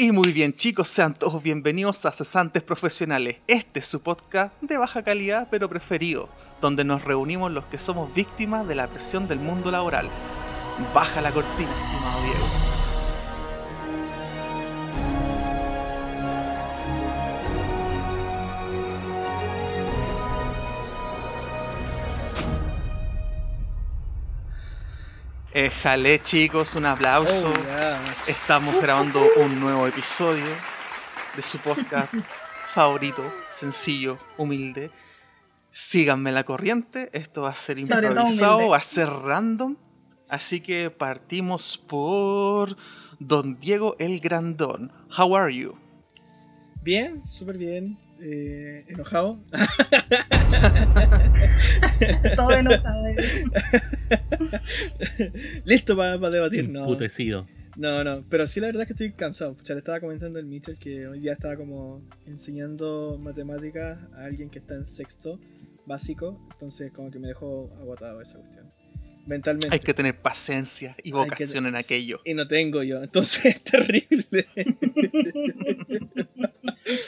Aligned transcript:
Y 0.00 0.12
muy 0.12 0.32
bien 0.32 0.54
chicos, 0.54 0.86
sean 0.86 1.12
todos 1.12 1.42
bienvenidos 1.42 2.06
a 2.06 2.12
Cesantes 2.12 2.62
Profesionales. 2.62 3.38
Este 3.48 3.80
es 3.80 3.86
su 3.88 4.00
podcast 4.00 4.52
de 4.60 4.78
baja 4.78 5.02
calidad 5.02 5.48
pero 5.50 5.68
preferido, 5.68 6.28
donde 6.60 6.84
nos 6.84 7.04
reunimos 7.04 7.50
los 7.50 7.64
que 7.64 7.78
somos 7.78 8.14
víctimas 8.14 8.68
de 8.68 8.76
la 8.76 8.86
presión 8.86 9.26
del 9.26 9.40
mundo 9.40 9.72
laboral. 9.72 10.08
Baja 10.94 11.20
la 11.20 11.32
cortina, 11.32 11.72
estimado 11.72 12.22
Diego. 12.22 12.67
Eh, 25.60 25.70
jale 25.70 26.22
chicos, 26.22 26.76
un 26.76 26.86
aplauso. 26.86 27.50
Oh, 27.50 28.06
yes. 28.06 28.28
Estamos 28.28 28.80
grabando 28.80 29.20
un 29.38 29.58
nuevo 29.58 29.88
episodio 29.88 30.44
de 31.34 31.42
su 31.42 31.58
podcast 31.58 32.14
favorito, 32.72 33.24
sencillo, 33.50 34.20
humilde. 34.36 34.92
Síganme 35.72 36.30
la 36.30 36.44
corriente, 36.44 37.10
esto 37.12 37.42
va 37.42 37.48
a 37.48 37.56
ser 37.56 37.80
improvisado, 37.80 38.68
va 38.68 38.76
a 38.76 38.82
ser 38.82 39.08
random. 39.08 39.74
Así 40.28 40.60
que 40.60 40.90
partimos 40.90 41.76
por 41.76 42.76
Don 43.18 43.58
Diego 43.58 43.96
el 43.98 44.20
Grandón. 44.20 44.92
How 45.18 45.34
are 45.34 45.52
you? 45.52 45.74
Bien, 46.82 47.26
súper 47.26 47.58
bien. 47.58 47.98
Eh, 48.20 48.84
enojado. 48.86 49.40
Todo 52.36 52.50
enojado. 52.52 53.04
Listo 55.64 55.96
para 55.96 56.18
debatir. 56.30 56.68
No, 56.68 56.80
Emputecido. 56.80 57.46
no, 57.76 58.04
no. 58.04 58.24
Pero 58.28 58.46
sí, 58.46 58.60
la 58.60 58.66
verdad 58.68 58.82
es 58.82 58.86
que 58.88 58.92
estoy 58.92 59.12
cansado. 59.12 59.54
Pucha, 59.54 59.74
le 59.74 59.78
estaba 59.78 60.00
comentando 60.00 60.38
el 60.38 60.46
Mitchell 60.46 60.78
que 60.78 61.06
hoy 61.06 61.20
día 61.20 61.32
estaba 61.32 61.56
como 61.56 62.02
enseñando 62.26 63.18
matemáticas 63.20 63.98
a 64.16 64.24
alguien 64.24 64.50
que 64.50 64.58
está 64.58 64.74
en 64.74 64.86
sexto 64.86 65.40
básico. 65.86 66.38
Entonces, 66.52 66.92
como 66.92 67.10
que 67.10 67.18
me 67.18 67.28
dejó 67.28 67.70
agotado 67.80 68.20
esa 68.20 68.38
cuestión. 68.38 68.66
Mentalmente. 69.26 69.68
Hay 69.70 69.80
que 69.80 69.92
tener 69.92 70.18
paciencia 70.22 70.96
y 71.02 71.08
Hay 71.08 71.12
que- 71.12 71.30
vocación 71.30 71.66
en 71.66 71.76
aquello. 71.76 72.20
Y 72.24 72.32
no 72.32 72.48
tengo 72.48 72.82
yo. 72.82 73.02
Entonces 73.02 73.44
es 73.56 73.62
terrible. 73.64 74.46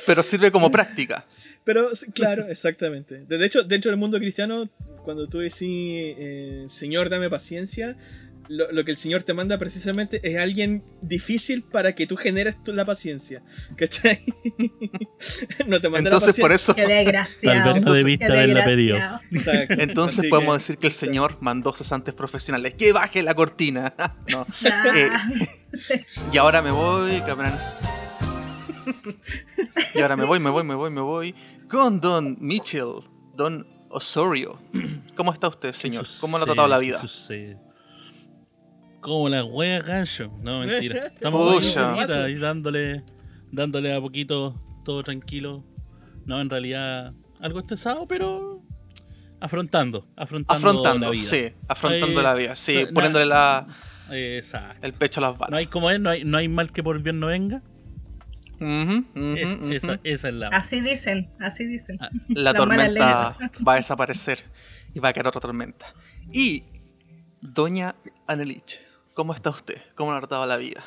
Pero 0.06 0.22
sirve 0.22 0.50
como 0.50 0.70
práctica. 0.70 1.26
Pero 1.64 1.90
claro, 2.14 2.46
exactamente. 2.48 3.18
De 3.26 3.38
de 3.38 3.46
hecho, 3.46 3.62
dentro 3.64 3.90
del 3.90 3.98
mundo 3.98 4.18
cristiano, 4.18 4.68
cuando 5.04 5.28
tú 5.28 5.38
decís, 5.38 5.56
eh, 6.18 6.64
Señor, 6.68 7.08
dame 7.10 7.28
paciencia, 7.30 7.96
lo, 8.48 8.72
lo 8.72 8.84
que 8.84 8.90
el 8.90 8.96
Señor 8.96 9.22
te 9.22 9.32
manda 9.32 9.58
precisamente 9.58 10.20
es 10.28 10.36
alguien 10.36 10.82
difícil 11.02 11.62
para 11.62 11.94
que 11.94 12.06
tú 12.08 12.16
generes 12.16 12.60
tú 12.64 12.72
la 12.72 12.84
paciencia. 12.84 13.42
¿Cachai? 13.76 14.24
no 15.66 15.80
te 15.80 15.88
manda 15.88 16.08
Entonces 16.10 16.36
la 16.38 16.42
por 16.42 16.50
paciencia. 16.50 16.54
eso, 16.54 16.74
Qué 16.74 16.86
desgraciado. 16.86 17.64
Tal 17.64 17.74
vez 17.74 17.82
no 17.84 17.92
debiste 17.92 18.26
haberla 18.26 18.64
pedido. 18.64 18.98
entonces 19.78 20.18
Así 20.20 20.28
podemos 20.28 20.54
que- 20.56 20.58
decir 20.58 20.78
que 20.78 20.86
el 20.88 20.92
Señor 20.92 21.38
mandó 21.40 21.72
cesantes 21.72 22.12
profesionales. 22.14 22.74
Que 22.74 22.92
baje 22.92 23.22
la 23.22 23.34
cortina. 23.34 23.94
no. 24.32 24.46
Ah, 24.68 25.28
Y 26.32 26.36
ahora 26.36 26.62
me 26.62 26.72
voy, 26.72 27.20
cabrón. 27.20 27.52
y 29.94 30.00
ahora 30.00 30.16
me 30.16 30.24
voy, 30.24 30.38
me 30.40 30.50
voy, 30.50 30.64
me 30.64 30.74
voy, 30.74 30.90
me 30.90 31.00
voy. 31.00 31.34
Con 31.68 32.00
Don 32.00 32.36
Mitchell, 32.40 33.02
Don 33.34 33.66
Osorio. 33.90 34.58
¿Cómo 35.16 35.32
está 35.32 35.48
usted, 35.48 35.72
señor? 35.72 36.04
¿Qué 36.04 36.10
¿Cómo 36.20 36.36
le 36.38 36.42
ha 36.42 36.46
tratado 36.46 36.68
la 36.68 36.78
¿Qué 36.80 36.86
vida? 36.86 36.98
sucede? 37.00 37.58
Como 39.00 39.28
la 39.28 39.44
wea 39.44 39.80
gancho. 39.80 40.30
No, 40.42 40.60
mentira. 40.60 41.06
Estamos 41.14 41.76
ahí, 41.76 42.34
dándole, 42.36 43.02
dándole 43.50 43.94
a 43.94 44.00
poquito, 44.00 44.54
todo 44.84 45.02
tranquilo. 45.02 45.64
No, 46.26 46.40
en 46.40 46.50
realidad, 46.50 47.14
algo 47.40 47.60
estresado, 47.60 48.06
pero 48.06 48.62
afrontando. 49.40 50.06
Afrontando, 50.16 50.68
Afrontando, 50.68 51.06
la 51.06 51.12
vida. 51.12 51.28
sí, 51.30 51.52
afrontando 51.66 52.22
la 52.22 52.34
vida, 52.34 52.56
sí, 52.56 52.84
no- 52.84 52.92
poniéndole 52.92 53.24
la, 53.24 53.66
Exacto. 54.10 54.78
el 54.86 54.92
pecho 54.92 55.20
a 55.20 55.22
las 55.22 55.32
No 55.32 55.38
balas. 55.38 55.58
hay 55.58 55.66
como 55.66 55.90
es, 55.90 55.98
no 55.98 56.10
hay, 56.10 56.24
no 56.24 56.36
hay 56.36 56.48
mal 56.48 56.70
que 56.70 56.82
por 56.82 57.00
bien 57.00 57.18
no 57.20 57.28
venga. 57.28 57.62
Es- 58.60 59.82
esa, 59.84 60.00
esa 60.04 60.28
es 60.28 60.34
la. 60.34 60.48
Así 60.48 60.80
dicen, 60.80 61.30
así 61.40 61.66
dicen. 61.66 61.96
Ah, 62.00 62.10
La 62.28 62.52
tormenta 62.54 63.36
va 63.66 63.72
a 63.72 63.76
desaparecer 63.76 64.40
y 64.94 64.98
va 65.00 65.08
a 65.08 65.12
caer 65.12 65.26
otra 65.26 65.40
tormenta. 65.40 65.86
Y, 66.32 66.64
Doña 67.40 67.94
Anelich, 68.26 68.80
¿cómo 69.14 69.32
está 69.34 69.50
usted? 69.50 69.76
¿Cómo 69.94 70.10
le 70.12 70.18
ha 70.18 70.20
tratado 70.20 70.46
la 70.46 70.56
vida? 70.58 70.84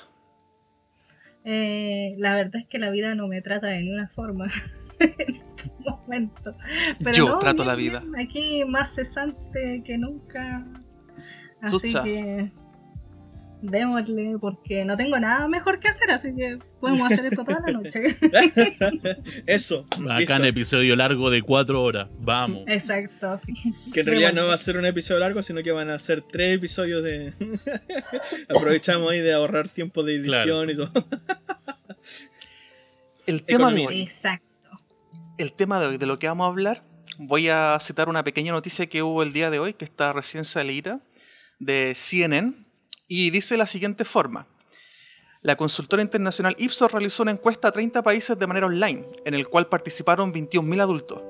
Eh, 1.46 2.16
la 2.20 2.36
verdad 2.36 2.58
es 2.62 2.68
que 2.68 2.80
la 2.80 2.90
vida 2.90 3.16
no 3.16 3.28
me 3.28 3.42
trata 3.42 3.68
de 3.68 3.82
ninguna 3.82 4.08
forma 4.08 4.46
en 5.00 5.36
este 5.36 5.72
momento. 5.80 6.56
Pero 7.04 7.12
Yo 7.18 7.28
no, 7.30 7.40
trato 7.40 7.58
bien, 7.64 7.68
la 7.68 7.76
vida. 7.76 8.00
bien, 8.02 8.20
Aquí 8.20 8.64
más 8.66 8.94
cesante 8.96 9.82
que 9.84 9.98
nunca. 9.98 10.66
Así 11.62 11.78
Chucha. 11.88 12.04
que 12.04 12.52
démosle, 13.64 14.38
porque 14.40 14.84
no 14.84 14.98
tengo 14.98 15.18
nada 15.20 15.48
mejor 15.48 15.80
que 15.80 15.88
hacer, 15.88 16.12
así 16.12 16.36
que 16.36 16.60
podemos 16.82 17.12
hacer 17.12 17.26
esto 17.26 17.46
toda 17.46 17.62
la 17.66 17.72
noche. 17.72 18.18
Eso. 19.46 19.86
Acá 20.10 20.36
en 20.36 20.46
episodio 20.46 20.96
largo 20.96 21.30
de 21.30 21.42
cuatro 21.42 21.82
horas. 21.82 22.10
Vamos. 22.20 22.64
Exacto. 22.68 23.40
Que 23.94 24.02
en 24.02 24.06
realidad 24.06 24.34
no 24.34 24.48
va 24.48 24.54
a 24.54 24.58
ser 24.58 24.78
un 24.78 24.86
episodio 24.86 25.22
largo, 25.22 25.42
sino 25.42 25.64
que 25.64 25.72
van 25.72 25.90
a 25.90 25.98
ser 25.98 26.22
tres 26.22 26.56
episodios 26.56 27.02
de. 27.04 27.34
Aprovechamos 28.50 29.10
ahí 29.12 29.20
de 29.20 29.34
ahorrar 29.34 29.70
tiempo 29.70 30.04
de 30.04 30.16
edición 30.16 30.70
y 30.70 30.76
todo. 30.76 30.92
El 33.26 33.44
tema 33.44 33.72
de 33.72 33.88
hoy 33.88 34.02
Exacto. 34.02 34.46
el 35.38 35.54
tema 35.54 35.80
de 35.80 35.88
hoy, 35.88 35.98
de 35.98 36.06
lo 36.06 36.20
que 36.20 36.28
vamos 36.28 36.44
a 36.44 36.50
hablar, 36.50 36.84
voy 37.18 37.48
a 37.48 37.78
citar 37.80 38.10
una 38.10 38.22
pequeña 38.26 38.52
noticia 38.52 38.88
que 38.88 39.02
hubo 39.02 39.24
el 39.24 39.32
día 39.32 39.50
de 39.50 39.60
hoy, 39.60 39.74
que 39.74 39.86
está 39.86 40.12
recién 40.12 40.44
salida, 40.44 41.00
de 41.60 41.94
CNN, 41.96 42.63
y 43.16 43.30
dice 43.30 43.58
la 43.58 43.68
siguiente 43.68 44.06
forma. 44.06 44.48
La 45.44 45.56
consultora 45.56 46.02
internacional 46.02 46.56
Ipsos 46.58 46.92
realizó 46.92 47.22
una 47.22 47.34
encuesta 47.34 47.68
a 47.68 47.72
30 47.72 48.02
países 48.02 48.40
de 48.40 48.48
manera 48.48 48.66
online, 48.66 49.06
en 49.24 49.36
el 49.36 49.48
cual 49.48 49.68
participaron 49.68 50.34
21.000 50.34 50.82
adultos. 50.82 51.22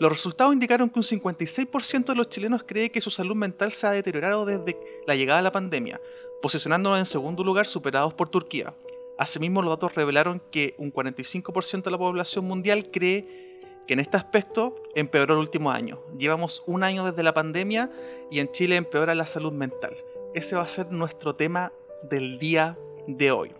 Los 0.00 0.10
resultados 0.10 0.52
indicaron 0.52 0.90
que 0.90 0.98
un 0.98 1.04
56% 1.04 2.06
de 2.06 2.14
los 2.16 2.30
chilenos 2.30 2.64
cree 2.66 2.90
que 2.90 3.00
su 3.00 3.10
salud 3.10 3.36
mental 3.36 3.70
se 3.70 3.86
ha 3.86 3.92
deteriorado 3.92 4.44
desde 4.44 4.76
la 5.06 5.14
llegada 5.14 5.38
de 5.38 5.44
la 5.44 5.52
pandemia, 5.52 6.00
posicionándonos 6.42 6.98
en 6.98 7.06
segundo 7.06 7.44
lugar 7.44 7.68
superados 7.68 8.12
por 8.12 8.28
Turquía. 8.28 8.74
Asimismo, 9.16 9.62
los 9.62 9.70
datos 9.70 9.94
revelaron 9.94 10.42
que 10.50 10.74
un 10.78 10.92
45% 10.92 11.84
de 11.84 11.90
la 11.92 11.98
población 11.98 12.44
mundial 12.44 12.88
cree 12.90 13.60
que 13.86 13.94
en 13.94 14.00
este 14.00 14.16
aspecto 14.16 14.74
empeoró 14.96 15.34
el 15.34 15.40
último 15.40 15.70
año. 15.70 16.00
Llevamos 16.18 16.64
un 16.66 16.82
año 16.82 17.04
desde 17.04 17.22
la 17.22 17.34
pandemia 17.34 17.88
y 18.32 18.40
en 18.40 18.50
Chile 18.50 18.74
empeora 18.74 19.14
la 19.14 19.26
salud 19.26 19.52
mental. 19.52 19.94
Ese 20.32 20.54
va 20.54 20.62
a 20.62 20.68
ser 20.68 20.92
nuestro 20.92 21.34
tema 21.34 21.72
del 22.08 22.38
día 22.38 22.78
de 23.08 23.32
hoy. 23.32 23.52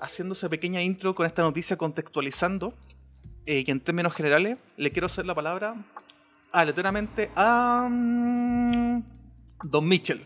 Haciendo 0.00 0.34
esa 0.34 0.48
pequeña 0.48 0.80
intro 0.80 1.16
con 1.16 1.26
esta 1.26 1.42
noticia 1.42 1.76
contextualizando, 1.76 2.72
eh, 3.44 3.64
y 3.66 3.70
en 3.72 3.80
términos 3.80 4.14
generales, 4.14 4.58
le 4.76 4.92
quiero 4.92 5.06
hacer 5.06 5.26
la 5.26 5.34
palabra 5.34 5.84
aleatoriamente 6.52 7.32
a 7.34 7.88
mm, 7.90 9.02
Don 9.64 9.88
Mitchell. 9.88 10.24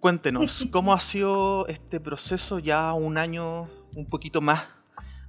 Cuéntenos, 0.00 0.66
¿cómo 0.72 0.94
ha 0.94 1.00
sido 1.00 1.66
este 1.66 2.00
proceso 2.00 2.58
ya 2.58 2.94
un 2.94 3.18
año, 3.18 3.68
un 3.94 4.08
poquito 4.08 4.40
más 4.40 4.66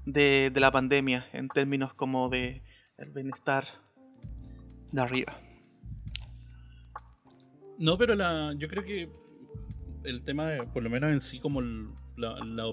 de, 0.06 0.50
de 0.50 0.60
la 0.62 0.72
pandemia, 0.72 1.28
en 1.34 1.50
términos 1.50 1.94
como 1.94 2.30
de 2.30 2.64
el 2.98 3.12
bienestar 3.12 3.68
de 4.94 5.02
arriba? 5.02 5.43
No, 7.83 7.97
pero 7.97 8.16
la, 8.16 8.53
yo 8.57 8.67
creo 8.69 8.83
que 8.83 9.09
el 10.05 10.23
tema, 10.23 10.47
de, 10.49 10.63
por 10.63 10.81
lo 10.83 10.89
menos 10.89 11.11
en 11.11 11.19
sí, 11.21 11.39
como 11.39 11.59
el- 11.59 11.88
la, 12.16 12.35
la, 12.45 12.71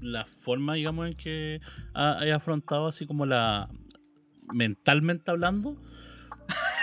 la 0.00 0.24
forma, 0.24 0.74
digamos, 0.74 1.08
en 1.08 1.14
que 1.14 1.60
ha, 1.94 2.18
haya 2.20 2.36
afrontado 2.36 2.86
así 2.86 3.06
como 3.06 3.26
la 3.26 3.68
mentalmente 4.52 5.30
hablando, 5.32 5.76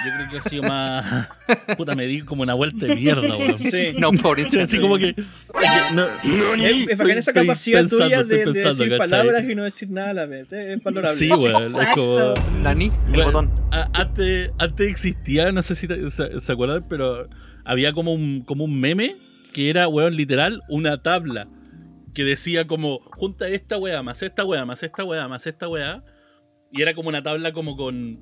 yo 0.06 0.12
creo 0.18 0.30
que 0.32 0.38
ha 0.40 0.50
sido 0.50 0.64
más 0.64 1.30
puta 1.78 1.96
me 1.96 2.06
di 2.06 2.22
como 2.24 2.44
una 2.44 2.54
vuelta 2.54 2.86
de 2.86 2.96
mierda, 2.96 3.38
weón. 3.38 3.54
Sí. 3.58 3.94
No, 3.98 4.12
pobrecito. 4.12 4.62
Así 4.64 4.78
como 4.80 4.98
que, 4.98 5.14
que 5.14 5.24
no- 5.94 6.06
Es, 6.56 6.90
es 6.90 6.98
bacán 6.98 7.18
esa 7.18 7.32
capacidad 7.32 7.80
pensando, 7.80 8.04
tuya 8.06 8.24
de, 8.26 8.38
de 8.46 8.52
decir 8.52 8.90
¿cachai? 8.90 8.98
palabras 8.98 9.44
y 9.50 9.56
no 9.56 9.64
decir 9.64 9.90
nada 9.90 10.10
a 10.10 10.14
la 10.14 10.26
vez. 10.26 10.52
Es 10.52 10.84
valorable. 10.84 11.16
Sí, 11.18 11.32
weón, 11.32 11.76
es 11.78 11.88
como 11.94 12.34
Nani, 12.62 12.86
el 12.88 12.92
Bueno, 13.14 13.26
botón. 13.26 13.52
a- 13.72 13.90
antes, 13.94 14.52
antes 14.60 14.90
existía, 14.90 15.52
no 15.54 15.64
sé 15.64 15.76
si 15.76 15.88
te- 15.88 16.12
se, 16.12 16.42
se 16.42 16.52
acuerdan, 16.52 16.86
pero 16.90 17.30
había 17.66 17.94
como 17.94 18.14
un, 18.14 18.42
como 18.42 18.64
un 18.66 18.80
meme 18.80 19.16
que 19.54 19.70
era, 19.70 19.88
weón, 19.88 20.16
literal, 20.16 20.62
una 20.70 21.02
tabla 21.02 21.48
que 22.14 22.24
decía 22.24 22.68
como, 22.68 23.00
junta 23.12 23.48
esta 23.48 23.78
weá 23.78 24.04
más 24.04 24.22
esta 24.22 24.46
weá 24.46 24.66
más 24.66 24.84
esta 24.84 25.04
weá 25.04 25.28
más 25.28 25.48
esta 25.48 25.68
weá. 25.68 26.04
Y 26.72 26.82
era 26.82 26.94
como 26.94 27.10
una 27.10 27.22
tabla 27.22 27.54
como 27.54 27.76
con 27.78 28.20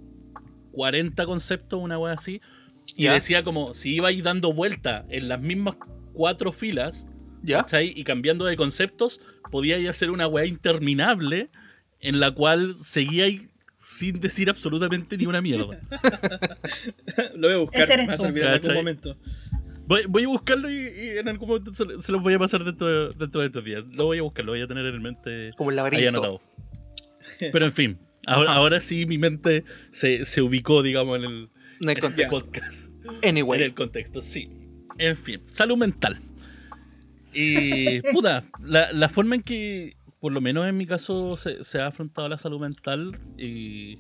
40 0.72 1.26
conceptos, 1.26 1.80
una 1.82 1.98
weá 1.98 2.14
así. 2.14 2.42
Y 2.96 3.08
decía 3.08 3.44
como, 3.44 3.74
si 3.74 3.96
ibais 3.96 4.22
dando 4.24 4.54
vuelta 4.54 5.06
en 5.10 5.30
las 5.30 5.40
mismas 5.40 5.76
cuatro 6.14 6.52
filas, 6.52 7.08
¿Ya? 7.44 7.66
Y 7.82 8.04
cambiando 8.04 8.46
de 8.46 8.56
conceptos, 8.56 9.20
podíais 9.52 9.88
hacer 9.90 10.12
una 10.12 10.28
weá 10.28 10.46
interminable 10.46 11.50
en 12.00 12.20
la 12.20 12.32
cual 12.32 12.76
seguíais 12.78 13.50
sin 13.82 14.20
decir 14.20 14.50
absolutamente 14.50 15.18
ni 15.18 15.26
una 15.26 15.42
mierda. 15.42 15.80
Lo 17.36 17.48
voy 17.48 17.54
a 17.54 17.58
buscar, 17.58 17.88
me 17.88 17.94
eres 17.96 18.10
va 18.10 18.14
a 18.14 18.18
tú. 18.18 18.24
servir 18.24 18.44
en 18.44 18.50
algún 18.50 18.74
momento. 18.76 19.18
Voy, 19.88 20.06
voy 20.08 20.24
a 20.24 20.28
buscarlo 20.28 20.70
y, 20.72 20.76
y 20.76 21.08
en 21.18 21.28
algún 21.28 21.50
momento 21.50 21.74
se, 21.74 21.86
se 22.02 22.12
los 22.12 22.22
voy 22.22 22.34
a 22.36 22.40
pasar 22.40 22.64
dentro 22.64 22.88
de, 23.10 23.16
dentro 23.18 23.42
de 23.42 23.48
estos 23.48 23.64
días. 23.66 23.84
Lo 23.92 24.06
voy 24.06 24.20
a 24.20 24.22
buscar, 24.22 24.46
lo 24.46 24.52
voy 24.54 24.62
a 24.62 24.68
tener 24.68 24.86
en 24.86 25.02
mente 25.02 25.52
Como 25.58 25.72
el 25.72 25.80
ahí 25.80 25.84
laberinto. 25.92 26.10
anotado. 26.10 26.42
Pero 27.40 27.66
en 27.66 27.72
fin, 27.74 28.00
ahora, 28.28 28.52
ahora 28.54 28.80
sí 28.80 29.06
mi 29.06 29.18
mente 29.18 29.66
se, 29.92 30.24
se 30.26 30.42
ubicó, 30.42 30.82
digamos, 30.84 31.18
en 31.18 31.26
el, 31.26 31.50
En 31.82 31.90
el 31.90 31.98
en 32.22 32.28
podcast. 32.30 32.92
Anyway. 33.24 33.60
En 33.60 33.66
el 33.66 33.74
contexto, 33.74 34.22
sí. 34.22 34.50
En 34.98 35.18
fin, 35.18 35.42
salud 35.50 35.78
mental. 35.78 36.20
Y, 37.34 38.02
puta, 38.14 38.44
la, 38.64 38.92
la 38.94 39.10
forma 39.10 39.36
en 39.36 39.42
que, 39.42 39.96
por 40.22 40.32
lo 40.32 40.40
menos 40.40 40.66
en 40.68 40.78
mi 40.78 40.86
caso, 40.86 41.36
se, 41.36 41.64
se 41.64 41.82
ha 41.82 41.88
afrontado 41.88 42.30
la 42.30 42.38
salud 42.38 42.62
mental, 42.62 43.12
y 43.38 43.98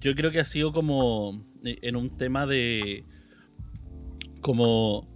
yo 0.00 0.14
creo 0.14 0.30
que 0.30 0.38
ha 0.38 0.44
sido 0.44 0.72
como 0.72 1.44
eh, 1.64 1.78
en 1.82 1.96
un 1.96 2.16
tema 2.16 2.46
de. 2.46 3.04
como. 4.40 5.08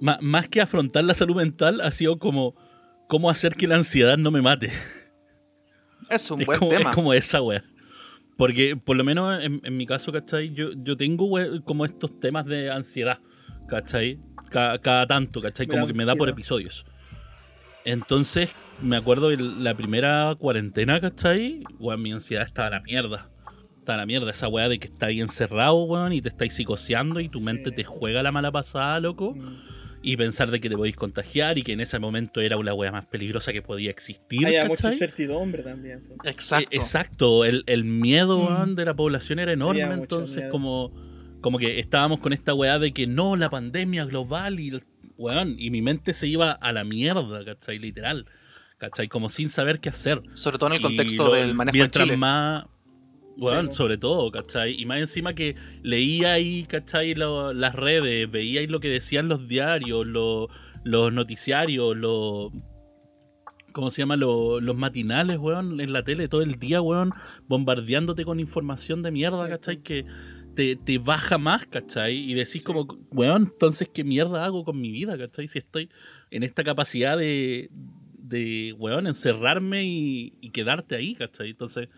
ma- 0.00 0.18
más 0.20 0.48
que 0.48 0.60
afrontar 0.60 1.04
la 1.04 1.14
salud 1.14 1.36
mental, 1.36 1.80
ha 1.80 1.90
sido 1.90 2.18
como. 2.18 2.54
cómo 3.08 3.30
hacer 3.30 3.54
que 3.56 3.66
la 3.66 3.76
ansiedad 3.76 4.16
no 4.16 4.30
me 4.30 4.42
mate. 4.42 4.70
Es 6.10 6.30
un 6.30 6.40
Es 6.40 6.46
buen 6.46 6.58
como, 6.58 6.70
tema. 6.70 6.90
es 6.90 6.94
como 6.96 7.12
esa 7.12 7.42
wea. 7.42 7.62
Porque 8.38 8.76
por 8.76 8.96
lo 8.96 9.02
menos 9.04 9.42
en, 9.44 9.60
en 9.64 9.76
mi 9.76 9.84
caso, 9.84 10.10
¿cachai? 10.12 10.54
Yo, 10.54 10.70
yo 10.76 10.96
tengo 10.96 11.26
we- 11.26 11.60
como 11.64 11.84
estos 11.84 12.18
temas 12.20 12.46
de 12.46 12.70
ansiedad, 12.70 13.18
¿cachai? 13.68 14.18
Ca- 14.48 14.78
Cada, 14.78 15.06
tanto, 15.06 15.42
¿cachai? 15.42 15.66
Me 15.66 15.74
Como 15.74 15.86
que 15.88 15.92
me 15.92 16.04
da 16.06 16.14
por 16.14 16.28
episodios. 16.30 16.86
Entonces, 17.84 18.52
me 18.82 18.96
acuerdo 18.96 19.28
de 19.30 19.36
la 19.38 19.74
primera 19.76 20.34
cuarentena, 20.38 21.00
¿cachai? 21.00 21.62
Weón, 21.78 22.02
mi 22.02 22.12
ansiedad 22.12 22.44
estaba 22.44 22.68
a 22.68 22.70
la 22.70 22.80
mierda. 22.80 23.30
Estaba 23.78 23.94
a 23.94 24.02
la 24.02 24.06
mierda. 24.06 24.30
Esa 24.30 24.48
weá 24.48 24.68
de 24.68 24.78
que 24.78 24.86
estás 24.86 25.08
ahí 25.08 25.20
encerrado, 25.20 25.82
weón, 25.84 26.12
y 26.12 26.20
te 26.22 26.28
estáis 26.28 26.54
psicoseando 26.54 27.20
y 27.20 27.28
tu 27.28 27.40
Sí. 27.40 27.46
mente 27.46 27.70
te 27.72 27.84
juega 27.84 28.22
la 28.22 28.32
mala 28.32 28.52
pasada, 28.52 29.00
loco. 29.00 29.34
Mm. 29.34 29.56
Y 30.00 30.16
pensar 30.16 30.50
de 30.52 30.60
que 30.60 30.68
te 30.70 30.76
podéis 30.76 30.94
contagiar 30.94 31.58
y 31.58 31.62
que 31.64 31.72
en 31.72 31.80
ese 31.80 31.98
momento 31.98 32.40
era 32.40 32.56
una 32.56 32.72
weá 32.72 32.92
más 32.92 33.06
peligrosa 33.06 33.52
que 33.52 33.62
podía 33.62 33.90
existir. 33.90 34.46
Hay 34.46 34.68
mucha 34.68 34.88
incertidumbre 34.92 35.64
también. 35.64 36.04
po. 36.06 36.14
Exacto. 36.28 36.68
Eh, 36.70 36.76
Exacto, 36.76 37.44
el, 37.44 37.64
el 37.66 37.84
miedo 37.84 38.38
Mm. 38.38 38.46
weón, 38.46 38.74
de 38.76 38.84
la 38.84 38.94
población 38.94 39.40
era 39.40 39.52
enorme, 39.52 39.82
Había 39.82 39.96
entonces 39.96 40.44
como, 40.52 40.92
como 41.40 41.58
que 41.58 41.80
estábamos 41.80 42.20
con 42.20 42.32
esta 42.32 42.54
weá 42.54 42.78
de 42.78 42.92
que 42.92 43.08
no, 43.08 43.34
la 43.34 43.50
pandemia 43.50 44.04
global 44.04 44.60
y, 44.60 44.68
el- 44.68 44.84
weón, 45.16 45.56
y 45.58 45.70
mi 45.70 45.82
mente 45.82 46.12
se 46.14 46.28
iba 46.28 46.52
a 46.52 46.72
la 46.72 46.84
mierda, 46.84 47.44
¿cachai? 47.44 47.80
Literal, 47.80 48.26
¿cachai? 48.78 49.08
Como 49.08 49.28
sin 49.28 49.48
saber 49.48 49.80
qué 49.80 49.88
hacer. 49.90 50.22
Sobre 50.34 50.58
todo 50.58 50.70
en 50.70 50.76
el 50.76 50.82
contexto 50.82 51.24
lo- 51.26 51.32
del 51.34 51.54
manejo 51.54 51.74
de 51.74 51.78
Mientras 51.78 52.04
Chile. 52.06 52.16
más... 52.16 52.64
Sí, 53.36 53.44
po. 53.44 53.72
sobre 53.72 53.98
todo, 53.98 54.32
¿cachai? 54.32 54.74
Y 54.80 54.84
más 54.84 54.98
encima 54.98 55.32
que 55.32 55.54
leía 55.82 56.32
ahí, 56.32 56.64
¿cachai? 56.68 57.14
Lo- 57.14 57.52
las 57.52 57.72
redes, 57.74 58.28
veía 58.30 58.60
ahí 58.60 58.66
lo 58.66 58.80
que 58.80 58.88
decían 58.88 59.28
los 59.28 59.46
diarios, 59.46 60.04
lo- 60.06 60.48
los 60.84 61.12
noticiarios, 61.12 61.96
los... 61.96 62.50
¿Cómo 63.72 63.90
se 63.90 64.02
llama? 64.02 64.16
Lo- 64.16 64.60
los 64.60 64.74
matinales, 64.76 65.38
weón, 65.38 65.80
en 65.80 65.92
la 65.92 66.02
tele 66.02 66.26
todo 66.26 66.42
el 66.42 66.58
día, 66.58 66.80
weón, 66.82 67.12
bombardeándote 67.46 68.24
con 68.24 68.40
información 68.40 69.02
de 69.02 69.12
mierda, 69.12 69.44
Sí, 69.44 69.50
¿cachai? 69.50 69.82
Que 69.82 70.04
te, 70.56 70.74
te 70.74 70.98
baja 70.98 71.38
más, 71.38 71.64
¿cachai? 71.66 72.16
Y 72.16 72.34
decís 72.34 72.52
Sí. 72.54 72.62
como, 72.64 72.88
weón, 73.12 73.42
entonces, 73.52 73.88
¿qué 73.92 74.02
mierda 74.02 74.44
hago 74.44 74.64
con 74.64 74.80
mi 74.80 74.90
vida, 74.90 75.16
¿cachai? 75.16 75.46
Si 75.46 75.58
estoy 75.58 75.90
en 76.32 76.42
esta 76.42 76.64
capacidad 76.64 77.16
de, 77.16 77.70
de 78.28 78.74
weón, 78.78 79.06
encerrarme 79.06 79.84
y, 79.84 80.34
y 80.40 80.50
quedarte 80.50 80.94
ahí, 80.96 81.14
¿cachai? 81.14 81.50
Entonces, 81.50 81.88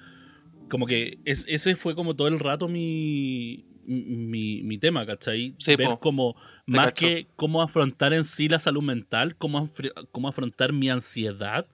como 0.68 0.86
que 0.86 1.18
es- 1.24 1.46
ese 1.48 1.74
fue 1.76 1.94
como 1.94 2.14
todo 2.14 2.28
el 2.28 2.38
rato 2.38 2.68
mi, 2.68 3.64
mi, 3.86 4.62
mi 4.62 4.78
tema, 4.78 5.04
¿cachai? 5.06 5.54
Sí, 5.58 5.74
Ver 5.76 5.88
po. 5.88 6.00
como, 6.00 6.36
más 6.66 6.86
cacho. 6.86 7.06
que 7.06 7.26
cómo 7.36 7.60
afrontar 7.62 8.12
en 8.12 8.24
sí 8.24 8.48
la 8.48 8.58
salud 8.58 8.82
mental, 8.82 9.36
cómo, 9.36 9.68
cómo 10.12 10.28
afrontar 10.28 10.72
mi 10.72 10.88
ansiedad 10.90 11.66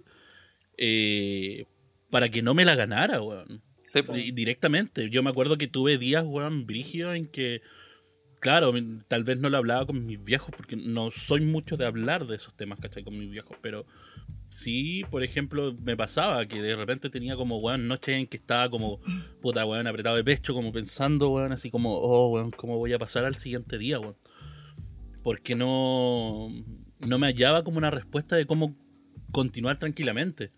eh, 0.78 1.64
para 2.10 2.28
que 2.28 2.42
no 2.42 2.54
me 2.54 2.64
la 2.64 2.74
ganara, 2.74 3.20
weón. 3.22 3.62
Sí, 3.84 4.00
Directamente. 4.32 5.08
Yo 5.10 5.22
me 5.22 5.30
acuerdo 5.30 5.58
que 5.58 5.68
tuve 5.68 5.96
días, 5.98 6.24
weón, 6.26 6.66
brígidos 6.66 7.14
en 7.16 7.26
que, 7.28 7.60
claro, 8.40 8.72
tal 9.06 9.22
vez 9.24 9.38
no 9.38 9.48
lo 9.48 9.58
hablaba 9.58 9.86
con 9.86 10.04
mis 10.06 10.22
viejos, 10.22 10.50
porque 10.56 10.74
no 10.76 11.10
soy 11.10 11.42
mucho 11.42 11.76
de 11.76 11.86
hablar 11.86 12.26
de 12.26 12.36
esos 12.36 12.54
temas, 12.56 12.80
¿cachai? 12.80 13.04
Con 13.04 13.16
mis 13.18 13.30
viejos, 13.30 13.56
pero 13.62 13.86
sí, 14.48 15.04
por 15.10 15.22
ejemplo, 15.22 15.74
me 15.82 15.96
pasaba 15.96 16.44
que 16.46 16.60
de 16.60 16.76
repente 16.76 17.10
tenía 17.10 17.36
como, 17.36 17.58
weón, 17.58 17.88
noches 17.88 18.16
en 18.16 18.26
que 18.26 18.36
estaba 18.36 18.70
como, 18.70 19.00
puta, 19.40 19.64
weón, 19.64 19.86
apretado 19.86 20.16
de 20.16 20.24
pecho, 20.24 20.54
como 20.54 20.72
pensando, 20.72 21.30
weón, 21.30 21.52
así 21.52 21.70
como, 21.70 21.94
oh, 21.94 22.30
weón, 22.30 22.50
¿cómo 22.50 22.78
voy 22.78 22.92
a 22.92 22.98
pasar 22.98 23.24
al 23.24 23.34
siguiente 23.34 23.78
día, 23.78 23.98
weón? 23.98 24.16
Porque 25.22 25.54
no, 25.54 26.48
no 27.00 27.18
me 27.18 27.26
hallaba 27.26 27.64
como 27.64 27.78
una 27.78 27.90
respuesta 27.90 28.36
de 28.36 28.46
cómo 28.46 28.76
continuar 29.32 29.78
tranquilamente. 29.78 30.52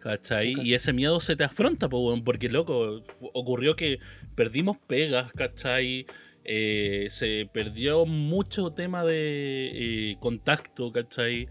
¿Cachai? 0.00 0.54
Y 0.64 0.74
ese 0.74 0.92
miedo 0.92 1.20
se 1.20 1.36
te 1.36 1.44
afronta, 1.44 1.88
po, 1.88 2.00
weón, 2.00 2.24
porque 2.24 2.48
loco, 2.48 3.04
ocurrió 3.34 3.76
que 3.76 4.00
perdimos 4.34 4.76
pegas, 4.78 5.30
¿cachai? 5.32 6.06
Eh, 6.44 7.06
se 7.08 7.48
perdió 7.52 8.04
mucho 8.04 8.72
tema 8.72 9.04
de 9.04 9.70
eh, 10.10 10.16
contacto, 10.18 10.90
¿cachai? 10.90 11.48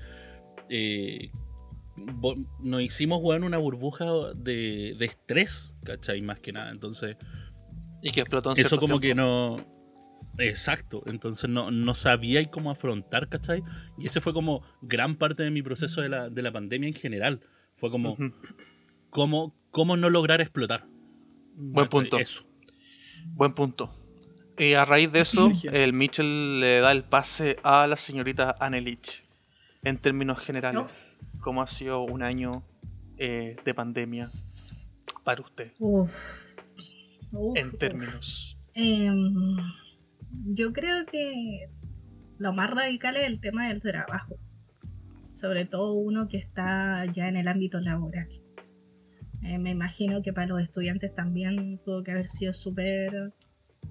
Eh, 0.74 1.32
nos 2.62 2.82
hicimos, 2.82 3.20
weón, 3.22 3.44
una 3.44 3.58
burbuja 3.58 4.06
de, 4.36 4.96
de 4.98 5.06
estrés, 5.06 5.74
¿cachai? 5.84 6.22
Más 6.22 6.40
que 6.40 6.54
nada. 6.54 6.72
Entonces, 6.72 7.18
Y 8.02 8.12
que 8.12 8.22
explotó 8.22 8.54
en 8.54 8.66
eso 8.66 8.78
como 8.78 9.00
que 9.00 9.14
no... 9.14 9.58
Exacto, 10.38 11.04
entonces 11.08 11.50
no, 11.50 11.72
no 11.72 11.94
sabía 11.94 12.44
cómo 12.50 12.72
afrontar, 12.72 13.28
¿cachai? 13.28 13.64
Y 13.98 14.08
ese 14.08 14.22
fue 14.22 14.34
como 14.34 14.64
gran 14.82 15.16
parte 15.16 15.44
de 15.44 15.52
mi 15.52 15.62
proceso 15.62 16.00
de 16.00 16.08
la, 16.08 16.30
de 16.30 16.42
la 16.42 16.54
pandemia 16.54 16.88
en 16.88 16.96
general. 16.96 17.42
Fue 17.76 17.92
como, 17.92 18.16
cómo, 19.10 19.54
cómo 19.72 19.98
no 19.98 20.10
lograr 20.10 20.40
explotar. 20.40 20.88
Buen 21.56 21.88
¿cachai? 21.88 21.90
punto. 21.90 22.18
Eso. 22.18 22.44
Buen 23.34 23.54
punto. 23.54 23.90
Y 24.58 24.74
a 24.74 24.86
raíz 24.86 25.12
de 25.12 25.20
eso, 25.22 25.52
el 25.74 25.92
Mitchell 25.92 26.62
le 26.62 26.80
da 26.80 26.94
el 26.94 27.04
pase 27.04 27.58
a 27.64 27.86
la 27.88 27.98
señorita 27.98 28.56
Anelich. 28.60 29.26
En 29.84 29.98
términos 29.98 30.40
generales, 30.40 31.18
¿cómo 31.40 31.62
ha 31.62 31.68
sido 31.68 32.04
un 32.04 32.22
año 32.22 32.52
eh, 33.18 33.56
de 33.66 33.74
pandemia 33.74 34.30
para 35.24 35.42
usted? 35.42 35.72
Uf. 35.80 36.58
Uf, 37.34 37.58
En 37.58 37.72
términos. 37.78 38.58
Em, 38.74 39.58
yo 40.46 40.72
creo 40.74 41.06
que 41.06 41.70
lo 42.38 42.54
más 42.54 42.70
radical 42.70 43.16
es 43.18 43.28
el 43.28 43.40
tema 43.40 43.68
del 43.70 43.82
trabajo. 43.82 44.36
Sobre 45.36 45.66
todo 45.66 45.94
uno 45.94 46.28
que 46.28 46.38
está 46.38 47.06
ya 47.06 47.28
en 47.28 47.38
el 47.38 47.48
ámbito 47.48 47.80
laboral. 47.80 48.30
Eh, 49.44 49.58
me 49.58 49.72
imagino 49.72 50.22
que 50.22 50.34
para 50.34 50.48
los 50.48 50.62
estudiantes 50.62 51.16
también 51.16 51.80
tuvo 51.84 52.04
que 52.04 52.12
haber 52.12 52.28
sido 52.28 52.54
súper 52.54 53.34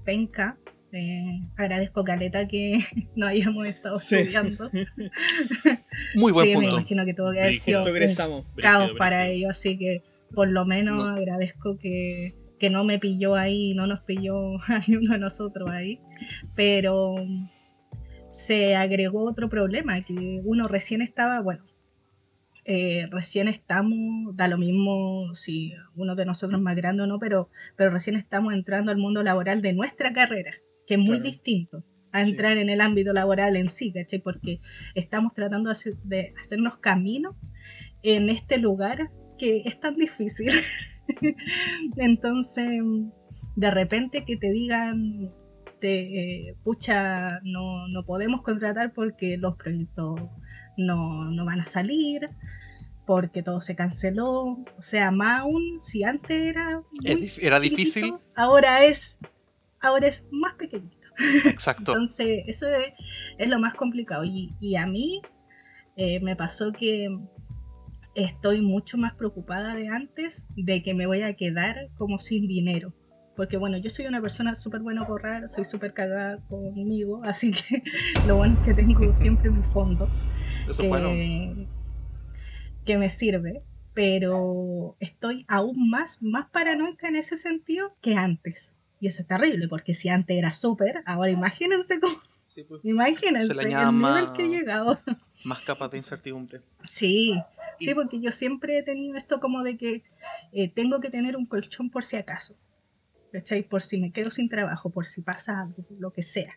penca. 0.05 0.57
Eh, 0.93 1.41
agradezco 1.57 2.03
Caleta 2.05 2.49
que 2.49 2.81
no 3.17 3.27
hayamos 3.27 3.67
estado 3.67 3.99
Sí. 3.99 4.17
estudiando. 4.17 4.71
Muy 6.15 6.33
buen 6.33 6.47
sí, 6.47 6.57
me 6.57 6.67
imagino 6.67 7.05
que 7.05 7.15
tuvo 7.15 7.33
que 7.33 7.41
haber 7.41 7.55
sido 7.55 7.83
un 7.85 8.45
caos 8.57 8.91
para 8.99 9.29
ellos, 9.29 9.51
así 9.51 9.79
que 9.79 10.03
por 10.35 10.49
lo 10.49 10.65
menos 10.65 10.97
No. 10.99 11.09
agradezco 11.17 11.79
que, 11.79 12.35
que 12.59 12.71
no 12.71 12.85
me 12.85 12.99
pilló 12.99 13.35
ahí, 13.37 13.75
no 13.75 13.87
nos 13.87 14.01
pilló 14.01 14.57
a 14.69 14.83
ninguno 14.87 15.13
de 15.15 15.19
nosotros 15.21 15.69
ahí, 15.71 16.01
pero 16.55 17.15
se 18.31 18.77
agregó 18.77 19.25
otro 19.25 19.49
problema, 19.49 20.03
que 20.05 20.41
uno 20.45 20.69
recién 20.69 21.03
estaba, 21.03 21.41
bueno, 21.41 21.65
eh, 22.65 23.09
recién 23.11 23.49
estamos, 23.49 24.37
da 24.37 24.47
lo 24.47 24.57
mismo 24.59 25.35
si 25.35 25.73
uno 25.97 26.15
de 26.15 26.27
nosotros 26.27 26.59
es 26.61 26.63
más 26.63 26.77
grande 26.77 27.03
o 27.03 27.07
no, 27.07 27.19
pero, 27.19 27.49
pero 27.77 27.91
recién 27.91 28.15
estamos 28.17 28.53
entrando 28.55 28.93
al 28.93 28.99
mundo 28.99 29.23
laboral 29.25 29.63
de 29.63 29.73
nuestra 29.73 30.13
carrera, 30.13 30.53
que 30.91 30.95
es 30.95 30.99
muy 31.01 31.19
Claro. 31.19 31.23
distinto 31.23 31.85
a 32.11 32.25
Sí. 32.25 32.33
entrar 32.33 32.57
en 32.59 32.69
el 32.69 32.81
ámbito 32.81 33.13
laboral 33.13 33.55
en 33.55 33.69
sí, 33.71 33.93
¿cachai? 33.93 34.19
Porque 34.21 34.59
estamos 34.97 35.33
tratando 35.35 35.69
de, 35.69 35.73
hacer- 35.73 35.97
de 36.03 36.33
hacernos 36.41 36.79
camino 36.79 37.37
en 38.03 38.29
este 38.29 38.59
lugar 38.59 39.09
que 39.39 39.63
es 39.65 39.79
tan 39.79 39.95
difícil. 39.97 40.51
Entonces, 41.97 42.81
de 43.57 43.71
repente 43.71 44.25
que 44.25 44.37
te 44.37 44.51
digan, 44.51 45.33
te, 45.81 46.49
eh, 46.49 46.57
pucha, 46.65 47.41
no, 47.45 47.87
no 47.89 48.05
podemos 48.05 48.43
contratar 48.43 48.93
porque 48.93 49.37
los 49.39 49.57
proyectos 49.57 50.21
no, 50.77 51.31
no 51.31 51.45
van 51.45 51.61
a 51.61 51.67
salir, 51.67 52.29
porque 53.07 53.43
todo 53.45 53.61
se 53.61 53.77
canceló. 53.77 54.35
O 54.77 54.83
sea, 54.83 55.11
más 55.11 55.41
aún, 55.43 55.79
si 55.79 56.03
antes 56.05 56.43
era, 56.43 56.83
muy 56.91 57.31
Era 57.41 57.61
difícil. 57.61 58.15
ahora 58.35 58.85
es, 58.85 59.19
ahora 59.81 60.07
es 60.07 60.27
más 60.31 60.55
pequeñito. 60.55 61.09
Exacto. 61.47 61.93
Entonces, 61.93 62.45
eso 62.47 62.69
es, 62.69 62.93
es 63.39 63.49
lo 63.49 63.59
más 63.59 63.75
complicado. 63.75 64.25
Y, 64.25 64.55
y 64.61 64.77
a 64.77 64.87
mí 64.87 65.23
eh, 65.97 66.21
me 66.21 66.37
pasó 66.37 66.73
que 66.73 67.09
estoy 68.15 68.63
mucho 68.63 68.97
más 68.99 69.15
preocupada 69.15 69.75
de 69.75 69.89
antes 69.89 70.47
de 70.57 70.83
que 70.83 70.95
me 70.95 71.07
voy 71.07 71.23
a 71.23 71.35
quedar 71.35 71.89
como 71.97 72.19
sin 72.19 72.47
dinero. 72.47 72.95
Porque 73.37 73.57
bueno, 73.57 73.79
yo 73.79 73.91
soy 73.91 74.07
una 74.07 74.21
persona 74.21 74.55
súper 74.55 74.81
buena 74.81 75.03
a 75.03 75.07
borrar, 75.07 75.49
soy 75.49 75.65
súper 75.65 75.95
cagada 75.95 76.39
conmigo, 76.49 77.21
así 77.25 77.53
que 77.53 77.83
lo 78.27 78.37
bueno 78.37 78.57
es 78.61 78.67
que 78.67 78.75
tengo 78.75 79.15
siempre 79.15 79.51
mi 79.51 79.63
fondo 79.63 80.09
Eso 80.69 80.81
que, 80.81 80.87
es 80.87 80.89
bueno. 80.89 81.69
que 82.85 82.99
me 82.99 83.09
sirve, 83.09 83.63
pero 83.95 84.97
estoy 85.01 85.45
aún 85.49 85.91
más, 85.91 86.23
más 86.23 86.51
paranoica 86.51 87.09
en 87.09 87.17
ese 87.17 87.37
sentido 87.37 87.95
que 88.01 88.15
antes. 88.15 88.77
Y 89.01 89.07
eso 89.07 89.23
es 89.23 89.29
terrible, 89.29 89.67
porque 89.67 89.95
si 89.95 90.09
antes 90.11 90.37
era 90.37 90.53
súper, 90.53 91.03
ahora 91.07 91.31
imagínense 91.31 91.99
cómo, 92.01 92.17
Sí, 92.45 92.65
pues. 92.65 92.81
imagínense 92.85 93.53
el 93.53 93.69
nivel 93.69 93.93
más- 93.93 94.31
que 94.33 94.45
he 94.45 94.49
llegado. 94.49 95.01
Más 95.45 95.61
capas 95.65 95.91
de 95.91 95.97
incertidumbre. 95.97 96.61
Sí, 96.85 97.33
Y- 97.79 97.85
sí, 97.87 97.95
porque 97.95 98.21
yo 98.21 98.31
siempre 98.31 98.79
he 98.79 98.83
tenido 98.83 99.17
esto 99.17 99.41
como 99.41 99.63
de 99.63 99.79
que 99.79 100.03
eh, 100.53 100.69
tengo 100.69 101.01
que 101.01 101.09
tener 101.09 101.35
un 101.37 101.47
colchón 101.47 101.89
por 101.91 102.05
si 102.05 102.17
acaso. 102.17 102.57
¿Cachai? 103.33 103.63
Por 103.63 103.81
si 103.83 103.99
me 104.01 104.11
quedo 104.13 104.31
sin 104.31 104.49
trabajo, 104.49 104.91
por 104.91 105.07
si 105.07 105.23
pasa 105.23 105.61
algo, 105.63 105.87
lo 105.99 106.13
que 106.13 106.23
sea. 106.23 106.53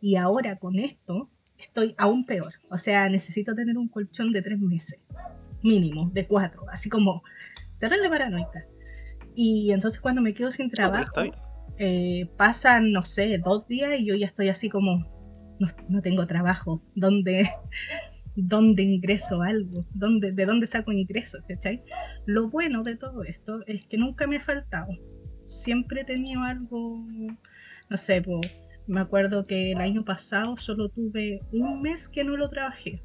Y 0.00 0.16
ahora 0.16 0.56
con 0.58 0.78
esto 0.78 1.28
estoy 1.58 1.94
aún 1.98 2.24
peor. 2.24 2.54
O 2.70 2.78
sea, 2.78 3.08
necesito 3.10 3.54
tener 3.54 3.76
un 3.76 3.88
colchón 3.88 4.32
de 4.32 4.40
tres 4.40 4.58
meses, 4.58 5.00
mínimo, 5.62 6.10
de 6.14 6.26
cuatro, 6.26 6.64
así 6.70 6.88
como 6.88 7.22
terrible 7.78 8.08
paranoica. 8.08 8.64
Y 9.34 9.72
entonces 9.72 10.00
cuando 10.00 10.22
me 10.22 10.32
quedo 10.32 10.50
sin 10.52 10.66
No, 10.68 10.70
trabajo, 10.70 11.22
bien. 11.22 11.34
Eh, 11.84 12.30
pasan, 12.36 12.92
no 12.92 13.02
sé, 13.02 13.38
dos 13.38 13.66
días 13.66 13.98
y 13.98 14.06
yo 14.06 14.14
ya 14.14 14.26
estoy 14.26 14.48
así 14.48 14.68
como, 14.68 15.04
no, 15.88 16.00
tengo 16.00 16.28
trabajo, 16.28 16.80
¿dónde, 16.94 17.50
dónde 18.36 18.84
ingreso 18.84 19.42
algo? 19.42 19.84
¿Dónde, 19.92 20.30
¿De 20.30 20.46
dónde 20.46 20.68
saco 20.68 20.92
ingresos? 20.92 21.42
¿cachai? 21.48 21.82
Lo 22.24 22.48
bueno 22.48 22.84
de 22.84 22.94
todo 22.94 23.24
esto 23.24 23.64
es 23.66 23.84
que 23.86 23.98
nunca 23.98 24.28
me 24.28 24.36
ha 24.36 24.40
faltado. 24.40 24.92
Siempre 25.48 26.02
he 26.02 26.04
tenido 26.04 26.42
algo, 26.42 27.04
no 27.90 27.96
sé, 27.96 28.22
me 28.86 29.00
acuerdo 29.00 29.44
que 29.44 29.72
el 29.72 29.78
año 29.78 30.04
pasado 30.04 30.56
solo 30.56 30.88
tuve 30.88 31.40
un 31.52 31.82
mes 31.82 32.08
que 32.08 32.22
no 32.22 32.36
lo 32.36 32.48
trabajé. 32.48 33.02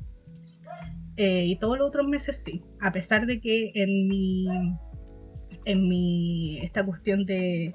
Eh, 1.15 1.45
y 1.47 1.55
todos 1.55 1.79
los 1.79 1.87
otros 1.87 2.07
meses 2.07 2.43
sí, 2.43 2.63
a 2.79 2.91
pesar 2.91 3.25
de 3.25 3.41
que 3.41 3.71
en 3.73 4.07
mi, 4.07 4.45
en 5.65 5.89
mi, 5.89 6.59
esta 6.59 6.85
cuestión 6.85 7.25
de, 7.25 7.73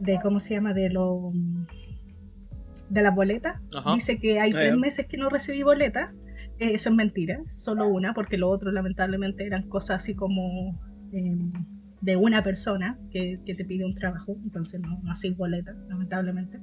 de 0.00 0.18
cómo 0.22 0.40
se 0.40 0.54
llama 0.54 0.74
de 0.74 0.90
lo 0.90 1.32
de 2.88 3.02
las 3.02 3.14
boletas 3.14 3.60
Ajá. 3.74 3.94
dice 3.94 4.18
que 4.18 4.40
hay 4.40 4.52
Ah, 4.52 4.60
tres 4.60 4.76
meses 4.76 5.06
que 5.06 5.16
no 5.18 5.28
recibí 5.28 5.62
boleta. 5.62 6.14
Eh, 6.58 6.72
eso 6.74 6.90
es 6.90 6.96
mentira 6.96 7.40
solo 7.48 7.86
una 7.88 8.14
porque 8.14 8.38
lo 8.38 8.48
otro 8.48 8.72
lamentablemente 8.72 9.46
eran 9.46 9.68
cosas 9.68 9.96
así 9.96 10.14
como 10.14 10.78
em, 11.12 11.52
de 12.00 12.16
una 12.16 12.42
persona 12.42 12.98
que, 13.10 13.40
que 13.44 13.54
te 13.54 13.64
pide 13.64 13.84
un 13.84 13.94
trabajo 13.94 14.36
entonces 14.44 14.80
no, 14.80 15.00
no 15.02 15.10
así 15.10 15.30
boleta 15.30 15.74
lamentablemente. 15.88 16.60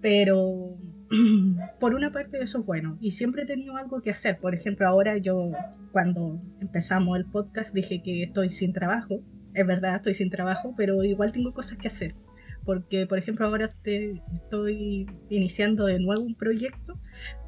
Pero 0.00 0.76
por 1.80 1.94
una 1.94 2.12
parte 2.12 2.40
eso 2.42 2.60
es 2.60 2.66
bueno. 2.66 2.98
Y 3.00 3.10
siempre 3.12 3.42
he 3.42 3.46
tenido 3.46 3.76
algo 3.76 4.00
que 4.00 4.10
hacer. 4.10 4.38
Por 4.38 4.54
ejemplo 4.54 4.86
ahora 4.88 5.18
yo 5.18 5.52
cuando 5.92 6.40
empezamos 6.60 7.16
el 7.18 7.24
podcast 7.26 7.74
dije 7.74 8.02
que 8.02 8.22
estoy 8.24 8.50
sin 8.50 8.72
trabajo 8.72 9.20
es 9.54 9.66
verdad 9.66 9.96
estoy 9.96 10.14
sin 10.14 10.30
trabajo 10.30 10.74
pero 10.76 11.02
igual 11.04 11.32
tengo 11.32 11.52
cosas 11.54 11.78
que 11.78 11.88
hacer 11.88 12.14
porque 12.64 13.06
por 13.06 13.18
ejemplo 13.18 13.46
ahora 13.46 13.68
te- 13.68 14.22
estoy 14.42 15.06
iniciando 15.30 15.86
de 15.86 15.98
nuevo 16.00 16.22
un 16.22 16.34
proyecto 16.34 16.98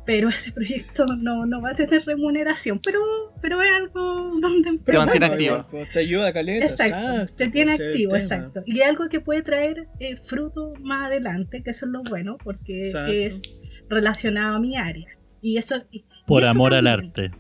pero 0.05 0.29
ese 0.29 0.53
proyecto 0.59 1.07
no, 1.07 1.47
no 1.47 1.61
va 1.61 1.71
a 1.71 1.75
tener 1.75 2.05
remuneración 2.05 2.81
pero 2.83 3.01
pero 3.43 3.61
es 3.63 3.71
algo 3.71 4.01
donde 4.41 4.79
Te 4.85 4.93
mantiene 4.95 5.27
empezar. 5.27 5.33
activa. 5.33 5.43
igual, 5.45 5.67
pues, 5.71 5.93
te 5.93 5.99
ayuda 5.99 6.33
caleta. 6.33 6.65
Exacto, 6.65 7.27
te 7.35 7.45
pues, 7.45 7.53
tiene 7.53 7.75
es 7.75 7.81
el 7.81 7.89
activo, 7.91 8.17
exacto. 8.17 8.63
Y 8.65 8.81
algo 8.81 9.09
que 9.11 9.21
puede 9.21 9.43
traer 9.43 9.89
eh, 10.01 10.17
fruto 10.17 10.73
más 10.81 11.05
adelante, 11.09 11.63
que 11.63 11.71
eso 11.71 11.85
es 11.85 11.93
lo 11.93 12.03
bueno, 12.03 12.39
porque 12.43 12.81
Exacto. 12.85 13.13
es 13.13 13.43
relacionado 13.91 14.57
a 14.57 14.59
mi 14.59 14.77
área. 14.79 15.07
Y 15.43 15.59
eso. 15.59 15.77
y- 15.91 15.99
y 15.99 16.05
Por 16.27 16.45
eso 16.45 16.53
amor 16.53 16.73
al 16.73 16.87
arte. 16.87 17.31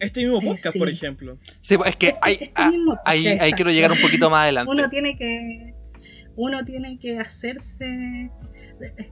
Este 0.00 0.20
mismo 0.20 0.38
Eh, 0.38 0.46
podcast, 0.46 0.72
sí. 0.72 0.78
por 0.78 0.88
ejemplo. 0.88 1.38
Sí, 1.60 1.76
pues, 1.76 1.90
es 1.90 1.96
que 1.96 2.14
hay, 2.20 2.34
Este 2.34 2.52
ah, 2.54 2.70
podcast, 2.84 3.06
ahí 3.06 3.22
quiero 3.22 3.44
exacto. 3.44 3.70
llegar 3.70 3.92
un 3.92 4.00
poquito 4.00 4.30
más 4.30 4.42
adelante. 4.44 4.70
Uno 4.72 4.88
tiene 4.88 5.16
que. 5.16 5.74
Uno 6.36 6.64
tiene 6.64 6.98
que 6.98 7.18
hacerse. 7.18 8.30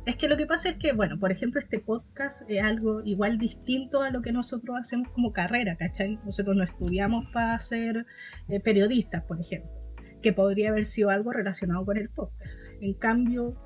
Es 0.06 0.16
que 0.16 0.28
lo 0.28 0.36
que 0.38 0.46
pasa 0.46 0.70
es 0.70 0.76
que, 0.76 0.92
bueno, 0.92 1.18
por 1.18 1.30
ejemplo, 1.30 1.60
este 1.60 1.78
podcast 1.78 2.42
es 2.48 2.62
algo 2.62 3.02
igual 3.04 3.36
distinto 3.36 4.00
a 4.02 4.10
lo 4.10 4.22
que 4.22 4.32
nosotros 4.32 4.76
hacemos 4.80 5.08
como 5.10 5.32
carrera, 5.32 5.76
¿cachai? 5.76 6.18
Nosotros 6.24 6.56
no 6.56 6.64
estudiamos 6.64 7.26
para 7.32 7.58
ser 7.58 8.06
eh, 8.48 8.60
periodistas, 8.60 9.24
por 9.24 9.38
ejemplo, 9.40 9.70
que 10.22 10.32
podría 10.32 10.70
haber 10.70 10.86
sido 10.86 11.10
algo 11.10 11.32
relacionado 11.32 11.84
con 11.84 11.98
el 11.98 12.08
podcast. 12.08 12.56
En 12.80 12.94
cambio, 12.94 13.56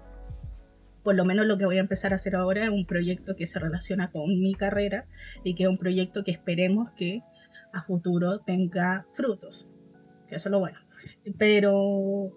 por 1.03 1.15
lo 1.15 1.25
menos 1.25 1.47
lo 1.47 1.59
que 1.59 1.65
voy 1.65 1.79
a 1.79 1.81
empezar 1.81 2.13
a 2.13 2.17
hacer 2.17 2.37
ahora 2.37 2.65
es 2.65 2.71
un 2.71 2.87
proyecto 2.87 3.35
que 3.37 3.47
se 3.47 3.59
relaciona 3.59 4.11
con 4.11 4.41
mi 4.41 4.55
carrera 4.55 5.07
y 5.45 5.55
que 5.55 5.65
es 5.65 5.69
un 5.69 5.77
proyecto 5.77 6.25
que 6.25 6.31
esperemos 6.31 6.91
que 6.93 7.23
a 7.73 7.83
futuro 7.83 8.41
tenga 8.41 9.07
frutos, 9.13 9.69
que 10.29 10.37
eso 10.37 10.49
es 10.49 10.53
lo 10.53 10.61
bueno. 10.61 10.79
Pero 11.39 12.31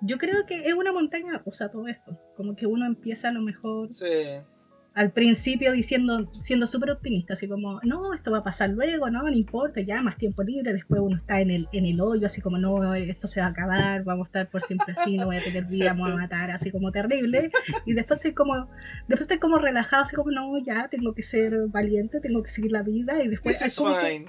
yo 0.00 0.18
creo 0.18 0.44
que 0.46 0.66
es 0.66 0.74
una 0.74 0.92
montaña 0.92 1.38
rusa 1.44 1.70
todo 1.70 1.88
esto. 1.88 2.20
Como 2.36 2.54
que 2.54 2.66
uno 2.66 2.86
empieza 2.86 3.28
a 3.28 3.32
lo 3.32 3.40
mejor 3.40 3.92
Sí. 3.92 4.40
Al 4.94 5.12
principio 5.12 5.70
diciendo, 5.72 6.28
siendo 6.34 6.66
súper 6.66 6.90
optimista, 6.90 7.34
así 7.34 7.46
como, 7.46 7.80
no, 7.84 8.14
esto 8.14 8.32
va 8.32 8.38
a 8.38 8.42
pasar 8.42 8.70
luego, 8.70 9.08
no, 9.10 9.22
no 9.22 9.30
importa, 9.30 9.80
ya 9.80 10.02
más 10.02 10.16
tiempo 10.16 10.42
libre, 10.42 10.72
después 10.72 11.00
uno 11.00 11.16
está 11.16 11.40
en 11.40 11.50
el, 11.50 11.68
en 11.72 11.86
el 11.86 12.00
hoyo, 12.00 12.26
así 12.26 12.40
como, 12.40 12.58
no, 12.58 12.94
esto 12.94 13.28
se 13.28 13.40
va 13.40 13.46
a 13.46 13.50
acabar, 13.50 14.02
vamos 14.02 14.26
a 14.26 14.28
estar 14.28 14.50
por 14.50 14.60
siempre 14.60 14.94
así, 14.96 15.16
no 15.16 15.26
voy 15.26 15.36
a 15.36 15.42
tener 15.42 15.66
vida, 15.66 15.94
me 15.94 16.02
voy 16.02 16.12
a 16.12 16.16
matar, 16.16 16.50
así 16.50 16.72
como 16.72 16.90
terrible, 16.90 17.50
y 17.86 17.92
después 17.92 18.18
estoy 18.18 18.32
como, 18.34 18.68
después 19.06 19.20
estoy 19.22 19.38
como 19.38 19.58
relajado, 19.58 20.02
así 20.02 20.16
como, 20.16 20.30
no, 20.32 20.58
ya, 20.58 20.88
tengo 20.88 21.14
que 21.14 21.22
ser 21.22 21.54
valiente, 21.68 22.20
tengo 22.20 22.42
que 22.42 22.50
seguir 22.50 22.72
la 22.72 22.82
vida, 22.82 23.22
y 23.22 23.28
después 23.28 23.58
This 23.58 23.68
is 23.68 23.76
como 23.78 23.96
que- 23.96 24.06
fine. 24.06 24.26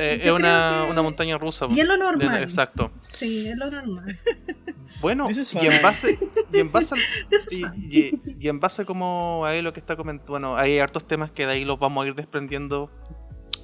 Sí, 0.00 0.20
yo 0.24 0.34
es 0.34 0.40
una, 0.40 0.82
que- 0.86 0.92
una 0.92 1.02
montaña 1.02 1.38
rusa. 1.38 1.66
y 1.70 1.80
es 1.80 1.86
lo 1.86 1.92
De- 1.94 1.98
normal. 1.98 2.42
exacto. 2.42 2.92
Sí, 3.00 3.48
es 3.48 3.56
lo 3.56 3.70
normal. 3.70 4.18
Bueno, 5.00 5.26
y 5.28 5.66
en 5.66 5.82
base, 5.82 6.16
y 6.52 6.58
en 6.58 6.70
base 6.70 6.94
al- 6.94 7.00
Y, 7.50 7.54
fine. 7.56 7.76
y- 7.90 8.20
y 8.44 8.48
en 8.48 8.60
base 8.60 8.84
como 8.86 9.44
ahí 9.44 9.60
lo 9.60 9.72
que 9.72 9.80
está 9.80 9.96
comentando, 9.96 10.30
bueno, 10.32 10.56
hay 10.56 10.78
hartos 10.78 11.06
temas 11.06 11.30
que 11.32 11.46
de 11.46 11.52
ahí 11.52 11.64
los 11.64 11.78
vamos 11.78 12.04
a 12.04 12.08
ir 12.08 12.14
desprendiendo 12.14 12.90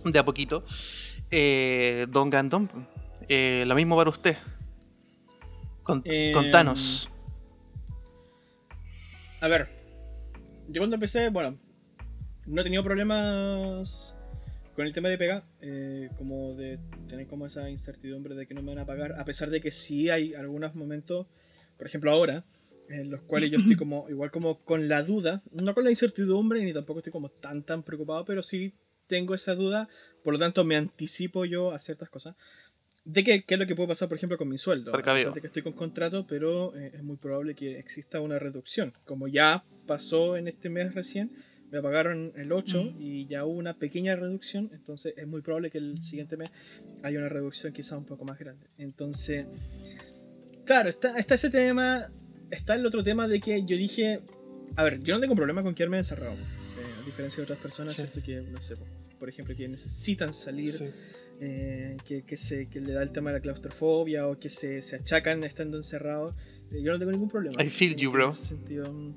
de 0.05 0.19
a 0.19 0.25
poquito. 0.25 0.65
Eh, 1.31 2.07
Don 2.11 2.31
Grandón, 2.31 2.69
eh, 3.29 3.65
lo 3.67 3.75
mismo 3.77 3.97
para 3.97 4.11
usted. 4.11 4.37
Con- 5.85 6.03
Em, 6.05 6.33
Contanos. 6.35 7.09
A 9.41 9.49
ver, 9.49 9.69
yo 10.69 10.81
cuando 10.81 10.97
empecé, 10.97 11.31
bueno, 11.31 11.57
no 12.47 12.61
he 12.61 12.65
tenido 12.65 12.83
problemas 12.83 14.17
con 14.81 14.87
el 14.87 14.95
tema 14.95 15.11
de 15.11 15.19
pega, 15.19 15.45
eh, 15.61 16.09
como 16.17 16.55
de 16.55 16.79
tener 17.07 17.27
como 17.27 17.45
esa 17.45 17.69
incertidumbre 17.69 18.35
de 18.35 18.47
que 18.47 18.55
no 18.55 18.63
me 18.63 18.71
van 18.71 18.79
a 18.79 18.87
pagar, 18.87 19.13
a 19.19 19.27
pesar 19.27 19.51
de 19.51 19.61
que 19.61 19.73
sí 19.73 20.09
hay 20.09 20.33
algunos 20.33 20.75
momentos, 20.75 21.27
por 21.77 21.87
ejemplo 21.87 22.11
ahora, 22.11 22.47
en 22.89 23.11
los 23.11 23.21
cuales 23.21 23.51
yo 23.51 23.59
estoy 23.59 23.77
como, 23.77 24.07
igual 24.09 24.31
como 24.31 24.65
con 24.65 24.89
la 24.89 25.03
duda, 25.03 25.43
no 25.53 25.75
con 25.75 25.85
la 25.85 25.91
incertidumbre, 25.91 26.65
ni 26.65 26.73
tampoco 26.73 27.01
estoy 27.01 27.13
como 27.13 27.29
tan 27.29 27.63
tan 27.63 27.83
preocupado, 27.83 28.25
pero 28.25 28.43
sí 28.43 28.73
tengo 29.07 29.35
esa 29.35 29.55
duda, 29.55 29.87
por 30.25 30.33
lo 30.33 30.39
tanto 30.39 30.65
me 30.65 30.77
anticipo 30.77 31.45
yo 31.45 31.73
a 31.73 31.79
ciertas 31.79 32.09
cosas. 32.09 32.35
De 33.05 33.23
que, 33.23 33.45
qué 33.45 33.57
es 33.57 33.61
lo 33.61 33.67
que 33.67 33.77
puede 33.77 33.89
pasar, 33.89 34.09
por 34.09 34.17
ejemplo, 34.17 34.39
con 34.39 34.49
mi 34.49 34.57
sueldo. 34.57 34.97
A 34.97 35.03
pesar 35.03 35.35
de 35.35 35.43
que 35.43 35.47
estoy 35.47 35.61
con 35.61 35.75
contrato, 35.75 36.27
pero 36.27 36.75
eh, 36.75 36.93
es 36.95 37.03
muy 37.03 37.19
probable 37.19 37.55
que 37.55 37.79
exista 37.79 38.23
una 38.23 38.39
reducción. 38.39 38.95
Como 39.05 39.29
ya 39.29 39.63
pasó 39.87 40.39
en 40.39 40.49
este 40.49 40.71
mes 40.71 40.95
recién, 40.95 41.33
me 41.71 41.81
pagaron 41.83 42.33
el 42.37 42.53
8 42.53 42.83
Mm. 42.85 42.97
y 43.03 43.27
ya 43.27 43.45
hubo 43.45 43.59
una 43.59 43.75
pequeña 43.79 44.17
reducción, 44.17 44.71
entonces 44.73 45.15
es 45.17 45.27
muy 45.27 45.41
probable 45.43 45.71
que 45.71 45.79
el 45.79 46.03
siguiente 46.03 46.37
mes 46.37 46.51
haya 47.03 47.19
una 47.19 47.29
reducción 47.29 47.73
quizá 47.73 47.97
un 47.97 48.05
poco 48.07 48.25
más 48.25 48.39
grande. 48.39 48.67
Entonces, 48.79 49.47
claro, 50.65 50.89
está, 50.89 51.19
está 51.19 51.35
ese 51.35 51.51
tema, 51.51 52.07
está 52.51 52.75
el 52.75 52.85
otro 52.87 53.03
tema 53.03 53.29
de 53.29 53.41
que 53.41 53.65
yo 53.65 53.77
dije, 53.77 54.21
a 54.77 54.85
ver, 54.85 55.01
yo 55.03 55.15
no 55.15 55.21
tengo 55.21 55.35
problema 55.35 55.63
con 55.63 55.75
quedarme 55.75 55.99
encerrado, 55.99 56.35
eh, 56.35 57.01
a 57.03 57.07
diferencia 57.07 57.39
de 57.39 57.45
otras 57.45 57.59
personas, 57.59 57.95
Sí. 57.95 58.03
¿cierto? 58.03 58.23
Que, 58.23 58.41
no 58.43 58.61
sé, 58.63 58.75
por- 59.19 59.29
ejemplo, 59.29 59.55
que 59.55 59.69
necesitan 59.69 60.33
salir 60.33 60.73
eh, 61.43 61.97
que, 62.07 62.23
que, 62.23 62.37
se, 62.37 62.69
que 62.69 62.81
le 62.81 62.93
da 62.93 63.03
el 63.03 63.13
tema 63.13 63.31
de 63.31 63.37
la 63.37 63.43
claustrofobia 63.43 64.27
o 64.29 64.39
que 64.39 64.49
se, 64.49 64.81
se 64.83 64.97
achacan 64.97 65.45
estando 65.45 65.77
encerrados. 65.77 66.35
Eh, 66.73 66.83
yo 66.83 66.93
no 66.93 66.99
tengo 66.99 67.13
ningún 67.13 67.29
problema. 67.29 67.63
I 67.63 67.69
feel 67.71 67.95
you, 67.97 68.11
bro. 68.11 68.25
En 68.25 68.31
ese 68.31 68.45
sentido, 68.47 68.91
mm, 68.93 69.15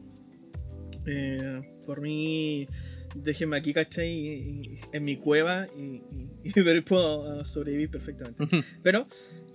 eh, 1.06 1.62
por 1.86 2.02
mí, 2.02 2.68
déjenme 3.16 3.58
aquí, 3.58 3.74
¿cachai? 3.74 4.10
Y- 4.10 4.32
y- 4.34 4.80
en 4.92 5.04
mi 5.04 5.16
cueva 5.18 5.66
y, 5.78 6.02
y- 6.44 6.54
ver- 6.62 6.84
puedo 6.84 7.40
ah, 7.40 7.46
sobrevivir 7.46 7.90
perfectamente. 7.90 8.46
Pero 8.82 9.08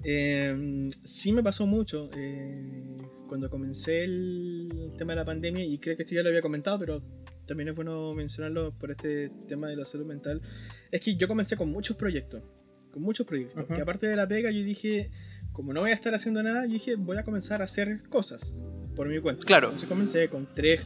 eh, 0.04 0.88
sí 1.04 1.32
me 1.32 1.42
pasó 1.42 1.66
mucho. 1.66 2.10
eh, 2.16 2.96
cuando 3.28 3.50
comencé 3.50 4.04
el 4.04 4.92
tema 4.96 5.12
de 5.12 5.16
la 5.16 5.24
pandemia, 5.24 5.62
y 5.64 5.76
creo 5.78 5.96
que 5.98 6.02
esto 6.04 6.14
ya 6.14 6.22
lo 6.22 6.30
había 6.30 6.40
comentado, 6.40 6.78
pero 6.78 7.02
también 7.46 7.68
es 7.68 7.74
bueno 7.74 8.12
mencionarlo 8.14 8.72
por 8.78 8.90
este 8.90 9.30
tema 9.46 9.68
de 9.68 9.76
la 9.76 9.84
salud 9.84 10.06
mental, 10.06 10.40
es 10.90 11.00
que 11.02 11.14
yo 11.14 11.28
comencé 11.28 11.54
con 11.56 11.68
muchos 11.70 11.96
proyectos, 11.96 12.42
con 12.90 13.02
muchos 13.02 13.26
proyectos, 13.26 13.64
Ujú. 13.64 13.74
que 13.74 13.82
aparte 13.82 14.06
de 14.06 14.16
la 14.16 14.26
pega 14.26 14.50
yo 14.50 14.64
dije, 14.64 15.10
como 15.52 15.74
no 15.74 15.80
voy 15.82 15.90
a 15.90 15.94
estar 15.94 16.14
haciendo 16.14 16.42
nada, 16.42 16.64
yo 16.64 16.72
dije, 16.72 16.94
voy 16.96 17.18
a 17.18 17.22
comenzar 17.22 17.60
a 17.60 17.66
hacer 17.66 18.02
cosas 18.08 18.54
por 18.96 19.08
mi 19.08 19.20
cuenta. 19.20 19.44
Claro. 19.44 19.66
Entonces 19.66 19.88
comencé 19.90 20.28
con 20.30 20.48
tres, 20.54 20.80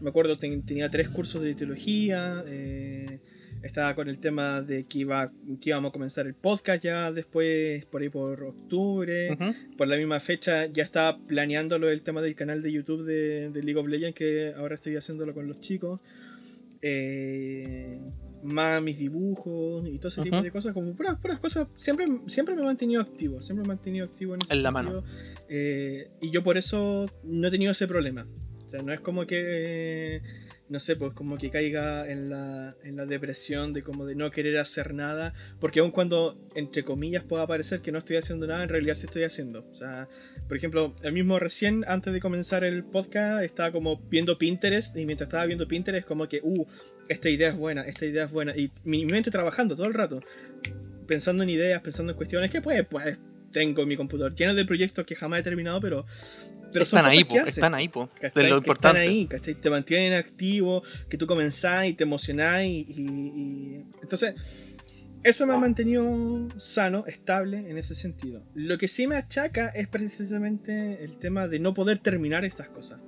me 0.00 0.10
acuerdo, 0.10 0.36
ten- 0.38 0.62
tenía 0.64 0.90
tres 0.90 1.08
cursos 1.08 1.42
de 1.42 1.54
teología, 1.54 2.44
eh, 2.46 3.20
estaba 3.62 3.94
con 3.94 4.08
el 4.08 4.18
tema 4.18 4.60
de 4.60 4.84
que, 4.84 4.98
iba, 4.98 5.32
que 5.60 5.70
íbamos 5.70 5.88
a 5.88 5.92
comenzar 5.92 6.26
el 6.26 6.34
podcast 6.34 6.82
ya 6.84 7.10
después, 7.12 7.84
por 7.86 8.02
ahí 8.02 8.10
por 8.10 8.42
octubre. 8.42 9.32
Ujú. 9.32 9.54
Por 9.78 9.88
la 9.88 9.96
misma 9.96 10.20
fecha 10.20 10.66
ya 10.66 10.82
estaba 10.82 11.18
planeándolo 11.26 11.88
el 11.88 12.02
tema 12.02 12.20
del 12.20 12.34
canal 12.34 12.62
de 12.62 12.72
YouTube 12.72 13.04
de, 13.04 13.50
de 13.50 13.62
League 13.62 13.80
of 13.80 13.86
Legends, 13.88 14.14
que 14.14 14.52
ahora 14.56 14.74
estoy 14.74 14.96
haciéndolo 14.96 15.32
con 15.32 15.46
los 15.48 15.60
chicos. 15.60 16.00
Eh, 16.86 17.98
más 18.42 18.82
mis 18.82 18.98
dibujos 18.98 19.88
y 19.88 19.96
todo 19.98 20.08
ese 20.08 20.20
tipo 20.20 20.36
Ujú. 20.36 20.44
de 20.44 20.50
cosas, 20.50 20.74
como 20.74 20.94
puras, 20.94 21.16
puras 21.18 21.38
cosas. 21.38 21.66
Siempre, 21.76 22.04
siempre 22.26 22.54
me 22.54 22.60
he 22.60 22.64
mantenido 22.64 23.00
activo, 23.00 23.40
siempre 23.40 23.62
me 23.66 23.72
he 23.72 23.76
mantenido 23.76 24.04
activo 24.04 24.34
en 24.34 24.42
ese 24.42 24.52
En 24.52 24.62
la 24.62 24.70
sentido. 24.70 25.02
Eh, 25.48 26.10
y 26.20 26.30
yo 26.30 26.42
por 26.42 26.58
eso 26.58 27.10
no 27.22 27.48
he 27.48 27.50
tenido 27.50 27.72
ese 27.72 27.88
problema. 27.88 28.26
No 28.82 28.92
es 28.92 29.00
como 29.00 29.26
que, 29.26 30.22
no 30.68 30.80
sé, 30.80 30.96
pues 30.96 31.12
como 31.12 31.36
que 31.38 31.50
caiga 31.50 32.10
en 32.10 32.30
la, 32.30 32.76
en 32.82 32.96
la 32.96 33.06
depresión 33.06 33.72
de 33.72 33.82
como 33.82 34.06
de 34.06 34.14
no 34.14 34.30
querer 34.30 34.58
hacer 34.58 34.94
nada. 34.94 35.34
Porque 35.60 35.80
aun 35.80 35.90
cuando, 35.90 36.38
entre 36.54 36.84
comillas, 36.84 37.22
pueda 37.22 37.46
parecer 37.46 37.80
que 37.80 37.92
no 37.92 37.98
estoy 37.98 38.16
haciendo 38.16 38.46
nada, 38.46 38.62
en 38.62 38.68
realidad 38.68 38.94
sí 38.94 39.06
estoy 39.06 39.24
haciendo. 39.24 39.66
O 39.70 39.74
sea, 39.74 40.08
por 40.48 40.56
ejemplo, 40.56 40.96
el 41.02 41.12
mismo 41.12 41.38
recién, 41.38 41.84
antes 41.86 42.12
de 42.12 42.20
comenzar 42.20 42.64
el 42.64 42.84
podcast, 42.84 43.44
estaba 43.44 43.72
como 43.72 43.98
viendo 44.08 44.38
Pinterest. 44.38 44.96
Y 44.96 45.06
mientras 45.06 45.28
estaba 45.28 45.46
viendo 45.46 45.68
Pinterest, 45.68 46.06
como 46.06 46.28
que, 46.28 46.40
uh, 46.42 46.66
esta 47.08 47.28
idea 47.28 47.48
es 47.50 47.56
buena, 47.56 47.82
esta 47.82 48.06
idea 48.06 48.24
es 48.24 48.30
buena. 48.30 48.56
Y 48.56 48.70
mi 48.84 49.04
mente 49.04 49.30
trabajando 49.30 49.76
todo 49.76 49.86
el 49.86 49.94
rato. 49.94 50.20
Pensando 51.06 51.42
en 51.42 51.50
ideas, 51.50 51.82
pensando 51.82 52.12
en 52.12 52.16
cuestiones 52.16 52.50
que 52.50 52.62
pues, 52.62 52.86
pues 52.88 53.18
tengo 53.52 53.86
mi 53.86 53.96
computador 53.96 54.34
lleno 54.34 54.54
de 54.54 54.64
proyectos 54.64 55.04
que 55.06 55.14
jamás 55.14 55.40
he 55.40 55.42
terminado, 55.42 55.80
pero... 55.80 56.04
Pero 56.74 56.84
son 56.86 56.98
están 56.98 57.10
ahí, 57.10 57.24
cosas 57.24 57.38
po, 57.38 57.44
que 57.44 57.50
están 57.50 57.74
ahí, 57.74 57.88
po. 57.88 58.10
De 58.34 58.48
lo 58.50 58.56
importante. 58.58 58.98
Están 58.98 59.08
ahí, 59.08 59.26
¿cachai? 59.26 59.54
Te 59.54 59.70
mantienen 59.70 60.12
activo, 60.12 60.82
que 61.08 61.16
tú 61.16 61.26
comenzás 61.26 61.86
y 61.86 61.94
te 61.94 62.02
emocionás 62.04 62.64
y, 62.64 62.84
y- 62.88 63.32
y- 63.34 63.84
Entonces, 64.02 64.34
eso 65.22 65.46
me 65.46 65.54
ha 65.54 65.56
mantenido 65.56 66.48
sano, 66.58 67.04
estable 67.06 67.56
en 67.70 67.78
ese 67.78 67.94
sentido. 67.94 68.44
Lo 68.54 68.76
que 68.76 68.88
sí 68.88 69.06
me 69.06 69.16
achaca 69.16 69.68
es 69.68 69.88
precisamente 69.88 71.02
el 71.02 71.16
tema 71.18 71.48
de 71.48 71.58
no 71.60 71.72
poder 71.72 71.98
terminar 71.98 72.44
estas 72.44 72.68
cosas. 72.68 73.00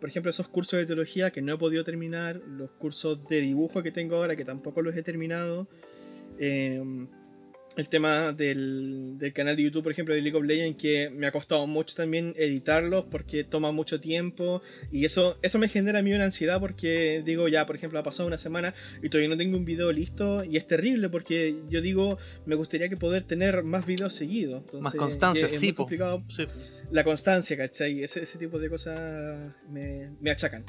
Por 0.00 0.08
ejemplo, 0.08 0.30
esos 0.30 0.48
cursos 0.48 0.78
de 0.80 0.86
teología 0.86 1.30
que 1.30 1.42
no 1.42 1.54
he 1.54 1.58
podido 1.58 1.84
terminar, 1.84 2.40
los 2.46 2.70
cursos 2.72 3.24
de 3.28 3.40
dibujo 3.42 3.82
que 3.84 3.92
tengo 3.92 4.16
ahora 4.16 4.34
que 4.34 4.44
tampoco 4.44 4.82
los 4.82 4.96
he 4.96 5.02
terminado. 5.02 5.68
eh, 6.38 6.82
el 7.80 7.88
tema 7.88 8.32
del, 8.32 9.14
del 9.18 9.32
canal 9.32 9.56
de 9.56 9.64
YouTube, 9.64 9.82
por 9.82 9.92
ejemplo, 9.92 10.14
de 10.14 10.20
League 10.22 10.36
of 10.38 10.44
Legends, 10.44 10.80
que 10.80 11.10
me 11.10 11.26
ha 11.26 11.32
costado 11.32 11.66
mucho 11.66 11.94
también 11.96 12.34
editarlos 12.38 13.06
porque 13.10 13.42
toma 13.44 13.72
mucho 13.72 14.00
tiempo 14.00 14.62
y 14.92 15.04
eso, 15.04 15.38
eso 15.42 15.58
me 15.58 15.68
genera 15.68 15.98
a 15.98 16.02
mí 16.02 16.12
una 16.12 16.24
ansiedad 16.24 16.60
porque 16.60 17.22
digo, 17.24 17.48
ya, 17.48 17.66
por 17.66 17.74
ejemplo, 17.76 17.98
ha 17.98 18.02
pasado 18.02 18.26
una 18.28 18.38
semana 18.38 18.72
y 19.02 19.08
todavía 19.08 19.28
no 19.30 19.36
tengo 19.36 19.56
un 19.56 19.64
video 19.64 19.90
listo 19.92 20.44
y 20.44 20.56
es 20.56 20.66
terrible 20.66 21.08
porque 21.08 21.56
yo 21.68 21.80
digo, 21.80 22.18
me 22.46 22.54
gustaría 22.54 22.88
que 22.88 22.96
poder 22.96 23.24
tener 23.24 23.62
más 23.64 23.84
videos 23.86 24.14
seguidos. 24.14 24.60
Entonces, 24.60 24.84
Más 24.84 24.94
constancia, 24.94 25.46
es- 25.46 25.54
es 25.54 25.60
sí, 25.60 25.72
complicado 25.72 26.22
Sí. 26.28 26.44
la 26.92 27.02
constancia, 27.02 27.56
¿cachai? 27.56 28.02
Ese, 28.04 28.22
ese 28.22 28.38
tipo 28.38 28.58
de 28.58 28.68
cosas 28.70 29.54
me, 29.68 30.10
me 30.20 30.30
achacan. 30.30 30.64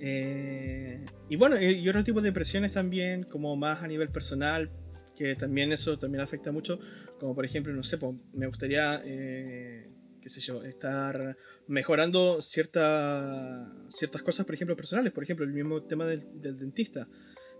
Eh, 0.00 1.04
y 1.28 1.36
bueno, 1.36 1.60
y 1.60 1.66
y 1.80 1.88
otro 1.88 2.04
tipo 2.04 2.20
de 2.20 2.32
presiones 2.32 2.72
también, 2.72 3.24
como 3.24 3.56
más 3.56 3.82
a 3.82 3.88
nivel 3.88 4.08
personal, 4.10 4.70
que 5.18 5.34
también 5.34 5.72
eso 5.72 5.98
también 5.98 6.22
afecta 6.22 6.52
mucho, 6.52 6.78
como 7.18 7.34
por 7.34 7.44
ejemplo, 7.44 7.72
no 7.72 7.82
sé, 7.82 7.98
me 8.32 8.46
gustaría, 8.46 9.02
eh, 9.04 9.90
qué 10.22 10.28
sé 10.30 10.40
yo, 10.40 10.62
estar 10.62 11.36
mejorando 11.66 12.40
cierta, 12.40 13.68
ciertas 13.88 14.22
cosas, 14.22 14.46
por 14.46 14.54
ejemplo, 14.54 14.76
personales, 14.76 15.12
por 15.12 15.24
ejemplo, 15.24 15.44
el 15.44 15.52
mismo 15.52 15.82
tema 15.82 16.06
del, 16.06 16.24
dentista, 16.40 17.08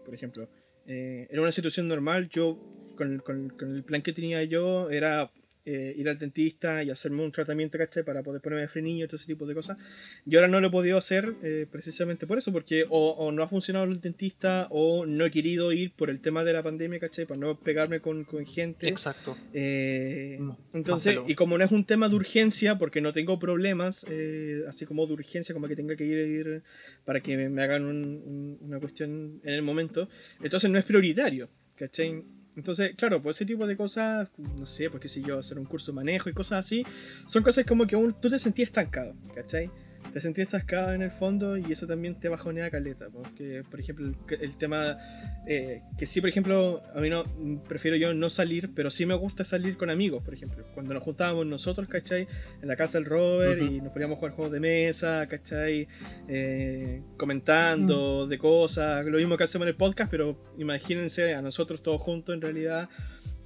por 0.04 0.14
ejemplo. 0.14 0.48
Eh, 0.86 1.26
en 1.28 1.40
una 1.40 1.50
situación 1.50 1.88
normal, 1.88 2.28
yo, 2.28 2.60
con 2.96 3.12
el 3.12 3.84
plan 3.84 4.02
que 4.02 4.12
tenía 4.12 4.44
yo, 4.44 4.88
era 4.90 5.32
eh, 5.70 5.94
ir 5.96 6.08
al 6.08 6.18
dentista 6.18 6.82
y 6.82 6.90
hacerme 6.90 7.22
un 7.22 7.30
tratamiento, 7.32 7.76
¿cachai? 7.78 8.02
Para 8.04 8.22
poder 8.22 8.40
ponerme 8.40 8.66
frenillo 8.68 9.04
y 9.04 9.08
todo 9.08 9.16
ese 9.16 9.26
tipo 9.26 9.46
de 9.46 9.54
cosas. 9.54 9.76
Y 10.26 10.34
ahora 10.36 10.48
no 10.48 10.60
lo 10.60 10.68
he 10.68 10.70
podido 10.70 10.96
hacer 10.98 11.34
eh, 11.42 11.66
precisamente 11.70 12.26
por 12.26 12.38
eso, 12.38 12.52
porque 12.52 12.86
o, 12.88 13.10
o 13.10 13.30
no 13.32 13.42
ha 13.42 13.48
funcionado 13.48 13.84
el 13.86 14.00
dentista 14.00 14.66
o 14.70 15.06
no 15.06 15.24
he 15.26 15.30
querido 15.30 15.72
ir 15.72 15.92
por 15.92 16.08
el 16.10 16.20
tema 16.20 16.44
de 16.44 16.52
la 16.54 16.62
pandemia, 16.62 16.98
¿cachai? 16.98 17.26
Para 17.26 17.38
no 17.40 17.58
pegarme 17.60 18.00
con, 18.00 18.24
con 18.24 18.44
gente. 18.46 18.88
Exacto. 18.88 19.36
Eh, 19.52 20.36
No, 20.40 20.58
entonces, 20.72 21.14
y 21.26 21.34
como 21.34 21.58
no 21.58 21.64
es 21.64 21.70
un 21.72 21.84
tema 21.84 22.08
de 22.08 22.14
urgencia, 22.14 22.78
porque 22.78 23.00
no 23.00 23.12
tengo 23.12 23.38
problemas, 23.38 24.06
eh, 24.08 24.62
así 24.68 24.86
como 24.86 25.06
de 25.06 25.12
urgencia, 25.14 25.52
como 25.54 25.68
que 25.68 25.76
tenga 25.76 25.96
que 25.96 26.04
ir, 26.04 26.18
ir 26.18 26.62
para 27.04 27.20
que 27.20 27.36
me, 27.36 27.48
me 27.48 27.62
hagan 27.62 27.84
un- 27.84 28.22
un- 28.24 28.58
una 28.62 28.78
cuestión 28.80 29.40
en 29.44 29.54
el 29.54 29.62
momento, 29.62 30.08
entonces 30.42 30.70
no 30.70 30.78
es 30.78 30.84
prioritario, 30.84 31.48
¿cachai? 31.76 32.24
Entonces, 32.58 32.96
claro, 32.96 33.22
pues 33.22 33.36
ese 33.36 33.46
tipo 33.46 33.68
de 33.68 33.76
cosas, 33.76 34.28
no 34.36 34.66
sé, 34.66 34.90
pues 34.90 35.00
qué 35.00 35.08
sé 35.08 35.22
yo, 35.22 35.38
hacer 35.38 35.60
un 35.60 35.64
curso 35.64 35.92
de 35.92 35.96
manejo 35.96 36.28
y 36.28 36.32
cosas 36.32 36.66
así, 36.66 36.84
son 37.28 37.44
cosas 37.44 37.64
como 37.64 37.86
que 37.86 37.94
aún 37.94 38.12
tú 38.20 38.28
te 38.28 38.36
sentías 38.36 38.70
estancado, 38.70 39.14
¿cachai? 39.32 39.70
Te 40.12 40.20
sentías 40.20 40.46
estancado 40.46 40.92
en 40.92 41.02
el 41.02 41.10
fondo 41.10 41.56
y 41.56 41.70
eso 41.70 41.86
también 41.86 42.18
te 42.18 42.28
bajonea 42.28 42.70
caleta, 42.70 43.08
porque, 43.10 43.62
por 43.70 43.78
ejemplo, 43.78 44.06
el, 44.06 44.16
el 44.40 44.56
tema 44.56 44.98
eh, 45.46 45.82
que 45.96 46.06
sí, 46.06 46.20
por 46.20 46.30
ejemplo, 46.30 46.82
a 46.94 47.00
mí 47.00 47.10
no, 47.10 47.24
prefiero 47.68 47.96
yo 47.96 48.14
no 48.14 48.30
salir, 48.30 48.72
pero 48.74 48.90
sí 48.90 49.06
me 49.06 49.14
gusta 49.14 49.44
salir 49.44 49.76
con 49.76 49.90
amigos, 49.90 50.22
por 50.22 50.34
ejemplo. 50.34 50.66
Cuando 50.74 50.94
nos 50.94 51.02
juntábamos 51.02 51.46
nosotros, 51.46 51.88
¿cachai? 51.88 52.26
En 52.62 52.68
la 52.68 52.76
casa 52.76 52.98
del 52.98 53.06
Robert 53.06 53.60
Ujú. 53.62 53.72
y 53.72 53.80
nos 53.80 53.92
poníamos 53.92 54.16
a 54.16 54.18
jugar 54.18 54.32
juegos 54.32 54.52
de 54.52 54.60
mesa, 54.60 55.26
¿cachai? 55.28 55.88
Eh, 56.28 57.02
comentando 57.16 58.26
de 58.26 58.38
cosas, 58.38 59.04
lo 59.04 59.18
mismo 59.18 59.36
que 59.36 59.44
hacemos 59.44 59.66
en 59.66 59.70
el 59.70 59.76
podcast, 59.76 60.10
pero 60.10 60.38
imagínense 60.58 61.34
a 61.34 61.42
nosotros 61.42 61.82
todos 61.82 62.00
juntos 62.00 62.34
en 62.34 62.40
realidad. 62.40 62.88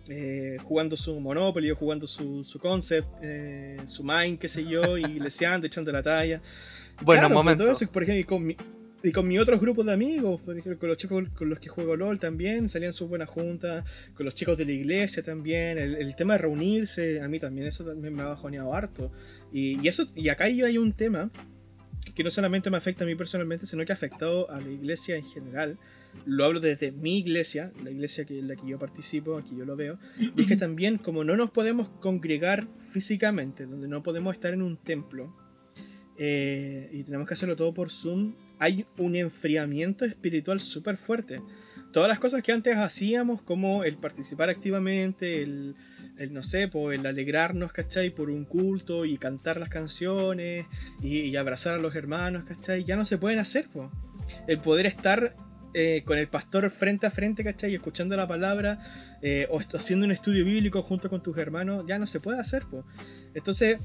Eh, 0.08 0.56
jugando 0.62 0.96
su 0.96 1.18
Monopoly 1.20 1.70
o 1.70 1.76
jugando 1.76 2.06
su, 2.06 2.42
su 2.44 2.58
concept, 2.58 3.08
eh, 3.22 3.76
su 3.86 4.02
mind, 4.02 4.38
qué 4.38 4.48
sé 4.48 4.64
yo, 4.64 4.98
y 4.98 5.20
leseando, 5.20 5.66
echando 5.68 5.92
la 5.92 6.02
talla. 6.02 6.40
Bueno, 7.02 7.22
Claro, 7.22 7.34
momento. 7.34 7.64
todo 7.64 7.72
eso, 7.72 7.90
por 7.90 8.02
ejemplo, 8.02 8.20
y 8.20 8.24
con, 8.24 8.44
mi, 8.44 8.56
y 9.02 9.12
con 9.12 9.26
mis 9.28 9.38
otros 9.38 9.60
grupos 9.60 9.86
de 9.86 9.92
amigos, 9.92 10.40
por 10.42 10.58
ejemplo, 10.58 10.78
con 10.78 10.88
los 10.88 10.98
chicos 10.98 11.28
con 11.34 11.48
los 11.48 11.58
que 11.60 11.68
juego 11.68 11.96
LOL 11.96 12.18
también, 12.18 12.68
salían 12.68 12.92
sus 12.92 13.08
buenas 13.08 13.28
juntas, 13.28 13.84
con 14.14 14.24
los 14.24 14.34
chicos 14.34 14.58
de 14.58 14.64
la 14.64 14.72
iglesia 14.72 15.22
también, 15.22 15.78
el, 15.78 15.94
el 15.96 16.16
tema 16.16 16.34
de 16.34 16.38
reunirse, 16.38 17.20
a 17.20 17.28
mí 17.28 17.38
también 17.38 17.66
eso 17.66 17.84
también 17.84 18.14
me 18.14 18.22
ha 18.22 18.26
bajoneado 18.26 18.74
harto. 18.74 19.12
Y, 19.52 19.80
y 19.84 19.88
eso, 19.88 20.06
y 20.14 20.28
acá 20.28 20.48
yo 20.48 20.66
hay 20.66 20.78
un 20.78 20.92
tema 20.92 21.30
que 22.14 22.24
no 22.24 22.30
solamente 22.30 22.68
me 22.70 22.76
afecta 22.76 23.04
a 23.04 23.06
mí 23.06 23.14
personalmente, 23.14 23.66
sino 23.66 23.84
que 23.84 23.92
ha 23.92 23.94
afectado 23.94 24.50
a 24.50 24.60
la 24.60 24.68
iglesia 24.68 25.16
en 25.16 25.24
general. 25.24 25.78
Lo 26.24 26.44
hablo 26.44 26.60
desde 26.60 26.92
mi 26.92 27.18
iglesia, 27.18 27.72
la 27.82 27.90
iglesia 27.90 28.24
que, 28.24 28.38
en 28.38 28.48
la 28.48 28.56
que 28.56 28.66
yo 28.66 28.78
participo, 28.78 29.36
aquí 29.36 29.56
yo 29.56 29.64
lo 29.64 29.76
veo. 29.76 29.98
Y 30.18 30.42
es 30.42 30.46
que 30.46 30.56
también, 30.56 30.98
como 30.98 31.24
no 31.24 31.36
nos 31.36 31.50
podemos 31.50 31.88
congregar 32.00 32.68
físicamente, 32.80 33.66
donde 33.66 33.88
no 33.88 34.02
podemos 34.02 34.34
estar 34.34 34.52
en 34.52 34.62
un 34.62 34.76
templo, 34.76 35.34
eh, 36.18 36.90
y 36.92 37.04
tenemos 37.04 37.26
que 37.26 37.34
hacerlo 37.34 37.56
todo 37.56 37.72
por 37.72 37.90
Zoom, 37.90 38.34
hay 38.58 38.86
un 38.98 39.16
enfriamiento 39.16 40.04
espiritual 40.04 40.60
súper 40.60 40.96
fuerte. 40.96 41.40
Todas 41.92 42.08
las 42.08 42.18
cosas 42.18 42.42
que 42.42 42.52
antes 42.52 42.76
hacíamos, 42.76 43.42
como 43.42 43.82
el 43.84 43.96
participar 43.96 44.48
activamente, 44.48 45.42
el, 45.42 45.74
el, 46.18 46.32
no 46.32 46.42
sé, 46.42 46.70
el 46.72 47.06
alegrarnos, 47.06 47.72
¿cachai? 47.72 48.10
Por 48.10 48.30
un 48.30 48.44
culto 48.44 49.04
y 49.04 49.18
cantar 49.18 49.58
las 49.58 49.68
canciones 49.68 50.66
y, 51.02 51.34
abrazar 51.36 51.74
a 51.74 51.78
los 51.78 51.94
hermanos, 51.94 52.44
¿cachai? 52.44 52.84
Ya 52.84 52.96
no 52.96 53.04
se 53.04 53.18
pueden 53.18 53.38
hacer, 53.38 53.68
pues. 53.72 53.88
El 54.46 54.60
poder 54.60 54.86
estar 54.86 55.34
eh, 55.74 56.02
con 56.04 56.18
el 56.18 56.28
pastor 56.28 56.70
frente 56.70 57.06
a 57.06 57.10
frente, 57.10 57.44
¿cachai? 57.44 57.72
Y 57.72 57.74
escuchando 57.74 58.16
la 58.16 58.26
palabra, 58.26 58.78
eh, 59.22 59.46
o 59.50 59.58
haciendo 59.58 60.06
un 60.06 60.12
estudio 60.12 60.44
bíblico 60.44 60.82
junto 60.82 61.08
con 61.08 61.22
tus 61.22 61.36
hermanos, 61.38 61.84
ya 61.86 61.98
no 61.98 62.06
se 62.06 62.20
puede 62.20 62.40
hacer, 62.40 62.64
pues. 62.70 62.84
Entonces, 63.34 63.78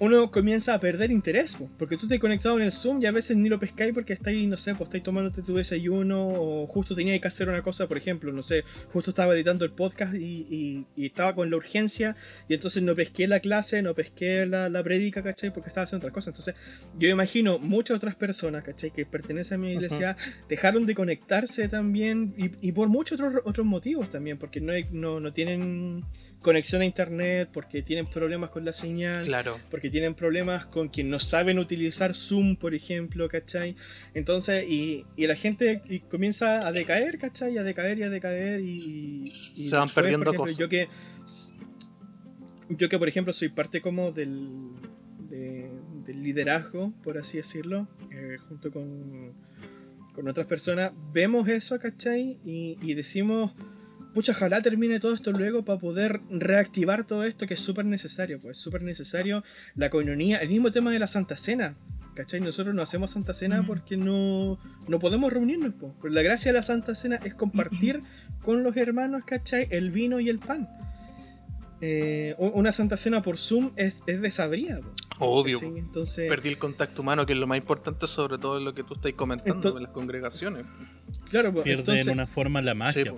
uno 0.00 0.30
comienza 0.30 0.74
a 0.74 0.80
perder 0.80 1.10
interés, 1.10 1.54
po, 1.56 1.68
porque 1.78 1.96
tú 1.96 2.06
te 2.06 2.14
has 2.14 2.20
conectado 2.20 2.56
en 2.58 2.64
el 2.64 2.72
Zoom 2.72 3.02
y 3.02 3.06
a 3.06 3.10
veces 3.12 3.36
ni 3.36 3.48
lo 3.48 3.58
pescáis 3.58 3.92
porque 3.92 4.12
estáis, 4.12 4.46
no 4.48 4.56
sé, 4.56 4.74
pues 4.74 4.88
estáis 4.88 5.02
tomándote 5.02 5.42
tu 5.42 5.54
desayuno 5.54 6.28
o 6.28 6.66
justo 6.66 6.94
teníais 6.94 7.20
que 7.20 7.28
hacer 7.28 7.48
una 7.48 7.62
cosa, 7.62 7.88
por 7.88 7.96
ejemplo, 7.96 8.32
no 8.32 8.42
sé, 8.42 8.64
justo 8.92 9.10
estaba 9.10 9.34
editando 9.34 9.64
el 9.64 9.72
podcast 9.72 10.14
y, 10.14 10.46
y- 10.50 10.86
y 10.96 11.06
estaba 11.06 11.34
con 11.34 11.50
la 11.50 11.56
urgencia 11.56 12.14
y 12.48 12.54
entonces 12.54 12.82
no 12.82 12.94
pesqué 12.94 13.26
la 13.26 13.40
clase, 13.40 13.82
no 13.82 13.94
pesqué 13.94 14.46
la, 14.46 14.68
la 14.68 14.82
prédica, 14.82 15.22
¿cachai? 15.22 15.52
Porque 15.52 15.68
estaba 15.68 15.84
haciendo 15.84 16.06
otra 16.06 16.14
cosa. 16.14 16.30
Entonces, 16.30 16.54
yo 16.98 17.08
imagino 17.08 17.58
muchas 17.58 17.96
otras 17.96 18.14
personas, 18.14 18.62
¿cachai? 18.64 18.90
Que 18.92 19.04
pertenecen 19.06 19.56
a 19.56 19.58
mi 19.64 19.72
iglesia, 19.72 20.16
dejaron 20.48 20.86
de 20.86 20.94
conectarse 20.94 21.68
también 21.68 22.34
y, 22.36 22.68
y 22.68 22.72
por 22.72 22.88
muchos 22.88 23.20
otros, 23.20 23.42
otros 23.44 23.66
motivos 23.66 24.08
también, 24.10 24.38
porque 24.38 24.60
no, 24.60 24.72
hay- 24.72 24.86
no, 24.92 25.18
no 25.20 25.32
tienen 25.32 26.04
conexión 26.42 26.82
a 26.82 26.84
internet, 26.84 27.48
porque 27.52 27.82
tienen 27.82 28.06
problemas 28.06 28.50
con 28.50 28.64
la 28.64 28.72
señal 28.72 29.26
Claro. 29.26 29.58
porque 29.70 29.88
que 29.88 29.90
tienen 29.90 30.14
problemas 30.14 30.66
con 30.66 30.88
que 30.88 31.02
no 31.02 31.18
saben 31.18 31.58
utilizar 31.58 32.14
Zoom, 32.14 32.56
por 32.56 32.74
ejemplo, 32.74 33.28
¿cachai? 33.28 33.74
Entonces, 34.14 34.64
y, 34.68 35.04
y 35.16 35.26
la 35.26 35.34
gente 35.34 35.82
y 35.88 36.00
comienza 36.00 36.66
a 36.66 36.72
decaer, 36.72 37.18
¿cachai? 37.18 37.58
A 37.58 37.62
decaer 37.64 37.98
y 37.98 38.02
a 38.04 38.10
decaer 38.10 38.60
y... 38.60 39.32
y 39.54 39.56
Se 39.56 39.74
van 39.76 39.86
después, 39.88 39.94
perdiendo 40.04 40.30
ejemplo, 40.30 40.42
cosas. 40.44 40.58
Yo 40.58 40.68
que, 40.68 40.88
yo 42.70 42.88
que, 42.88 42.98
por 42.98 43.08
ejemplo, 43.08 43.32
soy 43.32 43.48
parte 43.48 43.80
como 43.80 44.12
del, 44.12 44.70
de- 45.30 45.70
del 46.04 46.22
liderazgo, 46.22 46.92
por 47.02 47.18
así 47.18 47.38
decirlo, 47.38 47.88
eh, 48.12 48.36
junto 48.48 48.70
con, 48.70 49.32
con 50.12 50.28
otras 50.28 50.46
personas, 50.46 50.92
vemos 51.12 51.48
eso, 51.48 51.78
¿cachai? 51.78 52.38
Y, 52.44 52.78
y 52.82 52.94
decimos, 52.94 53.52
pucha, 54.14 54.32
ojalá 54.32 54.60
termine 54.62 55.00
todo 55.00 55.14
esto 55.14 55.32
luego 55.32 55.64
para 55.64 55.78
poder 55.78 56.20
reactivar 56.30 57.04
todo 57.06 57.24
esto 57.24 57.46
que 57.46 57.54
es 57.54 57.60
súper 57.60 57.84
necesario, 57.84 58.38
pues 58.40 58.56
súper 58.58 58.82
necesario 58.82 59.42
la 59.74 59.90
coinonía, 59.90 60.38
el 60.38 60.48
mismo 60.48 60.70
tema 60.70 60.90
de 60.90 60.98
la 60.98 61.06
Santa 61.06 61.36
Cena. 61.36 61.76
¿Cachai? 62.14 62.40
Nosotros 62.40 62.74
no 62.74 62.82
hacemos 62.82 63.12
Santa 63.12 63.32
Cena 63.32 63.62
Mm. 63.62 63.66
porque 63.66 63.96
no, 63.96 64.58
no 64.88 64.98
podemos 64.98 65.32
reunirnos. 65.32 65.72
po. 65.74 65.94
Pero 66.02 66.12
la 66.12 66.22
gracia 66.22 66.50
de 66.52 66.58
la 66.58 66.64
Santa 66.64 66.96
Cena 66.96 67.20
es 67.24 67.32
compartir 67.34 68.00
con 68.42 68.64
los 68.64 68.76
hermanos, 68.76 69.22
¿cachai? 69.24 69.68
El 69.70 69.90
vino 69.92 70.18
y 70.18 70.28
el 70.28 70.40
pan. 70.40 70.68
Eh, 71.80 72.34
una 72.38 72.72
Santa 72.72 72.96
Cena 72.96 73.22
por 73.22 73.38
Zoom 73.38 73.70
es, 73.76 74.02
es 74.08 74.20
desabría. 74.20 74.80
po, 74.80 75.26
Obvio. 75.26 75.58
¿cachai? 75.60 75.78
Entonces, 75.78 76.28
Perdí 76.28 76.48
el 76.48 76.58
contacto 76.58 77.02
humano, 77.02 77.24
que 77.24 77.34
es 77.34 77.38
lo 77.38 77.46
más 77.46 77.58
importante, 77.58 78.08
sobre 78.08 78.36
todo 78.38 78.58
en 78.58 78.64
lo 78.64 78.74
que 78.74 78.82
tú 78.82 78.94
estás 78.94 79.12
comentando 79.12 79.70
de 79.72 79.82
las 79.82 79.92
congregaciones. 79.92 80.66
claro, 81.30 81.52
po, 81.54 81.62
Pierde 81.62 81.82
entonces, 81.82 82.06
en 82.08 82.12
una 82.14 82.26
forma 82.26 82.60
la 82.62 82.74
magia. 82.74 83.04
Sí, 83.04 83.08
po. 83.10 83.16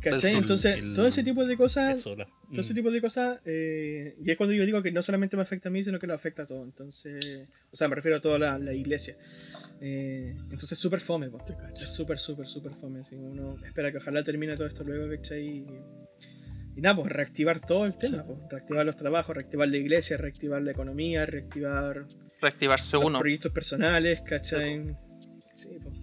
¿Cachai? 0.00 0.32
el- 0.32 0.38
Entonces, 0.38 0.76
el- 0.76 0.94
todo 0.94 1.06
ese 1.06 1.22
tipo 1.22 1.44
de 1.44 1.56
cosas 1.56 2.02
Todo 2.02 2.16
ese 2.52 2.72
mm. 2.72 2.76
tipo 2.76 2.90
de 2.90 3.00
cosas, 3.00 3.40
eh, 3.44 4.16
y 4.24 4.30
es 4.30 4.36
cuando 4.36 4.54
yo 4.54 4.64
digo 4.64 4.82
que 4.82 4.90
no 4.92 5.02
solamente 5.02 5.36
me 5.36 5.42
afecta 5.42 5.68
a 5.68 5.72
mí, 5.72 5.82
sino 5.84 5.98
que 5.98 6.06
lo 6.06 6.14
afecta 6.14 6.42
a 6.42 6.46
todo. 6.46 6.64
Entonces, 6.64 7.46
o 7.70 7.76
sea, 7.76 7.88
me 7.88 7.94
refiero 7.94 8.16
a 8.16 8.20
toda 8.20 8.38
la, 8.38 8.58
la 8.58 8.72
iglesia. 8.72 9.16
Eh, 9.80 10.34
entonces, 10.36 10.72
es 10.72 10.78
súper 10.78 11.00
fome, 11.00 11.28
po. 11.30 11.38
es 11.80 11.90
súper, 11.90 12.18
súper, 12.18 12.46
súper 12.46 12.72
fome. 12.74 13.00
así, 13.00 13.14
uno 13.16 13.56
espera 13.64 13.92
que 13.92 13.98
ojalá 13.98 14.22
termine 14.24 14.56
todo 14.56 14.66
esto 14.66 14.82
luego, 14.84 15.14
¿cachai? 15.14 15.46
Y, 15.46 15.66
y 16.76 16.80
nada, 16.80 16.96
pues 16.96 17.10
reactivar 17.12 17.60
todo 17.60 17.86
el 17.86 17.96
tema, 17.98 18.24
pues, 18.24 18.38
reactivar 18.50 18.86
los 18.86 18.96
trabajos, 18.96 19.34
reactivar 19.36 19.68
la 19.68 19.76
iglesia, 19.76 20.16
reactivar 20.16 20.62
la 20.62 20.70
economía, 20.70 21.26
reactivar 21.26 22.06
Reactivarse 22.40 22.96
los 22.96 23.04
uno. 23.04 23.18
proyectos 23.18 23.50
personales, 23.52 24.20
¿cachai? 24.22 24.96
Sí, 25.54 25.70
pues. 25.82 25.96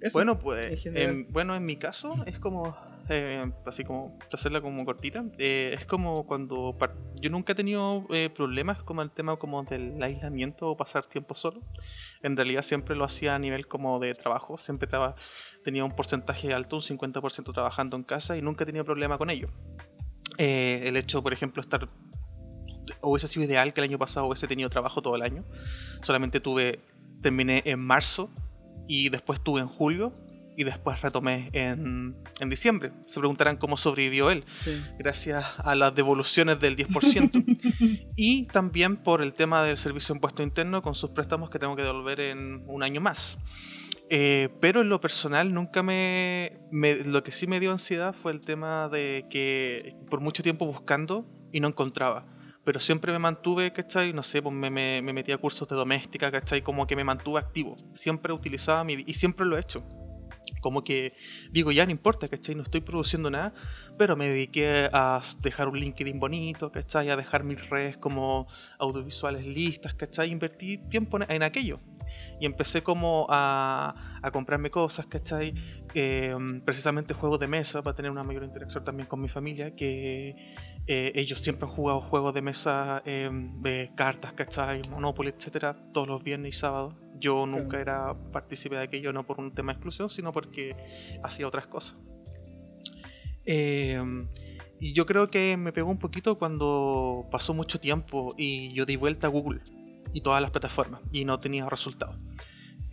Eso, 0.00 0.18
Bueno, 0.18 0.32
en 0.32 0.38
pues, 0.38 0.86
en, 0.86 1.32
bueno, 1.32 1.54
en 1.56 1.64
mi 1.64 1.76
caso 1.76 2.24
es 2.26 2.38
como, 2.38 2.76
eh, 3.08 3.42
así 3.66 3.84
como, 3.84 4.18
para 4.18 4.30
hacerla 4.34 4.60
como 4.60 4.84
cortita, 4.84 5.24
eh, 5.38 5.74
es 5.78 5.84
como 5.86 6.26
cuando, 6.26 6.76
yo 7.20 7.30
nunca 7.30 7.52
he 7.52 7.56
tenido 7.56 8.06
eh, 8.10 8.30
problemas 8.34 8.82
como 8.82 9.02
el 9.02 9.10
tema 9.10 9.36
como 9.36 9.62
del 9.64 10.02
aislamiento 10.02 10.68
o 10.68 10.76
pasar 10.76 11.06
tiempo 11.06 11.34
solo. 11.34 11.60
En 12.22 12.36
realidad 12.36 12.62
siempre 12.62 12.96
lo 12.96 13.04
hacía 13.04 13.34
a 13.34 13.38
nivel 13.38 13.66
como 13.66 13.98
de 13.98 14.14
trabajo, 14.14 14.58
siempre 14.58 14.86
estaba, 14.86 15.14
tenía 15.64 15.84
un 15.84 15.94
porcentaje 15.94 16.52
alto, 16.52 16.76
un 16.76 16.82
50% 16.82 17.52
trabajando 17.52 17.96
en 17.96 18.04
casa 18.04 18.36
y 18.36 18.42
nunca 18.42 18.64
he 18.64 18.66
tenido 18.66 18.84
problema 18.84 19.18
con 19.18 19.30
ello. 19.30 19.48
Eh, 20.38 20.82
el 20.84 20.96
hecho, 20.96 21.22
por 21.22 21.32
ejemplo, 21.32 21.62
estar 21.62 21.88
hubiese 23.00 23.28
sido 23.28 23.44
ideal 23.44 23.72
que 23.72 23.80
el 23.80 23.88
año 23.88 23.98
pasado 23.98 24.26
hubiese 24.26 24.46
tenido 24.48 24.70
trabajo 24.70 25.02
todo 25.02 25.16
el 25.16 25.22
año. 25.22 25.44
Solamente 26.02 26.40
tuve, 26.40 26.78
terminé 27.20 27.62
en 27.64 27.80
marzo 27.80 28.30
y 28.88 29.08
después 29.08 29.40
tuve 29.40 29.60
en 29.60 29.68
julio 29.68 30.12
y 30.56 30.64
después 30.64 31.00
retomé 31.00 31.48
en, 31.52 32.16
en 32.40 32.50
diciembre. 32.50 32.92
Se 33.08 33.20
preguntarán 33.20 33.56
cómo 33.56 33.76
sobrevivió 33.76 34.30
él. 34.30 34.44
Sí. 34.56 34.82
Gracias 34.98 35.44
a 35.58 35.74
las 35.74 35.94
devoluciones 35.94 36.60
del 36.60 36.76
10% 36.76 38.06
y 38.16 38.46
también 38.46 38.96
por 38.96 39.22
el 39.22 39.32
tema 39.32 39.62
del 39.62 39.78
servicio 39.78 40.14
de 40.14 40.18
impuesto 40.18 40.42
interno 40.42 40.82
con 40.82 40.94
sus 40.94 41.10
préstamos 41.10 41.50
que 41.50 41.58
tengo 41.58 41.74
que 41.76 41.82
devolver 41.82 42.20
en 42.20 42.64
un 42.66 42.82
año 42.82 43.00
más. 43.00 43.38
Eh, 44.10 44.50
pero 44.60 44.82
en 44.82 44.90
lo 44.90 45.00
personal 45.00 45.54
nunca 45.54 45.82
me, 45.82 46.58
me- 46.70 46.96
Lo 47.04 47.22
que 47.22 47.32
sí 47.32 47.46
me 47.46 47.60
dio 47.60 47.72
ansiedad 47.72 48.14
fue 48.14 48.32
el 48.32 48.42
tema 48.42 48.88
de 48.90 49.24
que 49.30 49.96
por 50.10 50.20
mucho 50.20 50.42
tiempo 50.42 50.66
buscando 50.66 51.24
y 51.50 51.60
no 51.60 51.68
encontraba. 51.68 52.26
Pero 52.64 52.78
siempre 52.78 53.10
me 53.12 53.18
mantuve, 53.18 53.72
¿cachai? 53.72 54.12
No 54.12 54.22
sé, 54.22 54.40
pues 54.42 54.54
me, 54.54 54.70
me, 54.70 55.00
me 55.02 55.12
metí 55.12 55.32
a 55.32 55.38
cursos 55.38 55.66
de 55.66 55.74
doméstica, 55.76 56.30
¿cachai? 56.30 56.62
Como 56.62 56.86
que 56.86 56.94
me 56.94 57.02
mantuve 57.04 57.40
activo. 57.40 57.76
Siempre 57.94 58.32
utilizaba 58.32 58.84
mi... 58.84 59.02
Y 59.06 59.14
siempre 59.14 59.46
lo 59.46 59.56
he 59.56 59.60
hecho. 59.60 59.82
Como 60.62 60.82
que 60.84 61.12
digo, 61.50 61.70
ya 61.72 61.84
no 61.84 61.90
importa, 61.90 62.28
¿cachai? 62.28 62.54
No 62.54 62.62
estoy 62.62 62.80
produciendo 62.80 63.30
nada, 63.30 63.52
pero 63.98 64.16
me 64.16 64.28
dediqué 64.28 64.88
a 64.92 65.20
dejar 65.42 65.68
un 65.68 65.78
LinkedIn 65.78 66.18
bonito, 66.18 66.72
¿cachai? 66.72 67.10
A 67.10 67.16
dejar 67.16 67.44
mis 67.44 67.68
redes 67.68 67.98
como 67.98 68.46
audiovisuales 68.78 69.46
listas, 69.46 69.92
¿cachai? 69.92 70.30
Invertí 70.30 70.78
tiempo 70.78 71.18
en, 71.28 71.42
aquello. 71.42 71.80
Y 72.40 72.46
empecé 72.46 72.82
como 72.82 73.26
a, 73.28 74.18
a 74.22 74.30
comprarme 74.30 74.70
cosas, 74.70 75.06
¿cachai? 75.06 75.54
Eh, 75.94 76.34
precisamente 76.64 77.12
juegos 77.12 77.40
de 77.40 77.48
mesa 77.48 77.82
para 77.82 77.94
tener 77.94 78.10
una 78.10 78.22
mayor 78.22 78.44
interacción 78.44 78.84
también 78.84 79.06
con 79.08 79.20
mi 79.20 79.28
familia, 79.28 79.74
que 79.74 80.54
eh, 80.86 81.12
ellos 81.14 81.40
siempre 81.40 81.68
han 81.68 81.74
jugado 81.74 82.00
juegos 82.00 82.32
de 82.34 82.42
mesa, 82.42 83.02
eh, 83.04 83.28
de 83.32 83.92
cartas, 83.94 84.32
¿cachai? 84.32 84.80
Monopoly, 84.90 85.30
etcétera, 85.36 85.76
todos 85.92 86.08
los 86.08 86.22
viernes 86.22 86.56
y 86.56 86.58
sábados. 86.58 87.01
Yo 87.22 87.46
nunca 87.46 87.80
era 87.80 88.14
partícipe 88.32 88.74
de 88.74 88.82
aquello, 88.82 89.12
no 89.12 89.24
por 89.24 89.38
un 89.38 89.54
tema 89.54 89.72
de 89.72 89.76
exclusión, 89.76 90.10
sino 90.10 90.32
porque 90.32 90.72
hacía 91.22 91.46
otras 91.46 91.68
cosas. 91.68 91.96
Eh, 93.46 94.00
y 94.80 94.92
yo 94.92 95.06
creo 95.06 95.30
que 95.30 95.56
me 95.56 95.72
pegó 95.72 95.88
un 95.90 96.00
poquito 96.00 96.36
cuando 96.36 97.28
pasó 97.30 97.54
mucho 97.54 97.78
tiempo 97.78 98.34
y 98.36 98.72
yo 98.74 98.84
di 98.84 98.96
vuelta 98.96 99.28
a 99.28 99.30
Google 99.30 99.60
y 100.12 100.22
todas 100.22 100.42
las 100.42 100.50
plataformas 100.50 101.00
y 101.12 101.24
no 101.24 101.38
tenía 101.38 101.68
resultados. 101.68 102.16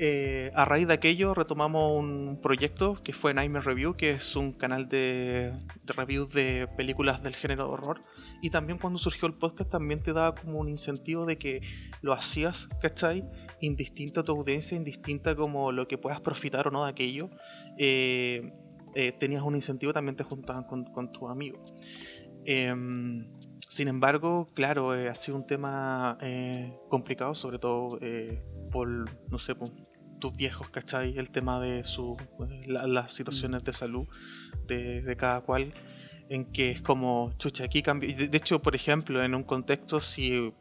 Eh, 0.02 0.52
a 0.56 0.64
raíz 0.64 0.88
de 0.88 0.94
aquello 0.94 1.34
retomamos 1.34 1.84
un 1.98 2.40
proyecto 2.42 3.02
que 3.04 3.12
fue 3.12 3.34
Nightmare 3.34 3.66
Review, 3.66 3.96
que 3.96 4.12
es 4.12 4.36
un 4.36 4.54
canal 4.54 4.88
de, 4.88 5.52
de 5.84 5.94
reviews 5.94 6.32
de 6.32 6.70
películas 6.78 7.22
del 7.22 7.36
género 7.36 7.66
de 7.66 7.72
horror. 7.72 8.02
Y 8.42 8.52
también 8.52 8.78
cuando 8.78 9.00
surgió 9.00 9.28
el 9.28 9.34
podcast 9.34 9.72
también 9.72 10.02
te 10.02 10.14
daba 10.14 10.36
como 10.36 10.60
un 10.60 10.70
incentivo 10.70 11.26
de 11.26 11.38
que 11.38 11.62
lo 12.02 12.14
hacías, 12.14 12.70
¿cachai? 12.82 13.26
Indistinta 13.62 14.22
a 14.22 14.24
tu 14.24 14.32
audiencia, 14.32 14.78
indistinta 14.78 15.36
como 15.36 15.72
lo 15.72 15.88
que 15.88 15.98
puedas 15.98 16.22
profitar 16.22 16.68
o 16.68 16.72
no 16.72 16.84
de 16.86 16.92
aquello. 16.92 17.30
eh, 17.78 18.52
eh, 18.96 19.12
tenías 19.12 19.44
un 19.44 19.56
incentivo, 19.56 19.94
también 19.94 20.16
te 20.16 20.24
juntaban 20.24 20.64
con, 20.64 20.84
con 20.86 21.12
tus 21.12 21.30
amigos. 21.30 21.62
Em, 22.46 23.28
sin 23.68 23.88
embargo, 23.88 24.48
claro, 24.56 24.96
eh, 24.96 25.10
ha 25.10 25.16
sido 25.16 25.38
un 25.38 25.46
tema 25.46 26.18
complicado, 26.88 27.36
sobre 27.36 27.60
todo 27.60 28.00
por, 28.72 28.88
no 29.30 29.38
sé, 29.38 29.54
por 29.56 29.70
tus 30.20 30.36
viejos, 30.36 30.70
¿cachai? 30.70 31.18
El 31.18 31.30
tema 31.30 31.62
de 31.62 31.84
su, 31.84 32.18
la- 32.66 32.88
las 32.88 33.14
situaciones 33.14 33.64
de 33.64 33.74
salud 33.74 34.08
de, 34.68 35.02
de 35.02 35.16
cada 35.16 35.42
cual, 35.42 35.74
en 36.30 36.46
que 36.52 36.72
es 36.72 36.82
como, 36.82 37.32
chucha, 37.38 37.64
aquí 37.66 37.82
cambia. 37.84 38.10
y 38.10 38.14
De, 38.14 38.38
hecho, 38.38 38.60
por 38.62 38.76
ejemplo, 38.76 39.24
en 39.24 39.36
un 39.36 39.44
contexto, 39.44 40.00
si 40.00 40.52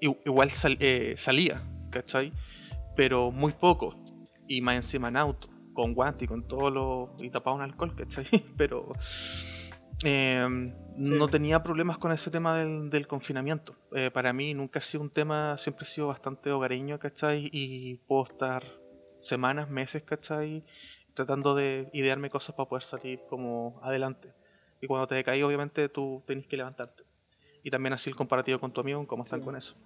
igual 0.00 0.50
sal- 0.50 0.76
eh, 0.80 1.14
salía, 1.16 1.62
¿cachai? 1.92 2.32
Pero 2.96 3.30
muy 3.30 3.52
poco, 3.52 3.94
y 4.48 4.60
más 4.60 4.74
encima 4.76 5.08
en 5.08 5.16
auto, 5.16 5.48
con 5.72 5.94
guante 5.94 6.24
y 6.24 6.28
con 6.28 6.42
todo 6.48 6.70
lo. 6.70 7.14
y 7.20 7.30
tapado 7.30 7.56
en 7.56 7.62
alcohol, 7.62 7.94
¿cachai? 7.94 8.26
Pero. 8.56 8.90
eh, 10.04 10.46
no 10.96 11.28
tenía 11.28 11.62
problemas 11.62 11.96
con 11.96 12.12
ese 12.12 12.30
tema 12.30 12.56
del, 12.58 12.90
del 12.90 13.06
confinamiento. 13.06 13.74
Eh, 13.94 14.10
para 14.10 14.32
mí 14.32 14.52
nunca 14.52 14.78
ha 14.80 14.82
sido 14.82 15.02
un 15.02 15.10
tema, 15.10 15.56
siempre 15.56 15.84
he 15.84 15.86
sido 15.86 16.08
bastante 16.08 16.50
hogareño, 16.50 16.98
¿cachai? 16.98 17.48
Y 17.52 17.96
puedo 18.08 18.24
estar 18.24 18.62
semanas, 19.18 19.70
meses, 19.70 20.02
¿cachai? 20.02 20.64
Tratando 21.14 21.54
de 21.54 21.88
idearme 21.94 22.28
cosas 22.30 22.54
para 22.56 22.68
poder 22.68 22.82
salir 22.82 23.20
como 23.30 23.78
adelante. 23.82 24.34
Y 24.82 24.86
cuando 24.86 25.06
te 25.06 25.14
decaí, 25.14 25.42
obviamente 25.42 25.88
tú 25.88 26.22
tenés 26.26 26.46
que 26.46 26.56
levantarte. 26.56 27.04
Y 27.62 27.70
también 27.70 27.92
así 27.92 28.10
el 28.10 28.16
comparativo 28.16 28.58
con 28.58 28.72
tu 28.72 28.80
amigo, 28.80 29.06
cómo 29.06 29.22
están 29.24 29.40
Sí. 29.40 29.44
con 29.46 29.56
eso. 29.56 29.76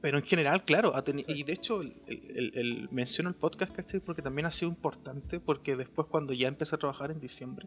Pero 0.00 0.18
en 0.18 0.24
general, 0.24 0.64
claro, 0.64 0.94
ha 0.94 1.02
y 1.28 1.42
de 1.42 1.52
hecho 1.52 1.80
el, 1.82 1.94
el- 2.06 2.52
el- 2.54 2.88
menciono 2.92 3.28
el 3.30 3.34
podcast, 3.34 3.72
¿cachai? 3.74 3.98
Porque 3.98 4.22
también 4.22 4.46
ha 4.46 4.52
sido 4.52 4.70
importante, 4.70 5.40
porque 5.40 5.74
después 5.74 6.06
cuando 6.08 6.32
ya 6.32 6.46
empecé 6.46 6.76
a 6.76 6.78
trabajar 6.78 7.10
en 7.10 7.18
diciembre, 7.18 7.66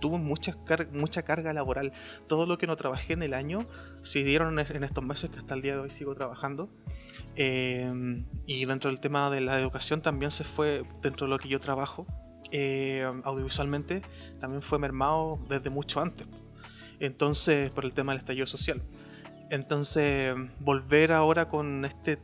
tuve 0.00 0.18
mucha, 0.18 0.56
car- 0.64 0.92
mucha 0.92 1.22
carga 1.24 1.52
laboral. 1.52 1.92
Todo 2.28 2.46
lo 2.46 2.58
que 2.58 2.66
no 2.68 2.76
trabajé 2.76 3.14
en 3.14 3.22
el 3.24 3.34
año 3.34 3.66
se 4.02 4.22
dieron 4.22 4.58
en 4.58 4.64
en 4.76 4.84
estos 4.84 5.04
meses 5.04 5.30
que 5.30 5.38
hasta 5.38 5.54
el 5.54 5.62
día 5.62 5.74
de 5.74 5.80
hoy 5.80 5.90
sigo 5.90 6.14
trabajando. 6.14 6.70
Eh, 7.36 8.22
y 8.46 8.64
dentro 8.66 8.90
del 8.90 9.00
tema 9.00 9.30
de 9.30 9.40
la 9.40 9.58
educación 9.58 10.00
también 10.00 10.30
se 10.30 10.44
fue, 10.44 10.84
dentro 11.02 11.26
de 11.26 11.30
lo 11.30 11.38
que 11.38 11.48
yo 11.48 11.58
trabajo, 11.58 12.06
eh, 12.52 13.04
audiovisualmente, 13.24 14.02
también 14.40 14.62
fue 14.62 14.78
mermado 14.78 15.40
desde 15.48 15.70
mucho 15.70 16.00
antes. 16.00 16.26
Entonces, 17.00 17.70
por 17.70 17.84
el 17.84 17.92
tema 17.92 18.12
del 18.12 18.20
estallido 18.20 18.46
social. 18.46 18.80
Entonces, 19.54 20.34
volver 20.58 21.12
ahora 21.12 21.48
con 21.48 21.84
este 21.84 22.18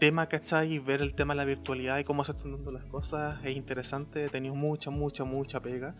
tema, 0.00 0.28
¿cachai? 0.28 0.72
Y 0.72 0.78
ver 0.80 1.02
el 1.02 1.14
tema 1.14 1.32
de 1.32 1.36
la 1.36 1.44
virtualidad 1.44 1.98
y 1.98 2.04
cómo 2.04 2.24
se 2.24 2.32
están 2.32 2.50
dando 2.50 2.72
las 2.72 2.84
cosas 2.86 3.38
es 3.44 3.54
interesante. 3.54 4.24
He 4.24 4.28
tenido 4.28 4.56
mucha, 4.56 4.90
mucha, 4.90 5.22
mucha 5.22 5.60
pega. 5.62 5.94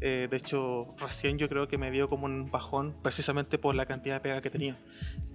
Eh, 0.00 0.28
de 0.30 0.36
hecho, 0.36 0.94
recién 1.00 1.36
yo 1.36 1.48
creo 1.48 1.66
que 1.66 1.78
me 1.78 1.90
dio 1.90 2.08
como 2.08 2.26
un 2.26 2.48
bajón 2.48 2.94
precisamente 3.02 3.58
por 3.58 3.74
la 3.74 3.86
cantidad 3.86 4.14
de 4.14 4.20
pega 4.20 4.40
que 4.40 4.50
tenía. 4.50 4.78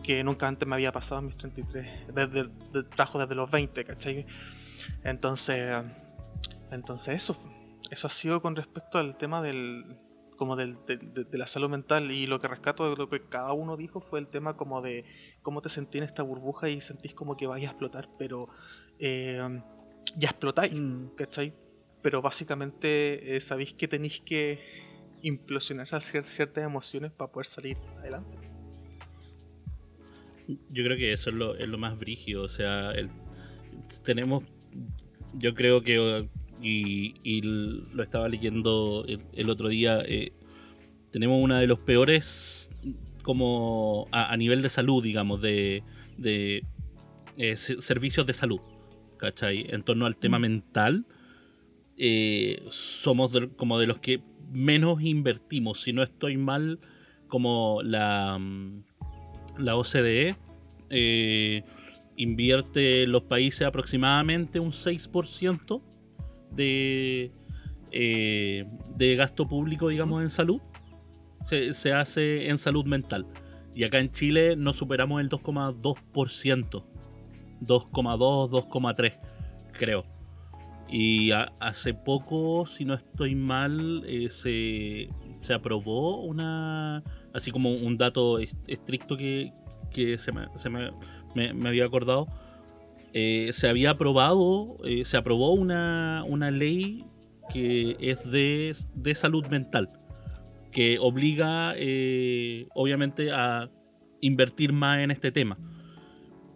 Que 0.02 0.24
nunca 0.24 0.48
antes 0.48 0.66
me 0.66 0.76
había 0.76 0.94
pasado 0.94 1.20
en 1.20 1.26
mis 1.28 1.36
33. 1.36 2.16
Desde, 2.16 2.84
trabajo 2.86 3.20
desde 3.20 3.36
los 3.36 3.52
20, 3.52 3.84
¿cachai? 3.84 4.26
Entonces, 5.04 5.84
entonces 6.72 7.16
eso. 7.16 7.38
Eso 7.92 8.08
ha 8.08 8.10
sido 8.10 8.42
con 8.42 8.56
respecto 8.56 8.98
al 8.98 9.18
tema 9.18 9.42
del, 9.42 9.98
como 10.36 10.56
del, 10.56 10.78
de, 10.86 11.38
la 11.38 11.48
salud 11.48 11.70
mental 11.70 12.12
y 12.12 12.28
lo 12.28 12.40
que 12.40 12.48
rescato 12.48 12.90
de 12.90 12.96
lo 12.96 13.10
que 13.10 13.22
cada 13.22 13.54
uno 13.54 13.78
dijo 13.78 14.02
fue 14.02 14.20
el 14.20 14.28
tema 14.28 14.58
como 14.58 14.82
de 14.82 15.06
cómo 15.42 15.62
te 15.62 15.70
sentís 15.70 16.02
en 16.02 16.06
esta 16.06 16.24
burbuja 16.24 16.70
y 16.70 16.82
sentís 16.82 17.14
como 17.14 17.38
que 17.38 17.48
vayas 17.48 17.70
a 17.70 17.72
explotar, 17.72 18.10
pero 18.18 18.50
eh, 19.00 19.62
ya 20.18 20.30
explotáis, 20.30 20.74
mm. 20.74 21.16
¿cachai? 21.16 21.54
Pero 22.02 22.22
básicamente 22.22 23.36
eh, 23.36 23.42
sabéis 23.42 23.74
que 23.74 23.88
tenéis 23.88 24.22
que 24.22 24.60
implosionar 25.22 25.88
ciertas 26.02 26.64
emociones 26.64 27.12
para 27.12 27.32
poder 27.32 27.48
salir 27.48 27.78
adelante. 28.00 28.38
Yo 30.48 30.84
creo 30.84 30.98
que 30.98 31.12
eso 31.12 31.32
es 31.32 31.36
lo, 31.36 31.56
es 31.56 31.68
lo 31.68 31.80
más 31.80 31.98
brígido, 31.98 32.44
o 32.44 32.50
sea, 32.50 32.94
tenemos, 34.04 34.44
yo 35.34 35.56
creo 35.56 35.82
que 35.82 36.30
y, 36.66 37.42
lo 37.42 38.04
estaba 38.04 38.28
leyendo 38.28 39.06
el, 39.34 39.50
otro 39.50 39.70
día, 39.70 40.02
eh, 40.06 40.34
tenemos 41.12 41.42
una 41.42 41.60
de 41.60 41.68
los 41.68 41.80
peores 41.80 42.70
como 43.22 44.08
a, 44.12 44.36
nivel 44.38 44.62
de 44.62 44.70
salud, 44.70 45.04
digamos, 45.04 45.42
de, 45.42 45.84
de 46.18 46.64
eh, 47.38 47.56
servicios 47.56 48.26
de 48.26 48.34
salud, 48.34 48.60
¿cachai? 49.18 49.66
En 49.70 49.84
torno 49.84 50.06
al 50.06 50.18
tema 50.18 50.40
mm. 50.40 50.42
mental, 50.42 51.06
eh, 51.98 52.64
somos 52.70 53.32
como 53.56 53.80
de 53.80 53.88
los 53.88 54.00
que 54.00 54.22
menos 54.52 55.02
invertimos, 55.02 55.82
si 55.82 55.94
no 55.94 56.04
estoy 56.04 56.38
mal, 56.38 56.80
como 57.28 57.82
la, 57.84 58.38
mm, 58.40 58.84
la 59.60 59.76
OCDE. 59.76 60.36
invierte 62.18 63.04
en 63.04 63.12
los 63.12 63.24
países 63.24 63.68
aproximadamente 63.68 64.60
un 64.60 64.72
6% 64.72 65.82
de, 66.56 67.32
eh, 67.92 68.66
de 68.96 69.16
gasto 69.16 69.48
público, 69.48 69.90
digamos, 69.90 70.22
en 70.22 70.30
salud, 70.30 70.62
se, 71.44 71.94
hace 71.94 72.50
en 72.50 72.58
salud 72.58 72.86
mental. 72.86 73.28
Y 73.74 73.84
acá 73.84 74.00
en 74.00 74.10
Chile 74.10 74.56
no 74.56 74.74
superamos 74.74 75.22
el 75.22 75.30
2,2%. 75.30 76.84
2,2, 77.62 78.50
2,3, 78.50 79.20
creo. 79.74 80.06
Y 80.88 81.32
hace 81.32 81.94
poco, 81.94 82.66
si 82.66 82.86
no 82.86 82.94
estoy 82.94 83.36
mal, 83.36 84.04
eh, 84.06 84.30
se, 84.30 85.10
se, 85.40 85.54
aprobó 85.54 86.22
una. 86.22 87.04
Así 87.34 87.52
como 87.52 87.72
un 87.72 87.98
dato 87.98 88.40
estricto 88.40 89.18
que, 89.18 89.52
que 89.92 90.18
se, 90.18 90.32
me, 90.32 90.48
se 90.56 90.70
me, 90.70 90.92
me, 91.34 91.68
había 91.68 91.86
acordado 91.86 92.28
eh, 93.18 93.54
se 93.54 93.70
había 93.70 93.92
aprobado, 93.92 94.76
eh, 94.84 95.06
se 95.06 95.16
aprobó 95.16 95.54
una, 95.54 96.52
ley 96.52 97.06
que 97.50 97.96
es 98.02 98.30
de, 98.30 99.16
salud 99.16 99.48
mental, 99.48 99.90
que 100.74 101.00
obliga 101.00 101.76
eh, 101.78 102.68
obviamente 102.76 103.32
a 103.32 103.72
invertir 104.20 104.74
más 104.74 105.00
en 105.00 105.12
este 105.12 105.32
tema. 105.32 105.58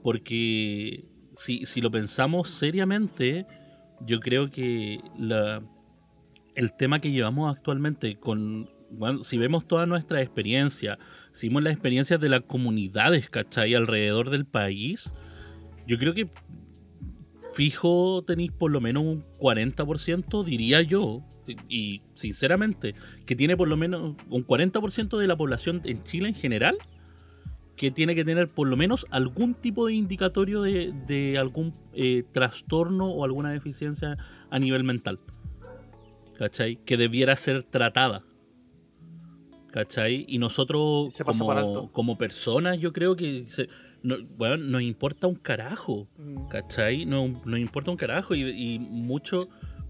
Porque 0.04 1.06
si, 1.38 1.80
lo 1.80 1.92
pensamos 1.92 2.50
seriamente, 2.50 3.46
yo 4.06 4.20
creo 4.20 4.52
que 4.52 5.00
la, 5.18 5.64
el 6.56 6.76
tema 6.76 7.00
que 7.00 7.12
llevamos 7.12 7.56
actualmente 7.56 8.20
con... 8.20 8.70
Bueno, 8.92 9.24
si 9.24 9.38
vemos 9.38 9.66
toda 9.66 9.86
nuestra 9.86 10.22
experiencia, 10.22 11.00
si 11.32 11.48
vemos 11.48 11.64
las 11.64 11.72
experiencias 11.72 12.20
de 12.20 12.28
las 12.28 12.42
comunidades, 12.42 13.30
¿cachai? 13.30 13.76
Alrededor 13.76 14.30
del 14.30 14.46
país, 14.46 15.14
yo 15.90 15.98
creo 15.98 16.14
que 16.14 16.30
fijo 17.52 18.24
tenéis 18.24 18.52
por 18.52 18.70
lo 18.70 18.80
menos 18.80 19.04
un 19.04 19.26
40%, 19.40 20.44
diría 20.44 20.84
yo, 20.84 21.24
y 21.68 22.04
sinceramente, 22.14 22.94
que 23.26 23.36
tiene 23.36 23.58
por 23.58 23.68
lo 23.68 23.76
menos 23.76 24.16
un 24.30 24.46
40% 24.46 25.18
de 25.18 25.26
la 25.26 25.36
población 25.36 25.82
en 25.86 26.04
Chile 26.04 26.28
en 26.28 26.36
general, 26.36 26.78
que 27.76 27.90
tiene 27.90 28.14
que 28.14 28.24
tener 28.24 28.50
por 28.50 28.68
lo 28.68 28.78
menos 28.78 29.08
algún 29.10 29.56
tipo 29.56 29.88
de 29.88 29.94
indicatorio 29.96 30.62
de, 30.62 31.38
algún 31.40 31.74
eh, 31.94 32.24
trastorno 32.32 33.08
o 33.08 33.26
alguna 33.26 33.50
deficiencia 33.50 34.16
a 34.52 34.60
nivel 34.60 34.84
mental. 34.84 35.20
¿Cachai? 36.38 36.76
Que 36.86 36.98
debiera 36.98 37.36
ser 37.36 37.64
tratada. 37.64 38.24
¿Cachai? 39.72 40.26
Y 40.28 40.38
nosotros 40.38 41.18
como, 41.26 41.92
como 41.92 42.18
personas 42.18 42.80
yo 42.80 42.94
creo 42.94 43.16
que 43.16 43.48
no, 44.04 44.18
bueno, 44.38 44.58
nos 44.58 44.82
importa 44.82 45.28
un 45.28 45.36
carajo, 45.36 46.08
mm. 46.18 46.48
¿cachai? 46.48 47.06
No, 47.06 47.42
nos 47.46 47.60
importa 47.60 47.92
un 47.92 47.98
carajo 47.98 48.36
y, 48.36 48.80
mucho, 48.80 49.38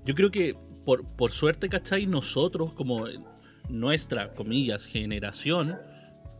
yo 0.05 0.15
creo 0.15 0.31
que 0.31 0.55
por, 0.85 1.05
por, 1.05 1.31
suerte, 1.31 1.69
¿cachai? 1.69 2.05
Nosotros 2.07 2.73
como 2.73 3.05
nuestra, 3.69 4.33
comillas, 4.33 4.85
generación, 4.85 5.77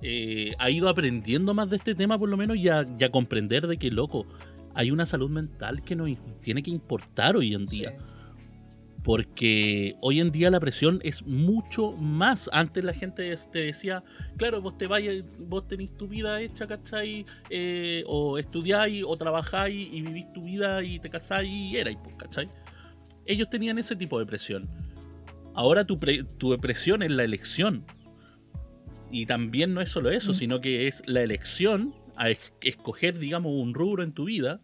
eh, 0.01 0.53
ha 0.59 0.69
ido 0.69 0.87
aprendiendo 0.89 1.53
más 1.53 1.69
de 1.69 1.75
este 1.75 1.93
tema 1.93 2.17
por 2.17 2.29
lo 2.29 2.37
menos 2.37 2.57
y 2.57 2.69
a, 2.69 2.85
comprender 3.11 3.67
de 3.67 3.77
que, 3.77 3.91
loco, 3.91 4.25
hay 4.73 4.91
una 4.91 5.05
salud 5.05 5.29
mental 5.29 5.83
que 5.83 5.95
nos 5.95 6.09
tiene 6.41 6.63
que 6.63 6.71
importar 6.71 7.35
hoy 7.35 7.53
en 7.53 7.65
día. 7.65 7.97
Porque 9.03 9.95
hoy 10.01 10.19
en 10.19 10.31
día 10.31 10.49
la 10.49 10.59
presión 10.59 10.99
es 11.03 11.25
mucho 11.25 11.93
más. 11.93 12.49
Antes 12.51 12.83
la 12.83 12.93
gente 12.93 13.33
te 13.51 13.59
decía, 13.59 14.03
claro, 14.37 14.61
vos 14.61 14.77
te 14.77 14.87
vayas, 14.87 15.23
vos 15.39 15.67
tenés 15.67 15.95
tu 15.95 16.07
vida 16.07 16.41
hecha, 16.41 16.67
¿cachai? 16.67 17.25
Eh, 17.49 18.03
o 18.07 18.37
estudiáis, 18.37 19.03
o 19.07 19.15
trabajáis 19.15 19.87
y 19.91 20.01
vivís 20.01 20.31
tu 20.33 20.43
vida 20.43 20.83
y 20.83 20.99
te 20.99 21.09
casáis 21.09 21.49
y 21.49 21.77
erais, 21.77 21.97
pues, 22.03 22.15
¿cachai? 22.17 22.49
Ellos 23.25 23.49
tenían 23.49 23.77
ese 23.77 23.95
tipo 23.95 24.19
de 24.19 24.25
presión. 24.25 24.69
Ahora 25.53 25.85
tu, 25.85 25.97
tu 26.37 26.57
presión 26.59 27.01
es 27.01 27.11
la 27.11 27.23
elección. 27.23 27.85
Y 29.11 29.25
también 29.25 29.73
no 29.73 29.81
es 29.81 29.89
solo 29.89 30.11
eso, 30.11 30.33
sino 30.33 30.61
que 30.61 30.87
es 30.87 31.03
la 31.07 31.21
elección 31.21 31.95
a 32.15 32.29
escoger, 32.29 33.17
digamos, 33.17 33.53
un 33.53 33.73
rubro 33.73 34.03
en 34.03 34.11
tu 34.11 34.25
vida 34.25 34.61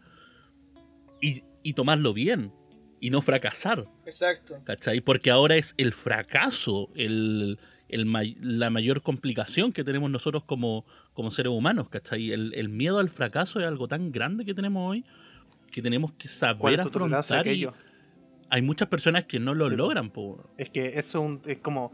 y, 1.21 1.43
y 1.63 1.73
tomarlo 1.73 2.13
bien 2.13 2.51
y 2.99 3.09
no 3.09 3.21
fracasar. 3.21 3.87
Exacto. 4.05 4.59
¿Cachai? 4.63 5.01
Porque 5.01 5.31
ahora 5.31 5.55
es 5.55 5.73
el 5.77 5.93
fracaso 5.93 6.89
el, 6.95 7.59
la 7.89 8.69
mayor 8.69 9.01
complicación 9.01 9.71
que 9.71 9.83
tenemos 9.83 10.09
nosotros 10.09 10.43
como, 10.43 10.85
como 11.13 11.31
seres 11.31 11.51
humanos, 11.51 11.89
¿cachai? 11.89 12.31
El, 12.31 12.69
miedo 12.69 12.99
al 12.99 13.09
fracaso 13.09 13.59
es 13.59 13.65
algo 13.67 13.87
tan 13.87 14.11
grande 14.11 14.45
que 14.45 14.53
tenemos 14.53 14.83
hoy 14.83 15.05
que 15.71 15.81
tenemos 15.81 16.13
que 16.13 16.29
saber 16.29 16.79
afrontar. 16.79 17.45
Y 17.47 17.67
hay 18.49 18.61
muchas 18.61 18.87
personas 18.87 19.25
que 19.25 19.39
no 19.39 19.53
lo 19.53 19.69
logran. 19.69 20.09
Po. 20.09 20.49
Es 20.57 20.69
que 20.69 20.97
eso 20.97 21.41
es 21.45 21.57
como... 21.57 21.91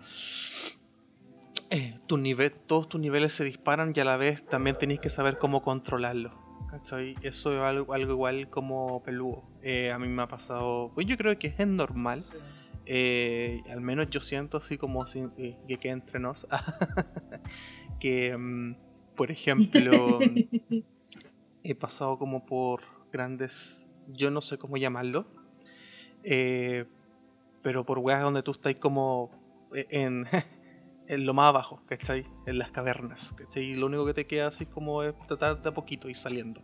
Eh, 1.71 1.97
tu 2.05 2.17
nivel, 2.17 2.51
todos 2.51 2.89
tus 2.89 2.99
niveles 2.99 3.33
se 3.33 3.45
disparan 3.45 3.93
y 3.95 3.99
a 4.01 4.05
la 4.05 4.17
vez 4.17 4.45
también 4.45 4.77
tenéis 4.77 4.99
que 4.99 5.09
saber 5.09 5.37
cómo 5.37 5.63
controlarlo. 5.63 6.37
Eso 7.23 7.53
es 7.53 7.59
algo, 7.61 7.93
algo 7.93 8.11
igual 8.11 8.49
como 8.49 9.01
peludo. 9.03 9.50
Eh, 9.63 9.91
a 9.91 9.99
mí 9.99 10.07
me 10.07 10.21
ha 10.21 10.27
pasado, 10.27 10.91
pues 10.93 11.07
yo 11.07 11.17
creo 11.17 11.37
que 11.37 11.53
es 11.57 11.67
normal. 11.67 12.23
Eh, 12.85 13.61
al 13.69 13.81
menos 13.81 14.09
yo 14.09 14.21
siento 14.21 14.57
así 14.57 14.77
como 14.77 15.05
eh, 15.05 15.57
que, 15.67 15.77
que 15.77 15.89
entre 15.89 16.19
nos. 16.19 16.47
que, 17.99 18.35
mm, 18.35 18.75
por 19.15 19.31
ejemplo, 19.31 20.19
he 21.63 21.75
pasado 21.75 22.17
como 22.17 22.45
por 22.45 22.81
grandes, 23.11 23.85
yo 24.07 24.31
no 24.31 24.41
sé 24.41 24.57
cómo 24.57 24.77
llamarlo, 24.77 25.27
pero 27.61 27.85
por 27.85 27.99
weas 27.99 28.21
donde 28.21 28.41
tú 28.41 28.51
estás 28.51 28.75
como 28.75 29.31
en 29.73 30.25
en 31.11 31.25
lo 31.25 31.33
más 31.33 31.49
abajo, 31.49 31.81
¿cachai? 31.87 32.25
En 32.45 32.57
las 32.57 32.71
cavernas, 32.71 33.33
¿cachai? 33.33 33.63
Y 33.63 33.75
lo 33.75 33.87
único 33.87 34.05
que 34.05 34.13
te 34.13 34.27
queda 34.27 34.47
así 34.47 34.65
como 34.65 35.03
es 35.03 35.13
tratar 35.27 35.61
de 35.61 35.69
a 35.69 35.73
poquito 35.73 36.07
ir 36.09 36.15
saliendo. 36.15 36.61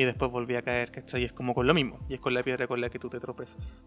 Y 0.00 0.04
después 0.04 0.30
volví 0.30 0.54
a 0.54 0.62
caer, 0.62 0.90
¿cachai? 0.90 1.20
Y 1.20 1.24
es 1.26 1.32
como 1.34 1.52
con 1.52 1.66
lo 1.66 1.74
mismo, 1.74 2.00
y 2.08 2.14
es 2.14 2.20
con 2.20 2.32
la 2.32 2.42
piedra 2.42 2.66
con 2.66 2.80
la 2.80 2.88
que 2.88 2.98
tú 2.98 3.10
te 3.10 3.20
tropezas. 3.20 3.84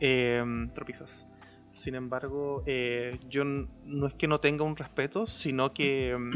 Eh, 0.00 0.44
tropizas. 0.74 1.26
Sin 1.70 1.94
embargo, 1.94 2.62
eh, 2.66 3.18
yo 3.30 3.42
no 3.42 4.06
es 4.06 4.12
que 4.12 4.28
no 4.28 4.38
tenga 4.38 4.64
un 4.64 4.76
respeto, 4.76 5.26
sino 5.26 5.72
que 5.72 6.10
em, 6.10 6.30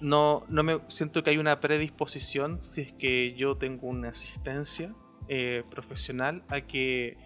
no, 0.00 0.46
no 0.48 0.62
me 0.62 0.80
siento 0.88 1.22
que 1.22 1.28
hay 1.28 1.36
una 1.36 1.60
predisposición 1.60 2.62
si 2.62 2.80
es 2.80 2.92
que 2.94 3.34
yo 3.34 3.58
tengo 3.58 3.86
una 3.86 4.08
asistencia 4.08 4.94
eh, 5.28 5.62
profesional 5.70 6.42
a 6.48 6.62
que, 6.62 7.18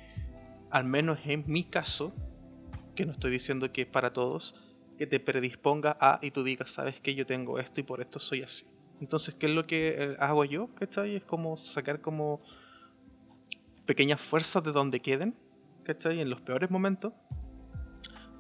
al 0.72 0.86
menos 0.86 1.20
en 1.24 1.44
mi 1.46 1.62
caso, 1.62 2.12
que 2.96 3.06
no 3.06 3.12
estoy 3.12 3.30
diciendo 3.30 3.72
que 3.72 3.82
es 3.82 3.86
para 3.86 4.12
todos, 4.12 4.56
que 4.98 5.06
te 5.06 5.20
predisponga 5.20 5.96
a 6.00 6.18
y 6.20 6.32
tú 6.32 6.42
digas, 6.42 6.72
sabes 6.72 6.98
que 6.98 7.14
yo 7.14 7.26
tengo 7.26 7.60
esto 7.60 7.78
y 7.78 7.84
por 7.84 8.00
esto 8.00 8.18
soy 8.18 8.42
así. 8.42 8.66
Entonces, 9.00 9.34
¿qué 9.34 9.46
es 9.46 9.52
lo 9.52 9.66
que 9.66 9.94
eh, 9.98 10.16
hago 10.18 10.44
yo? 10.44 10.68
¿Cachai? 10.74 11.16
Es 11.16 11.24
como 11.24 11.56
sacar 11.56 12.00
como 12.00 12.40
pequeñas 13.86 14.20
fuerzas 14.20 14.62
de 14.64 14.72
donde 14.72 15.00
queden, 15.00 15.34
¿cachai? 15.84 16.20
En 16.20 16.30
los 16.30 16.40
peores 16.40 16.70
momentos, 16.70 17.12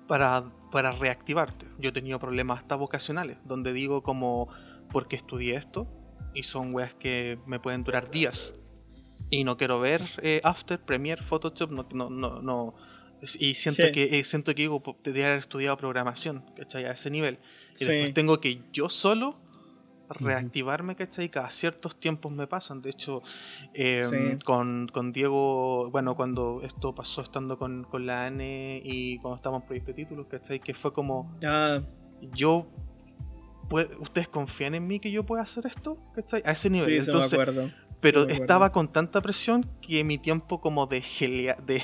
para, 0.06 0.44
para 0.72 0.92
reactivarte. 0.92 1.66
Yo 1.78 1.90
he 1.90 1.92
tenido 1.92 2.18
problemas 2.18 2.58
hasta 2.58 2.76
vocacionales, 2.76 3.38
donde 3.44 3.72
digo 3.72 4.02
como, 4.02 4.48
¿por 4.90 5.06
qué 5.08 5.16
estudié 5.16 5.56
esto? 5.56 5.86
Y 6.34 6.42
son 6.42 6.74
weas 6.74 6.94
que 6.94 7.38
me 7.46 7.60
pueden 7.60 7.84
durar 7.84 8.10
días. 8.10 8.54
Y 9.30 9.44
no 9.44 9.56
quiero 9.56 9.80
ver 9.80 10.02
eh, 10.22 10.40
After, 10.44 10.80
Premiere, 10.80 11.22
Photoshop, 11.22 11.70
no, 11.70 11.86
no, 11.92 12.10
no, 12.10 12.40
no. 12.42 12.74
Y 13.40 13.54
siento 13.54 13.82
Sí. 13.86 13.92
que 13.92 14.18
eh, 14.18 14.24
siento 14.24 14.54
que 14.54 14.62
digo, 14.62 14.80
po- 14.82 14.96
debería 15.02 15.26
haber 15.28 15.40
estudiado 15.40 15.76
programación, 15.76 16.44
¿cachai? 16.56 16.84
A 16.84 16.92
ese 16.92 17.10
nivel. 17.10 17.38
Y 17.74 17.78
Sí. 17.78 17.84
después 17.86 18.14
tengo 18.14 18.40
que 18.40 18.62
yo 18.72 18.88
solo 18.88 19.40
reactivarme, 20.08 20.96
¿cachai? 20.96 21.28
Cada 21.30 21.50
ciertos 21.50 21.98
tiempos 22.00 22.32
me 22.32 22.46
pasan. 22.46 22.80
De 22.82 22.90
hecho, 22.90 23.22
eh, 23.74 24.02
Sí. 24.08 24.44
con, 24.44 24.88
con 24.92 25.12
Diego, 25.12 25.90
bueno, 25.90 26.16
cuando 26.16 26.60
esto 26.62 26.94
pasó 26.94 27.22
estando 27.22 27.58
con, 27.58 27.84
con 27.84 28.06
la 28.06 28.26
ANE 28.26 28.80
y 28.84 29.18
cuando 29.18 29.36
estábamos 29.36 29.62
en 29.62 29.66
Proyecto 29.68 29.92
de 29.92 29.94
Títulos, 29.94 30.26
¿cachai? 30.28 30.60
Que 30.60 30.74
fue 30.74 30.92
como, 30.92 31.36
Ah, 31.44 31.80
yo, 32.32 32.66
¿ustedes 34.00 34.28
confían 34.28 34.74
en 34.74 34.86
mí 34.86 34.98
que 34.98 35.10
yo 35.10 35.24
pueda 35.24 35.42
hacer 35.42 35.66
esto? 35.66 35.98
¿cachai? 36.14 36.42
A 36.44 36.52
ese 36.52 36.70
nivel. 36.70 36.88
sí, 36.88 36.96
eso 36.96 37.10
Entonces, 37.12 37.36
me 37.38 37.42
acuerdo. 37.42 37.70
Pero 38.00 38.24
me 38.26 38.32
estaba 38.32 38.70
con 38.72 38.90
tanta 38.92 39.20
presión 39.20 39.68
que 39.82 40.04
mi 40.04 40.18
tiempo 40.18 40.60
como 40.60 40.86
de, 40.86 41.02
gelea- 41.02 41.56
de, 41.56 41.82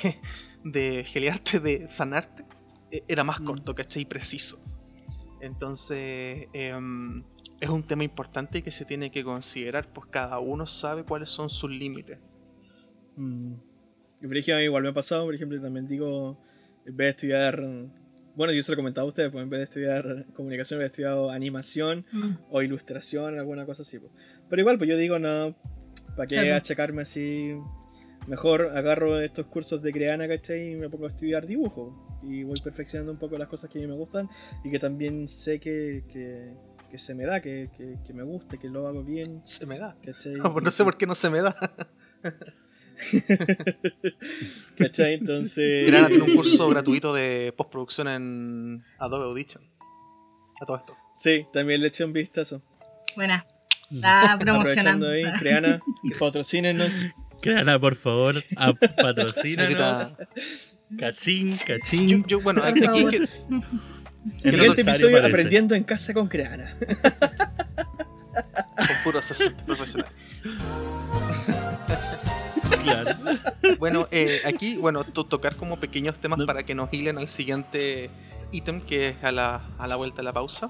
de 0.63 1.03
gelearte, 1.03 1.59
de 1.59 1.89
sanarte, 1.89 2.45
e- 2.89 3.03
era 3.07 3.23
más 3.23 3.39
Mm. 3.41 3.45
corto, 3.45 3.75
¿cachai? 3.75 4.03
Y 4.03 4.05
preciso. 4.05 4.57
Entonces, 5.41 6.47
em, 6.53 7.23
es 7.59 7.69
un 7.69 7.83
tema 7.83 8.03
importante 8.03 8.61
que 8.63 8.71
se 8.71 8.85
tiene 8.85 9.11
que 9.11 9.23
considerar, 9.23 9.91
pues 9.93 10.07
cada 10.09 10.39
uno 10.39 10.65
sabe 10.65 11.03
cuáles 11.03 11.29
son 11.29 11.49
sus 11.49 11.69
límites. 11.71 12.19
Mm. 13.15 13.53
Y 14.21 14.27
por 14.27 14.37
ejemplo, 14.37 14.61
igual 14.63 14.83
me 14.83 14.89
ha 14.89 14.93
pasado, 14.93 15.25
por 15.25 15.35
ejemplo, 15.35 15.59
también 15.61 15.87
digo, 15.87 16.37
en 16.85 16.95
vez 16.97 17.05
de 17.07 17.09
estudiar, 17.11 17.61
bueno, 18.35 18.53
yo 18.53 18.63
se 18.63 18.71
lo 18.71 18.75
comentaba 18.77 19.05
a 19.05 19.07
ustedes, 19.07 19.31
pues 19.31 19.43
en 19.43 19.49
vez 19.49 19.59
de 19.59 19.63
estudiar 19.65 20.25
comunicación, 20.33 20.81
he 20.81 20.85
estudiado 20.85 21.31
animación 21.31 22.05
Mm. 22.11 22.31
o 22.49 22.61
ilustración, 22.61 23.37
alguna 23.39 23.65
cosa 23.65 23.83
así. 23.83 23.99
pues. 23.99 24.11
Pero 24.49 24.61
igual, 24.61 24.77
pues 24.77 24.89
yo 24.89 24.97
digo, 24.97 25.19
no, 25.19 25.55
¿para 26.15 26.27
qué 26.27 26.35
Claro. 26.35 26.55
achacarme 26.55 27.01
así? 27.03 27.55
Mejor 28.27 28.71
agarro 28.75 29.19
estos 29.19 29.45
cursos 29.45 29.81
de 29.83 29.91
Creana, 29.93 30.27
¿cachai? 30.27 30.71
Y 30.71 30.75
me 30.75 30.89
pongo 30.89 31.05
a 31.05 31.09
estudiar 31.09 31.45
dibujo. 31.45 32.19
Y 32.23 32.43
voy 32.43 32.59
perfeccionando 32.63 33.11
un 33.11 33.19
poco 33.19 33.37
las 33.37 33.47
cosas 33.47 33.69
que 33.69 33.77
a 33.77 33.81
mí 33.81 33.87
me 33.87 33.93
gustan 33.93 34.27
y 34.63 34.71
que 34.71 34.79
también 34.79 35.27
sé 35.27 35.59
que, 35.59 36.03
que, 36.11 36.51
que 36.95 36.99
se 36.99 37.13
me 37.13 37.25
da, 37.25 37.41
que, 37.41 37.69
que, 37.77 37.97
que 38.07 38.13
me 38.13 38.23
gusta, 38.23 38.55
que 38.57 38.69
lo 38.69 38.87
hago 38.87 39.03
bien, 39.03 39.41
Se 39.43 39.65
me 39.65 39.77
da. 39.77 39.97
¿cachai? 40.01 40.35
no 40.63 40.71
sé 40.71 40.83
por 40.85 40.95
qué 40.95 41.05
no 41.05 41.13
se 41.13 41.29
me 41.29 41.41
da. 41.41 41.53
¿Cachai? 44.77 45.15
Entonces... 45.15 45.87
Grana 45.87 46.07
tiene 46.07 46.23
un 46.23 46.35
curso 46.35 46.69
gratuito 46.69 47.13
de 47.13 47.53
postproducción 47.57 48.07
en 48.07 48.81
Adobe 48.97 49.25
Audition. 49.25 49.61
A 50.61 50.65
todo 50.65 50.77
esto. 50.77 50.95
Sí, 51.13 51.45
también 51.51 51.81
le 51.81 51.87
eché 51.87 52.05
un 52.05 52.13
vistazo. 52.13 52.61
Buena. 53.17 53.45
Mm. 53.89 53.95
Está 53.97 54.37
promocionando. 54.39 55.07
Aprovechando 55.07 55.33
ahí, 55.33 55.39
Creana, 55.39 55.81
patrocínenos. 56.19 57.07
Creana, 57.41 57.77
por 57.77 57.95
favor, 57.95 58.41
patrocínanos. 58.95 60.15
Señorita, 60.15 60.17
Cachín, 60.97 61.57
yo, 61.57 61.65
cachín. 61.67 62.23
yo, 62.25 62.39
bueno, 62.39 62.63
aquí 62.63 62.79
Siguiente 64.43 64.81
episodio 64.81 65.17
parece. 65.17 65.27
aprendiendo 65.27 65.75
en 65.75 65.83
casa 65.83 66.13
con 66.13 66.27
Creana. 66.27 66.75
con 68.75 68.87
puros 69.03 69.25
asistentes 69.31 69.63
profesionales. 69.65 70.11
Claro. 72.83 73.11
Bueno, 73.79 74.07
eh, 74.11 74.41
aquí, 74.45 74.77
bueno, 74.77 75.03
to- 75.03 75.23
tocar 75.25 75.55
como 75.55 75.77
pequeños 75.77 76.19
temas 76.19 76.39
No. 76.39 76.45
para 76.45 76.63
que 76.63 76.75
nos 76.75 76.91
hilen 76.93 77.17
al 77.17 77.27
siguiente 77.27 78.09
ítem, 78.51 78.81
que 78.81 79.09
es 79.09 79.23
a 79.23 79.31
la, 79.31 79.69
a 79.77 79.87
la 79.87 79.95
vuelta 79.95 80.17
de 80.17 80.23
la 80.23 80.33
pausa. 80.33 80.69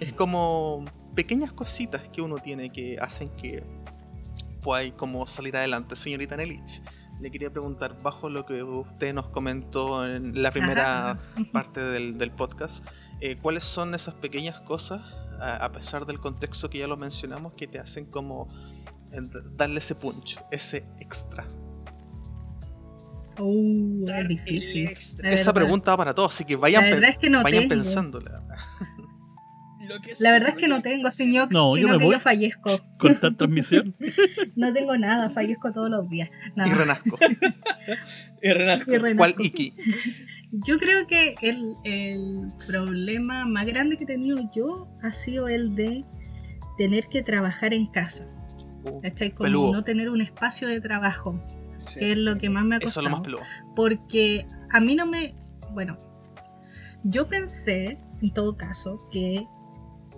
Es 0.00 0.12
como 0.12 0.84
pequeñas 1.14 1.52
cositas 1.52 2.08
que 2.08 2.20
uno 2.20 2.36
tiene 2.38 2.70
que 2.70 2.98
hacen 3.00 3.30
que 3.30 3.62
pueda 4.62 4.88
como 4.96 5.26
salir 5.26 5.56
adelante. 5.56 5.96
Señorita 5.96 6.36
Nelich, 6.36 6.82
le 7.20 7.30
quería 7.30 7.50
preguntar, 7.50 7.96
bajo 8.02 8.28
lo 8.28 8.44
que 8.44 8.62
usted 8.62 9.14
nos 9.14 9.28
comentó 9.28 10.06
en 10.06 10.42
la 10.42 10.50
primera 10.50 11.10
Ajá. 11.12 11.20
parte 11.52 11.80
del, 11.80 12.18
del 12.18 12.30
podcast, 12.30 12.84
eh, 13.20 13.36
¿cuáles 13.40 13.64
son 13.64 13.94
esas 13.94 14.14
pequeñas 14.14 14.60
cosas, 14.60 15.00
a, 15.40 15.56
a 15.64 15.72
pesar 15.72 16.04
del 16.06 16.20
contexto 16.20 16.68
que 16.68 16.78
ya 16.78 16.86
lo 16.86 16.96
mencionamos, 16.96 17.54
que 17.54 17.66
te 17.66 17.78
hacen 17.78 18.06
como 18.06 18.48
en- 19.12 19.30
darle 19.56 19.78
ese 19.78 19.94
punch, 19.94 20.38
ese 20.50 20.84
extra? 21.00 21.46
Uh, 23.38 24.06
es 24.10 24.28
difícil. 24.28 24.88
extra. 24.88 25.28
Esa 25.30 25.52
verdad. 25.52 25.54
pregunta 25.66 25.90
va 25.90 25.96
para 25.98 26.14
todos, 26.14 26.34
así 26.34 26.44
que 26.46 26.56
vayan, 26.56 26.84
pen- 26.84 27.04
es 27.04 27.18
que 27.18 27.28
no 27.28 27.42
vayan 27.42 27.68
pensándola. 27.68 28.42
Lo 29.88 30.00
que 30.00 30.12
La 30.20 30.32
verdad 30.32 30.50
es 30.50 30.56
que 30.56 30.68
no 30.68 30.82
tengo, 30.82 31.10
señor. 31.10 31.52
No, 31.52 31.76
yo 31.76 31.88
me 31.88 31.98
que 31.98 32.04
voy. 32.04 32.12
yo 32.14 32.20
fallezco. 32.20 32.70
Cortar 32.98 33.34
transmisión. 33.34 33.94
No 34.56 34.72
tengo 34.72 34.96
nada, 34.96 35.28
fallezco 35.30 35.72
todos 35.72 35.90
los 35.90 36.08
días. 36.08 36.30
No. 36.54 36.66
Y 36.66 36.70
renazco. 36.70 37.18
Y 38.42 38.50
renazco. 38.52 38.92
Y 38.92 38.98
renazco. 38.98 39.16
¿Cuál 39.18 39.34
Iki? 39.38 39.74
Yo 40.52 40.78
creo 40.78 41.06
que 41.06 41.34
el, 41.42 41.74
el 41.84 42.48
problema 42.66 43.44
más 43.46 43.66
grande 43.66 43.96
que 43.96 44.04
he 44.04 44.06
tenido 44.06 44.38
yo 44.54 44.88
ha 45.02 45.12
sido 45.12 45.48
el 45.48 45.74
de 45.74 46.04
tener 46.78 47.08
que 47.08 47.22
trabajar 47.22 47.74
en 47.74 47.86
casa. 47.86 48.26
Uh, 48.84 49.00
¿Cachai? 49.00 49.30
Como 49.32 49.46
Peludo. 49.46 49.72
no 49.72 49.84
tener 49.84 50.08
un 50.10 50.20
espacio 50.20 50.68
de 50.68 50.80
trabajo, 50.80 51.42
Sí, 51.78 51.98
que 52.00 52.12
es 52.12 52.18
lo 52.18 52.38
que 52.38 52.48
más 52.50 52.64
me 52.64 52.76
ha 52.76 52.78
Eso 52.78 52.88
es 52.88 52.96
lo 52.96 53.02
costado. 53.02 53.16
más 53.16 53.22
peludo. 53.24 53.42
Porque 53.74 54.46
a 54.70 54.80
mí 54.80 54.94
no 54.94 55.06
me. 55.06 55.34
Bueno, 55.72 55.98
yo 57.04 57.26
pensé, 57.26 57.98
en 58.22 58.32
todo 58.32 58.56
caso, 58.56 58.98
que 59.12 59.44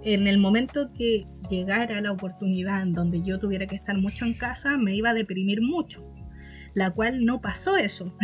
en 0.03 0.27
el 0.27 0.39
momento 0.39 0.91
que 0.97 1.27
llegara 1.51 2.01
la 2.01 2.13
oportunidad 2.13 2.83
en 2.83 2.93
donde 2.93 3.23
yo 3.23 3.39
tuviera 3.39 3.67
que 3.67 3.77
estar 3.77 3.97
mucho 3.97 4.25
en 4.25 4.35
casa, 4.35 4.77
me 4.77 4.95
iba 4.95 5.11
a 5.11 5.15
deprimir 5.15 5.61
mucho. 5.61 6.05
La 6.75 6.93
cual 6.93 7.25
no 7.25 7.41
pasó 7.41 7.77
eso. 7.77 8.15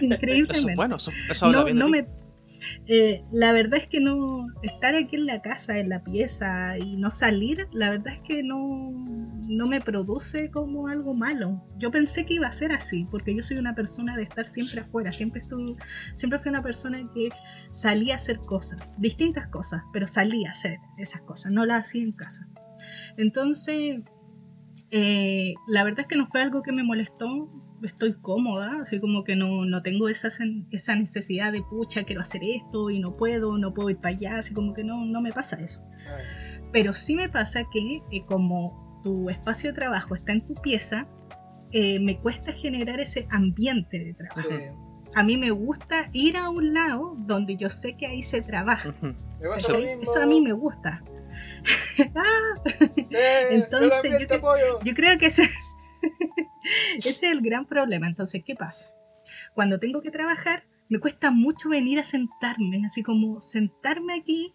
Increíblemente. 0.00 0.52
Eso 0.58 0.68
es 0.68 0.76
bueno, 0.76 0.96
eso, 0.96 1.10
eso 1.28 1.46
habla 1.46 1.58
no, 1.58 1.64
bien 1.64 1.90
me. 1.90 2.06
Eh, 2.86 3.22
la 3.32 3.52
verdad 3.52 3.80
es 3.80 3.86
que 3.86 4.00
no. 4.00 4.46
Estar 4.62 4.94
aquí 4.94 5.16
en 5.16 5.26
la 5.26 5.42
casa, 5.42 5.78
en 5.78 5.88
la 5.88 6.04
pieza 6.04 6.78
y 6.78 6.96
no 6.96 7.10
salir, 7.10 7.68
la 7.72 7.90
verdad 7.90 8.14
es 8.14 8.20
que 8.20 8.42
no, 8.42 8.92
no 9.48 9.66
me 9.66 9.80
produce 9.80 10.50
como 10.50 10.88
algo 10.88 11.14
malo. 11.14 11.64
Yo 11.78 11.90
pensé 11.90 12.24
que 12.24 12.34
iba 12.34 12.46
a 12.46 12.52
ser 12.52 12.72
así, 12.72 13.06
porque 13.10 13.34
yo 13.34 13.42
soy 13.42 13.58
una 13.58 13.74
persona 13.74 14.16
de 14.16 14.22
estar 14.22 14.46
siempre 14.46 14.80
afuera. 14.80 15.12
Siempre, 15.12 15.40
estuve, 15.40 15.76
siempre 16.14 16.38
fui 16.38 16.50
una 16.50 16.62
persona 16.62 16.98
que 17.14 17.30
salía 17.70 18.14
a 18.14 18.16
hacer 18.16 18.38
cosas, 18.38 18.94
distintas 18.98 19.46
cosas, 19.48 19.82
pero 19.92 20.06
salía 20.06 20.48
a 20.48 20.52
hacer 20.52 20.78
esas 20.98 21.22
cosas, 21.22 21.52
no 21.52 21.64
las 21.64 21.88
hacía 21.88 22.02
en 22.02 22.12
casa. 22.12 22.48
Entonces, 23.16 24.00
eh, 24.90 25.54
la 25.66 25.84
verdad 25.84 26.00
es 26.00 26.06
que 26.06 26.16
no 26.16 26.26
fue 26.26 26.42
algo 26.42 26.62
que 26.62 26.72
me 26.72 26.82
molestó. 26.82 27.50
Estoy 27.82 28.14
cómoda, 28.20 28.80
así 28.82 29.00
como 29.00 29.24
que 29.24 29.36
no, 29.36 29.64
no 29.64 29.82
tengo 29.82 30.08
esa, 30.08 30.28
sen- 30.28 30.66
esa 30.70 30.94
necesidad 30.96 31.50
de 31.52 31.62
pucha, 31.62 32.04
quiero 32.04 32.20
hacer 32.20 32.42
esto 32.44 32.90
y 32.90 32.98
no 33.00 33.16
puedo, 33.16 33.56
no 33.58 33.72
puedo 33.72 33.88
ir 33.90 33.96
para 33.96 34.14
allá, 34.14 34.38
así 34.38 34.52
como 34.52 34.74
que 34.74 34.84
no, 34.84 35.04
no 35.06 35.20
me 35.22 35.32
pasa 35.32 35.58
eso. 35.60 35.80
Pero 36.72 36.92
sí 36.94 37.16
me 37.16 37.28
pasa 37.28 37.62
que 37.72 38.02
eh, 38.12 38.24
como 38.26 39.00
tu 39.02 39.30
espacio 39.30 39.70
de 39.70 39.74
trabajo 39.76 40.14
está 40.14 40.32
en 40.32 40.46
tu 40.46 40.54
pieza, 40.54 41.08
eh, 41.72 41.98
me 42.00 42.18
cuesta 42.20 42.52
generar 42.52 43.00
ese 43.00 43.26
ambiente 43.30 43.98
de 43.98 44.14
trabajo. 44.14 44.48
Sí. 44.50 44.56
A 45.14 45.22
mí 45.24 45.36
me 45.36 45.50
gusta 45.50 46.08
ir 46.12 46.36
a 46.36 46.50
un 46.50 46.72
lado 46.74 47.14
donde 47.18 47.56
yo 47.56 47.68
sé 47.70 47.96
que 47.96 48.06
ahí 48.06 48.22
se 48.22 48.42
trabaja. 48.42 48.94
Eso- 50.02 50.20
a 50.22 50.26
mí 50.26 50.40
me 50.40 50.52
gusta. 50.52 51.02
Ah, 52.14 52.70
Sí, 52.96 53.16
Entonces, 53.50 54.02
yo. 54.20 54.80
Yo 54.84 54.94
creo 54.94 55.16
que 55.18 55.26
ese, 55.26 55.48
ese 56.98 57.10
es 57.10 57.22
el 57.22 57.40
gran 57.40 57.66
problema. 57.66 58.06
Entonces, 58.06 58.42
¿qué 58.44 58.54
pasa? 58.54 58.86
Cuando 59.54 59.78
tengo 59.78 60.00
que 60.00 60.10
trabajar, 60.10 60.64
me 60.90 60.98
cuesta 60.98 61.30
mucho 61.30 61.70
venir 61.70 61.98
a 61.98 62.02
sentarme, 62.02 62.82
así 62.84 63.02
como 63.02 63.40
sentarme 63.40 64.14
aquí 64.14 64.52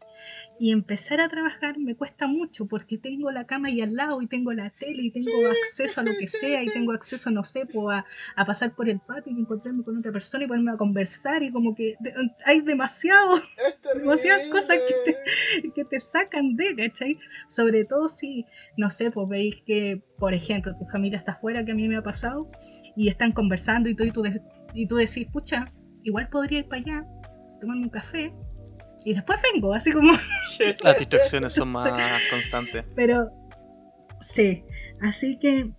y 0.60 0.72
empezar 0.72 1.20
a 1.22 1.28
trabajar 1.30 1.78
me 1.80 1.96
cuesta 1.96 2.28
mucho 2.28 2.66
porque 2.68 2.98
tengo 2.98 3.32
la 3.32 3.46
cama 3.46 3.68
ahí 3.70 3.82
al 3.82 3.96
lado 3.96 4.22
y 4.22 4.28
tengo 4.28 4.54
la 4.54 4.70
tele 4.70 5.04
y 5.04 5.12
tengo 5.12 5.28
acceso 5.50 6.02
a 6.02 6.04
lo 6.04 6.12
que 6.18 6.28
sea 6.28 6.62
y 6.64 6.70
tengo 6.70 6.92
acceso, 6.92 7.32
no 7.32 7.44
sé, 7.44 7.66
pues, 7.66 7.98
a, 8.00 8.06
a 8.36 8.46
pasar 8.46 8.76
por 8.76 8.88
el 8.90 9.00
patio 9.00 9.34
y 9.34 9.40
encontrarme 9.40 9.84
con 9.84 9.98
otra 9.98 10.12
persona 10.12 10.44
y 10.44 10.48
ponerme 10.48 10.72
a 10.72 10.78
conversar 10.78 11.42
y 11.44 11.52
como 11.52 11.74
que 11.74 11.96
de- 12.00 12.14
hay 12.46 12.62
demasiado 12.62 13.36
demasiadas 13.96 14.44
cosas 14.52 14.78
que 15.06 15.72
que 15.74 15.86
te 15.86 16.00
sacan 16.00 16.56
de, 16.56 16.76
¿cachai? 16.76 17.18
Sobre 17.48 17.86
todo 17.86 18.08
si, 18.10 18.46
no 18.78 18.90
sé, 18.90 19.10
pues 19.12 19.28
veis 19.28 19.62
que, 19.62 20.02
por 20.20 20.34
ejemplo, 20.34 20.76
tu 20.78 20.86
familia 20.86 21.18
está 21.18 21.34
afuera, 21.34 21.64
que 21.66 21.72
a 21.72 21.76
mí 21.76 21.88
me 21.88 21.96
ha 21.98 22.04
pasado, 22.04 22.50
y 22.96 23.08
están 23.10 23.32
conversando 23.32 23.90
y 23.90 23.96
tú, 23.96 24.04
y 24.04 24.12
tú, 24.12 24.22
de- 24.22 24.42
y 24.74 24.86
tú 24.88 24.96
decís, 24.96 25.28
pucha, 25.32 25.72
igual 26.06 26.30
podría 26.30 26.60
ir 26.60 26.68
para 26.70 26.82
allá, 26.82 27.08
tomarme 27.60 27.84
un 27.84 27.90
café, 27.90 28.34
y 29.04 29.14
después 29.14 29.40
vengo, 29.54 29.74
así 29.74 29.92
como, 29.92 30.12
Las 30.84 30.98
distracciones 30.98 31.54
son 31.54 31.72
más 31.72 31.92
constantes. 32.32 32.86
pero 32.96 33.32
sí, 34.22 34.64
así 35.02 35.38
que 35.38 35.72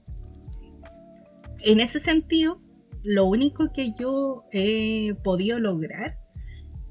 en 1.61 1.81
ese 1.81 1.99
sentido, 1.99 2.61
lo 3.03 3.24
único 3.24 3.72
que 3.72 3.93
yo 3.99 4.45
he 4.53 5.14
podido 5.24 5.59
lograr 5.59 6.18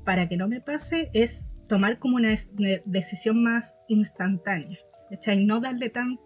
para 0.04 0.28
que 0.28 0.38
no 0.38 0.48
me 0.48 0.62
pase 0.62 1.10
es 1.14 1.48
tomar 1.68 2.00
como 2.00 2.18
una 2.18 2.36
decisión 2.86 3.44
más 3.44 3.78
instantánea. 3.88 4.78
Y 5.10 5.46
no 5.46 5.60
darle 5.62 5.90
tan, 5.90 6.20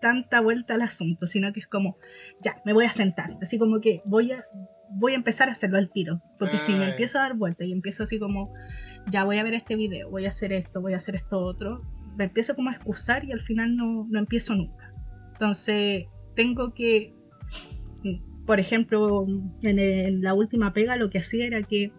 tanta 0.00 0.40
vuelta 0.40 0.74
al 0.74 0.82
asunto, 0.82 1.26
sino 1.26 1.52
que 1.52 1.60
es 1.60 1.66
como, 1.66 1.98
ya, 2.40 2.62
me 2.64 2.72
voy 2.72 2.86
a 2.86 2.92
sentar. 2.92 3.36
Así 3.42 3.58
como 3.58 3.80
que 3.80 4.02
voy 4.04 4.32
a, 4.32 4.44
voy 4.94 5.12
a 5.12 5.16
empezar 5.16 5.48
a 5.48 5.52
hacerlo 5.52 5.78
al 5.78 5.90
tiro. 5.90 6.22
Porque 6.38 6.58
si 6.58 6.72
me 6.72 6.88
empiezo 6.90 7.18
a 7.18 7.22
dar 7.22 7.34
vuelta 7.34 7.64
y 7.64 7.72
empiezo 7.72 8.02
así 8.02 8.18
como, 8.18 8.52
ya 9.10 9.24
voy 9.24 9.38
a 9.38 9.44
ver 9.44 9.54
este 9.54 9.76
video, 9.76 10.10
voy 10.10 10.24
a 10.24 10.28
hacer 10.28 10.52
esto, 10.52 10.80
voy 10.80 10.92
a 10.92 10.96
hacer 10.96 11.14
esto 11.14 11.38
otro, 11.38 11.82
me 12.16 12.24
empiezo 12.24 12.54
como 12.54 12.70
a 12.70 12.72
excusar 12.72 13.24
y 13.24 13.32
al 13.32 13.40
final 13.40 13.76
no, 13.76 14.06
no 14.10 14.18
empiezo 14.18 14.54
nunca. 14.54 14.92
Entonces, 15.32 16.04
tengo 16.34 16.74
que, 16.74 17.14
por 18.46 18.60
ejemplo, 18.60 19.26
en, 19.62 20.22
la 20.22 20.34
última 20.34 20.72
pega 20.72 20.96
lo 20.96 21.10
que 21.10 21.18
hacía 21.18 21.46
era 21.46 21.62
que 21.62 21.92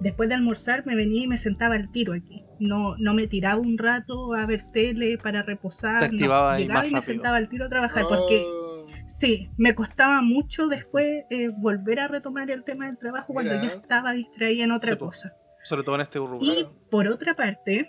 después 0.00 0.28
de 0.28 0.34
almorzar 0.34 0.86
me 0.86 0.96
venía 0.96 1.24
y 1.24 1.26
me 1.26 1.36
sentaba 1.36 1.74
al 1.74 1.90
tiro 1.90 2.12
aquí. 2.12 2.44
No, 2.60 2.96
no 2.98 3.14
me 3.14 3.26
tiraba 3.26 3.60
un 3.60 3.78
rato 3.78 4.34
a 4.34 4.46
ver 4.46 4.62
tele 4.70 5.18
para 5.18 5.42
reposar. 5.42 6.10
llegaba 6.12 6.60
y 6.60 6.92
me 6.92 7.00
sentaba 7.00 7.36
al 7.36 7.48
tiro 7.48 7.66
a 7.66 7.68
trabajar 7.68 8.04
porque 8.08 8.44
oh. 8.46 8.61
Sí, 9.06 9.50
me 9.56 9.74
costaba 9.74 10.22
mucho 10.22 10.68
después 10.68 11.24
eh, 11.30 11.48
volver 11.48 12.00
a 12.00 12.08
retomar 12.08 12.50
el 12.50 12.64
tema 12.64 12.86
del 12.86 12.98
trabajo 12.98 13.32
cuando 13.32 13.54
ya 13.54 13.68
estaba 13.68 14.12
distraída 14.12 14.64
en 14.64 14.72
otra 14.72 14.96
cosa. 14.96 15.34
Sobre 15.64 15.84
todo 15.84 15.94
en 15.96 16.00
este 16.02 16.18
rubro. 16.18 16.38
Y 16.40 16.66
por 16.90 17.06
otra 17.08 17.34
parte, 17.34 17.88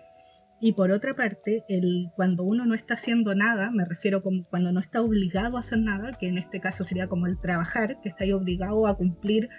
y 0.61 0.74
por 0.74 0.91
otra 0.91 1.16
parte, 1.16 1.66
el, 1.68 2.09
cuando 2.16 2.43
uno 2.43 2.66
no 2.66 2.76
está 2.76 2.93
haciendo 2.93 3.36
nada, 3.36 3.70
me 3.72 3.84
refiero 3.84 4.24
como 4.24 4.45
cuando 4.45 4.72
no 4.72 4.80
está 4.80 5.01
obligado 5.01 5.57
a 5.57 5.59
hacer 5.59 5.80
nada, 5.80 6.14
que 6.14 6.28
en 6.28 6.38
este 6.38 6.61
caso 6.61 6.84
sería 6.84 7.07
como 7.07 7.28
el 7.28 7.38
trabajar, 7.38 7.99
que 8.01 8.09
está 8.09 8.24
ahí 8.24 8.32
obligado 8.32 8.88
a 8.88 8.95
cumplir 8.95 9.49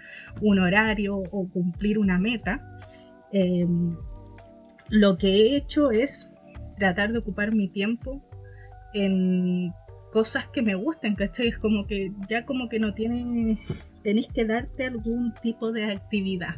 un 0.40 0.60
horario 0.60 1.16
o 1.16 1.48
cumplir 1.50 1.98
una 1.98 2.18
meta, 2.18 2.78
em, 3.32 3.96
lo 4.88 5.18
que 5.18 5.28
he 5.28 5.56
hecho 5.56 5.90
es 5.90 6.30
tratar 6.76 7.12
de 7.12 7.18
ocupar 7.18 7.54
mi 7.54 7.68
tiempo 7.68 8.22
en 8.94 9.74
cosas 10.14 10.46
que 10.46 10.62
me 10.62 10.76
gusten, 10.76 11.16
¿cachai? 11.16 11.48
Es 11.48 11.58
como 11.58 11.88
que 11.88 12.12
ya 12.28 12.46
como 12.46 12.68
que 12.68 12.78
no 12.78 12.94
tiene, 12.94 13.58
tenéis 14.04 14.28
que 14.28 14.44
darte 14.44 14.84
algún 14.84 15.34
tipo 15.42 15.72
de 15.72 15.86
actividad. 15.86 16.54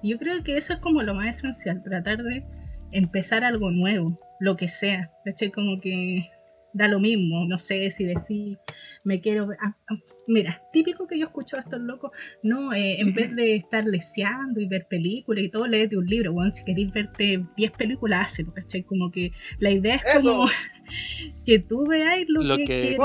Yo 0.00 0.16
creo 0.16 0.44
que 0.44 0.56
eso 0.56 0.74
es 0.74 0.78
como 0.78 1.02
lo 1.02 1.12
más 1.12 1.38
esencial, 1.38 1.82
tratar 1.82 2.22
de 2.22 2.44
empezar 2.92 3.42
algo 3.42 3.72
nuevo, 3.72 4.16
lo 4.38 4.56
que 4.56 4.68
sea. 4.68 5.10
¿cachai? 5.24 5.50
Como 5.50 5.80
que 5.80 6.30
da 6.72 6.86
lo 6.86 7.00
mismo, 7.00 7.46
no 7.48 7.58
sé 7.58 7.90
si 7.90 8.04
decir, 8.04 8.58
me 9.02 9.20
quiero... 9.20 9.48
Mira, 10.30 10.62
típico 10.72 11.08
que 11.08 11.18
yo 11.18 11.24
escucho 11.24 11.56
a 11.56 11.60
estos 11.60 11.80
locos, 11.80 12.12
no, 12.44 12.72
eh, 12.72 13.00
en 13.00 13.12
vez 13.14 13.34
de 13.34 13.56
estar 13.56 13.84
leseando 13.84 14.60
y 14.60 14.66
ver 14.66 14.86
películas 14.86 15.42
y 15.42 15.48
todo, 15.48 15.66
léete 15.66 15.96
un 15.96 16.06
libro, 16.06 16.32
bueno, 16.32 16.50
si 16.50 16.64
queréis 16.64 16.92
verte 16.92 17.44
10 17.56 17.72
películas, 17.72 18.38
hazlo, 18.38 18.54
¿cachai? 18.54 18.84
Como 18.84 19.10
que 19.10 19.32
la 19.58 19.72
idea 19.72 19.96
es 19.96 20.22
como 20.22 20.44
que 21.44 21.58
tú 21.58 21.84
veáis 21.84 22.26
lo, 22.28 22.56
que, 22.58 22.64
que 22.64 22.96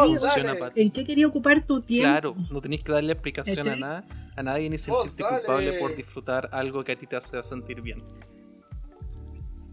en 0.75 0.91
qué 0.91 1.03
quería 1.03 1.25
ocupar 1.25 1.65
tu 1.65 1.81
tiempo. 1.81 2.11
Claro, 2.11 2.35
no 2.51 2.61
tenéis 2.61 2.83
que 2.83 2.91
darle 2.91 3.13
explicación 3.13 3.69
a 3.69 3.75
nada, 3.75 4.05
a 4.35 4.43
nadie 4.43 4.69
ni 4.69 4.77
sentirte 4.77 5.23
culpable 5.23 5.79
por 5.79 5.95
disfrutar 5.95 6.47
algo 6.51 6.83
que 6.83 6.91
a 6.91 6.95
ti 6.95 7.07
te 7.07 7.15
hace 7.15 7.41
sentir 7.41 7.81
bien. 7.81 8.03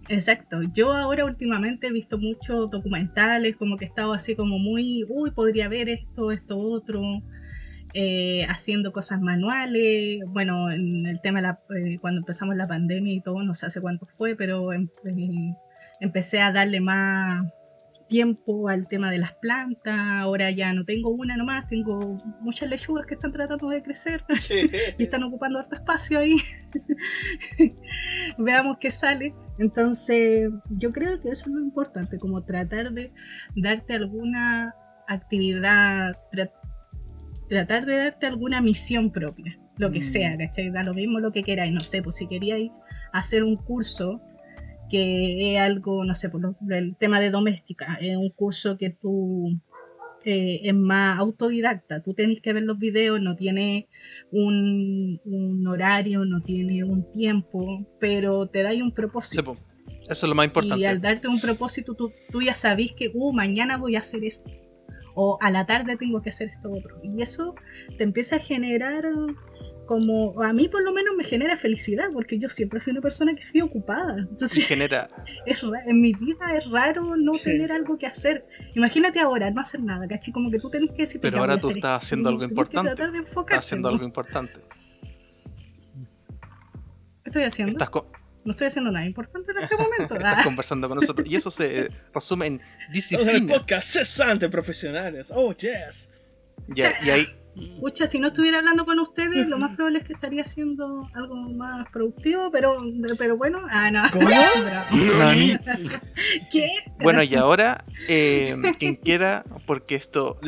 Exacto, 0.08 0.62
yo 0.74 0.92
ahora 0.92 1.24
últimamente 1.24 1.86
he 1.86 1.92
visto 1.92 2.18
muchos 2.18 2.70
documentales, 2.70 3.56
como 3.56 3.76
que 3.76 3.84
he 3.84 3.88
estado 3.88 4.12
así 4.12 4.34
como 4.34 4.58
muy, 4.58 5.04
uy, 5.08 5.30
podría 5.30 5.68
ver 5.68 5.88
esto, 5.88 6.32
esto, 6.32 6.58
otro, 6.58 7.00
eh, 7.94 8.44
haciendo 8.48 8.92
cosas 8.92 9.20
manuales, 9.20 10.20
bueno, 10.28 10.70
en 10.70 11.06
el 11.06 11.20
tema 11.20 11.40
de 11.40 11.42
la, 11.42 11.60
eh, 11.76 11.98
cuando 12.00 12.20
empezamos 12.20 12.56
la 12.56 12.66
pandemia 12.66 13.14
y 13.14 13.20
todo, 13.20 13.42
no 13.42 13.54
sé 13.54 13.66
hace 13.66 13.80
cuánto 13.80 14.06
fue, 14.06 14.34
pero 14.36 14.72
em, 14.72 14.88
em, 15.04 15.54
empecé 16.00 16.40
a 16.40 16.52
darle 16.52 16.80
más 16.80 17.44
tiempo 18.12 18.68
al 18.68 18.88
tema 18.88 19.10
de 19.10 19.16
las 19.16 19.32
plantas, 19.32 19.98
ahora 20.20 20.50
ya 20.50 20.74
no 20.74 20.84
tengo 20.84 21.08
una 21.10 21.36
nomás, 21.36 21.66
tengo 21.68 22.18
muchas 22.40 22.68
lechugas 22.68 23.06
que 23.06 23.14
están 23.14 23.32
tratando 23.32 23.70
de 23.70 23.82
crecer 23.82 24.22
y 24.98 25.02
están 25.02 25.22
ocupando 25.22 25.58
harto 25.58 25.76
espacio 25.76 26.18
ahí. 26.18 26.36
Veamos 28.38 28.76
qué 28.78 28.90
sale. 28.90 29.34
Entonces, 29.58 30.50
yo 30.70 30.92
creo 30.92 31.20
que 31.20 31.28
eso 31.28 31.46
es 31.46 31.54
lo 31.54 31.60
importante, 31.60 32.18
como 32.18 32.44
tratar 32.44 32.92
de 32.92 33.12
darte 33.56 33.94
alguna 33.94 34.74
actividad, 35.08 36.16
tratar 37.52 37.84
de 37.84 37.96
darte 37.96 38.24
alguna 38.24 38.62
misión 38.62 39.10
propia, 39.10 39.58
lo 39.76 39.90
que 39.90 39.98
mm. 39.98 40.02
sea, 40.02 40.38
¿cachai? 40.38 40.70
Da 40.70 40.82
lo 40.82 40.94
mismo 40.94 41.20
lo 41.20 41.32
que 41.32 41.42
queráis, 41.42 41.70
no 41.70 41.80
sé, 41.80 42.00
pues 42.00 42.16
si 42.16 42.26
queríais 42.26 42.70
hacer 43.12 43.44
un 43.44 43.56
curso 43.56 44.22
que 44.88 45.52
es 45.52 45.60
algo, 45.60 46.02
no 46.06 46.14
sé, 46.14 46.30
por 46.30 46.56
el 46.70 46.96
tema 46.96 47.20
de 47.20 47.28
doméstica, 47.28 47.98
es 48.00 48.16
un 48.16 48.30
curso 48.30 48.78
que 48.78 48.88
tú 48.88 49.60
eh, 50.24 50.60
es 50.64 50.74
más 50.74 51.18
autodidacta, 51.18 52.02
tú 52.02 52.14
tenés 52.14 52.40
que 52.40 52.54
ver 52.54 52.62
los 52.62 52.78
videos, 52.78 53.20
no 53.20 53.36
tiene 53.36 53.86
un, 54.30 55.20
horario, 55.68 56.24
no 56.24 56.40
tiene 56.40 56.84
un 56.84 57.10
tiempo, 57.10 57.86
pero 58.00 58.46
te 58.46 58.62
da 58.62 58.72
un 58.72 58.92
propósito. 58.92 59.58
eso 60.08 60.10
es 60.10 60.22
lo 60.22 60.34
más 60.34 60.46
importante. 60.46 60.80
Y 60.80 60.86
al 60.86 61.02
darte 61.02 61.28
un 61.28 61.38
propósito, 61.38 61.92
tú, 61.92 62.10
tú 62.30 62.40
ya 62.40 62.54
sabes 62.54 62.92
que, 62.94 63.10
uh, 63.12 63.34
mañana 63.34 63.76
voy 63.76 63.96
a 63.96 63.98
hacer 63.98 64.24
esto, 64.24 64.50
o 65.14 65.38
a 65.40 65.50
la 65.50 65.66
tarde 65.66 65.96
tengo 65.96 66.22
que 66.22 66.30
hacer 66.30 66.48
esto 66.48 66.72
otro. 66.72 66.98
Y 67.02 67.22
eso 67.22 67.54
te 67.96 68.04
empieza 68.04 68.36
a 68.36 68.38
generar 68.38 69.04
como 69.86 70.42
a 70.42 70.52
mí 70.52 70.68
por 70.68 70.82
lo 70.82 70.92
menos 70.92 71.14
me 71.16 71.24
genera 71.24 71.56
felicidad, 71.56 72.06
porque 72.12 72.38
yo 72.38 72.48
siempre 72.48 72.80
soy 72.80 72.92
una 72.92 73.00
persona 73.00 73.34
que 73.34 73.42
estoy 73.42 73.60
ocupada. 73.60 74.16
Entonces, 74.18 74.66
genera... 74.66 75.10
en 75.86 76.00
mi 76.00 76.12
vida 76.12 76.56
es 76.56 76.70
raro 76.70 77.16
no 77.16 77.32
tener 77.32 77.72
algo 77.72 77.98
que 77.98 78.06
hacer. 78.06 78.46
Imagínate 78.74 79.20
ahora, 79.20 79.50
no 79.50 79.60
hacer 79.60 79.82
nada, 79.82 80.06
¿cachai? 80.08 80.32
Como 80.32 80.50
que 80.50 80.58
tú 80.58 80.70
tenés 80.70 80.90
que 80.90 81.02
decir... 81.02 81.20
Pero 81.20 81.38
ahora 81.38 81.58
tú 81.58 81.70
estás 81.70 82.04
haciendo 82.04 82.28
algo 82.28 82.44
importante. 82.44 82.90
estás 82.90 83.58
haciendo 83.58 83.88
algo 83.88 84.04
importante. 84.04 84.60
¿Qué 87.22 87.30
estoy 87.30 87.44
haciendo? 87.44 87.78
No 88.44 88.50
estoy 88.50 88.66
haciendo 88.66 88.90
nada 88.90 89.06
importante 89.06 89.52
en 89.52 89.58
este 89.58 89.76
momento. 89.76 90.14
Estás 90.14 90.38
ah. 90.38 90.44
conversando 90.44 90.88
con 90.88 90.98
nosotros. 90.98 91.28
Y 91.28 91.36
eso 91.36 91.50
se 91.50 91.90
resume 92.14 92.46
en 92.46 92.62
disciplina. 92.92 93.32
el 93.32 93.46
podcast 93.46 93.92
cesante 93.92 94.48
profesionales. 94.48 95.32
Oh, 95.34 95.54
yes. 95.54 96.10
Ya, 96.68 96.94
y 97.02 97.10
ahí 97.10 97.26
Pucha, 97.80 98.06
si 98.06 98.18
no 98.18 98.28
estuviera 98.28 98.58
hablando 98.58 98.86
con 98.86 98.98
ustedes, 98.98 99.46
lo 99.46 99.58
más 99.58 99.76
probable 99.76 99.98
es 99.98 100.04
que 100.04 100.14
estaría 100.14 100.40
haciendo 100.40 101.06
algo 101.12 101.34
más 101.34 101.86
productivo, 101.90 102.50
pero, 102.50 102.78
pero 103.18 103.36
bueno, 103.36 103.60
ah, 103.70 103.90
no. 103.90 104.04
¿Cómo? 104.10 104.26
¿Qué? 106.50 106.66
Bueno, 106.98 107.22
y 107.22 107.34
ahora, 107.34 107.84
eh, 108.08 108.56
quien 108.78 108.96
quiera, 108.96 109.44
porque 109.66 109.96
esto, 109.96 110.40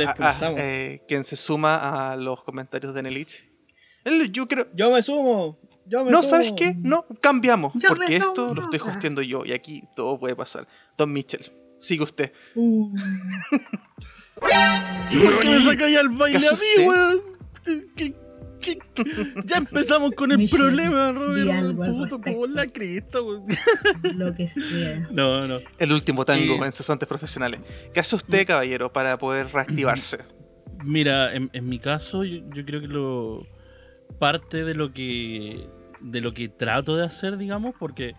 eh, 0.57 1.03
quien 1.07 1.25
se 1.25 1.37
suma 1.37 2.13
a 2.13 2.17
los 2.17 2.43
comentarios 2.43 2.95
de 2.95 3.03
Nelich, 3.03 3.51
yo 4.31 4.49
creo... 4.49 4.69
Yo 4.75 4.91
me 4.91 5.03
sumo. 5.03 5.59
Yo 5.87 6.05
me 6.05 6.11
no, 6.11 6.23
¿sabes 6.23 6.53
qué? 6.57 6.75
No, 6.79 7.05
cambiamos, 7.21 7.73
porque 7.89 8.17
esto 8.17 8.55
lo 8.55 8.63
estoy 8.63 8.81
hosteando 8.81 9.23
yo 9.23 9.45
y 9.45 9.53
aquí 9.53 9.85
todo 9.95 10.19
puede 10.19 10.35
pasar. 10.35 10.67
Don 10.97 11.13
Mitchell, 11.13 11.45
sigue 11.79 12.05
usted. 12.05 12.33
Uh. 12.55 12.95
¿Y 15.11 15.19
por 15.19 15.39
qué 15.41 15.49
me 15.49 15.61
sacáis 15.61 15.97
al 15.97 16.09
baile 16.09 16.49
a 16.49 16.53
mí, 16.53 16.87
weón? 16.87 17.21
Ya 19.45 19.59
empezamos 19.59 20.13
con 20.13 20.33
el 20.33 20.49
problema, 20.49 21.13
Robert. 21.13 21.77
Puto, 21.77 22.21
como 22.21 22.47
la 22.47 22.67
crista, 22.67 23.21
weón. 23.21 23.45
Lo 24.17 24.35
que 24.35 24.49
sea. 24.49 25.07
No, 25.11 25.47
no. 25.47 25.59
El 25.79 25.93
último 25.93 26.25
tango 26.25 26.65
en 26.65 26.73
cesantes 26.73 27.07
profesionales. 27.07 27.61
¿Qué 27.93 28.01
hace 28.01 28.17
usted, 28.17 28.47
caballero, 28.47 28.93
para 28.93 29.19
poder 29.19 29.49
reactivarse? 29.53 30.19
Mira, 30.83 31.35
en, 31.35 31.51
mi 31.63 31.79
caso, 31.79 32.25
yo, 32.25 32.43
creo 32.65 32.81
que 32.81 32.89
lo 32.89 33.47
parte 34.19 34.65
de 34.65 34.75
lo 34.75 34.93
que 34.93 35.69
de 36.01 36.21
lo 36.21 36.35
que 36.35 36.49
trato 36.49 36.97
de 36.97 37.05
hacer, 37.05 37.39
digamos, 37.39 37.75
porque 37.79 38.15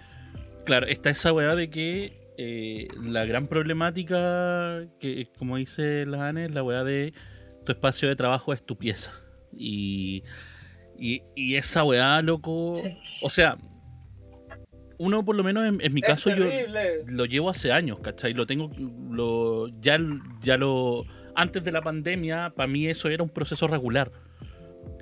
claro, 0.66 0.88
está 0.88 1.12
esa 1.12 1.32
weá 1.32 1.56
de 1.56 1.70
que 1.70 2.34
eh, 2.38 2.88
la 3.02 3.26
gran 3.26 3.48
problemática, 3.48 4.86
que 5.00 5.30
como 5.38 5.58
dice 5.58 6.06
la 6.06 6.28
Anne, 6.28 6.50
la 6.50 6.64
weá 6.64 6.84
de 6.84 7.14
tu 7.66 7.72
espacio 7.72 8.10
de 8.10 8.16
trabajo 8.16 8.54
es 8.54 8.64
tu 8.64 8.78
pieza. 8.78 9.12
Y, 9.58 10.24
y, 10.98 11.56
esa 11.56 11.84
weá, 11.84 12.22
loco. 12.22 12.74
O 13.22 13.30
sea, 13.30 13.58
uno 14.98 15.24
por 15.24 15.36
lo 15.36 15.44
menos 15.44 15.66
en, 15.66 15.94
mi 15.94 16.02
caso 16.02 16.30
yo 16.36 16.46
lo 17.08 17.26
llevo 17.26 17.50
hace 17.50 17.72
años, 17.72 18.00
¿cachai? 18.00 18.34
Lo 18.34 18.46
tengo, 18.46 18.72
lo, 19.10 19.68
ya, 19.80 19.98
ya 20.42 20.58
lo, 20.58 21.06
antes 21.36 21.64
de 21.64 21.72
la 21.72 21.82
pandemia, 21.82 22.54
para 22.56 22.68
mí 22.68 22.88
eso 22.88 23.10
era 23.10 23.24
un 23.24 23.30
proceso 23.30 23.68
regular. 23.68 24.12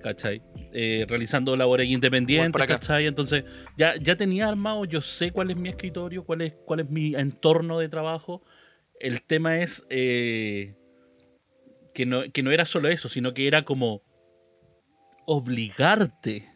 ¿Cachai? 0.03 0.43
Eh, 0.73 1.05
realizando 1.07 1.55
labores 1.55 1.87
independientes, 1.87 2.65
¿cachai? 2.67 3.07
Entonces, 3.07 3.45
ya, 3.77 3.95
ya 3.95 4.15
tenía 4.15 4.47
armado, 4.47 4.85
yo 4.85 5.01
sé 5.01 5.31
cuál 5.31 5.49
es 5.49 5.57
mi 5.57 5.69
escritorio, 5.69 6.23
cuál 6.25 6.41
es, 6.41 6.53
cuál 6.65 6.81
es 6.81 6.89
mi 6.89 7.15
entorno 7.15 7.79
de 7.79 7.89
trabajo. 7.89 8.43
El 8.99 9.23
tema 9.23 9.59
es 9.59 9.85
eh, 9.89 10.75
que, 11.93 12.05
no, 12.05 12.23
que 12.31 12.43
no 12.43 12.51
era 12.51 12.65
solo 12.65 12.89
eso, 12.89 13.09
sino 13.09 13.33
que 13.33 13.47
era 13.47 13.63
como 13.65 14.03
obligarte 15.25 16.49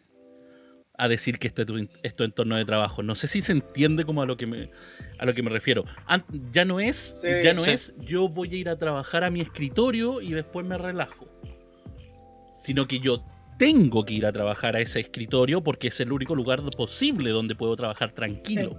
a 1.00 1.06
decir 1.08 1.38
que 1.38 1.46
este 1.46 1.62
es 1.62 1.66
tu, 1.66 1.88
es 2.02 2.16
tu 2.16 2.24
entorno 2.24 2.56
de 2.56 2.64
trabajo. 2.64 3.02
No 3.02 3.14
sé 3.14 3.28
si 3.28 3.40
se 3.40 3.52
entiende 3.52 4.04
como 4.04 4.20
a 4.22 4.26
lo 4.26 4.36
que 4.36 4.46
me, 4.46 4.70
a 5.18 5.24
lo 5.26 5.32
que 5.32 5.42
me 5.42 5.50
refiero. 5.50 5.84
An- 6.06 6.24
ya 6.52 6.64
no 6.64 6.80
es, 6.80 7.20
Sí, 7.22 7.28
ya 7.42 7.54
no 7.54 7.62
sí. 7.62 7.70
es 7.70 7.94
yo 7.98 8.28
voy 8.28 8.52
a 8.52 8.56
ir 8.56 8.68
a 8.68 8.76
trabajar 8.78 9.22
a 9.24 9.30
mi 9.30 9.40
escritorio 9.40 10.20
y 10.20 10.32
después 10.32 10.66
me 10.66 10.76
relajo. 10.76 11.28
Sino 12.52 12.88
que 12.88 12.98
yo 12.98 13.24
tengo 13.58 14.04
que 14.04 14.14
ir 14.14 14.24
a 14.24 14.32
trabajar 14.32 14.76
a 14.76 14.80
ese 14.80 15.00
escritorio 15.00 15.62
porque 15.62 15.88
es 15.88 16.00
el 16.00 16.12
único 16.12 16.34
lugar 16.34 16.62
posible 16.76 17.30
donde 17.30 17.54
puedo 17.54 17.76
trabajar 17.76 18.12
tranquilo. 18.12 18.76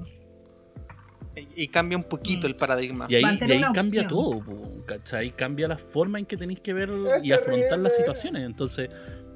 Y 1.56 1.68
cambia 1.68 1.98
un 1.98 2.04
poquito 2.04 2.48
el 2.48 2.56
paradigma. 2.56 3.06
Y 3.10 3.16
ahí, 3.16 3.24
y 3.36 3.38
cambia 3.38 3.70
opción. 3.70 4.08
todo, 4.08 4.86
¿cachai? 4.86 5.32
Cambia 5.32 5.68
la 5.68 5.78
forma 5.78 6.20
en 6.20 6.26
que 6.26 6.36
tenéis 6.36 6.60
que 6.60 6.74
ver 6.74 6.90
Es 7.18 7.24
y 7.24 7.32
afrontar 7.32 7.80
las 7.80 7.96
situaciones. 7.96 8.46
Entonces, 8.46 8.90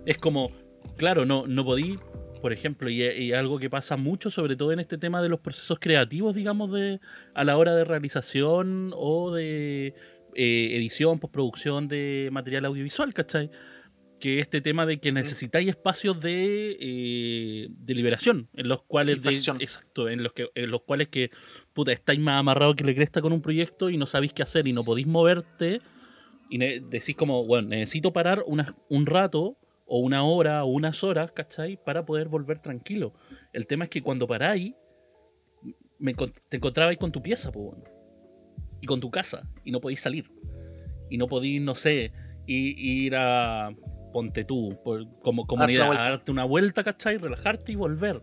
es 0.05 0.17
como, 0.17 0.51
claro, 0.97 1.25
no, 1.25 1.45
no 1.47 1.63
podí, 1.63 1.97
por 2.41 2.51
ejemplo, 2.51 2.89
y, 2.89 3.03
y 3.03 3.33
algo 3.33 3.59
que 3.59 3.69
pasa 3.69 3.95
mucho, 3.95 4.29
sobre 4.29 4.55
todo 4.55 4.71
en 4.71 4.79
este 4.79 4.97
tema 4.97 5.21
de 5.21 5.29
los 5.29 5.39
procesos 5.39 5.77
creativos, 5.79 6.35
digamos, 6.35 6.71
de 6.71 6.99
a 7.33 7.43
la 7.43 7.57
hora 7.57 7.75
de 7.75 7.85
realización 7.85 8.91
o 8.95 9.31
de 9.31 9.93
eh, 10.35 10.75
edición, 10.75 11.19
postproducción 11.19 11.87
de 11.87 12.29
material 12.31 12.65
audiovisual, 12.65 13.13
¿cachai? 13.13 13.49
Que 14.23 14.39
este 14.39 14.61
tema 14.61 14.85
de 14.85 14.99
que 14.99 15.11
necesitáis 15.11 15.67
espacios 15.67 16.21
de, 16.21 16.77
eh, 16.79 17.67
de 17.69 17.93
liberación, 17.93 18.47
en 18.53 18.69
los 18.69 18.81
cuales 18.83 19.21
de, 19.21 19.29
exacto, 19.59 20.07
en 20.07 20.23
los 20.23 20.31
que, 20.31 20.47
en 20.55 20.71
los 20.71 20.81
cuales 20.83 21.09
que 21.09 21.29
puta, 21.73 21.91
estáis 21.91 22.19
más 22.21 22.39
amarrados 22.39 22.75
que 22.77 22.85
le 22.85 22.95
cresta 22.95 23.21
con 23.21 23.33
un 23.33 23.41
proyecto 23.41 23.89
y 23.89 23.97
no 23.97 24.05
sabéis 24.05 24.31
qué 24.31 24.41
hacer 24.41 24.65
y 24.65 24.71
no 24.71 24.85
podéis 24.85 25.07
moverte 25.07 25.81
y 26.49 26.57
decís 26.57 27.17
como, 27.17 27.43
bueno, 27.45 27.67
necesito 27.67 28.13
parar 28.13 28.43
una- 28.47 28.75
un 28.87 29.05
rato 29.05 29.57
o 29.85 29.99
una 29.99 30.23
hora 30.23 30.63
o 30.63 30.67
unas 30.67 31.03
horas, 31.03 31.33
¿cachai? 31.33 31.77
Para 31.83 32.05
poder 32.05 32.29
volver 32.29 32.59
tranquilo. 32.59 33.13
El 33.51 33.67
tema 33.67 33.83
es 33.83 33.89
que 33.89 34.01
cuando 34.01 34.25
paráis, 34.25 34.73
me 35.99 36.13
te 36.13 36.57
encontrabais 36.57 36.97
con 36.97 37.11
tu 37.11 37.21
pieza, 37.21 37.49
weón. 37.49 37.83
y 38.81 38.85
con 38.85 38.99
tu 39.01 39.09
casa, 39.11 39.49
y 39.65 39.71
no 39.71 39.81
podéis 39.81 39.99
salir. 40.01 40.29
Y 41.09 41.17
no 41.17 41.27
podéis, 41.27 41.61
no 41.61 41.73
sé, 41.75 42.11
ir 42.47 43.15
a, 43.15 43.69
ponte 44.13 44.45
tú, 44.45 44.79
por- 44.85 45.05
como 45.19 45.45
comunidad, 45.45 45.91
a 45.91 45.95
darte 46.11 46.31
una 46.31 46.45
vuelta, 46.45 46.83
¿cachai? 46.85 47.17
Relajarte 47.17 47.73
y 47.73 47.75
volver. 47.75 48.21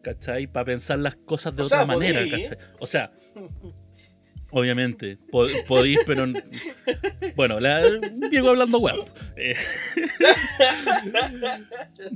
¿Cachai? 0.00 0.46
Para 0.46 0.64
pensar 0.66 0.98
las 1.00 1.16
cosas 1.16 1.54
de 1.56 1.62
O 1.62 1.66
otra 1.66 1.78
sea, 1.78 1.86
manera, 1.86 2.20
podí. 2.20 2.30
¿cachai? 2.30 2.58
O 2.78 2.86
sea, 2.86 3.12
obviamente, 4.50 5.18
po- 5.30 5.46
podís, 5.66 5.98
pero. 6.06 6.24
Bueno, 7.36 7.58
la, 7.60 7.82
Diego 8.30 8.48
hablando 8.50 8.78
web. 8.78 8.96
Eh, 9.36 9.54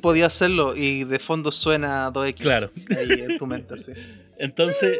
Podía 0.00 0.26
hacerlo 0.26 0.74
y 0.76 1.04
de 1.04 1.18
fondo 1.18 1.50
suena 1.52 2.10
2X 2.12 2.34
claro. 2.36 2.70
ahí 2.96 3.10
en 3.22 3.38
tu 3.38 3.46
mente, 3.46 3.78
sí. 3.78 3.92
Entonces, 4.38 4.98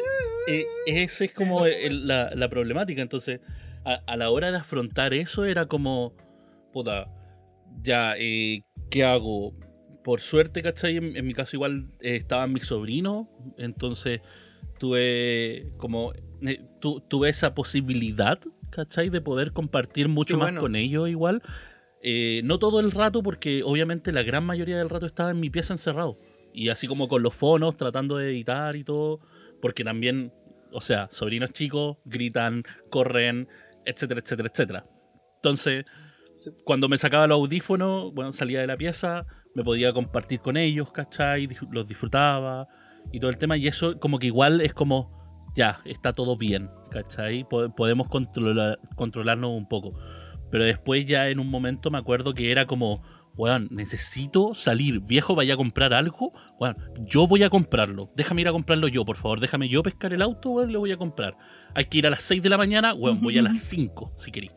eh, 0.49 0.67
esa 0.87 1.25
es 1.25 1.33
como 1.33 1.67
el- 1.67 2.07
la, 2.07 2.31
la 2.35 2.49
problemática. 2.49 3.03
Entonces, 3.03 3.41
a, 3.85 4.01
a 4.07 4.17
la 4.17 4.31
hora 4.31 4.51
de 4.51 4.57
afrontar 4.59 5.15
eso 5.15 5.45
era 5.45 5.67
como, 5.67 6.13
puta, 6.73 7.09
ya, 7.83 8.15
eh, 8.19 8.63
¿qué 8.91 9.05
hago? 9.05 9.55
Por 10.05 10.21
suerte, 10.21 10.63
¿cachai? 10.63 10.97
En, 10.97 11.17
en 11.17 11.27
mi 11.27 11.35
caso 11.35 11.57
igual 11.57 11.91
eh, 12.01 12.17
estaban 12.17 12.53
mis 12.53 12.67
sobrinos, 12.67 13.27
entonces 13.59 14.21
tuve 14.79 15.71
como, 15.79 16.13
eh, 16.43 16.61
tu- 16.81 17.01
tuve 17.01 17.29
esa 17.29 17.55
posibilidad, 17.55 18.39
¿cachai? 18.71 19.11
De 19.11 19.21
poder 19.21 19.53
compartir 19.53 20.09
mucho 20.09 20.37
más 20.39 20.47
bueno. 20.47 20.61
con 20.61 20.77
ellos 20.77 21.09
igual. 21.09 21.43
Eh, 22.03 22.43
no 22.45 22.59
todo 22.59 22.81
el 22.81 22.93
rato, 22.93 23.23
porque 23.23 23.63
obviamente 23.65 24.13
la 24.13 24.23
gran 24.23 24.45
mayoría 24.45 24.79
del 24.79 24.89
rato 24.89 25.07
estaba 25.07 25.31
en 25.31 25.41
mi 25.41 25.51
pieza 25.51 25.75
encerrado. 25.75 26.17
Y 26.55 26.69
así 26.71 26.87
como 26.87 27.09
con 27.09 27.23
los 27.23 27.35
fonos, 27.35 27.77
tratando 27.77 28.17
de 28.17 28.31
editar 28.31 28.77
y 28.77 28.85
todo. 28.85 29.21
Porque 29.61 29.85
también, 29.85 30.33
o 30.73 30.81
sea, 30.81 31.09
sobrinos 31.11 31.51
chicos 31.53 31.99
gritan, 32.05 32.63
corren, 32.89 33.49
etcétera, 33.85 34.21
etcétera, 34.21 34.49
etcétera. 34.53 34.87
Entonces. 35.37 35.85
Cuando 36.65 36.89
me 36.89 36.97
sacaba 36.97 37.27
los 37.27 37.37
audífonos, 37.37 38.13
bueno, 38.15 38.33
salía 38.33 38.61
de 38.61 38.67
la 38.67 38.77
pieza, 38.77 39.27
me 39.55 39.65
podía 39.65 39.93
compartir 39.93 40.41
con 40.41 40.57
ellos, 40.57 40.91
¿cachai? 40.93 41.49
Los 41.71 41.87
disfrutaba 41.87 42.69
y 43.13 43.21
todo 43.21 43.31
el 43.31 43.39
tema. 43.39 43.57
Y 43.57 43.67
eso 43.67 43.99
como 43.99 44.19
que 44.19 44.27
igual 44.29 44.61
es 44.61 44.73
como, 44.75 45.47
ya, 45.57 45.81
está 45.85 46.13
todo 46.13 46.37
bien, 46.37 46.71
¿cachai? 46.91 47.45
Po- 47.49 47.75
podemos 47.75 48.09
controlar, 48.09 48.79
controlarnos 48.97 49.51
un 49.51 49.69
poco. 49.69 49.95
Pero 50.51 50.65
después 50.65 51.05
ya 51.05 51.29
en 51.29 51.41
un 51.41 51.51
momento 51.51 51.91
me 51.91 51.99
acuerdo 51.99 52.33
que 52.35 52.51
era 52.51 52.67
como, 52.67 53.03
weón, 53.37 53.69
necesito 53.71 54.55
salir, 54.55 55.01
viejo, 55.01 55.35
vaya 55.35 55.55
a 55.55 55.57
comprar 55.59 55.93
algo, 55.93 56.33
weón, 56.59 56.77
yo 57.07 57.27
voy 57.27 57.43
a 57.43 57.51
comprarlo, 57.51 58.11
déjame 58.17 58.41
ir 58.43 58.49
a 58.49 58.53
comprarlo 58.53 58.89
yo, 58.89 59.05
por 59.05 59.17
favor, 59.17 59.41
déjame 59.41 59.69
yo 59.69 59.83
pescar 59.83 60.13
el 60.13 60.23
auto, 60.23 60.51
weón, 60.51 60.73
lo 60.73 60.81
voy 60.81 60.93
a 60.93 60.97
comprar. 60.97 61.37
Hay 61.75 61.85
que 61.87 61.99
ir 61.99 62.07
a 62.07 62.11
las 62.11 62.23
6 62.23 62.43
de 62.43 62.49
la 62.49 62.57
mañana, 62.57 62.95
weón, 62.95 63.21
voy 63.21 63.37
a 63.39 63.43
las 63.43 63.61
5, 63.69 64.13
si 64.17 64.31
queréis. 64.31 64.53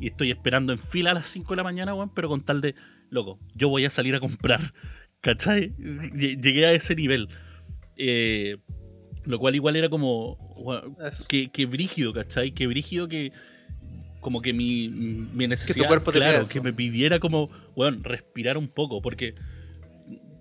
Y 0.00 0.08
estoy 0.08 0.30
esperando 0.30 0.72
en 0.72 0.78
fila 0.78 1.12
a 1.12 1.14
las 1.14 1.26
5 1.26 1.50
de 1.52 1.56
la 1.56 1.64
mañana, 1.64 1.94
weón, 1.94 2.10
pero 2.14 2.28
con 2.28 2.42
tal 2.44 2.60
de, 2.60 2.74
loco, 3.10 3.38
yo 3.54 3.68
voy 3.68 3.84
a 3.84 3.90
salir 3.90 4.14
a 4.14 4.20
comprar, 4.20 4.60
¿cachai? 5.20 5.74
Lle- 5.78 6.40
Llegué 6.40 6.66
a 6.66 6.72
ese 6.72 6.94
nivel. 6.94 7.28
Eh, 7.96 8.58
lo 9.24 9.38
cual 9.38 9.54
igual 9.54 9.74
era 9.76 9.88
como, 9.88 10.34
weón, 10.56 10.96
que, 11.28 11.48
que 11.48 11.66
brígido, 11.66 12.12
¿cachai? 12.12 12.52
Que 12.52 12.66
brígido 12.66 13.08
que 13.08 13.32
como 14.20 14.42
que 14.42 14.52
mi, 14.52 14.88
mi 14.88 15.46
necesidad, 15.46 15.86
cuerpo 15.86 16.10
te 16.12 16.18
pida 16.18 16.30
claro, 16.30 16.48
que 16.48 16.60
me 16.60 16.72
pidiera 16.72 17.20
como, 17.20 17.48
bueno, 17.76 17.98
respirar 18.02 18.58
un 18.58 18.68
poco, 18.68 19.00
porque, 19.00 19.34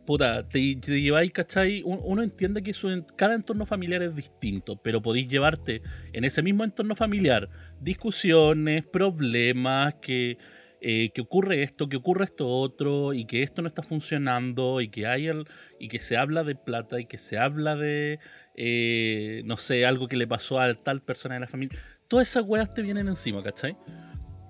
puta, 0.05 0.47
te, 0.47 0.75
te 0.75 1.01
lleváis, 1.01 1.31
¿cachai? 1.31 1.81
Un- 1.83 1.99
Uno 2.03 2.23
entiende 2.23 2.61
que 2.61 2.71
cada 3.15 3.35
entorno 3.35 3.65
familiar 3.65 4.01
es 4.03 4.15
distinto, 4.15 4.77
pero 4.81 5.01
podéis 5.01 5.27
llevarte 5.27 5.81
en 6.13 6.23
ese 6.23 6.41
mismo 6.41 6.63
entorno 6.63 6.95
familiar 6.95 7.49
discusiones, 7.81 8.83
problemas, 8.85 9.95
que, 9.95 10.37
eh, 10.81 11.09
que 11.13 11.21
ocurre 11.21 11.63
esto, 11.63 11.89
que 11.89 11.97
ocurre 11.97 12.25
esto 12.25 12.47
otro, 12.47 13.13
y 13.13 13.25
que 13.25 13.41
esto 13.43 13.61
no 13.61 13.67
está 13.67 13.81
funcionando, 13.83 14.81
y 14.81 14.89
que 14.89 15.07
hay 15.07 15.27
el, 15.27 15.45
y 15.79 15.87
que 15.87 15.99
se 15.99 16.17
habla 16.17 16.43
de 16.43 16.55
plata, 16.55 16.99
y 16.99 17.05
que 17.05 17.17
se 17.17 17.37
habla 17.37 17.75
de, 17.75 18.19
eh, 18.55 19.41
no 19.45 19.57
sé, 19.57 19.85
algo 19.85 20.07
que 20.07 20.17
le 20.17 20.27
pasó 20.27 20.59
a 20.59 20.73
tal 20.75 21.01
persona 21.01 21.35
de 21.35 21.41
la 21.41 21.47
familia. 21.47 21.79
Todas 22.07 22.29
esas 22.29 22.43
weas 22.43 22.73
te 22.73 22.81
vienen 22.83 23.07
encima, 23.07 23.41
¿cachai? 23.41 23.75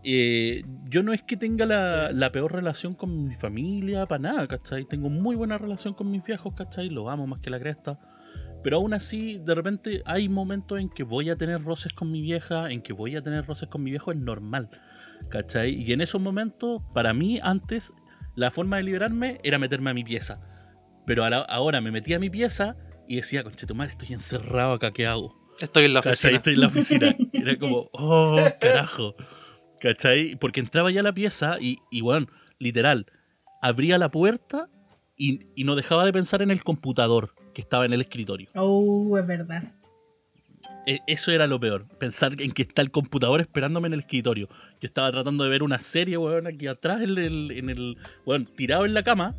Eh, 0.08 0.64
yo 0.88 1.02
no 1.02 1.14
es 1.14 1.24
que 1.24 1.36
tenga 1.36 1.66
la, 1.66 2.12
la 2.12 2.32
peor 2.32 2.54
relación 2.54 2.94
con 2.94 3.28
mi 3.28 3.34
familia, 3.34 4.06
para 4.06 4.20
nada, 4.20 4.48
¿cachai? 4.48 4.86
Tengo 4.86 5.10
muy 5.10 5.36
buena 5.36 5.58
relación 5.58 5.96
con 5.96 6.12
mis 6.12 6.24
viejos, 6.24 6.54
¿cachai? 6.54 6.90
Los 6.90 7.10
amo 7.10 7.26
más 7.26 7.42
que 7.42 7.50
la 7.50 7.60
cresta. 7.60 8.00
Pero 8.64 8.78
aún 8.78 8.94
así, 8.94 9.40
de 9.44 9.56
repente 9.56 10.04
hay 10.06 10.30
momentos 10.30 10.80
en 10.80 10.90
que 10.90 11.04
voy 11.04 11.32
a 11.32 11.36
tener 11.36 11.64
roces 11.64 11.92
con 11.94 12.12
mi 12.12 12.22
vieja, 12.22 12.70
en 12.70 12.82
que 12.82 12.94
voy 12.94 13.16
a 13.16 13.22
tener 13.24 13.46
roces 13.46 13.68
con 13.68 13.82
mi 13.84 13.90
viejo, 13.90 14.12
es 14.12 14.18
normal, 14.18 14.70
¿cachai? 15.30 15.74
Y 15.74 15.92
en 15.92 16.02
esos 16.02 16.22
momentos, 16.22 16.84
para 16.94 17.14
mí, 17.14 17.40
antes, 17.42 17.94
la 18.36 18.52
forma 18.52 18.78
de 18.78 18.84
liberarme 18.84 19.40
era 19.44 19.58
meterme 19.58 19.90
a 19.90 19.94
mi 19.96 20.04
pieza. 20.04 20.40
Pero 21.08 21.24
ahora, 21.24 21.40
ahora 21.42 21.82
me 21.82 21.92
metí 21.92 22.14
a 22.14 22.20
mi 22.20 22.30
pieza 22.30 22.76
y 23.08 23.18
decía, 23.18 23.44
conchetumar, 23.44 23.90
estoy 23.90 24.14
encerrado 24.14 24.74
acá, 24.74 24.92
¿qué 24.92 25.08
hago? 25.08 25.36
Estoy 25.60 25.86
en 25.86 25.94
la 25.94 26.02
¿Cachai? 26.02 26.36
oficina. 26.36 26.38
Estoy 26.38 26.54
en 26.54 26.62
la 26.62 26.68
oficina. 26.68 27.16
Era 27.34 27.58
como, 27.58 27.90
oh, 27.94 28.40
carajo. 28.60 29.16
¿Cachai? 29.80 30.36
Porque 30.36 30.60
entraba 30.60 30.92
ya 30.92 31.02
a 31.02 31.04
la 31.04 31.14
pieza 31.14 31.58
y, 31.60 31.78
y 31.92 32.02
bueno, 32.02 32.28
literal, 32.60 33.06
abría 33.62 33.98
la 33.98 34.10
puerta 34.10 34.70
y, 35.18 35.48
y 35.56 35.64
no 35.64 35.76
dejaba 35.76 36.06
de 36.06 36.14
pensar 36.14 36.42
en 36.42 36.52
el 36.52 36.64
computador 36.64 37.34
que 37.54 37.62
estaba 37.62 37.86
en 37.86 37.94
el 37.94 38.02
escritorio. 38.02 38.50
Oh, 38.56 39.18
es 39.18 39.26
verdad. 39.28 39.74
E- 40.88 41.02
Eso 41.08 41.32
era 41.32 41.48
lo 41.48 41.60
peor, 41.60 41.88
pensar 42.00 42.40
en 42.40 42.52
que 42.52 42.64
está 42.64 42.82
el 42.82 42.92
computador 42.92 43.42
esperándome 43.42 43.88
en 43.88 43.94
el 43.94 44.00
escritorio. 44.02 44.48
Yo 44.82 44.88
estaba 44.88 45.12
tratando 45.12 45.44
de 45.44 45.50
ver 45.50 45.64
una 45.64 45.80
serie, 45.80 46.18
weón, 46.18 46.48
aquí 46.48 46.68
atrás, 46.68 47.02
en 47.02 47.18
el, 47.18 47.52
en 47.52 47.70
el 47.70 47.98
weón, 48.26 48.46
tirado 48.46 48.86
en 48.86 48.94
la 48.94 49.04
cama. 49.04 49.36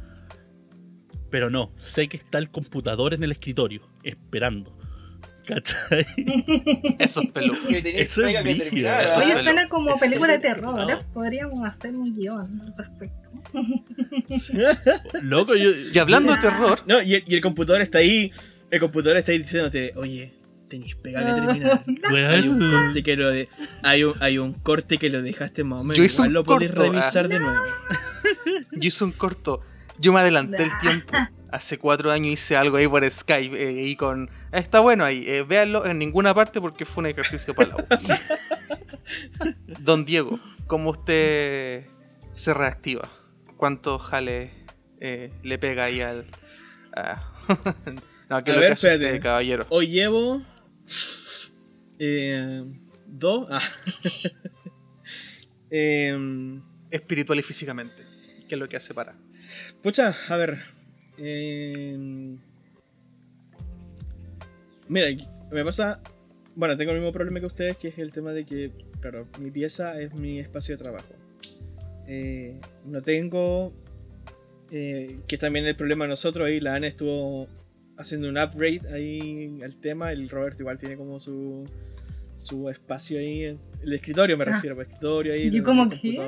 Pero 1.30 1.51
no, 1.51 1.72
sé 1.76 2.09
que 2.09 2.16
está 2.16 2.39
el 2.39 2.51
computador 2.51 3.12
en 3.12 3.22
el 3.24 3.32
escritorio, 3.32 3.82
esperando. 4.05 4.76
¿Cachai? 5.47 6.07
Eso 6.99 7.23
es 7.23 7.31
peludo. 7.31 7.59
Que 7.69 7.81
tenías 7.81 8.03
Eso 8.03 8.27
es 8.27 8.43
brígido, 8.43 8.89
eso 8.99 9.21
¿ah? 9.21 9.25
Oye, 9.25 9.37
suena 9.37 9.69
como 9.69 9.97
película 9.97 10.33
de 10.33 10.39
terror. 10.41 10.99
Podríamos 11.15 11.65
hacer 11.67 11.95
un 11.95 12.17
guion 12.17 12.61
al 12.61 12.75
respecto. 12.77 13.31
Loco, 15.23 15.55
yo. 15.55 15.71
Y 15.71 15.99
hablando 15.99 16.35
de 16.35 16.41
terror, 16.41 16.81
No, 16.87 17.01
y 17.01 17.15
el, 17.15 17.25
y 17.27 17.35
el 17.37 17.41
computador 17.41 17.81
está 17.81 17.99
ahí. 17.99 18.33
El 18.71 18.81
computador 18.81 19.17
está 19.17 19.31
ahí 19.31 19.39
diciéndote, 19.39 19.93
oye, 19.95 20.35
tenéis 20.69 20.97
pega 20.97 21.25
que 21.25 21.33
terminar. 21.33 21.85
Hay 22.33 22.49
un 22.49 22.71
corte 22.71 23.03
que 23.03 23.17
lo 23.17 23.31
de, 23.31 23.49
hay 23.83 24.05
un, 24.05 24.15
hay 24.21 24.39
un 24.39 24.53
corte 24.53 24.99
que 24.99 25.11
lo 25.11 25.23
dejaste 25.23 25.65
más 25.65 25.81
o 25.81 25.85
menos. 25.85 25.97
Yo 25.97 26.05
hice 26.05 26.17
Igual 26.17 26.29
un 26.29 26.35
lo 26.35 26.45
podés 26.45 26.73
corto, 26.73 26.83
revisar 26.83 27.29
de 27.29 27.39
nuevo. 27.39 27.63
yo 28.73 28.89
hice 28.89 29.05
un 29.05 29.13
corto. 29.13 29.61
Yo 29.99 30.13
me 30.13 30.21
adelanté 30.21 30.65
el 30.65 30.71
tiempo. 30.81 31.17
Hace 31.51 31.79
cuatro 31.79 32.11
años 32.11 32.33
hice 32.33 32.57
algo 32.57 32.77
ahí 32.77 32.89
por 32.89 33.09
Skype 33.09 33.57
eh, 33.57 33.87
y 33.87 33.97
con... 33.97 34.29
Está 34.57 34.81
bueno 34.81 35.05
ahí. 35.05 35.25
eh, 35.27 35.43
véanlo 35.43 35.85
en 35.87 35.99
ninguna 35.99 36.35
parte 36.35 36.61
porque 36.61 36.85
fue 36.87 37.03
un 37.03 37.07
ejercicio 37.07 37.55
para 37.55 37.69
la 37.71 37.77
U. 37.77 37.87
Don 39.81 40.05
Diego, 40.05 40.41
¿cómo 40.67 40.91
usted 40.91 41.87
se 42.33 42.55
reactiva? 42.55 43.11
¿Cuántos 43.57 44.03
jales 44.03 44.51
eh, 45.01 45.31
le 45.43 45.59
pega 45.59 45.85
ahí 45.85 46.01
al. 46.01 46.27
a- 46.95 47.33
no, 48.31 48.43
que 48.45 48.51
A 48.51 48.55
lo 48.55 48.61
ver, 48.61 48.71
que 48.71 48.75
espérate. 48.75 49.21
caballero. 49.21 49.67
Hoy 49.69 49.89
llevo. 49.89 50.43
eh, 51.99 52.65
dos. 53.07 53.47
Ah. 53.51 53.61
Em, 55.71 56.63
Espiritual 56.91 57.39
y 57.39 57.43
físicamente. 57.43 58.05
Que 58.49 58.55
es 58.55 58.59
lo 58.59 58.69
que 58.69 58.77
hace 58.77 58.95
para. 58.95 59.17
Pucha, 59.83 60.15
a 60.29 60.37
ver. 60.37 60.63
em, 61.19 62.39
mira, 64.89 65.09
me 65.51 65.64
pasa. 65.64 66.01
Bueno, 66.55 66.76
tengo 66.76 66.93
el 66.93 66.99
mismo 66.99 67.12
problema 67.12 67.39
que 67.41 67.47
ustedes, 67.47 67.76
que 67.76 67.89
es 67.89 67.99
el 67.99 68.12
tema 68.12 68.32
de 68.32 68.47
que, 68.47 68.72
claro, 69.01 69.26
mi 69.41 69.51
pieza 69.51 70.01
es 70.01 70.14
mi 70.14 70.39
espacio 70.41 70.76
de 70.76 70.82
trabajo. 70.82 71.14
Eh, 72.07 72.59
no 72.87 73.03
tengo. 73.03 73.72
eh, 74.72 75.20
que 75.28 75.39
también 75.39 75.64
el 75.66 75.76
problema 75.76 76.07
de 76.07 76.09
nosotros 76.11 76.47
ahí, 76.47 76.59
la 76.61 76.74
Ana 76.74 76.87
estuvo 76.89 77.47
haciendo 77.99 78.28
un 78.28 78.37
upgrade 78.37 78.80
ahí 78.93 79.61
al 79.62 79.76
tema. 79.76 80.11
El 80.12 80.28
Roberto 80.28 80.62
igual 80.62 80.78
tiene 80.78 80.97
como 80.97 81.20
su. 81.20 81.64
Su 82.39 82.68
espacio 82.68 83.18
ahí, 83.18 83.45
el 83.45 83.93
escritorio 83.95 84.37
me 84.37 84.45
Ah. 84.45 84.57
refiero, 84.57 84.76
el 84.76 84.82
escritorio 84.82 85.32
ahí. 85.32 85.51
Yo 85.51 85.64
como 85.64 85.89
que. 85.89 86.18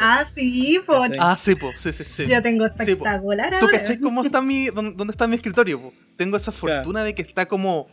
Ah, 0.00 0.24
sí, 0.24 0.80
pues. 0.84 1.06
Sí. 1.12 1.16
Ah, 1.20 1.36
sí, 1.38 1.54
po, 1.54 1.70
sí, 1.76 1.92
sí, 1.92 2.02
sí. 2.04 2.26
Yo 2.28 2.42
tengo 2.42 2.66
espectacular 2.66 3.50
¿Tú 3.60 3.66
ahora. 3.66 3.78
cachai 3.78 4.00
cómo 4.00 4.24
está 4.24 4.40
mi. 4.42 4.66
dónde, 4.70 5.12
está 5.12 5.28
mi 5.28 5.36
escritorio? 5.36 5.80
po? 5.80 5.92
Tengo 6.16 6.36
esa 6.36 6.50
Claro. 6.50 6.76
fortuna 6.82 7.04
de 7.04 7.14
que 7.14 7.22
está 7.22 7.46
como. 7.46 7.86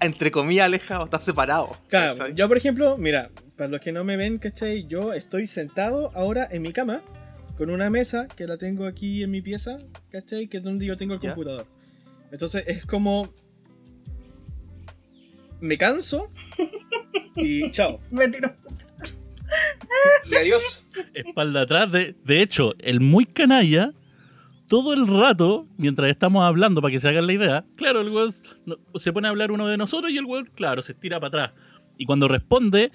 Entre 0.00 0.30
comillas, 0.30 0.64
alejado, 0.66 1.04
está 1.04 1.20
separado. 1.20 1.76
Claro, 1.88 2.14
¿cachai? 2.16 2.34
yo 2.34 2.48
por 2.48 2.56
ejemplo, 2.56 2.96
mira, 2.96 3.30
para 3.56 3.68
los 3.68 3.80
que 3.80 3.92
no 3.92 4.02
me 4.04 4.16
ven, 4.16 4.38
¿cachai? 4.38 4.86
Yo 4.86 5.12
estoy 5.12 5.46
sentado 5.46 6.10
ahora 6.14 6.48
en 6.50 6.62
mi 6.62 6.72
cama 6.72 7.02
con 7.58 7.68
una 7.70 7.90
mesa 7.90 8.26
que 8.28 8.46
la 8.46 8.56
tengo 8.56 8.86
aquí 8.86 9.22
en 9.22 9.30
mi 9.30 9.42
pieza, 9.42 9.78
¿cachai? 10.10 10.48
Que 10.48 10.56
es 10.58 10.62
donde 10.62 10.86
yo 10.86 10.96
tengo 10.96 11.14
el 11.14 11.20
Ya. 11.20 11.30
computador. 11.34 11.66
Entonces 12.32 12.64
es 12.66 12.86
como... 12.86 13.28
Me 15.60 15.76
canso 15.76 16.30
y 17.36 17.70
chao. 17.72 18.00
Me 18.10 18.28
tiro. 18.28 18.54
Y 20.30 20.34
adiós. 20.36 20.86
espalda 21.12 21.62
atrás. 21.62 21.92
De, 21.92 22.14
de 22.24 22.40
hecho, 22.40 22.72
el 22.78 23.00
muy 23.00 23.26
canalla, 23.26 23.92
todo 24.70 24.94
el 24.94 25.08
rato, 25.08 25.66
mientras 25.76 26.08
estamos 26.08 26.44
hablando, 26.44 26.80
para 26.80 26.92
que 26.92 27.00
se 27.00 27.08
hagan 27.08 27.26
la 27.26 27.32
idea, 27.32 27.64
claro, 27.74 28.02
el 28.02 28.08
weón 28.08 28.32
se 28.94 29.12
pone 29.12 29.26
a 29.26 29.30
hablar 29.30 29.50
uno 29.50 29.66
de 29.66 29.76
nosotros 29.76 30.12
y 30.12 30.16
el 30.16 30.24
weón, 30.24 30.48
claro, 30.54 30.80
se 30.80 30.92
estira 30.92 31.18
para 31.18 31.26
atrás. 31.26 31.60
Y 31.98 32.06
cuando 32.06 32.28
responde, 32.28 32.92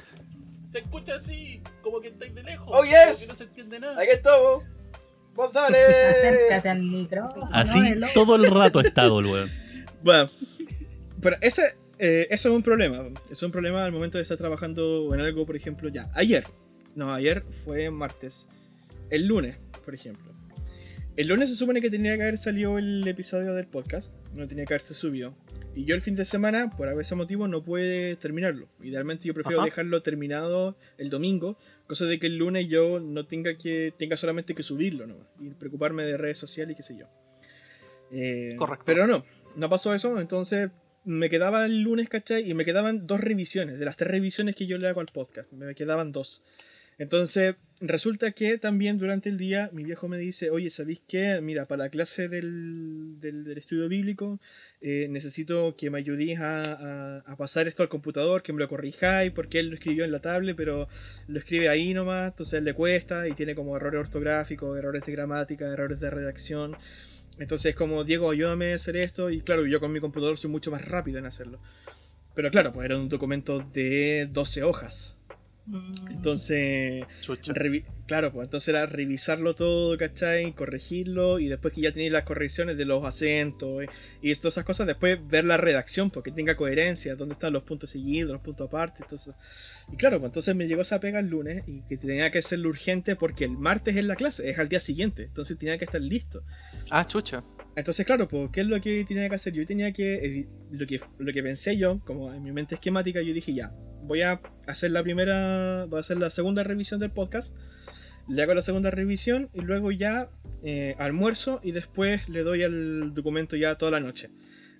se 0.69 0.79
escucha 0.79 1.15
así, 1.15 1.61
como 1.83 1.99
que 1.99 2.07
estáis 2.07 2.33
de 2.33 2.43
lejos. 2.43 2.65
Oh, 2.69 2.77
como 2.77 2.83
yes. 2.85 3.19
que 3.19 3.27
no 3.27 3.35
se 3.35 3.43
entiende 3.43 3.79
nada. 3.81 4.01
Aquí 4.01 4.09
estamos. 4.09 4.63
Vos 5.33 5.51
dale. 5.51 5.83
Acércate 5.83 6.69
al 6.69 6.81
micrófono. 6.81 7.49
Así 7.51 7.79
todo 8.13 8.37
el 8.37 8.49
rato 8.49 8.79
ha 8.79 8.81
estado 8.81 9.19
el 9.19 9.25
weón. 9.25 9.51
Bueno, 10.01 10.29
pero 11.21 11.35
ese, 11.41 11.75
eh, 11.99 12.27
eso 12.29 12.49
es 12.49 12.55
un 12.55 12.63
problema. 12.63 13.03
Es 13.29 13.43
un 13.43 13.51
problema 13.51 13.83
al 13.83 13.91
momento 13.91 14.17
de 14.17 14.21
estar 14.21 14.37
trabajando 14.37 15.13
en 15.13 15.19
algo, 15.19 15.45
por 15.45 15.57
ejemplo, 15.57 15.89
ya. 15.89 16.09
Ayer. 16.13 16.45
No, 16.95 17.13
ayer 17.13 17.43
fue 17.65 17.89
martes. 17.89 18.47
El 19.09 19.27
lunes, 19.27 19.59
por 19.83 19.93
ejemplo. 19.93 20.35
El 21.17 21.27
lunes 21.27 21.49
se 21.49 21.55
supone 21.55 21.79
que 21.79 21.89
tenía 21.89 22.17
que 22.17 22.23
haber 22.23 22.37
salido 22.37 22.77
el 22.77 23.07
episodio 23.07 23.53
del 23.53 23.67
podcast. 23.67 24.11
No 24.35 24.49
tenía 24.49 24.65
que 24.65 24.73
haberse 24.73 24.93
subido. 24.93 25.33
Y 25.73 25.85
yo 25.85 25.95
el 25.95 26.01
fin 26.01 26.15
de 26.15 26.25
semana, 26.25 26.69
por 26.71 26.89
ese 26.99 27.15
motivo, 27.15 27.47
no 27.47 27.63
pude 27.63 28.17
terminarlo. 28.17 28.67
Idealmente 28.83 29.25
yo 29.25 29.33
prefiero 29.33 29.59
Ajá. 29.59 29.65
dejarlo 29.65 30.01
terminado 30.01 30.75
el 30.97 31.09
domingo. 31.09 31.57
Cosa 31.87 32.03
de 32.05 32.19
que 32.19 32.27
el 32.27 32.35
lunes 32.37 32.67
yo 32.67 32.99
no 32.99 33.25
tenga 33.25 33.57
que. 33.57 33.93
tenga 33.97 34.17
solamente 34.17 34.53
que 34.53 34.63
subirlo 34.63 35.07
nomás. 35.07 35.27
Y 35.39 35.51
preocuparme 35.51 36.03
de 36.03 36.17
redes 36.17 36.37
sociales 36.37 36.73
y 36.73 36.75
qué 36.75 36.83
sé 36.83 36.97
yo. 36.97 37.05
Eh, 38.11 38.55
Correcto. 38.57 38.83
Pero 38.85 39.07
no, 39.07 39.23
no 39.55 39.69
pasó 39.69 39.95
eso. 39.95 40.19
Entonces 40.19 40.69
me 41.05 41.29
quedaba 41.29 41.65
el 41.65 41.79
lunes, 41.79 42.09
¿cachai? 42.09 42.49
Y 42.49 42.53
me 42.53 42.65
quedaban 42.65 43.07
dos 43.07 43.21
revisiones. 43.21 43.79
De 43.79 43.85
las 43.85 43.95
tres 43.95 44.11
revisiones 44.11 44.53
que 44.53 44.65
yo 44.65 44.77
le 44.77 44.89
hago 44.89 44.99
al 44.99 45.07
podcast, 45.07 45.49
me 45.53 45.75
quedaban 45.75 46.11
dos. 46.11 46.43
Entonces, 46.97 47.55
resulta 47.81 48.31
que 48.31 48.57
también 48.57 48.97
durante 48.97 49.27
el 49.27 49.37
día 49.37 49.69
mi 49.73 49.83
viejo 49.83 50.07
me 50.07 50.17
dice, 50.17 50.49
oye, 50.49 50.69
¿sabéis 50.69 51.01
qué? 51.07 51.41
Mira, 51.41 51.65
para 51.67 51.83
la 51.85 51.89
clase 51.89 52.29
del, 52.29 53.19
del, 53.19 53.45
estudio 53.57 53.89
bíblico 53.89 54.39
eh, 54.79 55.07
necesito 55.09 55.75
que 55.75 55.89
me 55.89 55.97
ayudéis 55.97 56.39
a, 56.39 56.73
a- 56.73 57.17
a 57.19 57.35
pasar 57.37 57.67
esto 57.67 57.83
al 57.83 57.89
computador, 57.89 58.43
que 58.43 58.53
me 58.53 58.59
lo 58.59 58.69
corrijáis, 58.69 59.31
porque 59.31 59.59
él 59.59 59.67
lo 59.67 59.73
escribió 59.75 60.05
en 60.05 60.11
la 60.13 60.21
tablet, 60.21 60.55
pero 60.55 60.87
lo 61.27 61.39
escribe 61.39 61.67
ahí 61.67 61.93
nomás, 61.93 62.31
entonces 62.31 62.63
le 62.63 62.73
cuesta 62.73 63.27
y 63.27 63.33
tiene 63.33 63.55
como 63.55 63.75
errores 63.75 63.99
ortográficos, 63.99 64.77
errores 64.77 65.05
de 65.05 65.11
gramática, 65.11 65.65
errores 65.67 65.99
de 65.99 66.09
redacción. 66.09 66.77
Entonces, 67.39 67.75
como 67.75 68.05
Diego, 68.05 68.31
ayúdame 68.31 68.71
a 68.71 68.75
hacer 68.75 68.95
esto, 68.95 69.29
y 69.29 69.41
claro, 69.41 69.65
yo 69.65 69.81
con 69.81 69.91
mi 69.91 69.99
computador 69.99 70.37
soy 70.37 70.49
mucho 70.49 70.71
más 70.71 70.85
rápido 70.85 71.19
en 71.19 71.25
hacerlo. 71.25 71.59
Pero 72.33 72.49
claro, 72.51 72.71
pues 72.71 72.85
era 72.85 72.97
un 72.97 73.09
documento 73.09 73.59
de 73.59 74.29
12 74.31 74.63
hojas. 74.63 75.17
Mm. 75.67 75.93
Entonces, 76.11 77.05
claro, 78.05 78.31
pues 78.31 78.45
entonces 78.45 78.67
era 78.69 78.85
revisarlo 78.85 79.55
todo, 79.55 79.97
¿cachai? 79.97 80.53
Corregirlo 80.53 81.39
y 81.39 81.47
después 81.47 81.73
que 81.73 81.81
ya 81.81 81.91
tenéis 81.91 82.11
las 82.11 82.23
correcciones 82.23 82.77
de 82.77 82.85
los 82.85 83.03
acentos 83.03 83.83
eh, 83.83 83.87
y 84.21 84.33
todas 84.35 84.53
esas 84.53 84.63
cosas, 84.63 84.85
después 84.85 85.19
ver 85.27 85.45
la 85.45 85.57
redacción 85.57 86.11
porque 86.11 86.31
tenga 86.31 86.55
coherencia, 86.55 87.15
dónde 87.15 87.33
están 87.33 87.53
los 87.53 87.63
puntos 87.63 87.89
seguidos, 87.89 88.31
los 88.31 88.41
puntos 88.41 88.67
aparte. 88.67 89.01
Entonces... 89.01 89.33
Y 89.91 89.97
claro, 89.97 90.19
pues 90.19 90.29
entonces 90.29 90.55
me 90.55 90.67
llegó 90.67 90.81
esa 90.81 90.99
pega 90.99 91.19
el 91.19 91.27
lunes 91.27 91.63
y 91.67 91.81
que 91.81 91.97
tenía 91.97 92.29
que 92.29 92.39
hacerlo 92.39 92.69
urgente 92.69 93.15
porque 93.15 93.45
el 93.45 93.57
martes 93.57 93.95
es 93.95 94.05
la 94.05 94.15
clase, 94.15 94.49
es 94.49 94.59
al 94.59 94.69
día 94.69 94.79
siguiente, 94.79 95.23
entonces 95.23 95.57
tenía 95.57 95.77
que 95.77 95.85
estar 95.85 96.01
listo. 96.01 96.43
Ah, 96.91 97.05
chucha. 97.05 97.43
Entonces, 97.75 98.05
claro, 98.05 98.27
pues, 98.27 98.49
¿qué 98.53 98.61
es 98.61 98.67
lo 98.67 98.79
que 98.79 99.03
tenía 99.05 99.27
que 99.27 99.35
hacer? 99.35 99.53
Yo 99.53 99.65
tenía 99.65 99.91
que, 99.91 100.47
lo 100.71 100.87
que, 100.87 101.01
lo 101.17 101.33
que 101.33 101.43
pensé 101.43 101.77
yo, 101.77 101.99
como 102.05 102.33
en 102.33 102.41
mi 102.41 102.51
mente 102.51 102.75
esquemática, 102.75 103.21
yo 103.21 103.33
dije 103.33 103.53
ya, 103.53 103.73
voy 104.03 104.21
a 104.21 104.39
hacer 104.65 104.91
la 104.91 105.03
primera, 105.03 105.85
voy 105.85 105.97
a 105.97 105.99
hacer 105.99 106.17
la 106.17 106.29
segunda 106.29 106.63
revisión 106.63 106.99
del 107.01 107.11
podcast, 107.11 107.57
le 108.29 108.41
hago 108.41 108.53
la 108.53 108.61
segunda 108.61 108.91
revisión 108.91 109.49
y 109.53 109.61
luego 109.61 109.91
ya 109.91 110.29
eh, 110.63 110.95
almuerzo 110.99 111.59
y 111.63 111.71
después 111.73 112.29
le 112.29 112.43
doy 112.43 112.63
al 112.63 113.13
documento 113.13 113.55
ya 113.57 113.75
toda 113.75 113.91
la 113.91 113.99
noche. 113.99 114.29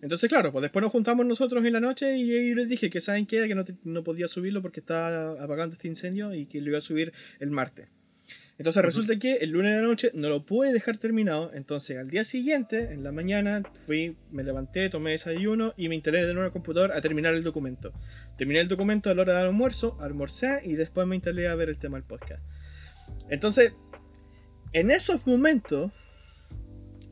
Entonces, 0.02 0.30
claro, 0.30 0.52
pues 0.52 0.62
después 0.62 0.82
nos 0.84 0.92
juntamos 0.92 1.26
nosotros 1.26 1.66
en 1.66 1.74
la 1.74 1.80
noche 1.80 2.18
y 2.18 2.54
les 2.56 2.70
dije 2.70 2.90
que 2.90 3.02
saben 3.02 3.26
qué, 3.26 3.48
que 3.48 3.56
no, 3.56 3.64
te- 3.66 3.76
no 3.84 4.04
podía 4.04 4.28
subirlo 4.28 4.62
porque 4.62 4.80
estaba 4.80 5.32
apagando 5.44 5.74
este 5.74 5.88
incendio 5.88 6.34
y 6.34 6.46
que 6.46 6.62
lo 6.62 6.70
iba 6.70 6.78
a 6.78 6.82
subir 6.82 7.12
el 7.40 7.50
martes. 7.52 7.88
Entonces 8.58 8.86
resulta 8.86 9.20
que 9.20 9.36
el 9.38 9.50
lunes 9.50 9.76
de 9.76 9.82
la 9.82 9.88
noche 9.88 10.12
no 10.14 10.30
lo 10.30 10.46
pude 10.46 10.72
dejar 10.72 10.98
terminado. 10.98 11.52
Entonces 11.54 11.98
al 11.98 12.10
día 12.10 12.24
siguiente, 12.24 12.94
en 12.94 13.04
la 13.04 13.12
mañana, 13.12 13.64
fui, 13.86 14.16
me 14.32 14.44
levanté, 14.44 14.90
tomé 14.90 15.12
desayuno 15.12 15.74
y 15.76 15.90
me 15.90 15.96
instalé 15.96 16.20
de 16.20 16.34
nuevo 16.34 16.42
en 16.42 16.46
el 16.46 16.52
computador 16.54 16.94
a 16.94 17.02
terminar 17.02 17.36
el 17.36 17.44
documento. 17.44 17.92
Terminé 18.38 18.62
el 18.62 18.70
documento 18.70 19.10
a 19.10 19.16
la 19.16 19.24
hora 19.24 19.38
del 19.38 19.48
almuerzo, 19.48 19.98
almorcé 20.00 20.62
y 20.64 20.74
después 20.74 21.06
me 21.06 21.16
instalé 21.16 21.50
a 21.50 21.56
ver 21.56 21.70
el 21.70 21.80
tema 21.80 21.98
del 21.98 22.06
podcast. 22.06 22.42
Entonces, 23.30 23.74
en 24.72 24.90
esos 24.90 25.28
momentos 25.28 25.92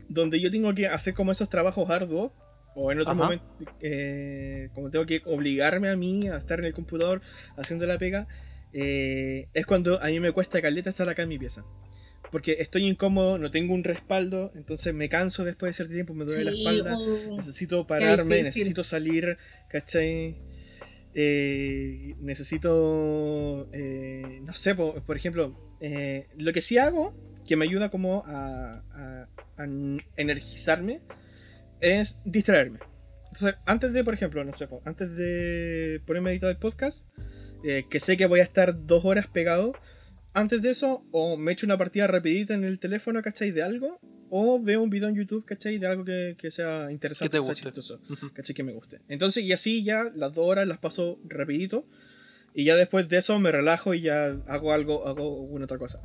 donde 0.08 0.40
yo 0.40 0.52
tengo 0.52 0.74
que 0.74 0.88
hacer 0.88 1.14
como 1.14 1.32
esos 1.32 1.50
trabajos 1.50 1.90
arduos, 1.90 2.32
o 2.76 2.92
en 2.92 3.00
otro 3.02 3.14
Ajá. 3.14 3.24
momento, 3.24 3.46
eh, 3.82 4.70
como 4.74 4.90
tengo 4.90 5.06
que 5.06 5.22
obligarme 5.26 5.90
a 5.90 5.96
mí 5.96 6.28
a 6.28 6.38
estar 6.38 6.60
en 6.60 6.66
el 6.66 6.74
computador 6.74 7.22
haciendo 7.56 7.86
la 7.86 7.98
pega, 7.98 8.28
eh, 8.74 9.48
es 9.54 9.66
cuando 9.66 10.02
a 10.02 10.08
mí 10.08 10.20
me 10.20 10.32
cuesta 10.32 10.62
caleta 10.62 10.90
estar 10.90 11.08
acá 11.10 11.24
en 11.24 11.30
mi 11.30 11.40
pieza. 11.40 11.64
Porque 12.32 12.54
estoy 12.60 12.88
incómodo, 12.88 13.38
no 13.38 13.52
tengo 13.52 13.74
un 13.76 13.84
respaldo, 13.84 14.52
entonces 14.56 14.92
me 14.94 15.08
canso 15.08 15.44
después 15.46 15.70
de 15.70 15.74
cierto 15.76 15.94
tiempo, 15.94 16.14
me 16.16 16.26
duele 16.26 16.46
la 16.46 16.52
Sí, 16.52 16.58
espalda, 16.60 16.98
uh, 16.98 17.36
necesito 17.36 17.86
pararme, 17.86 18.42
necesito 18.44 18.84
salir, 18.84 19.38
¿cachai? 19.70 20.38
Eh, 21.16 22.16
necesito, 22.22 23.70
eh, 23.72 24.40
no 24.44 24.54
sé, 24.56 24.74
po- 24.74 24.96
por, 25.06 25.16
ejemplo, 25.16 25.56
eh, 25.80 26.28
lo 26.38 26.52
que 26.54 26.62
sí 26.62 26.80
hago, 26.80 27.14
que 27.46 27.56
me 27.56 27.66
ayuda 27.66 27.92
como 27.92 28.24
a, 28.26 28.84
a- 28.94 29.28
a 29.58 29.64
energizarme, 30.18 31.02
es 31.82 32.20
distraerme. 32.26 32.80
Entonces, 33.32 33.60
antes 33.68 33.94
de, 33.94 34.04
por 34.04 34.14
ejemplo, 34.16 34.44
no 34.44 34.54
sé, 34.54 34.68
antes 34.86 35.16
de 35.16 36.02
ponerme 36.06 36.30
a 36.32 36.34
editar 36.34 36.50
el 36.50 36.58
podcast, 36.58 37.08
eh, 37.64 37.86
que 37.90 38.00
sé 38.00 38.18
que 38.18 38.26
voy 38.26 38.40
a 38.40 38.44
estar 38.44 38.86
dos 38.86 39.06
horas 39.06 39.28
pegado, 39.28 39.74
antes 40.34 40.62
de 40.62 40.72
eso, 40.72 41.06
o 41.12 41.38
me 41.38 41.52
echo 41.52 41.66
una 41.66 41.78
partida 41.78 42.08
rapidita 42.08 42.54
en 42.54 42.64
el 42.64 42.80
teléfono, 42.80 43.22
¿cachai? 43.22 43.52
De 43.52 43.62
algo, 43.62 44.00
o 44.30 44.60
veo 44.62 44.82
un 44.82 44.90
video 44.90 45.10
en 45.10 45.16
YouTube, 45.16 45.46
¿cachai? 45.46 45.78
De 45.78 45.86
algo 45.86 46.04
que, 46.04 46.36
que 46.38 46.50
sea 46.50 46.92
interesante, 46.92 47.38
Que 47.38 47.44
sea 47.44 47.52
guste. 47.54 47.66
chistoso. 47.66 48.02
¿cachai? 48.34 48.56
Que 48.56 48.64
me 48.64 48.74
guste. 48.74 49.00
Entonces, 49.10 49.44
y 49.44 49.52
así 49.54 49.84
ya 49.84 50.12
las 50.16 50.34
dos 50.34 50.48
horas 50.48 50.68
las 50.68 50.80
paso 50.80 51.20
rapidito, 51.26 51.86
y 52.56 52.64
ya 52.66 52.76
después 52.76 53.08
de 53.10 53.18
eso 53.18 53.38
me 53.40 53.52
relajo 53.52 53.94
y 53.94 54.02
ya 54.02 54.38
hago 54.48 54.74
algo, 54.74 55.08
hago 55.08 55.42
alguna 55.44 55.66
otra 55.66 55.78
cosa. 55.78 56.02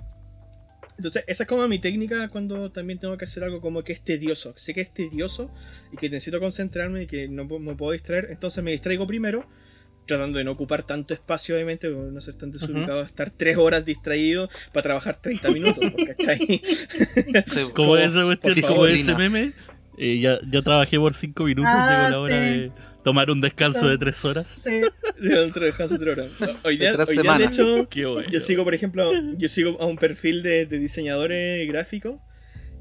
Entonces, 0.97 1.23
esa 1.29 1.45
es 1.45 1.49
como 1.49 1.67
mi 1.69 1.79
técnica 1.79 2.29
cuando 2.29 2.73
también 2.73 2.99
tengo 2.99 3.17
que 3.17 3.25
hacer 3.25 3.45
algo 3.45 3.61
como 3.61 3.85
que 3.85 3.93
es 3.93 4.01
tedioso. 4.03 4.53
Sé 4.57 4.75
que 4.75 4.81
es 4.81 4.93
tedioso 4.93 5.51
y 5.93 5.97
que 5.97 6.11
necesito 6.11 6.41
concentrarme 6.41 7.05
y 7.05 7.07
que 7.07 7.29
no 7.29 7.45
me 7.45 7.77
puedo 7.77 7.93
distraer. 7.93 8.29
Entonces 8.31 8.65
me 8.65 8.73
distraigo 8.73 9.07
primero 9.07 9.47
tratando 10.09 10.39
de 10.39 10.45
no 10.45 10.51
ocupar 10.53 10.83
tanto 10.83 11.15
espacio, 11.15 11.55
obviamente, 11.55 11.89
no 11.89 12.21
ser 12.21 12.35
tan 12.35 12.51
desubicado, 12.51 13.03
estar 13.03 13.31
tres 13.31 13.57
horas 13.57 13.85
distraído 13.85 14.51
para 14.73 14.83
trabajar 14.83 15.17
30 15.21 15.51
minutos, 15.53 15.93
pues, 15.93 16.17
¿cachai? 16.17 16.41
como, 17.73 17.75
como 17.75 17.97
esa 17.97 18.25
cuestión, 18.25 18.61
como 18.63 18.87
ese 18.87 19.15
meme, 19.15 19.53
eh, 19.97 20.19
ya, 20.19 20.41
ya 20.51 20.63
trabajé 20.63 20.99
por 20.99 21.15
cinco 21.15 21.45
minutos, 21.45 21.71
ah, 21.73 22.09
llegó 22.09 22.11
la 22.11 22.21
hora 22.21 22.41
de 22.41 22.73
tomar 23.05 23.31
un 23.31 23.41
descanso 23.41 23.89
de 23.89 23.99
tres 23.99 24.25
horas. 24.25 24.63
Sí. 24.65 24.81
otro 25.37 25.65
descanso 25.65 25.99
de 25.99 26.05
tres 26.05 26.19
horas. 26.41 26.57
Hoy 26.65 26.79
día, 26.79 26.97
hoy 26.97 27.19
día 27.19 27.39
de 27.39 27.45
hecho, 27.45 27.89
yo 28.31 28.41
sigo, 28.41 28.65
por 28.65 28.75
ejemplo, 28.75 29.13
yo 29.37 29.49
sigo 29.49 29.81
a 29.81 29.87
un 29.87 29.99
perfil 29.99 30.43
de, 30.43 30.67
de 30.67 30.79
diseñadores 30.79 31.69
gráficos 31.69 32.21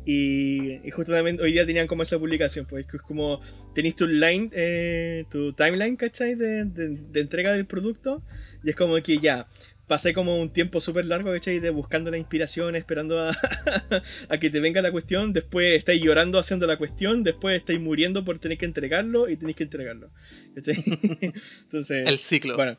y, 0.10 0.90
justamente 0.92 1.44
hoy 1.44 1.52
día 1.52 1.66
tenían 1.66 1.86
como 1.86 2.02
esa 2.02 2.18
publicación, 2.18 2.66
pues 2.66 2.86
que 2.86 2.96
es 2.96 3.04
como 3.04 3.42
tenéis 3.76 3.98
tu 3.98 4.08
line, 4.08 4.50
eh, 4.54 5.26
tu 5.30 5.52
timeline, 5.52 5.98
¿cachai? 5.98 6.36
De, 6.36 6.64
de, 6.64 7.20
entrega 7.20 7.52
del 7.52 7.66
producto. 7.66 8.24
Y 8.64 8.70
es 8.70 8.76
como 8.78 8.96
que 9.04 9.18
ya, 9.18 9.50
pasé 9.86 10.14
como 10.14 10.40
un 10.40 10.54
tiempo 10.54 10.80
súper 10.80 11.08
largo, 11.08 11.34
¿cachai? 11.34 11.60
De 11.60 11.72
buscando 11.72 12.10
la 12.10 12.18
inspiración, 12.18 12.78
esperando 12.78 13.20
a, 13.20 13.38
a, 14.30 14.38
que 14.40 14.50
te 14.50 14.62
venga 14.62 14.82
la 14.82 14.94
cuestión. 14.94 15.34
Después 15.34 15.76
estáis 15.76 16.02
llorando 16.02 16.40
haciendo 16.40 16.68
la 16.68 16.78
cuestión. 16.78 17.24
Después 17.24 17.58
estáis 17.58 17.82
muriendo 17.82 18.24
por 18.24 18.40
tener 18.40 18.58
que 18.58 18.66
entregarlo 18.66 19.28
y 19.28 19.36
tenéis 19.36 19.58
que 19.58 19.64
entregarlo. 19.64 20.10
¿cachai? 20.56 20.86
Entonces. 21.64 22.08
El 22.08 22.20
ciclo. 22.20 22.56
Bueno. 22.56 22.78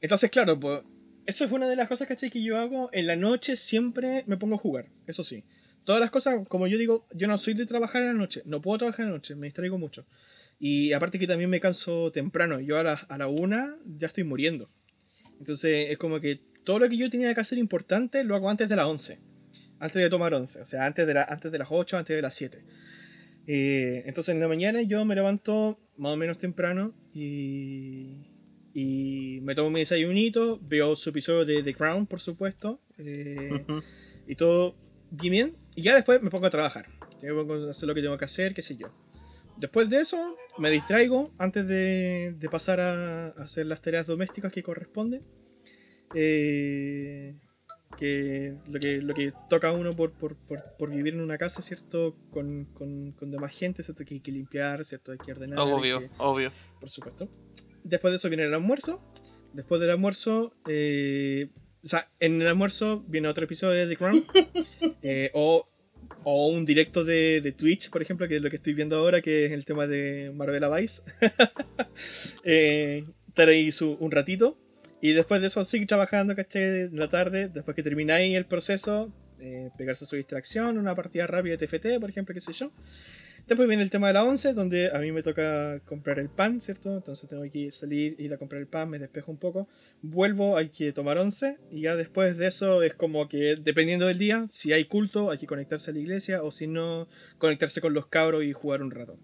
Entonces, 0.00 0.30
claro, 0.30 0.60
pues. 0.60 0.82
Eso 1.26 1.44
es 1.44 1.50
una 1.50 1.68
de 1.68 1.74
las 1.74 1.88
cosas, 1.88 2.06
¿cachai? 2.06 2.30
Que 2.30 2.40
yo 2.40 2.56
hago. 2.56 2.88
En 2.92 3.08
la 3.08 3.16
noche 3.16 3.56
siempre 3.56 4.22
me 4.28 4.36
pongo 4.36 4.54
a 4.54 4.58
jugar. 4.58 4.86
Eso 5.08 5.24
sí 5.24 5.42
todas 5.84 6.00
las 6.00 6.10
cosas, 6.10 6.46
como 6.48 6.66
yo 6.66 6.78
digo, 6.78 7.06
yo 7.14 7.28
no 7.28 7.38
soy 7.38 7.54
de 7.54 7.66
trabajar 7.66 8.02
en 8.02 8.08
la 8.08 8.14
noche, 8.14 8.42
no 8.44 8.60
puedo 8.60 8.78
trabajar 8.78 9.04
en 9.04 9.10
la 9.10 9.16
noche, 9.16 9.34
me 9.34 9.46
distraigo 9.46 9.78
mucho. 9.78 10.06
Y 10.60 10.92
aparte 10.92 11.18
que 11.18 11.26
también 11.26 11.50
me 11.50 11.60
canso 11.60 12.10
temprano, 12.12 12.60
yo 12.60 12.78
a 12.78 12.82
la, 12.82 12.94
a 12.94 13.18
la 13.18 13.28
una 13.28 13.76
ya 13.86 14.08
estoy 14.08 14.24
muriendo. 14.24 14.68
Entonces 15.38 15.90
es 15.90 15.98
como 15.98 16.20
que 16.20 16.40
todo 16.64 16.80
lo 16.80 16.88
que 16.88 16.96
yo 16.96 17.08
tenía 17.08 17.32
que 17.34 17.40
hacer 17.40 17.58
importante 17.58 18.24
lo 18.24 18.34
hago 18.34 18.50
antes 18.50 18.68
de 18.68 18.76
las 18.76 18.86
11. 18.86 19.18
Antes 19.80 20.02
de 20.02 20.10
tomar 20.10 20.34
11, 20.34 20.60
o 20.60 20.66
sea, 20.66 20.86
antes 20.86 21.06
de, 21.06 21.14
la, 21.14 21.22
antes 21.22 21.52
de 21.52 21.58
las 21.58 21.68
8, 21.70 21.96
antes 21.96 22.16
de 22.16 22.20
las 22.20 22.34
7. 22.34 22.62
Eh, 23.46 24.02
entonces 24.04 24.34
en 24.34 24.40
la 24.40 24.48
mañana 24.48 24.82
yo 24.82 25.04
me 25.04 25.14
levanto 25.14 25.78
más 25.96 26.12
o 26.12 26.16
menos 26.16 26.36
temprano 26.36 26.92
y, 27.14 28.26
y 28.74 29.40
me 29.42 29.54
tomo 29.54 29.70
mi 29.70 29.80
desayunito, 29.80 30.60
veo 30.60 30.94
su 30.96 31.10
episodio 31.10 31.44
de 31.44 31.62
The 31.62 31.74
Crown, 31.74 32.06
por 32.06 32.20
supuesto, 32.20 32.80
eh, 32.98 33.64
y 34.26 34.34
todo 34.34 34.76
bien 35.10 35.56
y 35.78 35.82
ya 35.82 35.94
después 35.94 36.20
me 36.20 36.28
pongo 36.28 36.46
a 36.46 36.50
trabajar. 36.50 36.88
Tengo 37.20 37.46
que 37.46 37.70
hacer 37.70 37.88
lo 37.88 37.94
que 37.94 38.02
tengo 38.02 38.18
que 38.18 38.24
hacer, 38.24 38.52
qué 38.52 38.62
sé 38.62 38.76
yo. 38.76 38.88
Después 39.58 39.88
de 39.88 40.00
eso, 40.00 40.36
me 40.58 40.72
distraigo 40.72 41.32
antes 41.38 41.68
de, 41.68 42.36
pasar 42.50 42.80
a, 42.80 43.28
hacer 43.28 43.64
las 43.66 43.80
tareas 43.80 44.04
domésticas 44.04 44.50
que 44.52 44.60
corresponden. 44.60 45.22
Eh, 46.16 47.36
que 47.96 48.56
lo, 48.66 48.80
que 48.80 48.96
lo 49.00 49.14
que 49.14 49.32
toca 49.48 49.68
a 49.68 49.72
uno 49.72 49.92
por, 49.92 50.14
vivir 50.90 51.14
en 51.14 51.20
una 51.20 51.38
casa, 51.38 51.62
¿cierto? 51.62 52.16
Con, 52.32 52.64
con, 52.74 53.30
demás 53.30 53.56
gente, 53.56 53.84
¿cierto? 53.84 54.04
Que 54.04 54.14
hay 54.14 54.20
que 54.20 54.32
limpiar, 54.32 54.84
¿cierto? 54.84 55.12
Hay 55.12 55.18
que 55.18 55.30
ordenar. 55.30 55.60
Obvio, 55.60 56.10
obvio. 56.18 56.50
Por 56.80 56.90
supuesto. 56.90 57.28
Después 57.84 58.10
de 58.10 58.16
eso 58.16 58.28
viene 58.28 58.42
el 58.42 58.54
almuerzo. 58.54 59.00
Después 59.52 59.80
del 59.80 59.90
almuerzo, 59.90 60.56
eh, 60.66 61.50
o 61.84 61.88
sea, 61.88 62.10
en 62.20 62.40
el 62.40 62.48
almuerzo 62.48 63.04
viene 63.06 63.28
otro 63.28 63.44
episodio 63.44 63.86
de 63.86 63.94
The 63.94 63.96
Crown. 63.96 64.26
Eh, 65.02 65.30
o, 65.32 65.68
o, 66.24 66.48
un 66.48 66.64
directo 66.64 67.04
de, 67.04 67.40
de, 67.40 67.52
Twitch, 67.52 67.88
por 67.88 68.02
ejemplo, 68.02 68.26
que 68.26 68.36
es 68.36 68.42
lo 68.42 68.50
que 68.50 68.56
estoy 68.56 68.74
viendo 68.74 68.96
ahora, 68.96 69.22
que 69.22 69.46
es 69.46 69.52
el 69.52 69.64
tema 69.64 69.86
de 69.86 70.32
Marvela 70.34 70.68
Vice. 70.76 71.02
eh, 72.44 73.04
estar 73.28 73.48
ahí 73.48 73.70
su, 73.70 73.92
un 74.00 74.10
ratito. 74.10 74.58
Y 75.00 75.12
después 75.12 75.40
de 75.40 75.46
eso 75.46 75.64
seguir 75.64 75.86
trabajando, 75.86 76.34
¿caché? 76.34 76.82
En 76.82 76.98
la 76.98 77.08
tarde, 77.08 77.48
después 77.48 77.76
que 77.76 77.84
termináis 77.84 78.36
el 78.36 78.46
proceso, 78.46 79.12
eh, 79.40 79.70
pegarse 79.78 80.04
su 80.04 80.16
distracción, 80.16 80.78
una 80.78 80.96
partida 80.96 81.26
rápida 81.28 81.56
de 81.56 81.66
TFT, 81.66 82.00
por 82.00 82.10
ejemplo, 82.10 82.34
qué 82.34 82.40
sé 82.40 82.52
yo. 82.52 82.72
Después 83.48 83.66
viene 83.66 83.82
el 83.82 83.90
tema 83.90 84.08
de 84.08 84.12
la 84.12 84.24
11, 84.24 84.52
donde 84.52 84.90
a 84.92 84.98
mí 84.98 85.10
me 85.10 85.22
toca 85.22 85.80
comprar 85.86 86.18
el 86.18 86.28
pan, 86.28 86.60
¿cierto? 86.60 86.94
Entonces 86.94 87.26
tengo 87.30 87.42
que 87.50 87.70
salir, 87.70 88.14
ir 88.20 88.30
a 88.34 88.36
comprar 88.36 88.60
el 88.60 88.66
pan, 88.66 88.90
me 88.90 88.98
despejo 88.98 89.32
un 89.32 89.38
poco, 89.38 89.68
vuelvo, 90.02 90.58
hay 90.58 90.68
que 90.68 90.92
tomar 90.92 91.16
11, 91.16 91.56
y 91.70 91.80
ya 91.82 91.96
después 91.96 92.36
de 92.36 92.46
eso 92.46 92.82
es 92.82 92.92
como 92.92 93.26
que, 93.26 93.56
dependiendo 93.56 94.06
del 94.06 94.18
día, 94.18 94.46
si 94.50 94.74
hay 94.74 94.84
culto, 94.84 95.30
hay 95.30 95.38
que 95.38 95.46
conectarse 95.46 95.90
a 95.90 95.94
la 95.94 96.00
iglesia, 96.00 96.42
o 96.42 96.50
si 96.50 96.66
no, 96.66 97.08
conectarse 97.38 97.80
con 97.80 97.94
los 97.94 98.06
cabros 98.08 98.44
y 98.44 98.52
jugar 98.52 98.82
un 98.82 98.90
rato. 98.90 99.18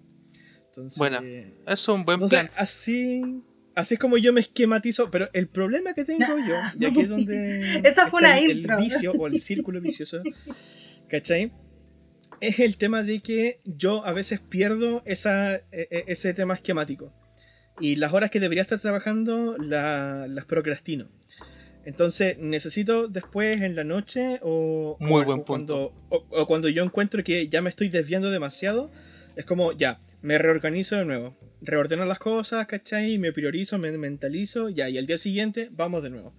Entonces, 0.69 0.99
bueno, 0.99 1.21
es 1.67 1.89
un 1.89 2.07
buen 2.07 2.27
plan. 2.27 2.51
Así, 2.57 3.43
así 3.75 3.95
es 3.95 4.01
como 4.01 4.17
yo 4.17 4.33
me 4.33 4.41
esquematizo, 4.41 5.11
pero 5.11 5.29
el 5.35 5.49
problema 5.49 5.93
que 5.93 6.05
tengo 6.05 6.25
yo, 6.49 6.57
y 6.81 6.87
aquí 6.87 7.03
es 7.03 7.11
donde... 7.11 7.83
Esa 7.85 8.07
fue 8.07 8.21
una 8.21 8.39
el, 8.39 8.65
el 8.65 8.77
vicio 8.79 9.13
o 9.13 9.27
el 9.27 9.39
círculo 9.39 9.83
vicioso, 9.83 10.23
¿cachai? 11.11 11.53
Es 12.41 12.61
el 12.61 12.77
tema 12.77 13.03
de 13.03 13.21
que 13.21 13.61
yo 13.65 14.05
a 14.05 14.13
veces 14.13 14.41
pierdo 14.41 15.03
esa, 15.05 15.57
e, 15.57 15.63
e, 15.73 16.05
ese 16.09 16.35
tema 16.35 16.55
esquemático. 16.55 17.13
Y 17.81 17.97
las 17.97 18.13
horas 18.13 18.31
que 18.31 18.41
debería 18.41 18.63
estar 18.63 18.79
trabajando 18.79 19.57
las 19.59 20.45
procrastino. 20.45 21.09
Entonces 21.85 22.39
necesito 22.39 23.09
después 23.09 23.61
en 23.63 23.77
la 23.77 23.85
noche 23.85 24.39
o, 24.43 24.97
Muy 25.01 25.25
buen 25.25 25.43
cuando, 25.43 25.93
o, 26.09 26.47
cuando 26.47 26.69
yo 26.69 26.83
encuentro 26.83 27.23
que 27.23 27.49
ya 27.49 27.61
me 27.61 27.69
estoy 27.69 27.89
desviando 27.89 28.31
demasiado, 28.31 28.91
es 29.37 29.45
como 29.45 29.73
ya, 29.73 30.01
me 30.23 30.39
reorganizo 30.39 30.97
de 30.97 31.05
nuevo. 31.05 31.37
Reordeno 31.61 32.05
las 32.05 32.19
cosas, 32.19 32.67
¿cachai? 32.67 33.19
Me 33.19 33.33
priorizo, 33.33 33.79
me 33.79 33.91
mentalizo, 33.99 34.69
ya, 34.69 34.89
y 34.89 34.97
al 34.99 35.07
día 35.07 35.19
siguiente 35.19 35.69
vamos 35.73 36.03
de 36.03 36.11
nuevo. 36.11 36.35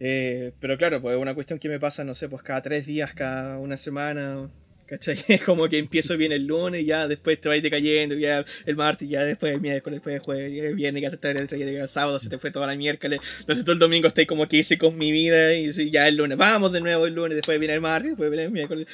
Eh, 0.00 0.52
pero 0.58 0.76
claro, 0.76 1.00
pues 1.00 1.14
es 1.14 1.22
una 1.22 1.34
cuestión 1.34 1.58
que 1.58 1.68
me 1.68 1.78
pasa, 1.78 2.04
no 2.04 2.14
sé, 2.14 2.28
pues 2.28 2.42
cada 2.42 2.60
tres 2.60 2.86
días, 2.86 3.14
cada 3.14 3.58
una 3.58 3.76
semana, 3.76 4.50
¿Cachai? 4.92 5.16
Es 5.28 5.42
como 5.42 5.70
que 5.70 5.78
empiezo 5.78 6.18
bien 6.18 6.32
el 6.32 6.46
lunes, 6.46 6.82
y 6.82 6.84
ya 6.84 7.08
después 7.08 7.40
te 7.40 7.48
vas 7.48 7.62
decayendo, 7.62 8.14
ya 8.14 8.44
el 8.66 8.76
martes, 8.76 9.08
ya 9.08 9.24
después 9.24 9.54
el 9.54 9.60
miércoles, 9.62 9.96
después 9.96 10.16
el 10.16 10.20
jueves, 10.20 10.52
el 10.52 10.74
viernes, 10.74 11.02
ya 11.02 11.10
te 11.16 11.30
el, 11.30 11.48
el, 11.50 11.62
el 11.62 11.88
sábado, 11.88 12.18
se 12.18 12.28
te 12.28 12.36
fue 12.36 12.50
toda 12.50 12.66
la 12.66 12.76
miércoles. 12.76 13.20
Entonces 13.40 13.64
todo 13.64 13.72
el 13.72 13.78
domingo 13.78 14.06
estoy 14.06 14.26
como 14.26 14.46
que 14.46 14.58
hice 14.58 14.76
con 14.76 14.98
mi 14.98 15.10
vida 15.10 15.54
y 15.54 15.90
ya 15.90 16.06
el 16.08 16.16
lunes, 16.16 16.36
vamos 16.36 16.72
de 16.72 16.82
nuevo 16.82 17.06
el 17.06 17.14
lunes, 17.14 17.36
después 17.36 17.58
viene 17.58 17.72
el 17.74 17.80
martes, 17.80 18.10
después 18.10 18.28
viene 18.28 18.44
el 18.44 18.50
miércoles, 18.50 18.86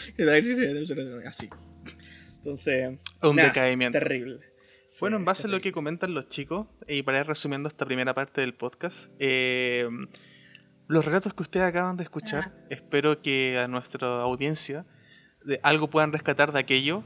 así. 1.26 1.48
Entonces, 2.36 2.96
un 3.20 3.34
decaimiento. 3.34 3.98
Terrible. 3.98 4.38
bueno, 5.00 5.16
en 5.16 5.24
base 5.24 5.48
a 5.48 5.50
lo 5.50 5.60
que 5.60 5.72
comentan 5.72 6.14
los 6.14 6.28
chicos, 6.28 6.68
y 6.86 7.02
para 7.02 7.18
ir 7.18 7.26
resumiendo 7.26 7.68
esta 7.68 7.84
primera 7.84 8.14
parte 8.14 8.40
del 8.40 8.54
podcast, 8.54 9.10
eh, 9.18 9.88
los 10.86 11.04
relatos 11.04 11.34
que 11.34 11.42
ustedes 11.42 11.66
acaban 11.66 11.96
de 11.96 12.04
escuchar, 12.04 12.52
espero 12.70 13.20
que 13.20 13.58
a 13.58 13.66
nuestra 13.66 14.22
audiencia 14.22 14.86
de 15.44 15.60
algo 15.62 15.88
puedan 15.88 16.12
rescatar 16.12 16.52
de 16.52 16.58
aquello, 16.58 17.02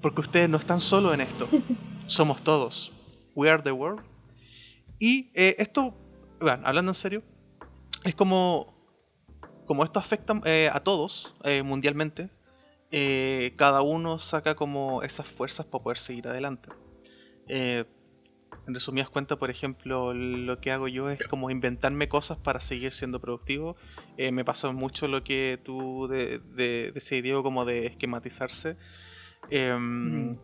porque 0.00 0.20
ustedes 0.20 0.48
no 0.48 0.58
están 0.58 0.80
solo 0.80 1.14
en 1.14 1.20
esto, 1.20 1.48
somos 2.06 2.42
todos. 2.42 2.92
We 3.34 3.50
are 3.50 3.62
the 3.62 3.72
world. 3.72 4.04
Y 4.98 5.30
eh, 5.34 5.56
esto, 5.58 5.94
bueno, 6.40 6.66
hablando 6.66 6.90
en 6.90 6.94
serio, 6.94 7.22
es 8.04 8.14
como, 8.14 8.74
como 9.66 9.84
esto 9.84 9.98
afecta 9.98 10.40
eh, 10.44 10.70
a 10.72 10.80
todos 10.80 11.34
eh, 11.44 11.62
mundialmente, 11.62 12.30
cada 13.56 13.82
uno 13.82 14.20
saca 14.20 14.54
como 14.54 15.02
esas 15.02 15.26
fuerzas 15.26 15.66
para 15.66 15.82
poder 15.82 15.98
seguir 15.98 16.28
adelante. 16.28 16.68
En 18.66 18.72
resumidas 18.72 19.10
cuentas, 19.10 19.36
por 19.36 19.50
ejemplo, 19.50 20.14
lo 20.14 20.58
que 20.58 20.70
hago 20.70 20.88
yo 20.88 21.10
es 21.10 21.28
como 21.28 21.50
inventarme 21.50 22.08
cosas 22.08 22.38
para 22.38 22.60
seguir 22.60 22.92
siendo 22.92 23.20
productivo. 23.20 23.76
Eh, 24.16 24.32
me 24.32 24.44
pasa 24.44 24.72
mucho 24.72 25.06
lo 25.06 25.22
que 25.22 25.60
tú 25.62 26.08
de, 26.08 26.38
de, 26.38 27.22
Diego, 27.22 27.42
como 27.42 27.66
de 27.66 27.86
esquematizarse. 27.86 28.78
Em, 29.50 30.30
mm. 30.30 30.38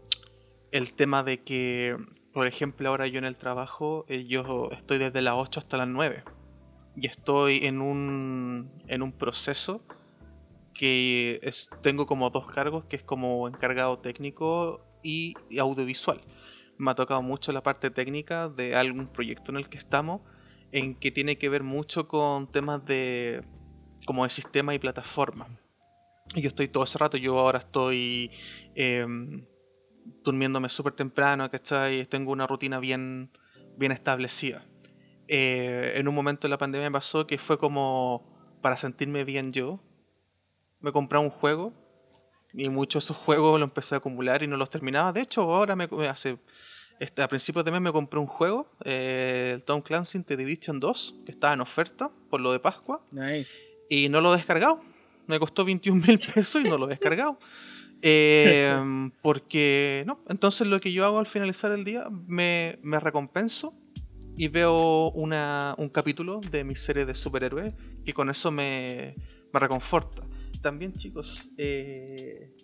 El 0.70 0.92
tema 0.92 1.22
de 1.22 1.42
que, 1.42 1.96
por 2.34 2.46
ejemplo, 2.46 2.90
ahora 2.90 3.06
yo 3.06 3.18
en 3.18 3.24
el 3.24 3.36
trabajo, 3.36 4.04
eh, 4.08 4.26
yo 4.26 4.68
estoy 4.72 4.98
desde 4.98 5.22
las 5.22 5.34
8 5.36 5.60
hasta 5.60 5.78
las 5.78 5.88
9. 5.88 6.22
Y 6.96 7.06
estoy 7.06 7.64
en 7.64 7.80
un, 7.80 8.70
en 8.88 9.02
un 9.02 9.12
proceso 9.12 9.82
que 10.74 11.40
es, 11.42 11.70
tengo 11.82 12.06
como 12.06 12.28
dos 12.28 12.50
cargos, 12.50 12.84
que 12.84 12.96
es 12.96 13.02
como 13.02 13.48
encargado 13.48 13.98
técnico 13.98 14.82
y 15.02 15.34
audiovisual 15.58 16.20
me 16.80 16.90
ha 16.90 16.94
tocado 16.94 17.20
mucho 17.20 17.52
la 17.52 17.62
parte 17.62 17.90
técnica 17.90 18.48
de 18.48 18.74
algún 18.74 19.06
proyecto 19.06 19.52
en 19.52 19.58
el 19.58 19.68
que 19.68 19.76
estamos, 19.76 20.22
en 20.72 20.94
que 20.94 21.10
tiene 21.10 21.36
que 21.36 21.50
ver 21.50 21.62
mucho 21.62 22.08
con 22.08 22.50
temas 22.50 22.84
de 22.86 23.44
como 24.06 24.24
de 24.24 24.30
sistema 24.30 24.74
y 24.74 24.78
plataforma. 24.78 25.46
Y 26.34 26.40
yo 26.40 26.48
estoy 26.48 26.68
todo 26.68 26.84
ese 26.84 26.96
rato, 26.96 27.18
yo 27.18 27.38
ahora 27.38 27.58
estoy 27.58 28.30
em, 28.74 29.44
durmiéndome 30.24 30.70
súper 30.70 30.94
temprano, 30.94 31.50
¿cachai? 31.50 32.06
Tengo 32.06 32.32
una 32.32 32.46
rutina 32.46 32.80
bien, 32.80 33.30
bien 33.76 33.92
establecida. 33.92 34.64
Eh, 35.28 35.92
en 35.96 36.08
un 36.08 36.14
momento 36.14 36.48
de 36.48 36.50
la 36.50 36.58
pandemia 36.58 36.88
me 36.88 36.94
pasó 36.94 37.26
que 37.26 37.36
fue 37.36 37.58
como 37.58 38.58
para 38.62 38.78
sentirme 38.78 39.24
bien 39.24 39.52
yo. 39.52 39.80
Me 40.80 40.92
compré 40.92 41.18
un 41.18 41.30
juego 41.30 41.74
y 42.52 42.68
muchos 42.68 43.02
de 43.04 43.06
esos 43.12 43.16
juegos 43.24 43.58
los 43.60 43.68
empecé 43.68 43.94
a 43.94 43.98
acumular 43.98 44.42
y 44.42 44.46
no 44.46 44.56
los 44.56 44.70
terminaba. 44.70 45.12
De 45.12 45.20
hecho, 45.22 45.42
ahora 45.42 45.76
me 45.76 45.88
hace 46.08 46.38
Este, 46.98 47.22
a 47.22 47.28
principios 47.28 47.64
de 47.64 47.70
mes 47.70 47.80
me 47.80 47.92
compré 47.92 48.20
un 48.20 48.26
juego, 48.26 48.68
eh, 48.84 49.52
el 49.54 49.62
Tom 49.62 49.80
Clancy 49.80 50.22
The 50.22 50.36
Division 50.36 50.80
2, 50.80 51.14
que 51.24 51.32
estaba 51.32 51.54
en 51.54 51.62
oferta 51.62 52.10
por 52.28 52.40
lo 52.42 52.52
de 52.52 52.58
Pascua, 52.60 53.00
Nice. 53.10 53.58
y 53.88 54.10
no 54.10 54.20
lo 54.20 54.34
he 54.34 54.36
descargado. 54.36 54.82
Me 55.26 55.38
costó 55.38 55.64
21 55.64 56.04
mil 56.06 56.18
pesos 56.18 56.62
y 56.62 56.68
no 56.68 56.76
lo 56.76 56.86
he 56.86 56.90
descargado. 56.90 57.38
Eh, 58.02 59.10
porque, 59.20 60.04
no, 60.06 60.20
entonces 60.30 60.66
lo 60.66 60.80
que 60.80 60.90
yo 60.90 61.04
hago 61.04 61.18
al 61.18 61.26
finalizar 61.26 61.70
el 61.70 61.84
día, 61.84 62.06
me, 62.26 62.78
me 62.82 62.98
recompenso 62.98 63.74
y 64.38 64.48
veo 64.48 65.10
una, 65.10 65.74
un 65.76 65.90
capítulo 65.90 66.40
de 66.50 66.64
mi 66.64 66.76
serie 66.76 67.04
de 67.04 67.14
superhéroes 67.14 67.74
que 68.02 68.14
con 68.14 68.30
eso 68.30 68.50
me, 68.50 69.14
me 69.52 69.60
reconforta. 69.60 70.22
También, 70.62 70.94
chicos, 70.94 71.50
eh, 71.56 72.54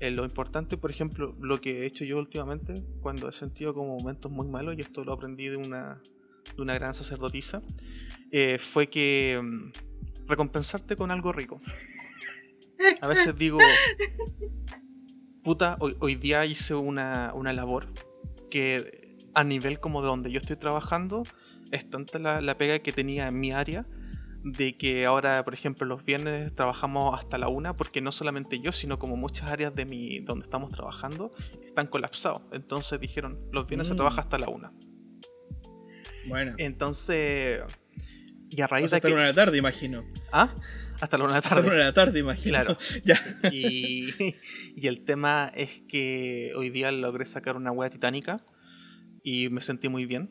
eh, 0.00 0.10
lo 0.10 0.24
importante, 0.24 0.76
por 0.76 0.90
ejemplo, 0.90 1.34
lo 1.40 1.60
que 1.60 1.82
he 1.82 1.86
hecho 1.86 2.04
yo 2.04 2.18
últimamente, 2.18 2.84
cuando 3.00 3.28
he 3.28 3.32
sentido 3.32 3.74
como 3.74 3.96
momentos 3.96 4.30
muy 4.30 4.46
malos, 4.46 4.76
y 4.76 4.82
esto 4.82 5.02
lo 5.04 5.12
aprendí 5.12 5.48
de 5.48 5.56
una, 5.56 6.02
de 6.54 6.62
una 6.62 6.74
gran 6.74 6.94
sacerdotisa, 6.94 7.62
eh, 8.30 8.58
fue 8.58 8.88
que 8.88 9.40
mm, 9.42 10.26
recompensarte 10.26 10.96
con 10.96 11.10
algo 11.10 11.32
rico. 11.32 11.58
A 13.00 13.08
veces 13.08 13.36
digo, 13.36 13.58
puta, 15.42 15.76
hoy, 15.80 15.96
hoy 16.00 16.14
día 16.14 16.44
hice 16.44 16.74
una, 16.74 17.32
una 17.34 17.52
labor 17.52 17.86
que 18.50 19.16
a 19.34 19.42
nivel 19.42 19.80
como 19.80 20.02
de 20.02 20.08
donde 20.08 20.30
yo 20.30 20.38
estoy 20.38 20.56
trabajando, 20.56 21.22
es 21.72 21.88
tanta 21.88 22.18
la, 22.18 22.40
la 22.40 22.56
pega 22.58 22.78
que 22.80 22.92
tenía 22.92 23.28
en 23.28 23.40
mi 23.40 23.52
área, 23.52 23.86
de 24.44 24.76
que 24.76 25.04
ahora, 25.06 25.44
por 25.44 25.52
ejemplo, 25.54 25.86
los 25.86 26.04
viernes 26.04 26.54
trabajamos 26.54 27.18
hasta 27.18 27.38
la 27.38 27.48
una, 27.48 27.76
porque 27.76 28.00
no 28.00 28.12
solamente 28.12 28.60
yo, 28.60 28.72
sino 28.72 28.98
como 28.98 29.16
muchas 29.16 29.50
áreas 29.50 29.74
de 29.74 29.84
mi, 29.84 30.20
donde 30.20 30.44
estamos 30.44 30.70
trabajando 30.70 31.30
están 31.66 31.86
colapsados. 31.88 32.42
Entonces 32.52 33.00
dijeron, 33.00 33.38
los 33.52 33.66
viernes 33.66 33.88
se 33.88 33.94
Mm. 33.94 33.96
trabaja 33.96 34.20
hasta 34.22 34.38
la 34.38 34.48
una. 34.48 34.72
Bueno. 36.28 36.54
Entonces, 36.58 37.60
y 38.50 38.60
a 38.60 38.66
O 38.66 38.68
raíz 38.68 38.90
sea, 38.90 38.96
de 38.96 38.96
hasta 38.96 39.08
que... 39.08 39.14
la 39.14 39.14
una 39.14 39.22
de 39.26 39.32
la 39.32 39.34
tarde, 39.34 39.58
imagino. 39.58 40.04
¿Ah? 40.32 40.54
Hasta 41.00 41.18
la 41.18 41.24
una 41.24 41.34
de 41.34 41.40
la 41.40 41.46
Hasta 41.48 41.54
la 41.54 41.60
una 41.60 41.68
tarde. 41.68 41.78
de 41.78 41.84
la 41.84 41.92
tarde, 41.92 42.20
imagino. 42.20 42.54
Claro. 42.54 42.76
ya. 43.04 43.18
Y, 43.50 44.08
y 44.76 44.86
el 44.86 45.04
tema 45.04 45.50
es 45.54 45.82
que 45.88 46.52
hoy 46.56 46.70
día 46.70 46.90
logré 46.92 47.26
sacar 47.26 47.56
una 47.56 47.72
wea 47.72 47.90
titánica 47.90 48.38
y 49.22 49.48
me 49.48 49.62
sentí 49.62 49.88
muy 49.88 50.06
bien. 50.06 50.30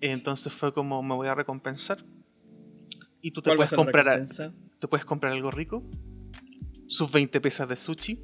Entonces 0.00 0.52
fue 0.52 0.72
como 0.72 1.02
me 1.02 1.14
voy 1.14 1.28
a 1.28 1.34
recompensar. 1.34 1.98
Y 3.22 3.30
tú 3.32 3.42
te 3.42 3.50
¿Cuál 3.50 3.60
va 3.60 3.64
a 3.64 3.68
puedes 3.68 3.76
comprar, 3.76 4.08
a- 4.08 4.24
te 4.78 4.88
puedes 4.88 5.04
comprar 5.04 5.32
algo 5.32 5.50
rico, 5.50 5.84
sus 6.86 7.10
20 7.12 7.40
pesas 7.40 7.68
de 7.68 7.76
sushi, 7.76 8.22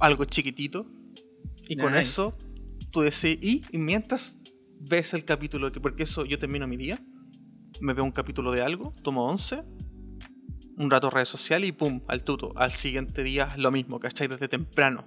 algo 0.00 0.24
chiquitito, 0.24 0.86
y 1.68 1.76
con 1.76 1.94
eso 1.94 2.36
tú 2.90 3.00
decís, 3.02 3.38
y, 3.40 3.62
y 3.70 3.78
mientras 3.78 4.40
ves 4.80 5.14
el 5.14 5.24
capítulo, 5.24 5.70
que 5.72 5.80
porque 5.80 6.02
eso 6.04 6.24
yo 6.24 6.38
termino 6.38 6.66
mi 6.66 6.76
día, 6.76 7.00
me 7.80 7.92
veo 7.94 8.04
un 8.04 8.12
capítulo 8.12 8.50
de 8.52 8.62
algo, 8.62 8.94
tomo 9.02 9.24
11, 9.26 9.62
un 10.76 10.90
rato 10.90 11.10
redes 11.10 11.28
sociales 11.28 11.68
y 11.68 11.72
pum, 11.72 12.00
al 12.08 12.24
tuto. 12.24 12.52
Al 12.56 12.72
siguiente 12.72 13.22
día 13.22 13.54
lo 13.56 13.70
mismo, 13.70 14.00
¿cachai? 14.00 14.26
Desde 14.28 14.48
temprano. 14.48 15.06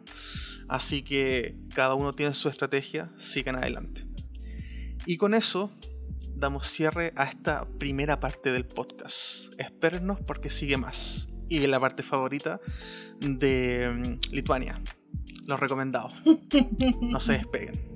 Así 0.68 1.02
que 1.02 1.58
cada 1.74 1.96
uno 1.96 2.14
tiene 2.14 2.34
su 2.34 2.50
estrategia, 2.50 3.12
sigan 3.18 3.56
adelante. 3.56 4.06
Y 5.06 5.18
con 5.18 5.34
eso 5.34 5.72
damos 6.36 6.68
cierre 6.68 7.14
a 7.16 7.24
esta 7.24 7.66
primera 7.80 8.20
parte 8.20 8.52
del 8.52 8.66
podcast. 8.66 9.54
Espérennos 9.58 10.20
porque 10.22 10.50
sigue 10.50 10.78
más. 10.78 11.30
Y 11.50 11.66
la 11.68 11.80
parte 11.80 12.04
favorita 12.04 12.60
de 13.20 13.90
mm, 13.92 14.34
Lituania. 14.34 14.82
Los 15.46 15.60
recomendados. 15.60 16.14
No 17.02 17.20
se 17.20 17.34
despeguen. 17.34 17.96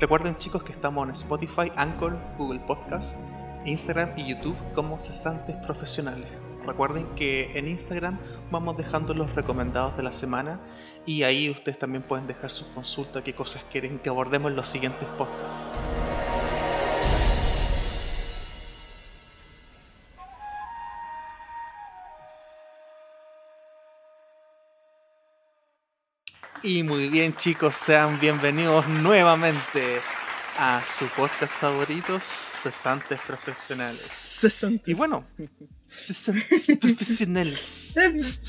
Recuerden 0.00 0.36
chicos 0.36 0.62
que 0.62 0.70
estamos 0.70 1.04
en 1.06 1.10
Spotify, 1.10 1.72
Anchor, 1.74 2.16
Google 2.36 2.60
Podcast, 2.60 3.16
Instagram 3.64 4.12
y 4.16 4.28
YouTube 4.28 4.56
como 4.72 5.00
cesantes 5.00 5.56
profesionales. 5.56 6.28
Recuerden 6.68 7.06
que 7.16 7.58
en 7.58 7.66
Instagram 7.66 8.18
vamos 8.50 8.76
dejando 8.76 9.14
los 9.14 9.34
recomendados 9.34 9.96
de 9.96 10.02
la 10.02 10.12
semana 10.12 10.60
y 11.06 11.22
ahí 11.22 11.48
ustedes 11.48 11.78
también 11.78 12.02
pueden 12.02 12.26
dejar 12.26 12.50
sus 12.50 12.66
consultas, 12.68 13.22
qué 13.22 13.34
cosas 13.34 13.64
quieren 13.72 13.98
que 13.98 14.10
abordemos 14.10 14.50
en 14.50 14.56
los 14.56 14.68
siguientes 14.68 15.08
podcasts. 15.16 15.64
Y 26.62 26.82
muy 26.82 27.08
bien 27.08 27.34
chicos, 27.34 27.76
sean 27.76 28.20
bienvenidos 28.20 28.86
nuevamente 28.88 30.00
a 30.58 30.82
su 30.84 31.06
podcast 31.06 31.50
favoritos, 31.50 32.22
Cesantes 32.22 33.18
Profesionales. 33.26 34.38
Cesantes. 34.40 34.86
Y 34.88 34.92
bueno, 34.92 35.24
profesionales. 36.80 37.94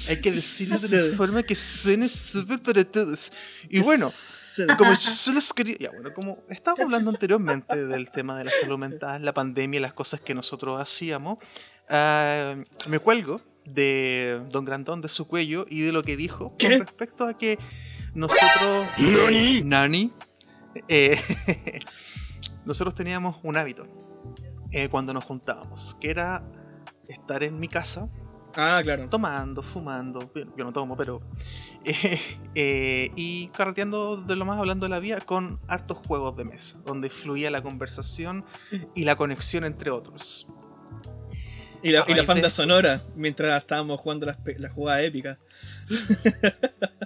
Hay 0.09 0.19
que 0.21 0.31
decirlo 0.31 0.77
de 0.79 1.09
una 1.09 1.17
forma 1.17 1.43
que 1.43 1.55
suene 1.55 2.07
súper 2.07 2.61
para 2.61 2.83
todos. 2.83 3.31
Y 3.69 3.81
bueno, 3.81 4.07
como 4.77 4.93
yo 4.93 5.33
les 5.33 5.53
quería. 5.53 5.77
Ya, 5.79 5.91
bueno, 5.91 6.13
como 6.13 6.43
estábamos 6.49 6.85
hablando 6.85 7.09
anteriormente 7.11 7.87
del 7.87 8.11
tema 8.11 8.37
de 8.37 8.45
la 8.45 8.51
salud 8.51 8.77
mental, 8.77 9.23
la 9.23 9.33
pandemia, 9.33 9.79
las 9.79 9.93
cosas 9.93 10.19
que 10.19 10.33
nosotros 10.33 10.81
hacíamos, 10.81 11.37
ah, 11.89 12.55
me 12.87 12.99
cuelgo 12.99 13.41
de 13.65 14.41
Don 14.49 14.65
Grandón 14.65 15.01
de 15.01 15.09
su 15.09 15.27
cuello 15.27 15.65
y 15.69 15.81
de 15.81 15.91
lo 15.91 16.03
que 16.03 16.17
dijo 16.17 16.55
¿Qué? 16.57 16.69
con 16.69 16.79
respecto 16.79 17.25
a 17.25 17.37
que 17.37 17.57
nosotros. 18.13 18.87
Nani. 19.63 20.11
Eh, 20.87 21.19
nosotros 22.65 22.93
teníamos 22.93 23.37
un 23.43 23.57
hábito 23.57 23.87
eh, 24.71 24.87
cuando 24.89 25.13
nos 25.13 25.23
juntábamos, 25.23 25.97
que 25.99 26.11
era 26.11 26.43
estar 27.09 27.43
en 27.43 27.59
mi 27.59 27.67
casa 27.67 28.09
Ah, 28.55 28.81
claro. 28.83 29.07
tomando, 29.09 29.61
fumando, 29.61 30.31
yo 30.33 30.43
yo 30.57 30.65
no 30.65 30.73
tomo, 30.73 30.97
pero... 30.97 31.21
eh, 31.85 32.19
eh, 32.55 33.11
y 33.15 33.47
carreteando 33.49 34.17
de 34.17 34.35
lo 34.35 34.45
más 34.45 34.57
hablando 34.57 34.85
de 34.85 34.89
la 34.89 34.99
vida 34.99 35.19
con 35.21 35.59
hartos 35.67 35.99
juegos 36.07 36.35
de 36.35 36.45
mesa, 36.45 36.77
donde 36.85 37.09
fluía 37.09 37.51
la 37.51 37.61
conversación 37.61 38.45
y 38.95 39.03
la 39.03 39.15
conexión 39.15 39.63
entre 39.65 39.91
otros. 39.91 40.47
Y 41.81 41.91
la, 41.91 42.03
y 42.07 42.13
la 42.13 42.21
de 42.21 42.27
banda 42.27 42.49
sonora 42.49 43.03
mientras 43.15 43.61
estábamos 43.61 44.01
jugando 44.01 44.25
las, 44.25 44.37
las 44.57 44.73
jugadas 44.73 45.03
épicas. 45.03 45.37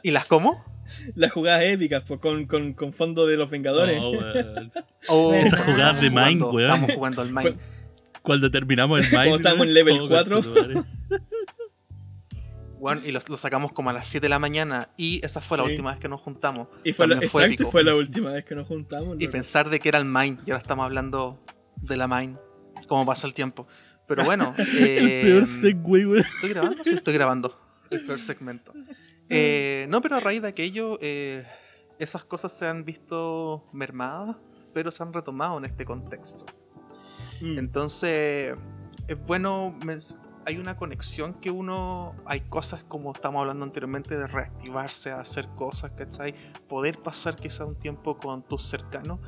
¿Y 0.01 0.11
las 0.11 0.25
cómo? 0.25 0.65
Las 1.15 1.31
jugadas 1.31 1.63
épicas, 1.63 2.03
pues, 2.05 2.19
con, 2.19 2.45
con, 2.45 2.73
con 2.73 2.91
fondo 2.91 3.25
de 3.25 3.37
los 3.37 3.49
Vengadores. 3.49 4.01
Weón. 4.01 4.71
Oh, 5.07 5.33
Esas 5.33 5.61
jugadas 5.61 6.01
de 6.01 6.09
Mind, 6.09 6.41
weón. 6.43 6.73
Estamos 6.73 6.91
jugando 6.95 7.21
al 7.21 7.31
Mind. 7.31 7.57
Cuando 8.23 8.49
terminamos 8.49 8.99
el 8.99 9.05
estábamos 9.05 9.41
weón. 9.43 9.61
en 9.61 9.73
level 9.73 9.99
Oh, 10.01 10.07
4. 10.07 10.35
conchetumare. 10.41 10.83
Weón, 12.79 13.01
y 13.05 13.11
lo, 13.11 13.19
lo 13.29 13.37
sacamos 13.37 13.71
como 13.71 13.89
a 13.91 13.93
las 13.93 14.07
7 14.07 14.25
de 14.25 14.29
la 14.29 14.39
mañana 14.39 14.89
y 14.97 15.23
esa 15.25 15.39
fue 15.39 15.57
la 15.57 15.63
Sí. 15.63 15.69
última 15.71 15.91
vez 15.91 15.99
que 15.99 16.09
nos 16.09 16.19
juntamos. 16.21 16.67
y 16.83 16.91
fue 16.91 17.07
la, 17.07 17.13
También 17.15 17.29
exacto, 17.29 17.53
épico. 17.53 17.71
fue 17.71 17.83
la 17.83 17.95
última 17.95 18.31
vez 18.33 18.43
que 18.45 18.55
nos 18.55 18.67
juntamos. 18.67 19.15
Y 19.19 19.23
loco. 19.23 19.31
pensar 19.31 19.69
de 19.69 19.79
que 19.79 19.87
era 19.89 19.99
el 19.99 20.05
Mind 20.05 20.39
y 20.45 20.51
ahora 20.51 20.61
estamos 20.61 20.83
hablando 20.83 21.39
de 21.77 21.95
la 21.97 22.07
Mind. 22.07 22.37
Cómo 22.87 23.05
pasa 23.05 23.25
el 23.27 23.33
tiempo. 23.33 23.67
Pero 24.07 24.25
bueno. 24.25 24.53
El 24.57 25.07
eh, 25.07 25.21
peor 25.23 25.45
segue, 25.45 25.79
weón. 26.05 26.17
¿Estoy 26.17 26.49
grabando? 26.49 26.83
Sí, 26.83 26.89
estoy 26.93 27.13
grabando. 27.13 27.59
El 27.89 28.05
peor 28.05 28.21
segmento. 28.21 28.73
Eh, 29.29 29.87
no, 29.89 30.01
pero 30.01 30.17
a 30.17 30.19
raíz 30.19 30.41
de 30.41 30.49
aquello, 30.49 30.99
eh, 31.01 31.43
esas 31.97 32.23
cosas 32.25 32.55
se 32.55 32.67
han 32.67 32.83
visto 32.83 33.67
mermadas, 33.71 34.35
pero 34.73 34.91
se 34.91 35.01
han 35.01 35.11
retomado 35.13 35.57
en 35.57 35.65
este 35.65 35.85
contexto. 35.85 36.45
Mm. 37.43 37.59
Entonces, 37.59 38.55
es 39.07 39.25
bueno. 39.25 39.77
Hay 40.45 40.57
una 40.57 40.77
conexión 40.77 41.33
que 41.35 41.51
uno. 41.51 42.15
Hay 42.25 42.41
cosas 42.41 42.83
como 42.85 43.11
estamos 43.11 43.41
hablando 43.41 43.65
anteriormente 43.65 44.17
de 44.17 44.27
reactivarse, 44.27 45.11
hacer 45.11 45.47
cosas, 45.55 45.91
¿cachai? 45.91 46.33
Poder 46.67 46.99
pasar 46.99 47.35
quizá 47.35 47.65
un 47.65 47.75
tiempo 47.75 48.17
con 48.17 48.43
tus 48.43 48.65
cercanos. 48.65 49.19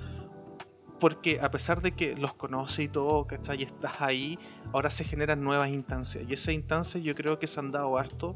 Porque 1.00 1.42
a 1.42 1.52
pesar 1.52 1.82
de 1.82 1.92
que 1.94 2.16
los 2.16 2.34
conoces 2.34 2.86
y 2.86 2.88
todo, 2.88 3.28
¿cachai? 3.28 3.62
Y 3.62 3.64
estás 3.64 4.02
ahí, 4.02 4.40
ahora 4.74 4.90
se 4.90 5.04
generan 5.04 5.42
nuevas 5.42 5.70
instancias. 5.70 6.24
Y 6.28 6.34
esas 6.34 6.54
instancias 6.54 7.04
yo 7.04 7.16
creo 7.16 7.38
que 7.38 7.48
se 7.48 7.60
han 7.60 7.72
dado 7.72 7.98
harto 7.98 8.36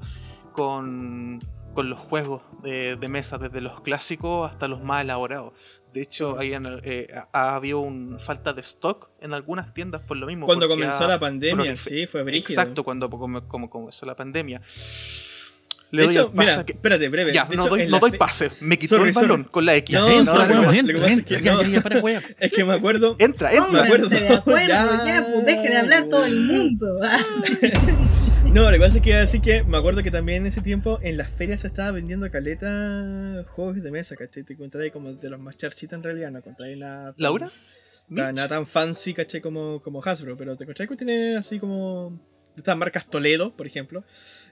con, 0.51 1.39
con 1.73 1.89
los 1.89 1.99
juegos 1.99 2.41
de 2.63 3.07
mesa, 3.09 3.37
desde 3.37 3.61
los 3.61 3.79
clásicos 3.79 4.49
hasta 4.49 4.67
los 4.67 4.83
más 4.83 5.03
elaborados. 5.03 5.53
De 5.93 6.01
hecho, 6.01 6.37
hay 6.37 6.53
en- 6.53 6.79
eh, 6.83 7.07
ha, 7.15 7.27
ha 7.51 7.55
habido 7.55 7.79
un 7.79 8.19
falta 8.19 8.53
de 8.53 8.61
stock 8.61 9.09
en 9.21 9.33
algunas 9.33 9.73
tiendas 9.73 10.01
por 10.01 10.17
lo 10.17 10.27
mismo. 10.27 10.45
Cuando 10.45 10.67
comenzó 10.67 11.05
ha 11.05 11.07
la 11.07 11.19
pandemia, 11.19 11.75
sí, 11.77 12.05
fue 12.05 12.23
brígido. 12.23 12.61
Exacto, 12.61 12.83
cuando 12.83 13.09
como, 13.09 13.47
como 13.47 13.69
comenzó 13.69 14.05
la 14.05 14.15
pandemia. 14.15 14.61
Le 15.91 16.01
de 16.03 16.05
doy 16.05 16.15
hecho, 16.15 16.31
mira, 16.35 16.63
que- 16.65 16.73
espérate, 16.73 17.09
breve. 17.09 17.33
Ya, 17.33 17.45
de 17.45 17.55
no 17.55 17.63
hecho, 17.63 17.69
doy, 17.71 17.81
en 17.81 17.87
no 17.89 17.95
la 17.95 17.99
doy 17.99 18.11
fe- 18.11 18.17
pase. 18.19 18.51
Me 18.59 18.77
quitó 18.77 18.97
Sorry, 18.97 19.09
el 19.09 19.15
balón 19.15 19.37
sorry. 19.39 19.49
con 19.51 19.65
la 19.65 19.75
X. 19.77 19.95
No, 19.95 20.07
entra, 20.07 20.33
es 21.07 21.11
entra. 21.17 21.39
que 21.41 21.49
no. 21.49 21.61
Es 22.39 22.51
me 22.63 22.73
acuerdo. 22.73 23.15
Entra, 23.17 23.51
entra. 23.51 23.71
Me 23.71 23.79
acuerdo. 23.79 24.07
De 24.07 24.27
acuerdo, 24.29 24.67
Ya. 24.67 24.85
ya, 25.05 25.25
pues 25.33 25.45
deje 25.47 25.67
de 25.69 25.77
hablar 25.77 26.07
todo 26.07 26.25
el 26.25 26.39
mundo. 26.41 26.99
No, 28.53 28.63
lo 28.65 28.71
que 28.71 28.79
pasa 28.79 28.97
es 28.97 29.03
que 29.03 29.09
iba 29.09 29.19
a 29.19 29.21
decir 29.21 29.41
que 29.41 29.63
me 29.63 29.77
acuerdo 29.77 30.01
que 30.01 30.09
también 30.09 30.39
en 30.41 30.47
ese 30.47 30.61
tiempo 30.61 30.97
en 31.03 31.17
las 31.17 31.29
ferias 31.29 31.61
se 31.61 31.67
estaba 31.67 31.91
vendiendo 31.91 32.29
caleta 32.31 33.43
juegos 33.49 33.81
de 33.81 33.91
mesa, 33.91 34.15
¿cachai? 34.15 34.43
Te 34.43 34.53
encontré 34.53 34.91
como 34.91 35.13
de 35.13 35.29
los 35.29 35.39
más 35.39 35.55
charchitas 35.55 35.97
en 35.97 36.03
realidad, 36.03 36.31
no 36.31 36.39
encontré 36.39 36.75
nada. 36.75 37.13
¿Laura? 37.17 37.51
nada 38.09 38.47
tan 38.47 38.65
fancy, 38.65 39.13
¿cachai? 39.13 39.39
Como, 39.41 39.81
como 39.83 40.01
Hasbro, 40.03 40.35
pero 40.35 40.57
te 40.57 40.63
encontré 40.63 40.87
que 40.87 40.95
tiene 40.95 41.35
así 41.37 41.59
como. 41.59 42.19
de 42.55 42.61
Estas 42.61 42.75
marcas 42.75 43.05
Toledo, 43.07 43.55
por 43.55 43.67
ejemplo. 43.67 44.03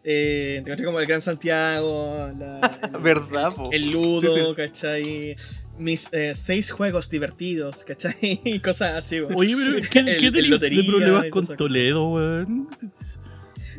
Eh, 0.04 0.62
te 0.64 0.70
encontré 0.70 0.86
como 0.86 1.00
el 1.00 1.08
Gran 1.08 1.22
Santiago, 1.22 2.32
la, 2.38 2.60
el, 2.94 3.02
¿Verdad, 3.02 3.52
po? 3.56 3.70
el 3.74 3.90
Ludo, 3.90 4.36
Sí, 4.36 4.42
sí. 4.48 4.56
¿cachai? 4.56 5.36
Mis 5.80 6.12
eh, 6.14 6.34
seis 6.36 6.70
juegos 6.70 7.10
divertidos, 7.10 7.84
¿cachai? 7.84 8.16
Y 8.44 8.60
cosas 8.62 8.94
así, 8.94 9.22
weón. 9.22 9.34
Oye, 9.36 9.56
pero 9.58 9.90
¿qué, 9.90 10.00
El- 10.00 10.18
qué 10.18 10.28
el 10.28 10.60
de 10.60 10.84
problemas 10.88 11.26
con 11.32 11.48
Toledo, 11.48 12.10
weón? 12.10 12.70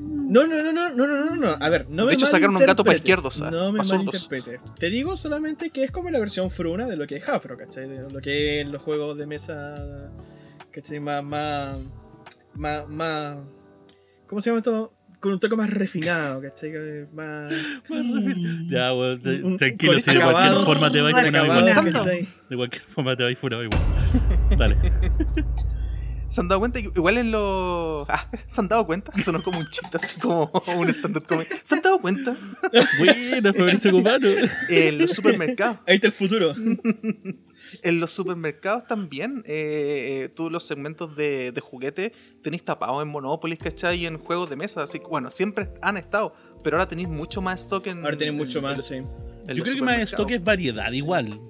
No, 0.00 0.46
no, 0.46 0.62
no, 0.62 0.72
no, 0.72 0.90
no, 0.90 1.06
no, 1.06 1.24
no, 1.24 1.36
no. 1.36 1.56
A 1.60 1.68
ver, 1.68 1.86
no 1.88 2.04
me 2.04 2.10
De 2.10 2.14
hecho, 2.14 2.26
sacaron 2.26 2.56
un 2.56 2.60
gato 2.62 2.84
pa' 2.84 2.90
malinterprete. 2.90 2.98
izquierdos, 2.98 3.42
¿ah? 3.42 3.50
No 3.50 3.72
me 3.72 3.82
malinterprete. 3.82 4.60
Te 4.78 4.90
digo 4.90 5.16
solamente 5.16 5.70
que 5.70 5.84
es 5.84 5.90
como 5.90 6.10
la 6.10 6.18
versión 6.18 6.50
fruna 6.50 6.86
de 6.86 6.96
lo 6.96 7.06
que 7.06 7.16
es 7.16 7.28
Afro, 7.28 7.56
¿cachai? 7.56 7.88
De 7.88 8.10
lo 8.10 8.20
que 8.20 8.60
es 8.60 8.68
los 8.68 8.80
juegos 8.82 9.16
de 9.18 9.26
mesa, 9.26 10.10
¿cachai? 10.70 11.00
Más, 11.00 11.24
más, 11.24 11.78
más, 12.54 12.88
más... 12.88 13.36
¿Cómo 14.26 14.40
se 14.40 14.50
llama 14.50 14.58
esto? 14.58 14.92
Con 15.20 15.32
un 15.32 15.40
toque 15.40 15.56
más 15.56 15.70
refinado, 15.70 16.40
¿cachai? 16.42 16.72
Más... 17.12 17.52
Ya, 18.66 18.92
weón, 18.94 19.20
te- 19.20 19.42
un- 19.42 19.52
un- 19.52 19.56
tranquilo, 19.56 19.98
si 20.00 20.12
de 20.12 20.20
cualquier 20.20 20.64
forma 20.64 20.90
te 20.92 21.00
vais 21.00 21.14
con 21.14 21.24
funado 21.24 21.44
acabados, 21.52 21.86
igual. 21.86 22.28
De 22.48 22.56
cualquier 22.56 22.82
forma 22.84 23.16
te 23.16 23.22
vais 23.24 23.38
funado 23.38 23.64
igual. 23.64 23.80
Dale. 24.56 24.76
¿Se 26.30 26.40
han 26.40 26.48
dado 26.48 26.60
cuenta? 26.60 26.78
Igual 26.78 27.18
en 27.18 27.30
los. 27.30 28.06
Ah, 28.10 28.30
¿Se 28.46 28.60
han 28.60 28.68
dado 28.68 28.86
cuenta? 28.86 29.12
Sonó 29.18 29.42
como 29.42 29.58
un 29.58 29.68
chiste, 29.70 29.96
así 29.96 30.20
como 30.20 30.50
un 30.78 30.88
stand-up 30.90 31.26
comedy. 31.26 31.48
¿Se 31.64 31.74
han 31.74 31.82
dado 31.82 32.00
cuenta? 32.00 32.34
Bueno, 32.98 33.52
Fabricio 33.54 33.90
Cumano. 33.90 34.28
En 34.68 34.98
los 34.98 35.10
supermercados. 35.12 35.78
Ahí 35.86 35.96
está 35.96 36.06
el 36.08 36.12
futuro. 36.12 36.54
En 37.82 38.00
los 38.00 38.12
supermercados 38.12 38.86
también, 38.86 39.42
eh, 39.46 40.22
eh, 40.24 40.28
tú 40.28 40.48
los 40.48 40.64
segmentos 40.64 41.16
de, 41.16 41.50
de 41.52 41.60
juguete 41.60 42.12
tenéis 42.42 42.64
tapados 42.64 43.02
en 43.02 43.08
Monopoly, 43.08 43.56
¿cachai? 43.56 43.98
Y 44.02 44.06
en 44.06 44.18
juegos 44.18 44.48
de 44.48 44.56
mesa. 44.56 44.82
Así 44.84 45.00
que, 45.00 45.06
bueno, 45.06 45.30
siempre 45.30 45.70
han 45.82 45.96
estado, 45.96 46.34
pero 46.62 46.76
ahora 46.76 46.88
tenéis 46.88 47.08
mucho 47.08 47.42
más 47.42 47.60
stock 47.62 47.86
en. 47.88 48.04
Ahora 48.04 48.16
tienen 48.16 48.36
mucho 48.36 48.58
en- 48.58 48.64
más, 48.64 48.86
sí. 48.86 48.94
en 48.96 49.06
Yo 49.56 49.62
creo 49.64 49.74
que 49.74 49.82
más 49.82 49.98
stock 50.02 50.30
es 50.30 50.42
variedad 50.44 50.92
igual. 50.92 51.40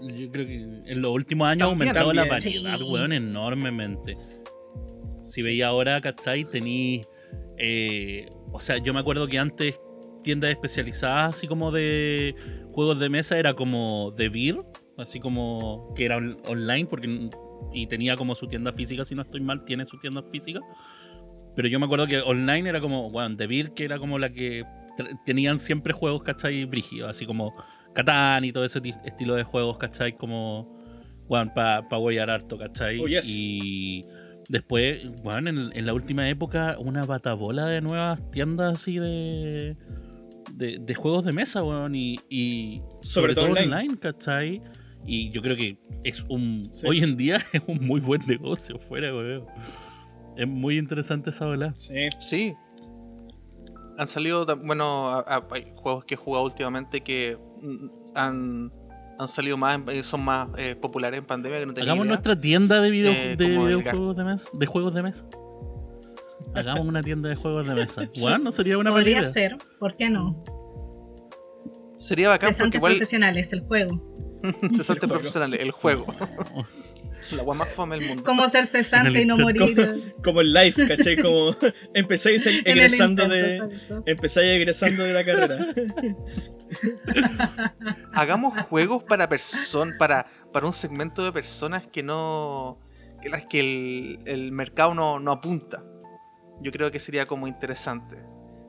Yo 0.00 0.30
creo 0.30 0.46
que 0.46 0.54
en 0.86 1.02
los 1.02 1.10
últimos 1.12 1.48
años 1.48 1.66
ha 1.66 1.70
También, 1.70 1.88
aumentado 1.96 2.12
la 2.12 2.24
variedad, 2.26 2.78
Sí. 2.78 2.84
weón, 2.84 3.12
enormemente. 3.12 4.14
Si 5.24 5.42
veía 5.42 5.68
ahora, 5.68 6.00
¿cachai? 6.00 6.44
Tení. 6.44 7.02
eh, 7.58 8.28
o 8.52 8.60
sea, 8.60 8.78
yo 8.78 8.94
me 8.94 9.00
acuerdo 9.00 9.26
que 9.26 9.38
antes 9.38 9.78
tiendas 10.22 10.50
especializadas 10.50 11.34
así 11.36 11.46
como 11.48 11.70
de 11.72 12.34
juegos 12.72 12.98
de 13.00 13.08
mesa 13.10 13.36
era 13.38 13.52
como 13.54 14.12
The 14.16 14.28
Beer, 14.28 14.56
así 14.96 15.18
como 15.20 15.92
que 15.96 16.04
era 16.04 16.16
on- 16.18 16.38
online 16.46 16.86
porque 16.86 17.28
y 17.72 17.86
tenía 17.88 18.16
como 18.16 18.34
su 18.36 18.46
tienda 18.46 18.72
física, 18.72 19.04
si 19.04 19.14
no 19.16 19.22
estoy 19.22 19.40
mal, 19.40 19.64
tiene 19.64 19.84
su 19.86 19.98
tienda 19.98 20.22
física. 20.22 20.60
Pero 21.56 21.66
yo 21.68 21.78
me 21.80 21.86
acuerdo 21.86 22.06
que 22.06 22.18
online 22.20 22.68
era 22.68 22.80
como, 22.80 23.10
bueno, 23.10 23.36
The 23.36 23.46
Beer, 23.48 23.72
que 23.74 23.84
era 23.84 23.98
como 23.98 24.18
la 24.18 24.30
que 24.32 24.64
tenían 25.26 25.58
siempre 25.58 25.92
juegos, 25.92 26.22
¿cachai? 26.22 26.64
Brígidos, 26.64 27.10
así 27.10 27.26
como 27.26 27.54
Catán 28.04 28.44
y 28.44 28.52
todo 28.52 28.64
ese 28.64 28.80
ti- 28.80 28.94
estilo 29.04 29.34
de 29.34 29.42
juegos, 29.42 29.76
¿cachai? 29.76 30.12
Como, 30.16 30.72
bueno, 31.26 31.52
para 31.52 31.88
pa 31.88 31.98
huellar 31.98 32.30
harto, 32.30 32.56
¿cachai? 32.56 33.00
Oh, 33.00 33.08
yes. 33.08 33.26
Y 33.28 34.04
después, 34.48 35.10
bueno, 35.24 35.50
en, 35.50 35.76
en 35.76 35.84
la 35.86 35.92
última 35.94 36.28
época, 36.28 36.76
una 36.78 37.04
batabola 37.04 37.66
de 37.66 37.80
nuevas 37.80 38.20
tiendas 38.30 38.74
así 38.74 38.98
de, 39.00 39.76
de, 40.54 40.78
de 40.80 40.94
juegos 40.94 41.24
de 41.24 41.32
mesa, 41.32 41.64
weón, 41.64 41.96
y, 41.96 42.20
y 42.28 42.82
Sobre 43.02 43.34
todo 43.34 43.46
online. 43.46 43.96
¿cachai? 43.98 44.62
Y 45.04 45.30
yo 45.30 45.42
creo 45.42 45.56
que 45.56 45.78
es 46.04 46.24
un, 46.28 46.68
Sí. 46.72 46.86
hoy 46.86 47.02
en 47.02 47.16
día 47.16 47.38
es 47.52 47.62
un 47.66 47.84
muy 47.84 48.00
buen 48.00 48.24
negocio, 48.28 48.78
fuera, 48.78 49.12
weón. 49.12 49.44
Es 50.36 50.46
muy 50.46 50.78
interesante 50.78 51.30
esa 51.30 51.46
bola. 51.46 51.74
Sí. 51.76 51.94
Sí. 52.20 52.54
Han 53.98 54.06
salido, 54.08 54.46
bueno, 54.64 55.08
a- 55.10 55.20
a- 55.20 55.46
hay 55.50 55.72
juegos 55.76 56.04
que 56.04 56.14
he 56.14 56.16
jugado 56.16 56.44
últimamente 56.44 57.02
que 57.02 57.36
mm, 57.60 57.86
han, 58.14 58.72
han 59.18 59.28
salido 59.28 59.56
más, 59.56 59.80
eh, 59.88 60.02
son 60.04 60.24
más 60.24 60.48
eh, 60.56 60.76
populares 60.76 61.18
en 61.18 61.26
pandemia 61.26 61.58
que 61.60 61.66
no 61.66 61.74
tenía 61.74 61.90
Hagamos 61.90 62.04
idea. 62.06 62.14
nuestra 62.14 62.40
tienda 62.40 62.80
de, 62.80 62.90
video, 62.90 63.12
Eh, 63.12 63.34
de 63.36 63.44
videojuegos 63.44 64.16
de 64.16 64.24
mesa, 64.24 64.48
de 64.52 64.66
juegos 64.66 64.94
de 64.94 65.02
mesa. 65.02 65.26
Hagamos 66.54 66.86
una 66.86 67.02
tienda 67.02 67.28
de 67.28 67.34
juegos 67.34 67.66
de 67.66 67.74
mesa. 67.74 68.08
Bueno, 68.20 68.38
no 68.38 68.52
sería 68.52 68.78
una 68.78 68.92
Podría 68.92 69.24
ser, 69.24 69.56
¿por 69.80 69.96
qué 69.96 70.08
no? 70.08 70.44
Sería 71.98 72.28
bacán 72.28 72.40
porque 72.46 72.52
Cesantes 72.54 72.78
igual 72.78 72.92
profesionales, 72.92 73.52
el 73.52 73.60
juego. 73.60 74.00
cesantes 74.76 75.08
profesionales, 75.08 75.58
el 75.60 75.72
juego. 75.72 76.06
La 77.32 77.42
guay 77.42 77.58
más 77.58 77.68
fome 77.68 77.98
del 77.98 78.08
mundo. 78.08 78.24
Cómo 78.24 78.48
ser 78.48 78.66
cesante 78.66 79.22
y 79.22 79.26
no 79.26 79.36
morir. 79.36 79.74
Como, 79.74 80.22
como 80.22 80.40
el 80.40 80.52
live, 80.52 80.86
¿cachai? 80.86 81.16
Como 81.16 81.54
empezáis 81.94 82.46
egresando 82.64 83.24
intento, 83.24 83.34
de. 83.34 83.56
exacto. 83.56 84.02
Empezáis 84.06 84.50
egresando 84.50 85.04
de 85.04 85.12
la 85.12 85.24
carrera. 85.24 85.66
Hagamos 88.14 88.60
juegos 88.62 89.02
para 89.04 89.28
person 89.28 89.94
para, 89.98 90.26
para 90.52 90.66
un 90.66 90.72
segmento 90.72 91.24
de 91.24 91.32
personas 91.32 91.86
que 91.86 92.02
no. 92.02 92.78
que 93.22 93.28
las 93.28 93.46
que 93.46 93.60
el, 93.60 94.18
el 94.26 94.52
mercado 94.52 94.94
no, 94.94 95.18
no 95.18 95.32
apunta. 95.32 95.82
Yo 96.60 96.72
creo 96.72 96.90
que 96.90 96.98
sería 96.98 97.26
como 97.26 97.46
interesante. 97.46 98.16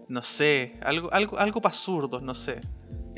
No 0.08 0.24
sé, 0.24 0.80
algo, 0.82 1.14
algo, 1.14 1.38
algo 1.38 1.62
para 1.62 1.76
zurdos, 1.76 2.24
no 2.24 2.34
sé. 2.34 2.60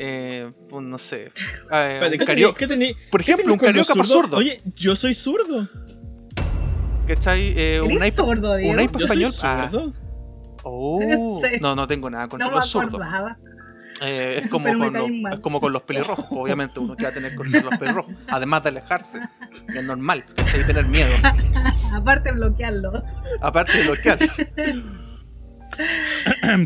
Eh, 0.04 0.52
pues, 0.68 0.84
no 0.84 0.97
sé. 0.97 1.32
Eh, 1.72 1.99
un 2.04 2.12
¿qué 2.18 2.26
tenés- 2.26 2.58
qué 2.58 2.68
tenés- 2.68 2.95
Por 3.12 3.24
qué 3.24 3.34
ejemplo, 3.34 3.54
un 3.54 3.60
con 3.60 3.68
carioca 3.68 3.93
para 3.93 4.06
zurdo. 4.06 4.38
Oye, 4.38 4.60
yo 4.76 4.95
soy 4.95 5.14
zurdo. 5.14 5.70
¿Cachai? 7.08 7.54
Eh, 7.56 7.82
un 7.82 7.91
¿Eres 7.91 8.18
iPad. 8.18 8.28
un 8.64 8.80
iPad 8.80 8.99
Yo 8.99 9.08
soy 9.08 9.24
español. 9.24 9.60
Ah, 9.64 9.70
zurdo. 9.72 9.93
oh. 10.64 11.02
¿En 11.02 11.36
serio? 11.39 11.60
No, 11.62 11.76
no 11.76 11.88
tengo 11.88 12.10
nada 12.10 12.28
contra 12.28 12.47
No 12.47 12.56
los 12.56 12.68
zurdos. 12.68 12.99
Eh, 14.02 14.41
es, 14.43 14.49
como 14.49 14.66
con 14.66 14.80
los, 14.80 14.91
caen 14.91 15.22
mal. 15.22 15.34
es 15.34 15.39
como 15.39 15.62
con 15.62 15.72
los 15.72 15.84
pelirrojos. 15.84 16.26
Obviamente 16.32 16.80
uno 16.80 16.95
que 16.95 17.04
va 17.04 17.10
a 17.10 17.14
tener 17.14 17.36
contra 17.36 17.62
los 17.62 17.78
pelirrojos. 17.78 18.16
Además 18.28 18.64
de 18.64 18.70
alejarse. 18.70 19.20
Es 19.68 19.84
normal. 19.84 20.26
¿cachai? 20.36 20.66
tener 20.66 20.86
miedo. 20.86 21.12
Aparte 21.93 22.32
bloquearlo. 22.32 23.04
Aparte 23.39 23.78
de 23.78 23.84
bloquear. 23.84 24.18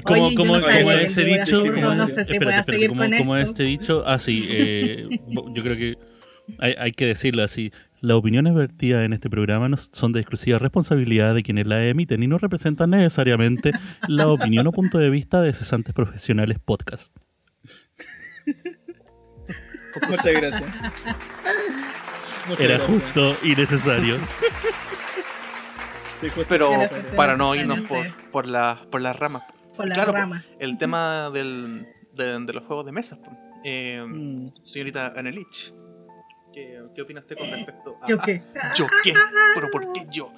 Como, 0.03 0.25
Oye, 0.25 0.35
como, 0.35 0.57
no 0.57 0.63
como 0.63 0.91
ese 0.91 1.23
dicho. 1.25 1.61
como- 1.73 1.93
no 1.93 2.07
sé 2.07 2.23
si 2.25 2.33
espérate, 2.33 2.45
pueda 2.45 2.59
espérate, 2.59 2.71
seguir 2.73 2.89
como, 2.89 3.01
con 3.01 3.17
como 3.17 3.37
esto. 3.37 3.49
este 3.51 3.63
dicho. 3.63 4.03
Ah, 4.05 4.19
sí. 4.19 4.47
eh, 4.49 5.07
yo 5.53 5.63
creo 5.63 5.75
que 5.77 5.95
hay, 6.59 6.75
hay 6.77 6.91
que 6.91 7.05
decirlo 7.07 7.43
así. 7.43 7.71
Las 8.01 8.17
opiniones 8.17 8.53
vertidas 8.53 9.03
en 9.03 9.13
este 9.13 9.29
programa 9.31 9.67
no 9.67 9.77
son 9.77 10.11
de 10.11 10.19
exclusiva 10.19 10.59
responsabilidad 10.59 11.33
de 11.33 11.41
quienes 11.41 11.65
la 11.65 11.83
emiten 11.85 12.21
y 12.21 12.27
no 12.27 12.37
representan 12.37 12.91
necesariamente 12.91 13.71
la 14.07 14.27
opinión 14.27 14.67
o 14.67 14.71
punto 14.71 14.99
de 14.99 15.09
vista 15.09 15.41
de 15.41 15.53
cesantes 15.53 15.93
profesionales 15.95 16.57
podcast. 16.63 17.15
Muchas 20.07 20.25
gracias. 20.33 20.63
Muchas 22.47 22.63
Era 22.63 22.77
gracias. 22.77 23.01
justo 23.01 23.37
y 23.43 23.55
necesario. 23.55 24.17
Sí, 26.16 26.28
Pero 26.47 26.70
para 27.16 27.36
no 27.36 27.53
irnos 27.55 27.82
por, 27.82 28.05
por, 28.32 28.45
la, 28.47 28.80
por 28.89 29.01
las 29.01 29.16
ramas. 29.18 29.43
Por 29.76 29.88
la 29.88 29.95
Claro, 29.95 30.13
rama. 30.13 30.45
El 30.59 30.78
tema 30.78 31.30
del, 31.32 31.86
de, 32.13 32.39
de 32.39 32.53
los 32.53 32.63
juegos 32.66 32.86
de 32.86 32.91
mesa. 32.91 33.22
po. 33.22 33.32
Eh, 33.63 34.01
Mm. 34.07 34.47
señorita 34.63 35.07
Anelich, 35.18 35.74
¿qué, 36.53 36.82
¿qué 36.95 37.01
opina 37.01 37.20
usted 37.20 37.36
con 37.36 37.49
respecto 37.49 37.97
a... 38.01 38.07
¿Yo 38.07 38.18
qué? 38.20 38.43
a- 38.61 38.74
¿Yo 38.78 38.86
qué? 39.03 39.13
¿Pero 39.55 39.70
por 39.72 39.91
qué 39.91 40.05
yo? 40.09 40.32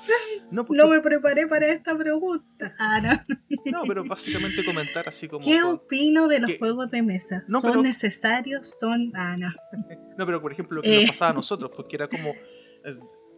No, 0.50 0.66
porque- 0.66 0.82
No 0.82 0.88
me 0.88 1.00
preparé 1.02 1.46
para 1.46 1.68
esta 1.68 1.96
pregunta. 1.96 2.74
Ah, 2.80 3.00
no. 3.02 3.36
no, 3.72 3.84
pero 3.88 4.04
básicamente 4.06 4.66
comentar 4.66 5.08
así 5.08 5.28
como... 5.28 5.46
¿Qué 5.46 5.60
con- 5.62 5.74
opino 5.76 6.28
de 6.28 6.40
los 6.40 6.58
juegos 6.58 6.90
de 6.90 7.04
mesa? 7.04 7.44
No, 7.48 7.60
¿Son 7.62 7.72
pero- 7.72 7.84
necesarios? 7.84 8.80
¿Son.? 8.80 9.12
Ah, 9.16 9.36
no. 9.38 9.54
No, 10.18 10.26
pero 10.26 10.40
por 10.40 10.52
ejemplo, 10.52 10.78
lo 10.78 10.82
que 10.82 10.98
Eh. 10.98 11.02
nos 11.02 11.12
pasaba 11.12 11.30
a 11.30 11.34
nosotros, 11.36 11.70
porque 11.76 11.96
era 11.96 12.08
como. 12.08 12.34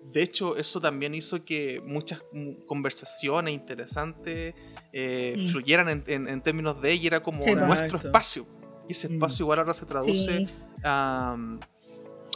De 0.03 0.23
hecho, 0.23 0.57
eso 0.57 0.81
también 0.81 1.13
hizo 1.13 1.43
que 1.45 1.81
muchas 1.85 2.23
conversaciones 2.65 3.53
interesantes 3.53 4.55
eh, 4.91 5.35
Mm. 5.37 5.49
fluyeran 5.51 5.87
en, 5.89 6.03
en- 6.07 6.27
en 6.27 6.41
términos 6.41 6.81
de 6.81 6.91
ella, 6.91 7.07
era 7.07 7.23
como 7.23 7.41
Sí, 7.43 7.53
nuestro 7.53 7.73
Exacto. 7.85 8.07
espacio. 8.07 8.47
Y 8.87 8.93
ese 8.93 9.07
Mm. 9.07 9.13
espacio 9.13 9.43
igual 9.43 9.59
ahora 9.59 9.73
se 9.75 9.85
traduce 9.85 10.37
Sí. 10.39 10.49
a, 10.83 11.37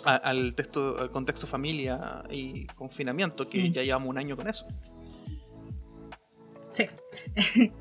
a- 0.06 0.16
al, 0.16 0.54
texto, 0.54 0.98
al 1.00 1.10
contexto 1.10 1.48
familia 1.48 2.24
y 2.30 2.68
confinamiento, 2.68 3.50
que 3.50 3.70
Mm. 3.70 3.74
ya 3.74 3.82
llevamos 3.84 4.10
un 4.10 4.18
año 4.20 4.38
con 4.38 4.48
eso. 4.48 4.68
Sí. 6.74 6.86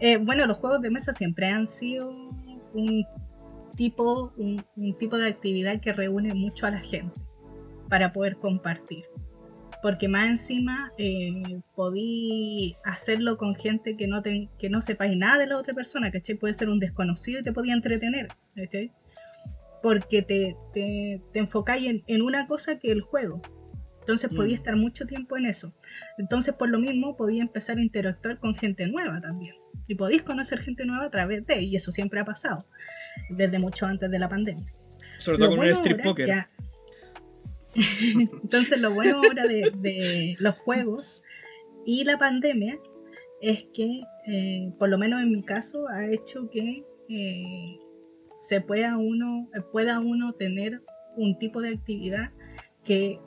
Eh, 0.00 0.16
bueno, 0.18 0.44
los 0.46 0.58
juegos 0.58 0.82
de 0.82 0.90
mesa 0.90 1.12
siempre 1.12 1.46
han 1.48 1.66
sido 1.68 2.10
un 2.74 3.06
tipo, 3.76 4.32
un, 4.36 4.62
un 4.76 4.98
tipo 4.98 5.16
de 5.16 5.28
actividad 5.28 5.80
que 5.80 5.92
reúne 5.92 6.34
mucho 6.34 6.66
a 6.66 6.70
la 6.72 6.80
gente 6.80 7.20
para 7.88 8.12
poder 8.12 8.36
compartir. 8.36 9.04
Porque 9.84 10.08
más 10.08 10.30
encima 10.30 10.92
eh, 10.96 11.60
podí 11.74 12.74
hacerlo 12.86 13.36
con 13.36 13.54
gente 13.54 13.96
que 13.98 14.06
no, 14.06 14.22
te, 14.22 14.48
que 14.58 14.70
no 14.70 14.80
sepáis 14.80 15.14
nada 15.14 15.36
de 15.36 15.46
la 15.46 15.58
otra 15.58 15.74
persona, 15.74 16.10
¿cachai? 16.10 16.36
Puede 16.36 16.54
ser 16.54 16.70
un 16.70 16.78
desconocido 16.78 17.40
y 17.40 17.42
te 17.42 17.52
podía 17.52 17.74
entretener, 17.74 18.28
¿cachai? 18.56 18.92
Porque 19.82 20.22
te, 20.22 20.56
te, 20.72 21.20
te 21.34 21.38
enfocáis 21.38 21.86
en, 21.86 22.02
en 22.06 22.22
una 22.22 22.46
cosa 22.46 22.78
que 22.78 22.90
el 22.92 23.02
juego. 23.02 23.42
Entonces 24.00 24.32
Mm. 24.32 24.36
podía 24.36 24.54
estar 24.54 24.74
mucho 24.76 25.04
tiempo 25.04 25.36
en 25.36 25.44
eso. 25.44 25.74
Entonces, 26.16 26.54
por 26.54 26.70
lo 26.70 26.78
mismo, 26.78 27.14
podía 27.14 27.42
empezar 27.42 27.76
a 27.76 27.82
interactuar 27.82 28.38
con 28.38 28.54
gente 28.54 28.86
nueva 28.88 29.20
también. 29.20 29.54
Y 29.86 29.96
podéis 29.96 30.22
conocer 30.22 30.60
gente 30.62 30.86
nueva 30.86 31.04
a 31.04 31.10
través 31.10 31.44
de, 31.46 31.60
y 31.60 31.76
eso 31.76 31.90
siempre 31.90 32.20
ha 32.20 32.24
pasado, 32.24 32.66
desde 33.28 33.58
mucho 33.58 33.84
antes 33.84 34.10
de 34.10 34.18
la 34.18 34.30
pandemia. 34.30 34.72
Sobre 35.18 35.36
todo 35.36 35.48
Lo 35.48 35.56
con 35.56 35.58
bueno 35.66 35.76
strip 35.76 35.98
ahora 35.98 36.04
poker. 36.04 36.26
ya- 36.26 36.50
Entonces, 38.42 38.80
lo 38.80 38.92
bueno 38.92 39.20
ahora 39.24 39.46
de, 39.46 39.72
de 39.76 40.36
los 40.38 40.56
juegos 40.56 41.22
y 41.84 42.04
la 42.04 42.18
pandemia 42.18 42.78
es 43.40 43.66
que, 43.74 44.02
eh, 44.26 44.72
por 44.78 44.88
lo 44.88 44.98
menos 44.98 45.20
en 45.20 45.30
mi 45.30 45.42
caso, 45.42 45.88
ha 45.88 46.06
hecho 46.06 46.48
que 46.48 46.84
eh, 47.08 47.78
se 48.36 48.60
pueda 48.60 48.96
uno, 48.96 49.50
pueda 49.70 50.00
uno 50.00 50.32
tener 50.32 50.82
un 51.16 51.38
tipo 51.38 51.60
de 51.60 51.74
actividad 51.74 52.32
que 52.82 53.20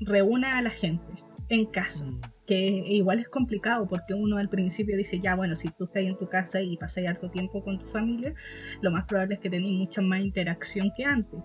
reúna 0.00 0.58
a 0.58 0.62
la 0.62 0.70
gente 0.70 1.04
en 1.48 1.66
casa. 1.66 2.06
Mm. 2.06 2.20
Que 2.46 2.68
igual 2.86 3.18
es 3.18 3.28
complicado 3.28 3.88
porque 3.88 4.14
uno 4.14 4.38
al 4.38 4.48
principio 4.48 4.96
dice, 4.96 5.18
ya 5.18 5.34
bueno, 5.34 5.56
si 5.56 5.68
tú 5.70 5.86
estás 5.86 6.04
en 6.04 6.16
tu 6.16 6.28
casa 6.28 6.62
y 6.62 6.76
pasas 6.76 7.04
harto 7.06 7.28
tiempo 7.28 7.64
con 7.64 7.80
tu 7.80 7.86
familia, 7.86 8.34
lo 8.82 8.92
más 8.92 9.04
probable 9.04 9.34
es 9.34 9.40
que 9.40 9.50
tenéis 9.50 9.72
mucha 9.72 10.00
más 10.00 10.20
interacción 10.20 10.92
que 10.96 11.04
antes. 11.04 11.40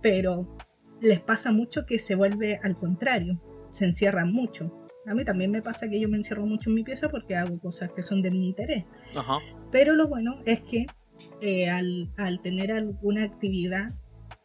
Pero 0.00 0.56
les 1.00 1.20
pasa 1.20 1.52
mucho 1.52 1.86
que 1.86 1.98
se 1.98 2.14
vuelve 2.14 2.58
al 2.62 2.76
contrario, 2.76 3.40
se 3.70 3.84
encierran 3.84 4.32
mucho. 4.32 4.72
A 5.06 5.14
mí 5.14 5.24
también 5.24 5.50
me 5.50 5.62
pasa 5.62 5.88
que 5.88 6.00
yo 6.00 6.08
me 6.08 6.16
encierro 6.16 6.46
mucho 6.46 6.70
en 6.70 6.76
mi 6.76 6.84
pieza 6.84 7.08
porque 7.08 7.36
hago 7.36 7.58
cosas 7.58 7.92
que 7.92 8.02
son 8.02 8.22
de 8.22 8.30
mi 8.30 8.46
interés. 8.46 8.84
Ajá. 9.14 9.38
Pero 9.70 9.94
lo 9.94 10.08
bueno 10.08 10.40
es 10.46 10.60
que 10.60 10.86
eh, 11.40 11.68
al, 11.68 12.10
al 12.16 12.40
tener 12.40 12.72
alguna 12.72 13.24
actividad 13.24 13.92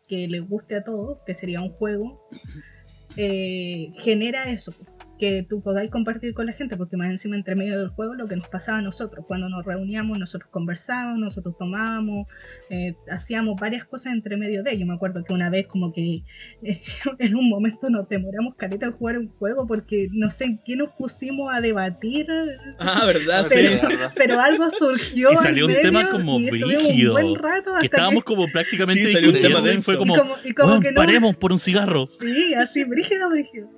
que 0.07 0.27
les 0.27 0.47
guste 0.47 0.75
a 0.75 0.83
todos, 0.83 1.19
que 1.25 1.33
sería 1.33 1.61
un 1.61 1.69
juego, 1.69 2.27
eh, 3.15 3.91
genera 3.95 4.49
eso, 4.49 4.73
que 5.19 5.45
tú 5.47 5.61
podáis 5.61 5.91
compartir 5.91 6.33
con 6.33 6.45
la 6.45 6.53
gente, 6.53 6.77
porque 6.77 6.95
más 6.97 7.09
encima 7.09 7.35
entre 7.35 7.53
medio 7.55 7.77
del 7.77 7.89
juego 7.89 8.15
lo 8.15 8.25
que 8.27 8.35
nos 8.37 8.47
pasaba 8.47 8.77
a 8.79 8.81
nosotros, 8.81 9.25
cuando 9.27 9.49
nos 9.49 9.65
reuníamos, 9.65 10.17
nosotros 10.17 10.49
conversábamos, 10.49 11.19
nosotros 11.19 11.55
tomábamos, 11.59 12.27
eh, 12.69 12.95
hacíamos 13.11 13.59
varias 13.59 13.85
cosas 13.85 14.13
entre 14.13 14.37
medio 14.37 14.63
de 14.63 14.71
ello. 14.71 14.85
Me 14.85 14.93
acuerdo 14.95 15.23
que 15.23 15.33
una 15.33 15.49
vez 15.49 15.67
como 15.67 15.91
que 15.93 16.23
eh, 16.63 16.81
en 17.19 17.35
un 17.35 17.49
momento 17.49 17.89
nos 17.89 18.07
demoramos 18.09 18.55
caleta 18.55 18.85
en 18.87 18.91
jugar 18.93 19.17
un 19.19 19.27
juego 19.27 19.67
porque 19.67 20.07
no 20.11 20.29
sé 20.29 20.45
en 20.45 20.59
qué 20.65 20.75
nos 20.75 20.89
pusimos 20.97 21.53
a 21.53 21.61
debatir, 21.61 22.25
Ah, 22.79 23.03
¿verdad? 23.05 23.45
Sí, 23.49 23.55
Sí. 23.55 23.63
verdad. 23.85 24.13
pero 24.15 24.39
algo 24.39 24.69
surgió. 24.69 25.33
Y 25.33 25.35
salió 25.35 25.65
al 25.65 25.71
un 25.75 25.81
tema 25.81 26.09
como 26.09 26.39
brígido, 26.39 27.13
Un 27.15 27.21
buen 27.21 27.35
rato 27.35 27.71
hasta 27.71 27.79
Que 27.81 27.85
estábamos 27.87 28.23
que- 28.23 28.27
como 28.33 28.47
prácticamente 28.51 29.05
Sí, 29.05 29.11
salió 29.13 29.29
un 29.31 29.41
tema 29.41 29.59
y 29.59 29.61
fue 29.61 29.69
denso. 29.71 29.97
como, 29.97 30.15
y 30.15 30.17
como, 30.19 30.35
y 30.45 30.53
como 30.53 30.69
"Weón, 30.69 30.81
que 30.81 30.91
no. 30.91 30.95
paremos 30.95 31.35
por 31.35 31.51
un 31.51 31.59
cigarro. 31.59 32.07
Sí, 32.07 32.53
así, 32.53 32.85
brígido, 32.85 33.29
brígido. 33.29 33.69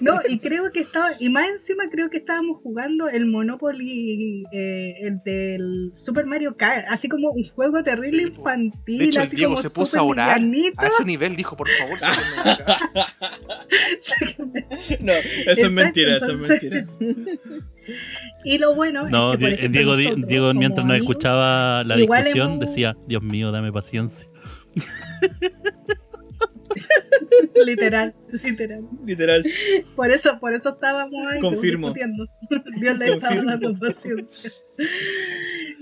No, 0.00 0.20
y 0.28 0.38
creo 0.40 0.70
que 0.72 0.80
estaba, 0.80 1.10
y 1.20 1.28
más 1.30 1.48
encima 1.48 1.84
creo 1.90 2.10
que 2.10 2.16
estábamos 2.18 2.60
jugando 2.60 3.08
el 3.08 3.26
Monopoly, 3.26 4.44
eh, 4.52 4.94
el 5.02 5.20
del 5.24 5.90
Super 5.94 6.26
Mario 6.26 6.56
Kart, 6.56 6.84
así 6.90 7.08
como 7.08 7.30
un 7.30 7.44
juego 7.44 7.82
terrible 7.82 8.24
Sí, 8.24 8.28
infantil, 8.28 8.98
De 8.98 9.04
hecho, 9.06 9.20
el 9.20 9.26
así 9.26 9.36
Diego 9.36 9.54
como 9.54 9.62
se 9.68 9.74
puso 9.78 9.98
a 9.98 10.02
orar 10.02 10.40
livianito. 10.40 10.80
a 10.80 10.86
ese 10.88 11.04
nivel. 11.04 11.36
Dijo, 11.36 11.56
por 11.56 11.68
favor. 11.68 11.98
No, 15.00 15.12
eso 15.12 15.66
es 15.66 15.72
mentira, 15.72 16.16
eso 16.16 16.32
es 16.32 16.48
mentira. 16.48 16.86
y 18.44 18.58
lo 18.58 18.74
bueno 18.74 19.08
No, 19.08 19.32
es 19.34 19.38
que, 19.38 19.44
por 19.44 19.48
Di- 19.48 19.54
ejemplo, 19.54 19.96
Diego, 19.96 20.16
nosotros, 20.46 20.54
mientras 20.56 20.86
nos 20.86 20.96
escuchaba 20.98 21.84
la 21.84 21.96
discusión 21.96 22.48
hemos- 22.52 22.60
decía, 22.60 22.96
Dios 23.06 23.22
mío, 23.22 23.52
dame 23.52 23.72
paciencia. 23.72 24.28
Literal, 27.66 28.14
literal. 28.42 28.88
Literal. 29.04 29.44
Por 29.94 30.10
eso, 30.10 30.38
por 30.40 30.54
eso 30.54 30.70
estábamos 30.70 31.26
ahí 31.28 31.40
Confirmo. 31.40 31.88
discutiendo. 31.88 32.26
Dios 32.80 32.98
le 32.98 33.12
estaba 33.12 33.42
dando 33.42 33.78
paciencia. 33.78 34.50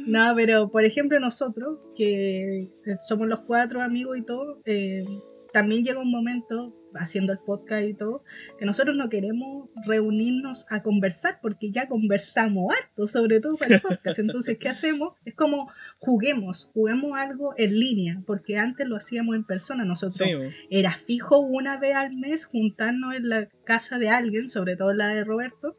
No, 0.07 0.35
pero 0.35 0.71
por 0.71 0.85
ejemplo 0.85 1.19
nosotros, 1.21 1.79
que 1.95 2.69
somos 3.01 3.29
los 3.29 3.41
cuatro 3.41 3.81
amigos 3.81 4.19
y 4.19 4.23
todo, 4.25 4.61
eh, 4.65 5.05
también 5.53 5.85
llega 5.85 6.01
un 6.01 6.11
momento, 6.11 6.75
haciendo 6.95 7.33
el 7.33 7.39
podcast 7.39 7.85
y 7.85 7.95
todo, 7.95 8.25
que 8.59 8.65
nosotros 8.65 8.97
no 8.97 9.09
queremos 9.09 9.69
reunirnos 9.87 10.67
a 10.71 10.83
conversar 10.83 11.39
porque 11.41 11.71
ya 11.71 11.89
conversamos 11.89 12.73
harto, 12.75 13.07
sobre 13.07 13.41
todo 13.41 13.57
para 13.57 13.77
el 13.77 13.81
podcast. 13.81 14.19
Entonces, 14.19 14.59
¿qué 14.59 14.69
hacemos? 14.69 15.15
Es 15.25 15.35
como 15.35 15.71
juguemos, 15.99 16.69
juguemos 16.75 17.17
algo 17.17 17.55
en 17.57 17.79
línea, 17.79 18.23
porque 18.27 18.59
antes 18.59 18.87
lo 18.87 18.97
hacíamos 18.97 19.37
en 19.37 19.45
persona 19.45 19.85
nosotros 19.85 20.17
Sí, 20.17 20.31
era 20.71 20.93
fijo 20.93 21.39
una 21.41 21.79
vez 21.79 21.97
al 21.97 22.17
mes 22.17 22.47
juntarnos 22.47 23.15
en 23.15 23.29
la 23.29 23.49
casa 23.65 23.99
de 23.99 24.09
alguien, 24.09 24.49
sobre 24.49 24.77
todo 24.77 24.93
la 24.93 25.09
de 25.09 25.25
Roberto, 25.25 25.77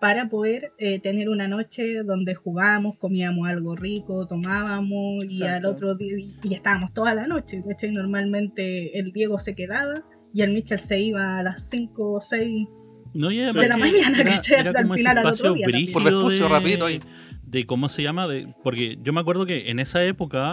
para 0.00 0.30
poder 0.30 0.72
eh, 0.78 0.98
tener 0.98 1.28
una 1.28 1.46
noche 1.46 2.02
donde 2.02 2.34
jugábamos, 2.34 2.96
comíamos 2.96 3.46
algo 3.48 3.76
rico, 3.76 4.26
tomábamos 4.26 5.24
y 5.24 5.42
al 5.42 5.48
Exacto. 5.48 5.70
otro 5.70 5.94
día 5.94 6.16
y 6.42 6.54
estábamos 6.54 6.94
toda 6.94 7.14
la 7.14 7.26
noche. 7.26 7.62
¿cachai? 7.66 7.92
Normalmente 7.92 8.98
el 8.98 9.12
Diego 9.12 9.38
se 9.38 9.54
quedaba 9.54 10.02
y 10.32 10.42
el 10.42 10.50
Mitchell 10.52 10.78
se 10.78 11.00
iba 11.00 11.38
a 11.38 11.42
las 11.42 11.68
5 11.68 12.12
o 12.14 12.20
6 12.20 12.68
No, 13.12 13.30
y 13.32 13.36
Sí. 13.36 13.40
además 13.42 13.54
De 13.62 13.68
la 13.68 13.74
que 13.74 13.80
mañana, 13.80 14.20
era- 14.20 14.34
¿cachai? 14.36 14.60
Hasta 14.60 14.80
el 14.80 14.88
final 14.90 15.18
al 15.18 15.26
otro 15.26 15.54
día 15.54 15.66
Por 15.92 16.04
rapidito 16.50 16.84
ahí. 16.86 17.00
de 17.44 17.66
cómo 17.66 17.88
se 17.88 18.02
llama, 18.04 18.28
de, 18.28 18.54
porque 18.62 18.98
yo 19.02 19.12
me 19.12 19.20
acuerdo 19.20 19.46
que 19.46 19.70
en 19.70 19.80
esa 19.80 20.04
época 20.04 20.52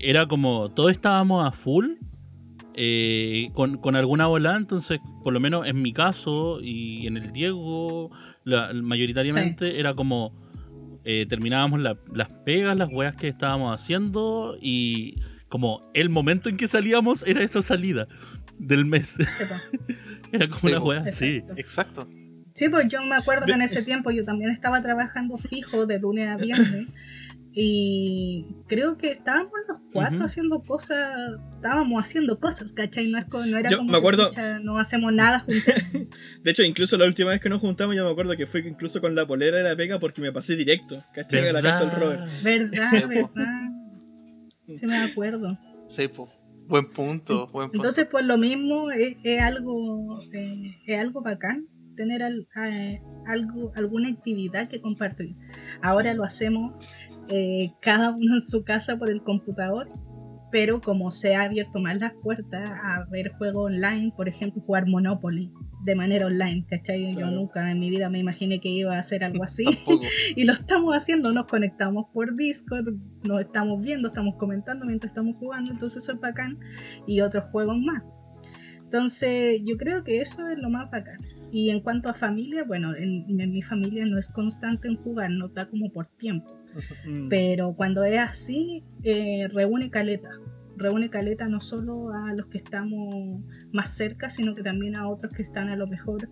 era 0.00 0.26
como 0.26 0.70
todos 0.72 0.90
estábamos 0.90 1.46
a 1.46 1.52
full 1.52 1.90
eh, 2.74 3.50
con, 3.52 3.76
con 3.76 3.96
alguna 3.96 4.26
bola, 4.26 4.56
entonces 4.56 4.98
por 5.22 5.32
lo 5.32 5.40
menos 5.40 5.66
en 5.66 5.82
mi 5.82 5.92
caso 5.92 6.58
y 6.62 7.06
en 7.06 7.16
el 7.18 7.30
Diego 7.32 8.10
la- 8.44 8.72
mayoritariamente 8.72 9.78
era 9.78 9.94
como 9.94 10.32
eh, 11.04 11.26
terminábamos 11.28 11.80
la- 11.80 11.98
las 12.14 12.28
pegas, 12.44 12.76
las 12.76 12.88
weas 12.92 13.14
que 13.16 13.28
estábamos 13.28 13.74
haciendo 13.74 14.56
y 14.60 15.16
como 15.48 15.82
el 15.94 16.08
momento 16.08 16.48
en 16.48 16.56
que 16.56 16.66
salíamos 16.66 17.26
era 17.26 17.42
esa 17.42 17.60
salida 17.60 18.08
del 18.66 18.84
mes. 18.84 19.16
era 20.32 20.48
como 20.48 20.60
Sí, 20.60 20.66
una 20.68 20.80
wea 20.80 21.00
así. 21.00 21.42
Exacto. 21.56 22.08
Sí, 22.54 22.68
pues 22.68 22.86
yo 22.88 23.02
me 23.04 23.14
acuerdo 23.16 23.46
que 23.46 23.52
en 23.52 23.62
ese 23.62 23.82
tiempo 23.82 24.10
yo 24.10 24.24
también 24.24 24.50
estaba 24.50 24.82
trabajando 24.82 25.36
fijo 25.38 25.86
de 25.86 25.98
lunes 25.98 26.28
a 26.28 26.36
viernes 26.36 26.86
y 27.54 28.46
creo 28.66 28.96
que 28.96 29.12
estábamos 29.12 29.52
los 29.68 29.78
cuatro 29.92 30.24
haciendo 30.24 30.60
cosas, 30.62 31.14
estábamos 31.54 32.02
haciendo 32.02 32.38
cosas, 32.40 32.72
¿cachai? 32.72 33.10
No, 33.10 33.18
es 33.18 33.26
co- 33.26 33.44
no 33.44 33.58
era 33.58 33.68
Yo 33.70 33.78
como 33.78 33.88
me 33.88 33.92
que, 33.92 33.98
acuerdo- 33.98 34.28
pucha, 34.28 34.58
no 34.60 34.78
hacemos 34.78 35.12
nada 35.12 35.40
juntos. 35.40 35.64
De 36.44 36.50
hecho, 36.50 36.62
incluso 36.62 36.96
la 36.96 37.04
última 37.06 37.30
vez 37.30 37.40
que 37.40 37.48
nos 37.50 37.60
juntamos, 37.60 37.94
yo 37.96 38.04
me 38.06 38.10
acuerdo 38.10 38.36
que 38.36 38.46
fue 38.46 38.60
incluso 38.66 39.00
con 39.00 39.14
la 39.14 39.26
polera 39.26 39.58
de 39.58 39.64
la 39.64 39.76
pega 39.76 39.98
porque 39.98 40.20
me 40.22 40.32
pasé 40.32 40.56
directo, 40.56 41.02
¿cachai? 41.14 41.48
A 41.48 41.52
la 41.52 41.62
casa 41.62 41.84
del 41.86 41.90
Robert. 42.00 42.22
¿Verdad? 42.42 42.90
Sí. 42.90 43.06
¿Verdad? 43.06 43.60
Sí 44.78 44.86
me 44.86 44.98
acuerdo. 44.98 45.58
Sí, 45.86 46.08
po. 46.08 46.28
Buen 46.72 46.90
punto, 46.90 47.48
buen 47.48 47.66
punto. 47.68 47.76
Entonces, 47.76 48.06
pues 48.10 48.24
lo 48.24 48.38
mismo 48.38 48.90
es, 48.90 49.18
es 49.24 49.42
algo 49.42 50.18
eh, 50.32 50.78
es 50.86 50.98
algo 50.98 51.20
bacán 51.20 51.66
tener 51.96 52.22
al- 52.22 52.48
eh, 52.66 53.02
algo, 53.26 53.72
alguna 53.74 54.08
actividad 54.08 54.68
que 54.68 54.80
compartir. 54.80 55.36
Ahora 55.82 56.14
lo 56.14 56.24
hacemos 56.24 56.72
eh, 57.28 57.72
cada 57.82 58.10
uno 58.12 58.34
en 58.34 58.40
su 58.40 58.64
casa 58.64 58.96
por 58.96 59.10
el 59.10 59.22
computador, 59.22 59.90
pero 60.52 60.80
como 60.82 61.10
se 61.10 61.34
ha 61.34 61.42
abierto 61.44 61.80
más 61.80 61.98
las 61.98 62.12
puertas 62.22 62.62
a 62.84 63.04
ver 63.10 63.32
juegos 63.32 63.66
online, 63.72 64.12
por 64.16 64.28
ejemplo, 64.28 64.60
jugar 64.62 64.86
Monopoly 64.86 65.50
de 65.84 65.94
manera 65.96 66.26
online, 66.26 66.64
¿cachai? 66.68 67.10
Yo 67.12 67.16
Claro. 67.20 67.32
nunca 67.32 67.70
en 67.70 67.80
mi 67.80 67.90
vida 67.90 68.10
me 68.10 68.18
imaginé 68.18 68.60
que 68.60 68.68
iba 68.68 68.94
a 68.94 68.98
hacer 69.00 69.24
algo 69.24 69.42
así. 69.44 69.64
Y 70.36 70.44
lo 70.44 70.52
estamos 70.52 70.94
haciendo, 70.94 71.32
nos 71.32 71.46
conectamos 71.46 72.06
por 72.12 72.36
Discord, 72.36 72.94
nos 73.24 73.40
estamos 73.40 73.80
viendo, 73.82 74.08
estamos 74.08 74.36
comentando 74.36 74.84
mientras 74.84 75.10
estamos 75.10 75.36
jugando, 75.38 75.72
entonces 75.72 76.02
eso 76.02 76.12
es 76.12 76.20
bacán, 76.20 76.58
y 77.06 77.20
otros 77.22 77.44
juegos 77.46 77.78
más. 77.78 78.02
Entonces 78.84 79.62
yo 79.64 79.76
creo 79.78 80.04
que 80.04 80.20
eso 80.20 80.46
es 80.48 80.58
lo 80.58 80.68
más 80.68 80.90
bacán. 80.90 81.18
Y 81.50 81.70
en 81.70 81.80
cuanto 81.80 82.08
a 82.10 82.14
familia, 82.14 82.64
bueno, 82.64 82.94
en, 82.94 83.40
en 83.40 83.50
mi 83.52 83.62
familia 83.62 84.04
no 84.06 84.18
es 84.18 84.28
constante 84.28 84.86
en 84.88 84.96
jugar, 84.96 85.30
no 85.30 85.48
da 85.48 85.66
como 85.66 85.90
por 85.90 86.06
tiempo. 86.18 86.58
Pero 87.28 87.74
cuando 87.74 88.04
es 88.04 88.18
así, 88.18 88.84
eh, 89.02 89.48
reúne 89.48 89.90
caleta. 89.90 90.30
Reúne 90.76 91.10
caleta 91.10 91.48
no 91.48 91.60
solo 91.60 92.10
a 92.12 92.32
los 92.34 92.46
que 92.46 92.58
estamos 92.58 93.42
más 93.72 93.96
cerca, 93.96 94.30
sino 94.30 94.54
que 94.54 94.62
también 94.62 94.96
a 94.96 95.08
otros 95.08 95.32
que 95.32 95.42
están 95.42 95.68
a 95.68 95.76
lo 95.76 95.86
mejor 95.86 96.28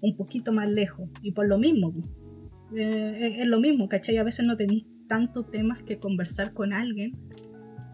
un 0.00 0.16
poquito 0.16 0.52
más 0.52 0.68
lejos. 0.68 1.08
Y 1.22 1.32
por 1.32 1.46
lo 1.46 1.58
mismo, 1.58 1.94
eh, 2.74 3.36
es, 3.40 3.46
lo 3.46 3.60
mismo, 3.60 3.88
¿cachai? 3.88 4.16
A 4.18 4.24
veces 4.24 4.46
no 4.46 4.56
tenéis 4.56 4.86
tantos 5.08 5.50
temas 5.50 5.82
que 5.82 5.98
conversar 5.98 6.52
con 6.52 6.72
alguien, 6.72 7.18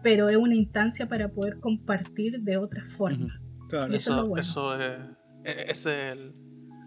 pero 0.01 0.29
es 0.29 0.37
una 0.37 0.55
instancia 0.55 1.07
para 1.07 1.29
poder 1.29 1.59
compartir 1.59 2.41
de 2.41 2.57
otra 2.57 2.85
forma. 2.85 3.41
Claro. 3.67 3.93
Eso 3.93 4.11
es 4.11 4.17
lo 4.17 4.27
bueno. 4.29 4.41
eso 4.41 4.79
es, 4.79 4.99
e- 5.43 5.71
ese 5.71 6.09
es 6.09 6.17
el, 6.17 6.33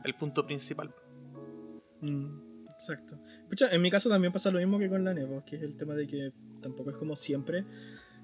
el 0.04 0.14
punto 0.14 0.46
principal. 0.46 0.92
Mm, 2.00 2.41
Exacto. 2.82 3.16
Pucha, 3.48 3.68
en 3.70 3.80
mi 3.80 3.90
caso 3.90 4.08
también 4.08 4.32
pasa 4.32 4.50
lo 4.50 4.58
mismo 4.58 4.76
que 4.78 4.88
con 4.88 5.04
la 5.04 5.14
Nevo, 5.14 5.44
que 5.44 5.54
es 5.56 5.62
el 5.62 5.76
tema 5.76 5.94
de 5.94 6.08
que 6.08 6.32
tampoco 6.60 6.90
es 6.90 6.96
como 6.96 7.14
siempre. 7.14 7.64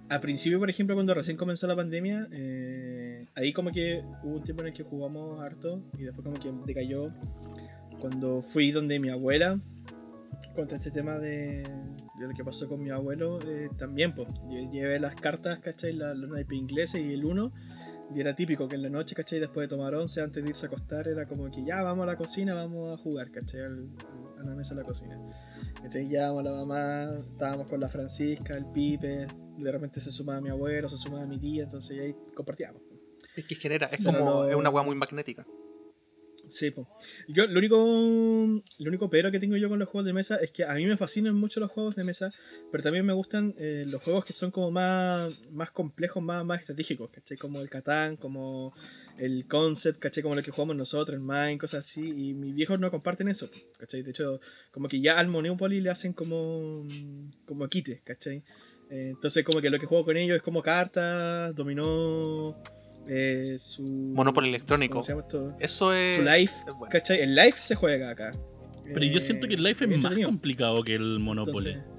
Al 0.09 0.20
principio, 0.20 0.59
por 0.59 0.68
ejemplo, 0.68 0.97
cuando 0.97 1.14
recién 1.14 1.36
comenzó 1.36 1.66
la 1.68 1.76
pandemia, 1.76 2.26
eh, 2.32 3.26
ahí 3.36 3.52
como 3.52 3.70
que 3.70 4.02
hubo 4.24 4.36
un 4.39 4.43
tiempo 4.43 4.62
en 4.62 4.68
el 4.68 4.74
que 4.74 4.82
jugamos 4.82 5.40
harto 5.40 5.80
y 5.97 6.02
después 6.05 6.24
como 6.24 6.40
que 6.40 6.51
decayó. 6.66 7.12
Cuando 8.01 8.43
fui 8.43 8.72
donde 8.72 8.98
mi 8.98 9.10
abuela, 9.10 9.60
contra 10.55 10.76
este 10.78 10.90
tema 10.90 11.18
de, 11.18 11.62
de 11.62 12.26
lo 12.28 12.35
que 12.35 12.43
pasó 12.44 12.68
con 12.68 12.82
mi 12.82 12.90
abuelo, 12.90 13.39
eh, 13.47 13.68
también 13.76 14.14
pues, 14.14 14.28
lle- 14.48 14.70
llevé 14.72 14.98
las 14.98 15.14
cartas, 15.14 15.59
¿cachai? 15.60 15.93
La, 15.93 16.14
los 16.14 16.30
naipes 16.30 16.59
ingleses 16.59 17.01
y 17.01 17.12
el 17.12 17.24
uno. 17.24 17.52
Y 18.14 18.20
era 18.20 18.35
típico 18.35 18.66
que 18.68 18.76
en 18.76 18.82
la 18.82 18.89
noche, 18.89 19.14
¿cachai? 19.14 19.39
Después 19.40 19.68
de 19.68 19.76
tomar 19.76 19.94
once, 19.94 20.22
antes 20.22 20.43
de 20.43 20.48
irse 20.48 20.64
a 20.64 20.68
acostar, 20.68 21.06
era 21.09 21.26
como 21.26 21.51
que 21.51 21.62
ya 21.64 21.82
vamos 21.82 22.05
a 22.05 22.06
la 22.06 22.16
cocina, 22.16 22.55
vamos 22.55 22.98
a 22.98 23.02
jugar, 23.02 23.30
¿cachai? 23.30 23.60
Al- 23.62 23.89
a 24.40 24.44
la 24.44 24.55
mesa 24.55 24.74
de 24.74 24.81
la 24.82 24.86
cocina. 24.86 25.19
¿cachai? 25.82 26.09
Llevábamos 26.09 26.40
a 26.47 26.51
la 26.51 26.56
mamá, 26.65 27.19
estábamos 27.32 27.69
con 27.69 27.81
la 27.81 27.89
Francisca, 27.89 28.55
el 28.56 28.66
Pipe, 28.66 29.27
de 29.59 29.73
repente 29.73 30.01
se 30.01 30.12
sumaba 30.12 30.40
mi 30.40 30.48
abuelo, 30.51 30.89
se 30.89 30.97
sumaba 30.97 31.27
mi 31.27 31.39
tía, 31.39 31.65
entonces 31.65 31.98
ahí 32.01 32.15
compartíamos. 32.35 32.82
Es 33.36 33.44
que 33.44 33.55
genera, 33.55 33.86
es 33.86 34.05
como, 34.05 34.19
no- 34.19 34.44
es 34.48 34.55
una 34.55 34.70
weá 34.70 34.82
muy 34.85 34.94
magnética. 34.97 35.47
Sí, 36.48 36.70
po. 36.70 36.88
Yo, 37.28 37.46
lo 37.46 37.58
único, 37.58 37.76
lo 37.76 38.88
único 38.88 39.10
pero 39.10 39.30
que 39.30 39.38
tengo 39.38 39.56
yo 39.56 39.68
con 39.68 39.78
los 39.78 39.88
juegos 39.88 40.06
de 40.06 40.12
mesa 40.12 40.36
es 40.36 40.50
que 40.50 40.64
a 40.64 40.74
mí 40.74 40.86
me 40.86 40.96
fascinan 40.96 41.34
mucho 41.34 41.60
los 41.60 41.70
juegos 41.70 41.96
de 41.96 42.04
mesa, 42.04 42.32
pero 42.72 42.82
también 42.82 43.04
me 43.04 43.12
gustan 43.12 43.54
eh, 43.58 43.84
los 43.86 44.02
juegos 44.02 44.24
que 44.24 44.32
son 44.32 44.50
como 44.50 44.70
más, 44.70 45.32
más 45.50 45.70
complejos, 45.70 46.22
más, 46.22 46.44
más 46.44 46.60
estratégicos, 46.60 47.10
¿cachai? 47.10 47.36
Como 47.36 47.60
el 47.60 47.68
Catán, 47.68 48.16
como 48.16 48.74
el 49.18 49.46
Concept, 49.46 49.98
¿cachai? 49.98 50.22
Como 50.22 50.34
lo 50.34 50.42
que 50.42 50.50
jugamos 50.50 50.76
nosotros, 50.76 51.14
el 51.14 51.20
Mine, 51.20 51.58
cosas 51.58 51.80
así, 51.80 52.00
y 52.00 52.34
mis 52.34 52.54
viejos 52.54 52.78
no 52.80 52.90
comparten 52.90 53.28
eso, 53.28 53.50
¿cachai? 53.78 54.02
De 54.02 54.10
hecho, 54.10 54.40
como 54.70 54.88
que 54.88 55.00
ya 55.00 55.18
al 55.18 55.28
Monopoly 55.28 55.80
le 55.80 55.90
hacen 55.90 56.12
como, 56.12 56.86
como 57.46 57.68
quite, 57.68 58.00
¿cachai? 58.04 58.42
Eh, 58.90 59.10
entonces 59.10 59.44
como 59.44 59.60
que 59.60 59.68
lo 59.68 59.78
que 59.78 59.86
juego 59.86 60.04
con 60.04 60.16
ellos 60.16 60.36
es 60.36 60.42
como 60.42 60.62
cartas, 60.62 61.54
dominó, 61.54 62.56
eh, 63.06 63.56
su... 63.58 63.82
Monopoly 63.82 64.48
electrónico. 64.48 65.00
Eso 65.60 65.92
es. 65.94 66.16
Su 66.16 66.22
life, 66.22 66.54
es 66.66 66.74
bueno. 66.74 66.88
¿cachai? 66.90 67.20
El 67.20 67.34
life 67.34 67.62
se 67.62 67.74
juega 67.74 68.10
acá. 68.10 68.32
Pero 68.84 69.04
yo 69.04 69.20
siento 69.20 69.46
que 69.46 69.54
el 69.54 69.62
Life 69.62 69.84
es 69.84 69.90
más 70.02 70.14
complicado 70.24 70.82
que 70.82 70.94
el 70.94 71.18
Monopoly. 71.18 71.72
Entonces- 71.72 71.98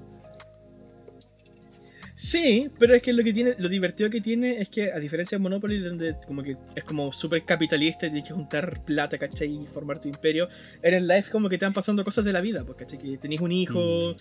Sí, 2.14 2.68
pero 2.78 2.94
es 2.94 3.00
que 3.00 3.14
lo 3.14 3.24
que 3.24 3.32
tiene, 3.32 3.54
lo 3.58 3.68
divertido 3.70 4.10
que 4.10 4.20
tiene 4.20 4.60
es 4.60 4.68
que 4.68 4.92
a 4.92 4.98
diferencia 4.98 5.38
de 5.38 5.42
Monopoly, 5.42 5.78
donde 5.78 6.16
como 6.26 6.42
que 6.42 6.54
es 6.74 6.84
como 6.84 7.10
súper 7.12 7.46
capitalista 7.46 8.06
y 8.06 8.10
tienes 8.10 8.28
que 8.28 8.34
juntar 8.34 8.84
plata, 8.84 9.16
¿cachai? 9.16 9.48
Y 9.62 9.66
formar 9.66 10.00
tu 10.00 10.08
imperio, 10.08 10.46
en 10.82 10.92
el 10.94 11.08
life 11.08 11.30
como 11.30 11.48
que 11.48 11.56
te 11.56 11.64
van 11.64 11.72
pasando 11.72 12.04
cosas 12.04 12.24
de 12.26 12.32
la 12.34 12.42
vida, 12.42 12.62
pues, 12.64 12.76
¿cachai? 12.76 12.98
Que 12.98 13.16
tenés 13.16 13.40
un 13.40 13.52
hijo, 13.52 14.14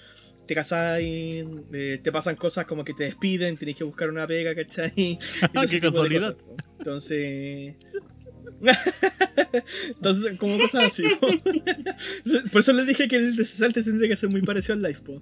te 0.50 0.56
casáis, 0.56 1.46
eh, 1.72 2.00
te 2.04 2.12
pasan 2.12 2.36
cosas 2.36 2.66
como 2.66 2.84
que 2.84 2.96
te 2.96 3.04
despiden, 3.04 3.56
tenés 3.56 3.76
que 3.76 3.84
buscar 3.84 4.10
una 4.10 4.26
pega, 4.26 4.56
¿cachai? 4.56 4.92
Ese 5.54 5.68
Qué 5.68 5.76
de 5.76 5.80
casualidad. 5.80 6.34
cosas, 6.34 6.44
po. 6.44 6.58
Entonces... 6.80 7.76
Entonces, 9.90 10.40
como 10.40 10.58
cosas 10.58 10.86
así. 10.86 11.04
po. 11.22 11.28
Por 12.52 12.62
eso 12.62 12.74
les 12.74 12.88
dije 12.88 13.08
que 13.08 13.18
el 13.18 13.36
desalte 13.36 13.84
tendría 13.84 14.10
que 14.10 14.16
ser 14.16 14.30
muy 14.30 14.42
parecido 14.42 14.74
al 14.74 14.82
live, 14.82 15.00
po. 15.02 15.22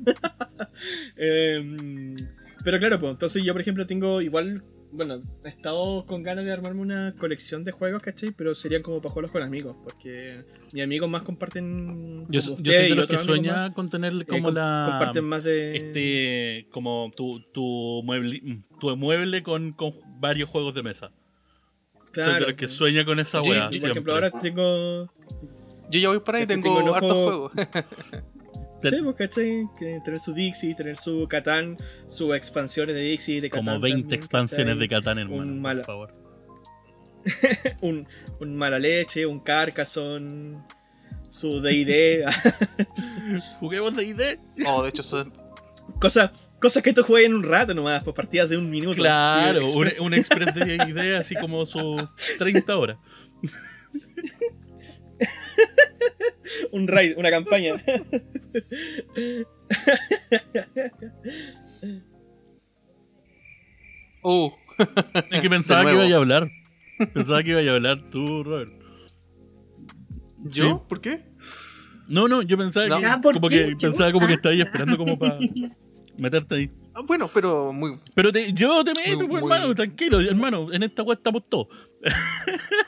Em, 1.18 2.16
pero 2.64 2.80
claro, 2.80 2.98
pues, 2.98 3.12
entonces 3.12 3.44
yo, 3.44 3.52
por 3.52 3.60
ejemplo, 3.60 3.86
tengo 3.86 4.22
igual. 4.22 4.64
Bueno, 4.91 5.22
he 5.43 5.49
estado 5.49 6.05
con 6.05 6.23
ganas 6.23 6.45
de 6.45 6.51
armarme 6.51 6.81
una 6.81 7.14
colección 7.18 7.64
de 7.64 7.72
juegos, 7.72 8.01
¿cachai? 8.01 8.31
Pero 8.31 8.55
serían 8.55 8.81
como 8.81 9.01
para 9.01 9.09
jugarlos 9.09 9.31
con 9.31 9.41
amigos, 9.41 9.76
porque 9.84 10.45
mis 10.72 10.84
amigos 10.84 11.09
más 11.09 11.23
comparten. 11.23 12.26
Yo, 12.30 12.39
yo 12.39 12.55
soy 12.55 12.89
de 12.89 12.95
los 12.95 13.07
que 13.07 13.18
sueña 13.18 13.53
más, 13.53 13.72
con 13.72 13.89
tener 13.89 14.14
eh, 14.14 14.26
como 14.26 14.43
com- 14.45 14.55
la. 14.55 14.88
Comparten 14.89 15.26
más 15.26 15.43
de. 15.43 15.77
Este. 15.77 16.68
Como 16.72 17.11
tu, 17.15 17.41
tu 17.51 18.01
mueble. 18.03 18.41
Tu 18.80 18.95
mueble 18.95 19.43
con, 19.43 19.73
con 19.73 19.93
varios 20.19 20.49
juegos 20.49 20.73
de 20.73 20.84
mesa. 20.84 21.11
soy 22.14 22.34
de 22.34 22.39
los 22.39 22.49
que 22.49 22.68
pues. 22.68 22.72
sueña 22.72 23.05
con 23.05 23.19
esa 23.19 23.41
Y 23.72 23.80
por 23.80 23.89
ejemplo, 23.89 24.14
ahora 24.14 24.31
tengo. 24.31 25.11
Yo 25.89 25.99
ya 25.99 26.09
voy 26.09 26.19
por 26.19 26.35
ahí, 26.35 26.45
tengo, 26.45 26.64
tengo 26.64 26.80
el 26.81 26.93
hartos 26.93 27.11
juegos. 27.11 27.51
Sí, 28.82 28.95
pues, 29.04 29.16
¿cachai? 29.16 29.68
Que 29.78 29.99
tener 30.06 30.20
su 30.20 30.34
Dixie, 30.34 30.76
tener 30.76 30.98
su 30.98 31.28
Catán, 31.28 31.78
sus 32.08 32.36
expansiones 32.36 32.95
de 32.95 33.02
Dixie, 33.02 33.41
de 33.41 33.49
Catán. 33.49 33.66
como 33.66 33.80
20 33.80 34.02
también, 34.02 34.20
expansiones 34.20 34.68
¿cachai? 34.76 34.80
de 34.80 34.88
Catán, 34.90 35.18
hermano. 35.20 35.41
Un 35.41 35.48
por 35.54 35.62
mala- 35.62 35.84
favor. 35.84 36.14
un, 37.82 38.08
un 38.40 38.56
mala 38.56 38.80
leche, 38.80 39.26
un 39.26 39.40
Carcassonne, 39.40 40.60
su 41.30 41.60
DD, 41.62 42.24
Juguemos 43.60 43.95
de 43.95 44.06
ID. 44.06 44.22
Oh, 44.68 44.84
de 44.84 44.90
hecho, 44.90 45.02
es- 45.02 45.26
cosas, 45.99 46.32
cosas 46.62 46.84
que 46.84 46.94
tú 46.94 47.04
juegas 47.04 47.26
en 47.30 47.36
un 47.36 47.44
rato 47.44 47.74
nomás, 47.74 48.04
pues 48.04 48.16
partidas 48.16 48.49
de 48.49 48.58
un 48.58 48.70
minuto. 48.70 48.95
Claro, 48.95 49.68
Sí, 49.68 49.76
un, 49.78 49.88
express. 49.88 49.99
un 49.99 50.14
express 50.14 50.54
de 50.56 50.76
ID 50.76 51.16
así 51.16 51.36
como 51.36 51.66
sus 51.66 52.02
30 52.38 52.78
horas. 52.78 52.98
un 56.72 56.88
raid, 56.88 57.18
una 57.18 57.30
campaña. 57.30 57.76
Uh, 64.24 64.49
Es 65.32 65.41
que 65.41 65.49
pensaba 65.49 65.86
que 65.86 65.94
iba 65.94 66.03
a 66.03 66.18
hablar. 66.19 66.49
Pensaba 67.14 67.44
que 67.44 67.52
iba 67.52 67.60
a 67.72 67.76
hablar 67.76 68.10
tú, 68.10 68.44
Robert. 68.44 68.72
¿yo? 70.45 70.64
Sí. 70.65 70.76
¿Por 70.90 71.02
qué? 71.02 71.24
No, 72.07 72.28
no, 72.28 72.41
yo 72.41 72.57
pensaba 72.57 72.88
No. 72.88 72.99
que, 72.99 73.06
Ah, 73.06 73.19
¿por 73.22 73.34
como 73.36 73.49
qué? 73.49 73.69
que 73.69 73.76
pensaba 73.88 74.11
como 74.11 74.28
que 74.28 74.34
estabas 74.34 74.53
ahí 74.56 74.61
esperando 74.61 74.98
como 74.98 75.18
para 75.19 75.40
meterte 76.18 76.56
ahí. 76.56 76.72
Ah, 76.99 77.03
bueno, 77.06 77.30
pero 77.32 77.72
muy. 77.72 77.99
Pero 78.15 78.32
te- 78.32 78.52
yo 78.53 78.84
te 78.84 78.91
meto, 78.95 79.19
Muy- 79.19 79.28
pues, 79.28 79.44
muy- 79.44 79.53
hermano, 79.53 79.76
tranquilo, 79.76 80.19
hermano, 80.19 80.74
en 80.74 80.82
esta 80.82 81.03
web 81.03 81.19
estamos 81.19 81.44
todos. 81.48 81.68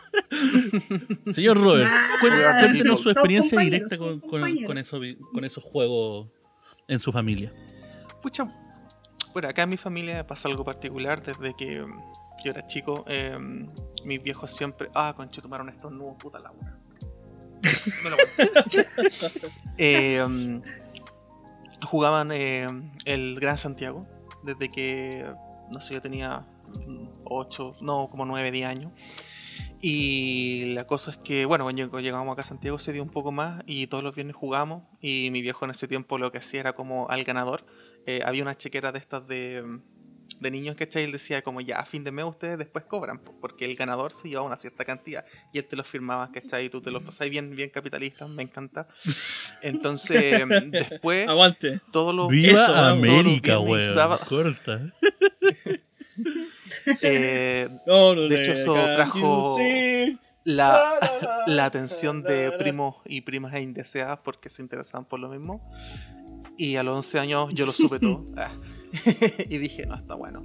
Señor 1.31 1.57
Robert, 1.61 1.89
Ah, 1.91 2.59
cuéntenos 2.61 3.01
su 3.01 3.09
experiencia 3.09 3.59
directa 3.59 3.97
con, 3.97 4.77
esos, 4.77 4.99
vi- 4.99 5.17
con 5.33 5.43
esos 5.45 5.63
juegos 5.63 6.27
en 6.87 6.99
su 6.99 7.11
familia. 7.11 7.51
Pucha, 8.21 8.45
bueno, 9.33 9.47
acá 9.47 9.63
en 9.63 9.69
mi 9.69 9.77
familia 9.77 10.25
pasa 10.25 10.49
algo 10.49 10.63
particular 10.65 11.21
desde 11.23 11.55
que 11.55 11.85
yo 12.43 12.51
era 12.51 12.65
chico. 12.67 13.05
eh, 13.07 13.37
mis 14.05 14.23
viejos 14.23 14.55
siempre. 14.55 14.89
Ah, 14.95 15.13
conche, 15.15 15.41
tomaron 15.41 15.69
estos 15.69 15.91
nuevos, 15.91 16.17
puta 16.19 16.39
la. 16.39 16.51
No 18.03 18.09
lo. 18.09 18.17
Eh, 19.77 20.61
jugaban 21.85 22.31
eh, 22.31 22.67
el 23.05 23.39
Gran 23.39 23.57
Santiago 23.57 24.07
desde 24.43 24.71
que, 24.71 25.25
no 25.73 25.79
sé, 25.79 25.93
yo 25.93 26.01
tenía 26.01 26.45
8, 27.25 27.77
no, 27.81 28.09
como 28.09 28.25
9, 28.25 28.51
10 28.51 28.65
años. 28.67 28.91
Y 29.81 30.73
la 30.73 30.85
cosa 30.85 31.11
es 31.11 31.17
que, 31.17 31.45
bueno, 31.45 31.63
cuando 31.63 31.99
llegamos 32.01 32.33
acá 32.33 32.41
a 32.41 32.45
Santiago 32.45 32.79
se 32.79 32.91
dio 32.91 33.01
un 33.01 33.09
poco 33.09 33.31
más 33.31 33.63
y 33.65 33.87
todos 33.87 34.03
los 34.03 34.13
viernes 34.13 34.35
jugamos 34.35 34.83
y 34.99 35.29
mi 35.31 35.41
viejo 35.41 35.63
en 35.63 35.71
ese 35.71 35.87
tiempo 35.87 36.17
lo 36.17 36.31
que 36.31 36.39
hacía 36.39 36.59
era 36.59 36.73
como 36.73 37.09
al 37.09 37.23
ganador. 37.23 37.65
eh, 38.05 38.21
había 38.25 38.43
una 38.43 38.57
chequera 38.57 38.91
de 38.91 38.99
estas 38.99 39.25
de, 39.27 39.79
de 40.39 40.51
niños, 40.51 40.75
¿cachai? 40.75 41.03
Él 41.03 41.11
decía 41.11 41.41
como 41.41 41.61
ya 41.61 41.79
a 41.79 41.85
fin 41.85 42.03
de 42.03 42.11
mes 42.11 42.25
ustedes 42.25 42.57
después 42.57 42.85
cobran, 42.85 43.19
po, 43.19 43.33
porque 43.39 43.65
el 43.65 43.75
ganador 43.75 44.13
se 44.13 44.29
llevaba 44.29 44.47
una 44.47 44.57
cierta 44.57 44.85
cantidad 44.85 45.25
y 45.53 45.59
él 45.59 45.65
te 45.65 45.75
los 45.75 45.87
firmaba, 45.87 46.31
¿cachai? 46.31 46.65
Y 46.65 46.69
tú 46.69 46.81
te 46.81 46.91
los 46.91 47.03
pasabas 47.03 47.29
bien, 47.29 47.55
bien 47.55 47.69
capitalista, 47.69 48.27
me 48.27 48.43
encanta. 48.43 48.87
Entonces, 49.61 50.41
después, 50.71 51.27
Aguante. 51.27 51.81
todos 51.91 52.13
los... 52.15 52.27
¡Viva 52.29 52.53
eso, 52.53 52.75
América, 52.75 53.53
todos 53.53 53.67
los 53.69 53.77
viernes 53.77 53.85
y 53.85 53.87
weón! 53.87 53.93
sábado. 53.93 54.21
Corta. 54.27 54.93
eh, 57.01 57.69
No, 57.85 58.15
no, 58.15 58.21
De 58.23 58.35
hecho, 58.35 58.51
eso 58.53 58.73
trajo- 58.73 59.57
la, 60.43 61.43
La, 61.47 61.65
atención 61.65 62.23
de 62.23 62.51
primos 62.53 62.95
y 63.05 63.21
primas 63.21 63.53
e 63.53 63.61
indeseadas 63.61 64.19
porque 64.23 64.49
se 64.49 64.61
interesaban 64.61 65.05
por 65.05 65.19
lo 65.19 65.29
mismo. 65.29 65.69
Y 66.57 66.75
a 66.75 66.83
los 66.83 66.95
11 66.95 67.19
años 67.19 67.49
yo 67.53 67.65
lo 67.65 67.71
supe 67.71 67.99
todo. 67.99 68.25
Y 69.49 69.57
dije, 69.57 69.85
no, 69.85 69.95
está 69.95 70.15
bueno. 70.15 70.41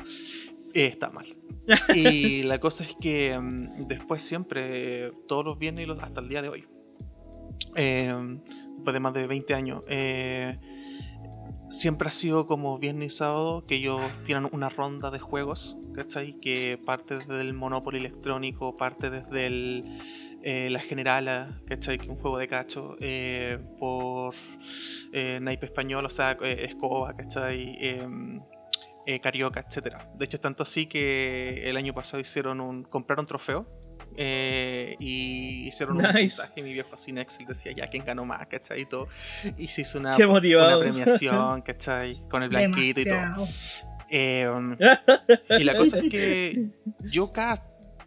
Eh, 0.74 0.86
está 0.86 1.10
mal. 1.10 1.26
y 1.94 2.42
la 2.42 2.58
cosa 2.60 2.84
es 2.84 2.94
que 3.00 3.38
mm, 3.38 3.86
después 3.86 4.22
siempre, 4.22 5.12
todos 5.28 5.44
los 5.44 5.58
viernes 5.58 5.84
y 5.84 5.86
los- 5.86 6.02
hasta 6.02 6.20
el 6.20 6.28
día 6.28 6.42
de 6.42 6.48
hoy, 6.48 6.64
eh, 7.76 8.12
después 8.76 8.92
de 8.94 9.00
más 9.00 9.14
de 9.14 9.26
20 9.26 9.54
años, 9.54 9.82
eh, 9.88 10.58
siempre 11.70 12.08
ha 12.08 12.10
sido 12.10 12.46
como 12.46 12.78
viernes 12.78 13.14
y 13.14 13.16
sábado 13.16 13.64
que 13.66 13.76
ellos 13.76 14.00
tienen 14.24 14.48
una 14.52 14.68
ronda 14.68 15.10
de 15.10 15.18
juegos, 15.18 15.76
¿cachai? 15.94 16.38
Que 16.40 16.78
parte 16.78 17.14
desde 17.16 17.40
el 17.40 17.54
Monopoly 17.54 17.98
electrónico, 17.98 18.76
parte 18.76 19.10
desde 19.10 19.46
el 19.46 19.84
eh, 20.46 20.68
La 20.70 20.80
Generala, 20.80 21.58
¿cachai? 21.66 21.96
Que 21.98 22.08
un 22.10 22.16
juego 22.16 22.36
de 22.38 22.46
cacho, 22.48 22.96
eh, 23.00 23.58
por 23.78 24.34
eh, 25.12 25.38
Naipe 25.40 25.66
Español, 25.66 26.04
o 26.04 26.10
sea, 26.10 26.36
eh, 26.42 26.66
Escoba, 26.68 27.16
¿cachai? 27.16 27.76
Em, 27.80 28.40
eh, 29.06 29.20
Carioca, 29.20 29.60
etc. 29.60 29.96
De 30.16 30.24
hecho, 30.26 30.38
tanto 30.38 30.62
así 30.62 30.86
que 30.86 31.62
el 31.68 31.76
año 31.76 31.92
pasado 31.94 32.20
hicieron 32.20 32.60
un. 32.60 32.84
compraron 32.84 33.26
trofeo. 33.26 33.66
eh, 34.16 34.96
y 35.00 35.66
hicieron 35.68 35.96
un 35.96 36.02
Nice. 36.02 36.36
puntaje. 36.42 36.62
Mi 36.62 36.72
viejo 36.72 36.90
así 36.94 37.10
en 37.10 37.18
Excel 37.18 37.46
decía 37.46 37.72
ya 37.72 37.86
quién 37.88 38.04
ganó 38.04 38.24
más, 38.24 38.46
¿cachai? 38.48 38.82
Y 38.82 38.86
todo. 38.86 39.08
Y 39.56 39.68
se 39.68 39.80
hizo 39.82 39.98
una, 39.98 40.16
una 40.28 40.78
premiación, 40.78 41.62
¿cachai? 41.62 42.20
Con 42.28 42.42
el 42.42 42.48
blanquito 42.50 43.00
y 43.00 43.04
todo. 43.04 43.14
Demasiado. 43.16 43.48
Eh, 44.10 44.48
y 45.58 45.64
la 45.64 45.74
cosa 45.74 45.98
es 45.98 46.04
que 46.04 46.68
yo 47.00 47.32
cada 47.32 47.56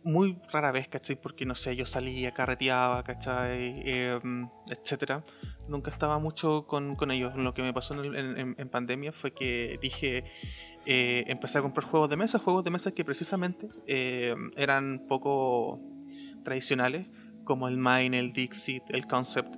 muy 0.07 0.37
rara 0.51 0.71
vez, 0.71 0.87
¿cachai? 0.87 1.15
Porque 1.21 1.45
no 1.45 1.53
sé, 1.55 1.75
yo 1.75 1.85
salía, 1.85 2.31
carreteaba, 2.33 3.03
¿cachai? 3.03 4.15
Um, 4.23 4.49
etcétera. 4.69 5.23
Nunca 5.67 5.91
estaba 5.91 6.17
mucho 6.19 6.65
con, 6.65 6.95
con 6.95 7.11
ellos. 7.11 7.35
Lo 7.35 7.53
que 7.53 7.61
me 7.61 7.73
pasó 7.73 7.93
en- 8.03 8.55
en 8.57 8.69
pandemia 8.69 9.11
fue 9.11 9.33
que 9.33 9.77
dije, 9.81 10.23
eh, 10.85 11.25
empecé 11.27 11.57
a 11.57 11.61
comprar 11.61 11.85
juegos 11.87 12.09
de 12.09 12.15
mesa, 12.15 12.39
juegos 12.39 12.63
de 12.63 12.71
mesa 12.71 12.91
que 12.91 13.03
precisamente 13.03 13.67
eh, 13.85 14.33
eran 14.55 15.05
poco 15.07 15.79
tradicionales, 16.43 17.07
como 17.43 17.67
el 17.67 17.77
Mine, 17.77 18.17
el 18.19 18.31
Dixit, 18.33 18.83
el 18.89 19.05
Concept. 19.07 19.53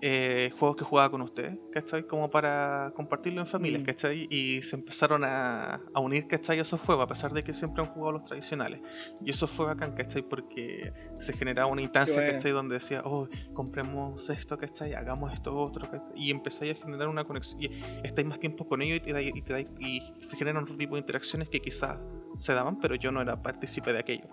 Eh, 0.00 0.50
juegos 0.58 0.76
que 0.76 0.84
jugaba 0.84 1.10
con 1.10 1.22
ustedes, 1.22 1.58
¿cachai? 1.72 2.06
Como 2.06 2.30
para 2.30 2.92
compartirlo 2.94 3.40
en 3.40 3.46
familias, 3.46 3.82
Mm. 3.82 3.84
¿cachai? 3.86 4.26
Y 4.30 4.62
se 4.62 4.76
empezaron 4.76 5.24
a, 5.24 5.80
a 5.92 6.00
unir, 6.00 6.26
¿cachai? 6.28 6.58
A 6.58 6.62
esos 6.62 6.80
juegos, 6.80 7.04
a 7.04 7.08
pesar 7.08 7.32
de 7.32 7.42
que 7.42 7.52
siempre 7.52 7.82
han 7.82 7.88
jugado 7.90 8.12
los 8.12 8.24
tradicionales. 8.24 8.80
Y 9.24 9.30
eso 9.30 9.46
fue 9.48 9.66
bacán, 9.66 9.92
¿cachai? 9.92 10.22
Porque 10.22 10.92
se 11.18 11.32
generaba 11.32 11.70
una 11.70 11.82
instancia, 11.82 12.16
bueno. 12.22 12.32
¿cachai? 12.32 12.52
Donde 12.52 12.74
decía, 12.74 13.02
oh, 13.04 13.28
compremos 13.54 14.28
esto, 14.30 14.56
¿cachai? 14.56 14.94
Hagamos 14.94 15.32
esto 15.32 15.56
otro, 15.56 15.90
¿cachai? 15.90 16.12
Y 16.16 16.30
empezáis 16.30 16.76
a 16.76 16.82
generar 16.84 17.08
una 17.08 17.24
conexión. 17.24 17.60
Y 17.62 17.70
estáis 18.04 18.26
más 18.26 18.38
tiempo 18.38 18.66
con 18.68 18.82
ellos 18.82 18.98
y, 18.98 19.00
te 19.00 19.12
dais- 19.12 19.32
y, 19.34 19.42
te 19.42 19.52
dais- 19.54 19.80
y 19.80 20.14
se 20.20 20.36
generan 20.36 20.62
otro 20.62 20.76
tipo 20.76 20.94
de 20.94 21.00
interacciones 21.00 21.48
que 21.48 21.60
quizás 21.60 21.98
se 22.36 22.52
daban, 22.54 22.78
pero 22.78 22.94
yo 22.94 23.10
no 23.10 23.20
era 23.20 23.42
partícipe 23.42 23.92
de 23.92 23.98
aquello. 23.98 24.28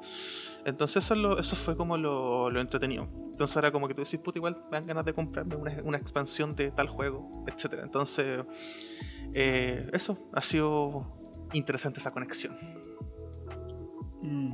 Entonces 0.65 1.03
eso, 1.03 1.13
es 1.13 1.19
lo- 1.19 1.39
eso 1.39 1.55
fue 1.55 1.77
como 1.77 1.97
lo, 1.97 2.49
lo 2.49 2.59
entretenido. 2.59 3.07
Entonces 3.31 3.55
ahora 3.57 3.71
como 3.71 3.87
que 3.87 3.93
tú 3.93 4.03
decís, 4.03 4.19
puta, 4.19 4.39
igual 4.39 4.57
me 4.71 4.77
dan 4.77 4.87
ganas 4.87 5.05
de 5.05 5.13
comprarme 5.13 5.55
una, 5.55 5.75
una 5.83 5.97
expansión 5.97 6.55
de 6.55 6.71
tal 6.71 6.87
juego, 6.87 7.43
etcétera 7.47 7.83
Entonces, 7.83 8.43
eh, 9.33 9.89
eso, 9.93 10.17
ha 10.33 10.41
sido 10.41 11.47
interesante 11.53 11.99
esa 11.99 12.11
conexión. 12.11 12.55
Mm. 14.21 14.53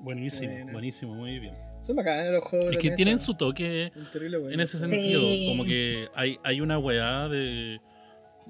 Buenísimo, 0.00 0.52
buenísimo, 0.72 1.14
muy 1.14 1.38
bien. 1.38 1.54
Son 1.80 1.96
bacanes 1.96 2.32
los 2.32 2.44
juegos. 2.44 2.72
Es 2.72 2.78
que 2.78 2.88
mesa. 2.90 2.96
tienen 2.96 3.18
su 3.18 3.34
toque 3.34 3.92
buenos. 4.12 4.52
en 4.52 4.60
ese 4.60 4.78
Sí. 4.78 4.88
sentido. 4.88 5.20
Como 5.50 5.64
que 5.64 6.08
hay, 6.14 6.38
hay 6.44 6.60
una 6.60 6.78
weá 6.78 7.28
de. 7.28 7.80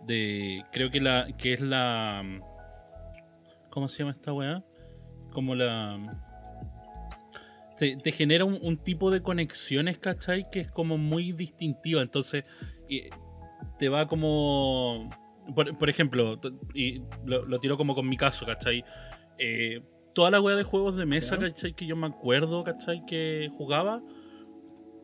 de. 0.07 0.65
creo 0.73 0.91
que 0.91 1.01
la. 1.01 1.29
que 1.37 1.53
es 1.55 1.61
la. 1.61 2.23
¿Cómo 3.71 3.89
se 3.89 3.99
llama 3.99 4.13
esta 4.13 4.33
weá? 4.33 4.63
Como 5.37 5.55
la. 5.55 6.01
Te, 7.77 7.99
te 7.99 8.11
genera 8.11 8.47
un, 8.47 8.59
un 8.63 8.79
tipo 8.79 9.11
de 9.11 9.21
conexiones, 9.21 9.99
¿cachai? 9.99 10.49
Que 10.51 10.61
es 10.61 10.71
como 10.71 10.97
muy 10.97 11.33
distintiva. 11.33 12.01
Entonces, 12.01 12.45
te 13.79 13.89
va 13.91 14.09
como. 14.09 15.11
Por, 15.55 15.77
por 15.77 15.91
ejemplo, 15.91 16.41
y 16.73 17.03
lo, 17.27 17.45
lo 17.45 17.61
tiro 17.61 17.77
como 17.77 17.95
con 17.95 18.09
mi 18.09 18.17
caso, 18.17 18.47
¿cachai? 18.47 18.83
Eh, 19.37 19.83
toda 20.15 20.31
la 20.31 20.41
weá 20.41 20.57
de 20.57 20.63
juegos 20.63 20.97
de 20.97 21.05
mesa. 21.05 21.39
¿cachai? 21.39 21.75
Que 21.75 21.87
yo 21.87 21.97
me 21.97 22.07
acuerdo, 22.07 22.65
¿cachai? 22.65 23.05
Que 23.05 23.51
jugaba. 23.59 24.03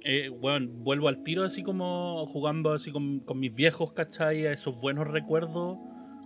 Eh, 0.05 0.31
bueno, 0.31 0.67
vuelvo 0.73 1.09
al 1.09 1.23
tiro 1.25 1.45
así 1.45 1.63
como 1.63 2.27
jugando 2.29 2.73
así 2.73 2.91
con, 2.91 3.21
con 3.21 3.39
mis 3.39 3.55
viejos, 3.55 3.93
¿cachai? 3.93 4.47
A 4.47 4.53
esos 4.53 4.81
buenos 4.81 5.09
recuerdos. 5.09 5.77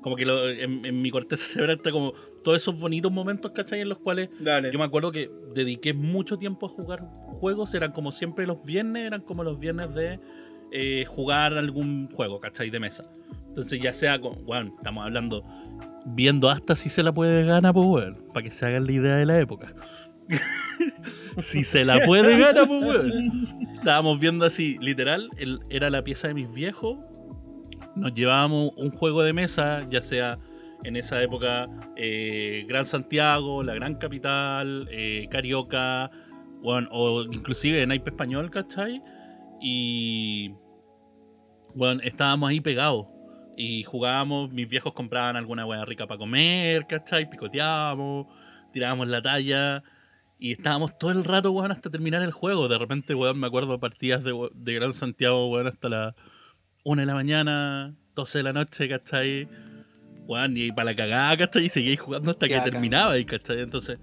Como 0.07 0.15
que 0.15 0.25
lo- 0.25 0.49
en, 0.49 0.85
en 0.87 1.03
mi 1.03 1.11
corteza 1.11 1.45
cerebral 1.45 1.79
está 1.79 1.91
como 1.91 2.13
todos 2.45 2.63
esos 2.63 2.79
bonitos 2.79 3.11
momentos, 3.11 3.51
¿cachai? 3.51 3.81
En 3.81 3.89
los 3.89 3.99
cuales 3.99 4.29
Dale. 4.39 4.71
yo 4.71 4.79
me 4.79 4.85
acuerdo 4.85 5.11
que 5.11 5.29
dediqué 5.53 5.95
mucho 5.95 6.39
tiempo 6.39 6.67
a 6.67 6.69
jugar 6.69 7.01
juegos, 7.41 7.75
eran 7.75 7.91
como 7.91 8.13
siempre 8.13 8.47
los 8.47 8.63
viernes, 8.65 9.05
eran 9.05 9.23
como 9.23 9.43
los 9.43 9.59
viernes 9.59 9.93
de 9.97 10.21
eh, 10.71 11.05
jugar 11.09 11.55
algún 11.59 12.09
juego, 12.13 12.39
¿cachai? 12.39 12.71
De 12.71 12.79
mesa. 12.79 13.03
Entonces 13.49 13.81
ya 13.81 13.93
sea 13.93 14.21
con, 14.21 14.45
bueno, 14.47 14.75
estamos 14.79 15.05
hablando, 15.05 15.43
viendo 16.05 16.51
hasta 16.51 16.77
si 16.77 16.89
se 16.89 17.03
la 17.03 17.13
puede 17.13 17.45
ganar, 17.45 17.75
pues 17.75 17.87
bueno, 17.87 18.17
para 18.33 18.45
que 18.45 18.53
se 18.53 18.65
hagan 18.65 18.87
la 18.87 18.93
idea 18.93 19.17
de 19.17 19.27
la 19.27 19.41
época. 19.41 19.75
si 21.41 21.65
se 21.65 21.85
la 21.85 21.99
puede 22.07 22.39
ganar, 22.39 22.69
pues 22.69 22.85
bueno. 22.85 23.13
Estábamos 23.75 24.21
viendo 24.21 24.45
así, 24.45 24.77
literal, 24.81 25.31
el- 25.37 25.59
era 25.69 25.91
la 25.91 26.05
pieza 26.05 26.29
de 26.29 26.35
mis 26.35 26.55
viejos. 26.55 26.99
Nos 27.97 28.13
llevábamos 28.13 28.73
un 28.77 28.91
juego 28.91 29.23
de 29.23 29.33
mesa, 29.33 29.87
ya 29.89 30.03
sea 30.03 30.39
en 30.85 30.97
esa 30.97 31.23
época 31.23 31.69
eh, 31.97 32.67
Gran 32.69 32.85
Santiago, 32.85 33.63
la 33.63 33.75
Gran 33.75 33.95
Capital, 33.95 34.87
eh, 34.91 35.27
Carioca, 35.31 36.11
bueno, 36.61 36.89
o 36.93 37.23
inclusive 37.23 37.87
Naipe 37.87 38.11
Español, 38.11 38.51
¿cachai? 38.51 39.03
Y 39.63 40.53
bueno, 41.75 42.03
estábamos 42.03 42.51
ahí 42.51 42.61
pegados. 42.61 43.07
Y 43.57 43.85
jugábamos, 43.85 44.53
mis 44.53 44.69
viejos 44.69 44.93
compraban 44.93 45.37
alguna 45.37 45.65
hueá 45.65 45.87
rica 45.87 46.07
para 46.07 46.19
comer, 46.19 46.87
¿cachai? 46.87 47.31
Picoteábamos, 47.31 48.27
tirábamos 48.73 49.09
la 49.09 49.23
talla. 49.23 49.83
Y 50.39 50.53
estábamos 50.53 50.99
todo 50.99 51.13
el 51.13 51.25
rato, 51.25 51.51
weón, 51.51 51.73
hasta 51.73 51.89
terminar 51.89 52.23
el 52.23 52.33
juego. 52.33 52.69
De 52.69 52.77
repente, 52.77 53.15
weón, 53.15 53.41
me 53.41 53.47
acuerdo 53.47 53.81
partidas 53.81 54.23
de, 54.23 54.51
de 54.55 54.75
Gran 54.75 54.93
Santiago, 54.93 55.49
weón, 55.49 55.69
hasta 55.69 55.89
las 55.89 56.15
1 56.87 57.03
de 57.03 57.07
la 57.07 57.15
mañana, 57.15 57.95
12 58.15 58.39
de 58.39 58.45
la 58.45 58.53
noche, 58.53 58.89
¿cachai? 58.89 59.49
Weón, 60.29 60.57
y 60.57 60.71
para 60.73 60.87
la 60.93 60.97
cagada, 60.97 61.37
¿cachai? 61.37 61.67
Y 61.67 61.69
seguíais 61.69 62.01
jugando 62.01 62.31
hasta 62.31 62.47
que 62.49 62.55
terminaba, 62.71 63.15
¿cachai? 63.25 63.61
Entonces, 63.61 63.99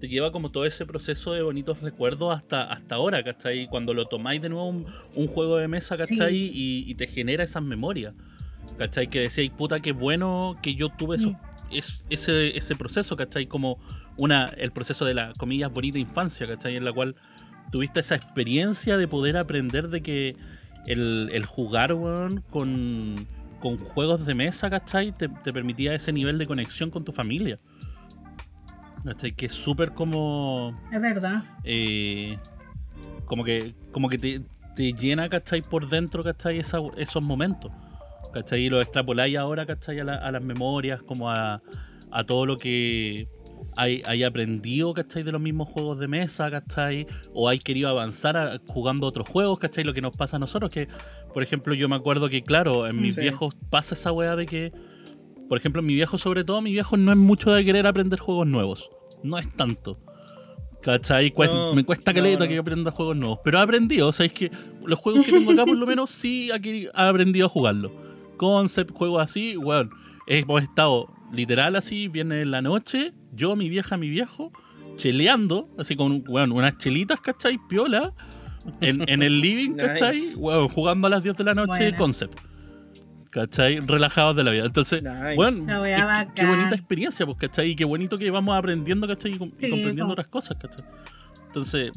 te 0.00 0.08
lleva 0.08 0.30
como 0.30 0.50
todo 0.52 0.64
ese 0.64 0.86
proceso 0.86 1.32
de 1.32 1.42
bonitos 1.42 1.80
recuerdos 1.80 2.36
hasta, 2.36 2.62
hasta 2.72 2.94
ahora, 2.94 3.22
¿cachai? 3.24 3.66
Cuando 3.68 3.92
lo 3.94 4.06
tomáis 4.06 4.40
de 4.40 4.48
nuevo 4.48 4.66
un, 4.68 4.86
un 5.16 5.26
juego 5.26 5.56
de 5.56 5.66
mesa, 5.68 5.96
¿cachai? 5.96 6.36
Y, 6.36 6.84
y 6.88 6.94
te 6.94 7.06
genera 7.08 7.42
esas 7.44 7.62
memorias, 7.64 8.14
¿cachai? 8.76 9.08
Que 9.08 9.20
decíais, 9.20 9.50
puta, 9.50 9.80
qué 9.80 9.92
bueno 9.92 10.56
que 10.62 10.74
yo 10.76 10.88
tuve 10.90 11.16
esos- 11.16 11.34
es- 11.72 12.04
ese, 12.08 12.56
ese 12.56 12.76
proceso, 12.76 13.16
¿cachai? 13.16 13.46
Como 13.46 13.78
una, 14.16 14.46
el 14.56 14.70
proceso 14.70 15.04
de 15.04 15.14
la, 15.14 15.32
comillas, 15.36 15.72
bonita 15.72 15.98
infancia, 15.98 16.46
¿cachai? 16.46 16.76
En 16.76 16.84
la 16.84 16.92
cual 16.92 17.16
tuviste 17.72 18.00
esa 18.00 18.14
experiencia 18.14 18.96
de 18.96 19.06
poder 19.08 19.36
aprender 19.36 19.88
de 19.88 20.02
que 20.02 20.36
el, 20.92 21.30
el 21.32 21.44
jugar, 21.46 21.92
weón, 21.94 22.42
con, 22.50 23.26
con 23.60 23.76
juegos 23.78 24.24
de 24.26 24.34
mesa, 24.34 24.70
¿cachai? 24.70 25.12
Te, 25.12 25.28
te 25.28 25.52
permitía 25.52 25.94
ese 25.94 26.12
nivel 26.12 26.38
de 26.38 26.46
conexión 26.46 26.90
con 26.90 27.04
tu 27.04 27.12
familia. 27.12 27.58
¿Cachai? 29.04 29.32
Que 29.32 29.46
es 29.46 29.52
súper 29.52 29.92
como... 29.92 30.78
Es 30.92 31.00
verdad. 31.00 31.42
eh, 31.64 32.38
como 33.26 33.44
que, 33.44 33.74
como 33.92 34.08
que 34.08 34.18
te, 34.18 34.42
te 34.74 34.92
llena, 34.92 35.28
¿cachai? 35.28 35.62
Por 35.62 35.88
dentro, 35.88 36.24
¿cachai? 36.24 36.58
Esa- 36.58 36.78
esos 36.96 37.22
momentos. 37.22 37.70
¿Cachai? 38.32 38.62
Y 38.64 38.70
lo 38.70 38.80
extrapoláis 38.80 39.36
ahora, 39.36 39.66
¿cachai? 39.66 40.00
A, 40.00 40.04
la- 40.04 40.14
a 40.16 40.32
las 40.32 40.42
memorias, 40.42 41.02
como 41.02 41.30
a, 41.30 41.60
a 42.10 42.24
todo 42.24 42.44
lo 42.46 42.58
que 42.58 43.28
hay, 43.78 44.02
hay 44.04 44.24
aprendido, 44.24 44.92
¿cachai? 44.92 45.22
De 45.22 45.32
los 45.32 45.40
mismos 45.40 45.68
juegos 45.68 45.98
de 45.98 46.08
mesa, 46.08 46.50
¿cachai? 46.50 47.06
O 47.32 47.48
hay 47.48 47.58
querido 47.60 47.88
avanzar 47.88 48.36
a- 48.36 48.60
jugando 48.66 49.06
otros 49.06 49.28
juegos, 49.28 49.58
¿cachai? 49.58 49.84
Lo 49.84 49.94
que 49.94 50.00
nos 50.02 50.16
pasa 50.16 50.36
a 50.36 50.38
nosotros, 50.40 50.70
que, 50.70 50.88
por 51.32 51.42
ejemplo, 51.42 51.72
yo 51.74 51.88
me 51.88 51.96
acuerdo 51.96 52.28
que, 52.28 52.42
claro, 52.42 52.86
en 52.86 53.00
mis 53.00 53.14
Sí. 53.14 53.20
viejos 53.22 53.54
pasa 53.70 53.94
esa 53.94 54.12
weá 54.12 54.36
de 54.36 54.46
que, 54.46 54.72
por 55.48 55.56
ejemplo, 55.58 55.80
mi 55.80 55.94
viejo, 55.94 56.18
sobre 56.18 56.44
todo, 56.44 56.60
mi 56.60 56.72
viejo 56.72 56.96
no 56.96 57.12
es 57.12 57.16
mucho 57.18 57.52
de 57.52 57.64
querer 57.64 57.86
aprender 57.86 58.18
juegos 58.18 58.46
nuevos. 58.46 58.90
No 59.22 59.38
es 59.38 59.48
tanto. 59.54 59.98
¿Cachai? 60.82 61.32
Cuest- 61.32 61.52
No, 61.52 61.74
me 61.74 61.84
cuesta 61.84 62.12
no, 62.12 62.16
caleta 62.20 62.44
no. 62.44 62.48
que 62.48 62.58
aprenda 62.58 62.90
juegos 62.90 63.16
nuevos. 63.16 63.40
Pero 63.44 63.58
ha 63.58 63.62
aprendido, 63.62 64.12
¿sabéis 64.12 64.32
que 64.32 64.50
los 64.84 64.98
juegos 64.98 65.26
que 65.26 65.32
tengo 65.32 65.50
acá, 65.52 65.66
por 65.66 65.76
lo 65.76 65.86
menos, 65.86 66.10
sí 66.10 66.50
queri- 66.62 66.88
ha 66.94 67.08
aprendido 67.08 67.46
a 67.46 67.48
jugarlo. 67.48 67.90
Concept, 68.36 68.92
juegos 68.92 69.22
así, 69.22 69.56
weón. 69.56 69.90
Hemos 70.26 70.62
estado 70.62 71.12
literal 71.32 71.74
así, 71.76 72.06
viene 72.08 72.42
en 72.42 72.50
la 72.52 72.62
noche, 72.62 73.12
yo, 73.32 73.56
mi 73.56 73.68
vieja, 73.68 73.96
mi 73.96 74.08
viejo, 74.08 74.52
cheleando, 74.96 75.68
así 75.78 75.96
con 75.96 76.24
weón, 76.26 76.52
unas 76.52 76.78
chelitas, 76.78 77.20
¿cachai? 77.20 77.58
Piola, 77.68 78.12
en, 78.80 79.08
en 79.08 79.22
el 79.22 79.40
living, 79.40 79.72
¿cachai? 79.76 80.16
Nice. 80.16 80.36
Jugando 80.74 81.06
a 81.06 81.10
las 81.10 81.22
10 81.22 81.36
de 81.36 81.44
la 81.44 81.54
noche. 81.54 81.94
Concept. 81.96 82.38
¿Cachai? 83.30 83.80
Relajados 83.80 84.34
de 84.36 84.42
la 84.44 84.50
vida. 84.52 84.64
Entonces, 84.64 85.02
Nice. 85.02 85.34
bueno, 85.36 85.66
qué- 86.34 86.46
bonita 86.46 86.74
experiencia, 86.74 87.26
pues, 87.26 87.36
¿cachai? 87.38 87.70
Y 87.70 87.76
qué 87.76 87.84
bonito 87.84 88.16
que 88.16 88.30
vamos 88.30 88.56
aprendiendo, 88.56 89.06
¿cachai? 89.06 89.32
Y, 89.32 89.38
com- 89.38 89.50
y 89.54 89.66
Sí, 89.66 89.70
comprendiendo 89.70 90.12
otras 90.12 90.28
cosas, 90.28 90.56
¿cachai? 90.58 90.82
Entonces, 91.46 91.92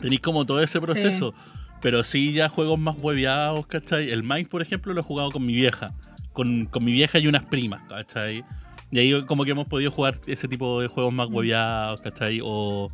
tenéis 0.00 0.20
como 0.22 0.44
todo 0.46 0.62
ese 0.62 0.80
proceso. 0.80 1.34
Pero 1.82 2.02
sí, 2.02 2.32
ya 2.32 2.48
juegos 2.48 2.78
más 2.80 2.96
hueveados, 2.98 3.66
¿cachai? 3.66 4.10
El 4.10 4.22
Mind, 4.22 4.48
por 4.48 4.62
ejemplo, 4.62 4.94
lo 4.94 5.00
he 5.00 5.04
jugado 5.04 5.30
con 5.30 5.44
mi 5.44 5.52
vieja. 5.54 5.92
Con, 6.32 6.64
con 6.66 6.82
mi 6.84 6.90
vieja 6.92 7.18
y 7.18 7.26
unas 7.28 7.44
primas, 7.44 7.82
¿cachai? 7.88 8.42
Y 8.90 8.98
ahí 8.98 9.22
como 9.26 9.44
que 9.44 9.50
hemos 9.50 9.66
podido 9.66 9.90
jugar 9.90 10.16
ese 10.26 10.46
tipo 10.48 10.80
de 10.80 10.88
juegos 10.88 11.12
más 11.12 11.28
Mm. 11.30 11.34
hueveados, 11.34 12.00
¿cachai? 12.00 12.40
O, 12.42 12.90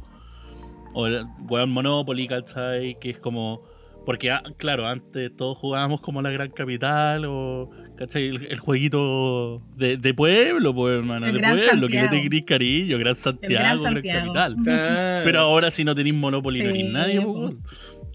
O 0.95 1.07
el 1.07 1.25
weón 1.49 1.71
Monopoly, 1.71 2.29
¿cachai? 2.29 2.99
Que 3.01 3.11
es 3.11 3.19
como. 3.19 3.63
Porque, 4.05 4.31
ah, 4.33 4.43
claro, 4.59 4.89
antes 4.89 5.35
todos 5.37 5.57
jugábamos 5.57 6.01
como 6.01 6.21
la 6.23 6.31
gran 6.31 6.51
capital 6.51 7.25
o, 7.25 7.71
¿cachai? 7.97 8.27
El, 8.27 8.47
el 8.51 8.59
jueguito 8.59 9.63
de, 9.77 9.97
de 9.97 10.13
pueblo, 10.13 10.75
pues, 10.75 10.99
hermano, 10.99 11.25
El 11.27 11.35
de 11.35 11.41
pueblo, 11.41 11.63
que 11.87 11.95
le 11.95 12.01
Santiago. 12.01 12.11
te 12.11 12.23
querís 12.23 12.45
cariño, 12.45 12.99
Gran 12.99 13.15
Santiago, 13.15 13.55
Gran, 13.55 13.81
Santiago. 13.81 14.21
capital. 14.35 14.57
Claro. 14.65 15.25
Pero 15.25 15.39
ahora 15.41 15.71
si 15.71 15.85
no 15.85 15.95
tenéis 15.95 16.17
Monopoly 16.17 16.59
no 16.59 16.65
Sí, 16.67 16.73
tenéis 16.73 16.93
nadie, 16.93 17.21
pues. 17.23 17.55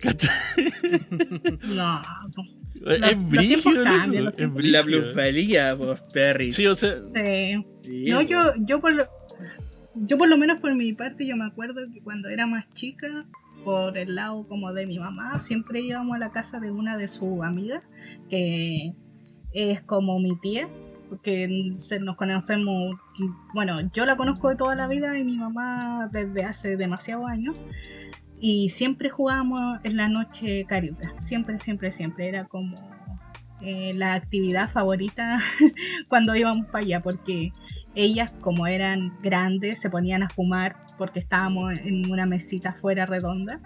¿cachai? 0.02 0.34
No. 1.76 2.02
Es 2.86 3.00
los 3.00 3.30
brígido, 3.30 3.84
cambian, 3.84 4.26
loco, 4.26 4.38
los 4.40 4.66
es 4.66 4.72
La 4.72 4.84
plusvalía, 4.84 5.76
pues, 5.78 6.02
Perry. 6.14 6.52
Sí, 6.52 6.66
o 6.66 6.76
sea, 6.76 6.92
sí. 7.14 7.66
Sí, 7.84 8.10
No, 8.10 8.22
yo, 8.22 8.54
yo 8.60 8.80
por 8.80 8.94
lo, 8.94 9.08
yo 9.96 10.18
por 10.18 10.30
lo 10.30 10.38
menos 10.38 10.60
por 10.60 10.74
mi 10.76 10.94
parte, 10.94 11.28
yo 11.28 11.36
me 11.36 11.46
acuerdo 11.46 11.82
que 11.94 12.02
cuando 12.02 12.30
era 12.30 12.46
más 12.46 12.72
chica, 12.74 13.26
por 13.64 13.98
el 13.98 14.16
lado 14.16 14.48
como 14.48 14.74
de 14.74 14.88
mi 14.88 15.00
mamá, 15.00 15.40
siempre 15.40 15.82
íbamos 15.82 16.16
a 16.16 16.20
la 16.20 16.32
casa 16.32 16.60
de 16.60 16.72
una 16.72 16.98
de 16.98 17.08
sus 17.08 17.44
amigas, 17.44 17.84
que 18.30 18.94
es 19.54 19.82
como 19.82 20.20
mi 20.20 20.40
tía, 20.40 20.70
que 21.24 21.48
nos 22.02 22.16
conocemos, 22.16 22.96
bueno, 23.54 23.80
yo 23.94 24.06
la 24.06 24.16
conozco 24.16 24.50
de 24.50 24.56
toda 24.56 24.76
la 24.76 24.88
vida 24.88 25.18
y 25.18 25.24
mi 25.24 25.38
mamá 25.38 26.10
desde 26.12 26.44
hace 26.44 26.78
demasiados 26.78 27.30
años. 27.30 27.56
Y 28.40 28.70
siempre 28.70 29.10
jugábamos 29.10 29.80
en 29.84 29.98
la 29.98 30.10
noche 30.10 30.66
carioca, 30.66 31.14
siempre, 31.18 31.58
siempre, 31.60 31.92
siempre. 31.92 32.28
Era 32.28 32.46
como 32.46 32.78
eh, 33.62 33.94
la 33.96 34.14
actividad 34.14 34.70
favorita 34.70 35.40
cuando 36.08 36.36
íbamos 36.36 36.68
para 36.68 36.80
allá, 36.80 37.02
porque 37.02 37.52
ellas 37.96 38.32
como 38.42 38.68
eran 38.68 39.18
grandes 39.24 39.82
se 39.82 39.90
ponían 39.90 40.22
a 40.22 40.30
fumar 40.30 40.76
porque 40.98 41.20
estábamos 41.20 41.74
en 41.74 42.12
una 42.12 42.26
mesita 42.26 42.74
fuera 42.74 43.06
redonda. 43.06 43.60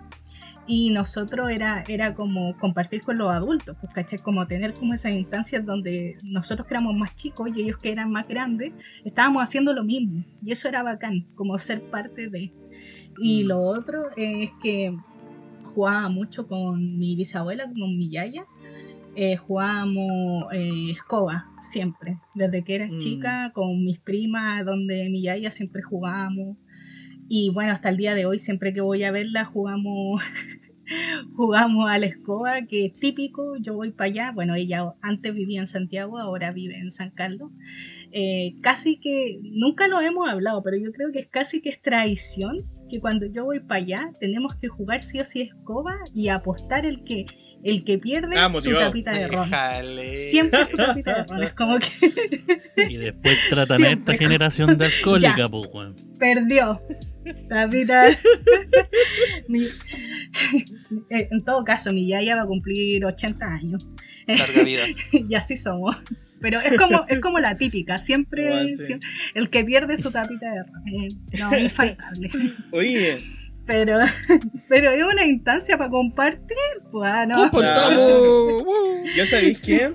Y 0.68 0.92
nosotros 0.92 1.50
era, 1.50 1.84
era 1.88 2.14
como 2.14 2.56
compartir 2.58 3.02
con 3.02 3.18
los 3.18 3.30
adultos, 3.30 3.76
pues 3.82 3.94
caché, 3.94 4.20
como 4.20 4.46
tener 4.48 4.74
como 4.74 4.94
esas 4.94 5.12
instancias 5.14 5.66
donde 5.66 6.18
nosotros 6.24 6.68
que 6.68 6.76
éramos 6.76 6.96
más 6.96 7.16
chicos 7.16 7.50
y 7.54 7.62
ellos 7.62 7.80
que 7.80 7.92
eran 7.92 8.12
más 8.12 8.28
grandes, 8.28 8.72
estábamos 9.04 9.44
haciendo 9.44 9.74
lo 9.74 9.84
mismo. 9.84 10.24
Y 10.42 10.52
eso 10.52 10.70
era 10.70 10.84
bacán, 10.84 11.26
como 11.36 11.58
ser 11.58 11.82
parte 11.82 12.30
de... 12.30 12.54
Y 13.20 13.44
Mm. 13.44 13.48
lo 13.48 13.62
otro 13.62 14.10
es 14.16 14.52
que 14.62 14.98
jugaba 15.64 16.10
mucho 16.10 16.48
con 16.48 16.98
mi 16.98 17.16
bisabuela, 17.16 17.66
con 17.66 17.98
mi 17.98 18.10
yaya, 18.10 18.46
eh, 19.16 19.36
jugábamos 19.38 20.46
eh, 20.54 20.92
escoba 20.92 21.50
siempre, 21.60 22.20
desde 22.34 22.64
que 22.64 22.76
era 22.76 22.88
Mm. 22.88 22.98
chica, 22.98 23.52
con 23.54 23.84
mis 23.84 24.00
primas, 24.00 24.66
donde 24.66 25.10
mi 25.10 25.22
yaya 25.22 25.52
siempre 25.52 25.82
jugábamos. 25.82 26.58
Y 27.28 27.50
bueno, 27.52 27.72
hasta 27.72 27.90
el 27.90 27.98
día 27.98 28.14
de 28.16 28.26
hoy, 28.26 28.40
siempre 28.40 28.74
que 28.74 28.82
voy 28.82 29.04
a 29.04 29.12
verla, 29.12 29.46
jugamos, 29.46 30.22
jugamos 31.36 31.90
a 31.90 31.98
la 31.98 32.06
escoba, 32.06 32.62
que 32.64 32.86
es 32.86 32.96
típico, 32.96 33.58
yo 33.58 33.74
voy 33.76 33.92
para 33.92 34.08
allá, 34.08 34.32
bueno, 34.32 34.56
ella 34.56 34.94
antes 35.02 35.34
vivía 35.34 35.62
en 35.62 35.68
Santiago, 35.68 36.18
ahora 36.20 36.52
vive 36.52 36.78
en 36.78 36.92
San 36.92 37.12
Carlos. 37.12 37.52
Eh, 38.14 38.56
casi 38.62 38.98
que, 38.98 39.40
nunca 39.42 39.88
lo 39.88 40.02
hemos 40.02 40.30
hablado, 40.30 40.62
pero 40.64 40.78
yo 40.78 40.92
creo 40.92 41.12
que 41.12 41.20
es 41.20 41.28
casi 41.28 41.62
que 41.62 41.70
es 41.70 41.82
traición 41.82 42.64
que 42.90 43.00
cuando 43.00 43.26
yo 43.26 43.46
voy 43.46 43.62
para 43.62 43.82
allá 43.82 44.12
tenemos 44.20 44.56
que 44.56 44.68
jugar 44.68 45.02
sí 45.02 45.20
o 45.22 45.26
sí 45.26 45.42
escoba 45.42 45.96
y 46.14 46.28
apostar 46.28 46.86
el 46.86 47.04
que 47.06 47.26
el 47.64 47.84
que 47.84 48.00
pierde 48.00 48.38
Ah, 48.38 48.50
su 48.50 48.74
tapita 48.74 49.14
de 49.14 49.28
ron. 49.28 49.50
Déjale. 49.50 50.16
Siempre 50.16 50.64
su 50.66 50.78
tapita 50.78 51.24
de 51.24 51.24
ron. 51.24 51.44
Es 51.44 51.54
como 51.54 51.78
que 51.80 52.90
y 52.90 52.98
después 52.98 53.38
tratan 53.50 53.84
a 53.84 53.92
esta 53.92 54.14
generación 54.16 54.78
de 54.78 54.86
alcohólica, 54.98 55.48
pues, 55.48 55.70
weón. 55.72 55.96
Perdió. 57.24 57.48
Tapita. 57.50 58.06
Mi- 59.48 59.66
eh, 61.10 61.28
en 61.32 61.44
todo 61.44 61.64
caso, 61.64 61.92
mi 61.94 62.08
yaya 62.08 62.36
va 62.36 62.44
a 62.44 62.48
cumplir 62.48 63.06
80 63.06 63.46
años. 63.46 63.88
Larga 64.28 64.64
vida. 64.64 64.84
y 65.12 65.36
así 65.36 65.56
somos. 65.58 65.96
Pero 66.40 66.60
es 66.60 66.76
como, 66.78 67.06
es 67.08 67.20
como 67.20 67.40
la 67.40 67.56
típica, 67.56 68.00
siempre, 68.00 68.76
el 69.36 69.50
que 69.52 69.64
pierde 69.64 69.98
su 69.98 70.10
tapita 70.12 70.52
de. 70.52 70.62
Eh, 70.92 71.10
no, 71.40 71.56
infaltable. 71.60 72.32
Oye, 72.72 73.18
Pero, 73.68 74.00
pero 74.68 74.90
es 74.90 75.04
una 75.06 75.24
instancia 75.26 75.78
para 75.78 75.90
compartir. 75.92 76.58
Pues, 76.92 77.10
ah, 77.12 77.26
no. 77.28 77.52
¿yo 79.16 79.26
sabéis 79.28 79.60
qué? 79.60 79.92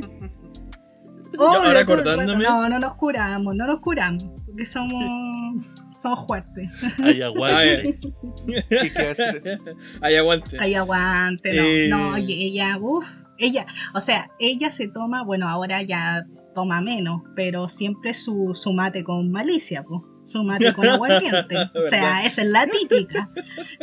Oh, 1.39 1.53
Yo 1.53 1.63
ahora 1.63 1.81
acordándome- 1.81 2.45
No, 2.45 2.69
no 2.69 2.79
nos 2.79 2.95
curamos, 2.95 3.55
no 3.57 3.67
nos 3.67 3.81
curamos. 3.81 4.25
Porque 4.47 4.65
somos, 4.65 5.05
somos 6.07 6.27
fuertes. 6.27 6.71
Ay, 6.99 7.23
aguante. 7.23 7.99
Ahí 10.01 10.15
aguante. 10.15 10.57
Ahí 10.61 10.75
aguante, 10.75 11.53
no. 11.53 11.63
Eh. 11.63 11.89
No, 11.89 12.19
y 12.19 12.47
ella, 12.47 12.79
uff, 12.81 13.25
ella, 13.39 13.67
o 13.93 14.01
sea, 14.01 14.31
ella 14.39 14.71
se 14.71 14.87
toma, 14.87 15.25
bueno, 15.25 15.49
ahora 15.49 15.83
ya 15.83 16.25
toma 16.55 16.81
menos, 16.81 17.23
pero 17.35 17.69
siempre 17.69 18.15
su, 18.15 18.53
su 18.55 18.73
mate 18.73 19.03
con 19.03 19.31
malicia, 19.31 19.83
pues. 19.83 20.03
Su 20.25 20.43
mate 20.43 20.73
con 20.73 20.87
aguardiente. 20.89 21.57
o 21.75 21.81
sea, 21.81 22.25
esa 22.25 22.43
es 22.43 22.49
la 22.49 22.67
típica. 22.67 23.31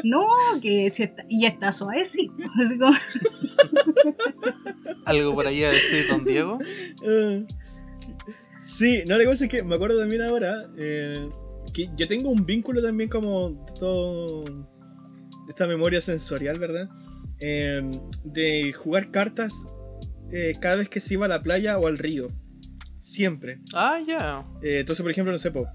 No, 0.03 0.27
que 0.61 0.89
si 0.93 1.03
está, 1.03 1.23
y 1.29 1.45
está 1.45 1.71
suavecito. 1.71 2.43
Así 2.61 2.77
como, 2.77 2.93
¿Algo 5.05 5.33
por 5.33 5.47
ahí 5.47 5.63
a 5.63 5.69
decir, 5.69 6.07
don 6.09 6.23
Diego? 6.25 6.59
Eh, 7.05 7.45
Sí, 8.63 9.03
no, 9.05 9.17
la 9.17 9.25
cosa 9.25 9.43
es 9.43 9.51
que 9.51 9.61
me 9.61 9.75
acuerdo 9.75 9.99
también 9.99 10.21
ahora 10.21 10.69
eh, 10.77 11.29
que 11.73 11.89
yo 11.97 12.07
tengo 12.07 12.29
un 12.29 12.45
vínculo 12.45 12.81
también 12.81 13.09
como 13.09 13.49
de 13.49 13.73
todo 13.79 14.45
esta 15.49 15.67
memoria 15.67 16.01
sensorial, 16.01 16.59
¿verdad? 16.59 16.89
Eh, 17.39 17.81
de 18.23 18.73
jugar 18.73 19.11
cartas 19.11 19.65
eh, 20.31 20.53
cada 20.59 20.77
vez 20.77 20.89
que 20.89 20.99
se 20.99 21.15
iba 21.15 21.25
a 21.25 21.29
la 21.29 21.41
playa 21.41 21.77
o 21.77 21.87
al 21.87 21.97
río. 21.97 22.27
Siempre. 22.99 23.59
Ah, 23.73 23.99
ya. 24.07 24.45
Eh, 24.61 24.79
entonces, 24.79 25.03
por 25.03 25.11
ejemplo, 25.11 25.31
no 25.31 25.37
sé, 25.37 25.51
po, 25.51 25.67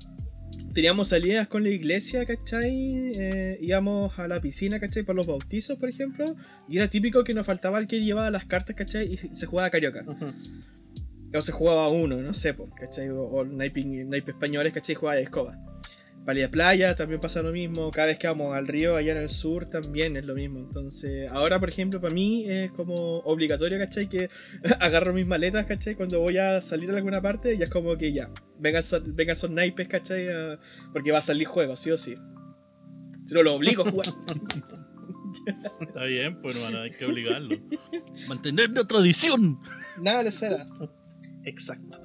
teníamos 0.72 1.08
salidas 1.08 1.46
con 1.46 1.62
la 1.62 1.68
iglesia, 1.68 2.24
¿cachai? 2.24 3.12
Eh, 3.14 3.58
íbamos 3.60 4.18
a 4.18 4.26
la 4.26 4.40
piscina, 4.40 4.80
¿cachai? 4.80 5.02
Para 5.02 5.16
los 5.16 5.26
bautizos, 5.26 5.78
por 5.78 5.88
ejemplo. 5.88 6.34
Y 6.68 6.78
era 6.78 6.88
típico 6.88 7.22
que 7.24 7.34
nos 7.34 7.46
faltaba 7.46 7.78
el 7.78 7.86
que 7.86 8.00
llevaba 8.00 8.30
las 8.30 8.46
cartas, 8.46 8.74
¿cachai? 8.76 9.12
Y 9.12 9.16
se 9.16 9.46
jugaba 9.46 9.70
carioca. 9.70 10.04
Ujú. 10.06 10.32
O 11.34 11.42
se 11.42 11.52
jugaba 11.52 11.88
uno, 11.90 12.16
no 12.16 12.32
sé, 12.34 12.54
po, 12.54 12.68
¿cachai? 12.74 13.10
O, 13.10 13.22
o 13.22 13.44
naiping- 13.44 14.06
naipes 14.06 14.34
españoles, 14.34 14.72
¿cachai? 14.72 14.94
Jugaba 14.94 15.16
de 15.16 15.22
escoba. 15.24 15.56
Para 16.24 16.38
ir 16.40 16.44
a 16.44 16.50
playa 16.50 16.94
también 16.94 17.20
pasa 17.20 17.42
lo 17.42 17.52
mismo. 17.52 17.90
Cada 17.90 18.08
vez 18.08 18.18
que 18.18 18.26
vamos 18.26 18.54
al 18.54 18.66
río 18.68 18.96
allá 18.96 19.12
en 19.12 19.18
el 19.18 19.28
sur 19.30 19.66
también 19.66 20.16
es 20.16 20.26
lo 20.26 20.34
mismo. 20.34 20.58
Entonces, 20.58 21.30
ahora, 21.30 21.58
por 21.60 21.68
ejemplo, 21.70 22.00
para 22.02 22.12
mí 22.12 22.44
es 22.50 22.70
como 22.72 22.94
obligatorio, 23.20 23.78
¿cachai? 23.78 24.08
Que 24.08 24.28
agarro 24.80 25.14
mis 25.14 25.26
maletas, 25.26 25.64
¿cachai? 25.66 25.94
Cuando 25.94 26.20
voy 26.20 26.36
a 26.38 26.60
salir 26.60 26.90
a 26.90 26.96
alguna 26.96 27.22
parte, 27.22 27.56
ya 27.56 27.64
es 27.64 27.70
como 27.70 27.96
que 27.96 28.12
ya, 28.12 28.30
vengan, 28.58 28.82
so- 28.82 29.00
vengan 29.04 29.34
esos 29.34 29.50
naipes, 29.50 29.88
¿cachai? 29.88 30.28
Ah, 30.28 30.58
porque 30.92 31.12
va 31.12 31.18
a 31.18 31.22
salir 31.22 31.46
juego, 31.46 31.76
sí 31.76 31.90
o 31.90 31.98
sí. 31.98 32.14
Si 33.26 33.34
no 33.34 33.42
lo 33.42 33.54
obligo 33.54 33.86
a 33.86 33.90
jugar. 33.90 34.08
Está 35.80 36.04
bien, 36.04 36.40
pues, 36.42 36.56
hermano, 36.56 36.80
hay 36.82 36.90
que 36.90 37.06
obligarlo. 37.06 37.56
Mantener 38.28 38.70
la 38.70 38.84
tradición. 38.84 39.58
Nada 40.00 40.22
le 40.22 40.30
será. 40.30 40.66
Exacto. 41.48 42.00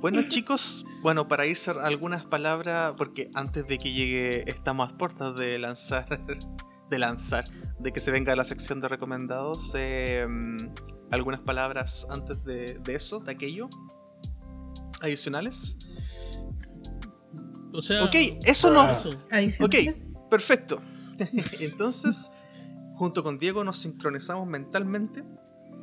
Bueno, 0.00 0.22
chicos, 0.28 0.84
bueno, 1.02 1.26
para 1.28 1.46
ir 1.46 1.56
cer- 1.56 1.80
algunas 1.82 2.24
palabras, 2.24 2.94
porque 2.96 3.30
antes 3.34 3.66
de 3.66 3.78
que 3.78 3.92
llegue 3.92 4.50
estamos 4.50 4.92
a 4.92 4.96
puertas 4.96 5.36
de 5.36 5.58
lanzar, 5.58 6.20
de 6.90 6.98
lanzar, 6.98 7.44
de 7.78 7.92
que 7.92 8.00
se 8.00 8.10
venga 8.10 8.34
la 8.36 8.44
sección 8.44 8.80
de 8.80 8.88
recomendados, 8.88 9.72
eh, 9.74 10.26
algunas 11.10 11.40
palabras 11.40 12.06
antes 12.10 12.44
de, 12.44 12.78
de 12.82 12.94
eso, 12.94 13.20
de 13.20 13.32
aquello, 13.32 13.68
adicionales. 15.00 15.76
O 17.72 17.82
sea, 17.82 18.04
Ok, 18.04 18.14
eso 18.44 18.70
no. 18.70 18.90
eso. 18.90 19.10
adicionales. 19.30 20.06
Perfecto. 20.30 20.80
Entonces, 21.60 22.30
junto 22.96 23.22
con 23.22 23.38
Diego 23.38 23.64
nos 23.64 23.78
sincronizamos 23.78 24.46
mentalmente, 24.46 25.24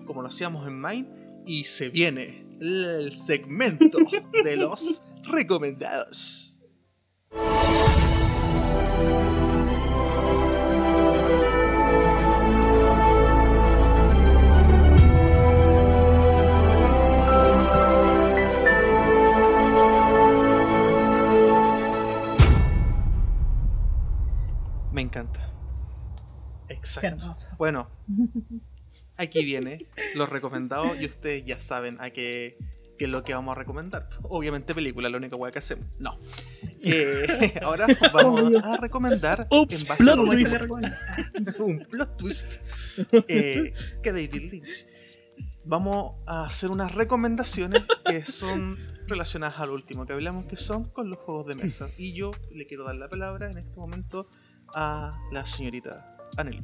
como 0.05 0.21
lo 0.21 0.27
hacíamos 0.27 0.67
en 0.67 0.81
Mind, 0.81 1.07
y 1.45 1.63
se 1.63 1.89
viene 1.89 2.45
el 2.59 3.13
segmento 3.13 3.99
de 4.43 4.55
los 4.55 5.01
recomendados. 5.23 6.59
Me 24.91 25.01
encanta. 25.01 25.39
Exacto. 26.67 27.33
Bueno, 27.57 27.87
aquí 29.21 29.43
viene 29.45 29.87
los 30.15 30.29
recomendados 30.29 30.99
y 30.99 31.05
ustedes 31.05 31.45
ya 31.45 31.59
saben 31.61 31.97
a 32.01 32.09
qué, 32.11 32.57
que 32.97 33.05
es 33.05 33.11
lo 33.11 33.23
que 33.23 33.33
vamos 33.33 33.55
a 33.55 33.59
recomendar. 33.59 34.09
Obviamente 34.23 34.73
película, 34.75 35.09
la 35.09 35.17
única 35.17 35.35
weá 35.35 35.51
que 35.51 35.59
hacemos. 35.59 35.85
No. 35.99 36.19
Eh, 36.81 37.53
ahora 37.63 37.87
vamos 38.13 38.53
a 38.63 38.77
recomendar 38.77 39.47
Ups, 39.49 39.81
en 39.81 39.87
base 39.87 40.03
plot 40.03 40.19
a 40.19 40.23
que- 40.23 40.29
que 40.29 40.35
twist. 40.35 40.53
recomiendo. 40.55 40.97
un 41.59 41.79
plot 41.89 42.17
twist 42.17 42.53
eh, 43.27 43.73
que 44.03 44.11
David 44.11 44.51
Lynch. 44.51 44.85
Vamos 45.63 46.15
a 46.25 46.45
hacer 46.45 46.71
unas 46.71 46.95
recomendaciones 46.95 47.83
que 48.05 48.25
son 48.25 48.77
relacionadas 49.07 49.59
al 49.59 49.69
último 49.69 50.05
que 50.07 50.13
hablamos, 50.13 50.45
que 50.45 50.55
son 50.55 50.85
con 50.89 51.09
los 51.11 51.19
juegos 51.19 51.45
de 51.47 51.55
mesa. 51.55 51.87
Y 51.97 52.13
yo 52.13 52.31
le 52.51 52.65
quiero 52.65 52.83
dar 52.83 52.95
la 52.95 53.07
palabra 53.09 53.51
en 53.51 53.59
este 53.59 53.77
momento 53.77 54.27
a 54.73 55.19
la 55.31 55.45
señorita 55.45 56.17
Anne 56.37 56.61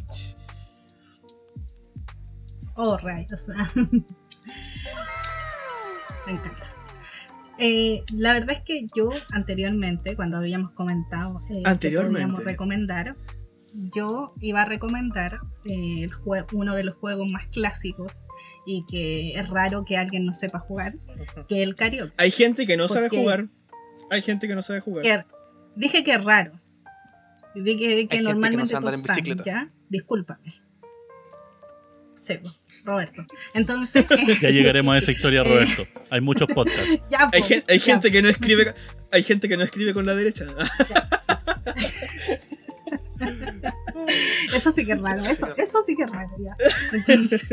Oh, 2.78 2.96
rayos. 2.98 3.48
Me 6.26 6.32
encanta. 6.34 6.64
Eh, 7.58 8.04
la 8.14 8.34
verdad 8.34 8.52
es 8.52 8.62
que 8.62 8.88
yo 8.96 9.10
anteriormente, 9.32 10.16
cuando 10.16 10.38
habíamos 10.38 10.72
comentado 10.74 11.42
eh, 11.50 11.64
que 11.64 11.70
Anteriormente. 11.70 12.44
recomendar, 12.44 13.16
yo 13.74 14.36
iba 14.42 14.62
a 14.62 14.66
recomendar 14.66 15.40
eh, 15.66 16.04
el 16.04 16.12
uno 16.54 16.76
de 16.76 16.84
los 16.84 16.96
juegos 16.96 17.28
más 17.28 17.48
clásicos 17.48 18.22
y 18.66 18.86
que 18.88 19.34
es 19.34 19.50
raro 19.50 19.86
que 19.86 19.98
alguien 19.98 20.26
no 20.26 20.34
sepa 20.34 20.60
jugar, 20.60 20.96
que 21.48 21.64
el 21.64 21.76
karaoke. 21.76 22.14
Hay 22.18 22.30
gente 22.32 22.68
que 22.68 22.78
no 22.78 22.88
sabe 22.88 23.10
jugar. 23.10 23.48
Hay 24.12 24.22
gente 24.22 24.48
que 24.48 24.54
no 24.56 24.62
sabe 24.62 24.82
jugar. 24.82 25.04
Que- 25.04 25.26
dije 25.76 26.04
que 26.04 26.14
es 26.14 26.24
raro. 26.24 26.60
Dije 27.56 27.78
que, 27.78 27.88
que 27.88 27.96
gente 27.96 28.18
que 28.18 28.22
no 28.22 28.30
normalmente 28.30 28.68
sabe 28.68 28.78
andar 28.78 28.94
en 28.94 29.02
bicicleta. 29.04 29.44
¿ya? 29.44 29.72
Discúlpame. 29.90 30.54
Sí, 32.18 32.38
pues, 32.42 32.60
Roberto. 32.88 33.24
Entonces, 33.54 34.06
eh, 34.12 34.38
Ya 34.42 34.50
llegaremos 34.50 34.96
a 34.96 34.98
esa 34.98 35.12
historia, 35.12 35.44
Roberto. 35.44 35.84
Hay 36.10 36.22
muchos 36.22 36.48
podcasts. 36.48 37.00
ya, 37.12 37.30
Hay, 37.34 37.42
pues, 37.42 37.46
gen- 37.48 37.64
hay 37.68 37.80
ya, 37.80 37.86
gente 37.86 38.12
que 38.12 38.22
no 38.22 38.30
escribe. 38.30 38.74
Hay 39.12 39.24
gente 39.24 39.48
que 39.50 39.58
no 39.58 39.64
escribe 39.64 39.94
con 39.94 40.06
la 40.06 40.16
derecha. 40.16 40.46
Eso 44.56 44.72
sí 44.72 44.86
que 44.86 44.94
es 44.94 45.02
raro, 45.02 45.22
eso, 45.26 45.48
eso 45.58 45.84
sí 45.86 45.96
que 45.96 46.04
es 46.04 46.10
raro, 46.12 46.30
ya. 46.40 46.56
Entonces, 46.94 47.48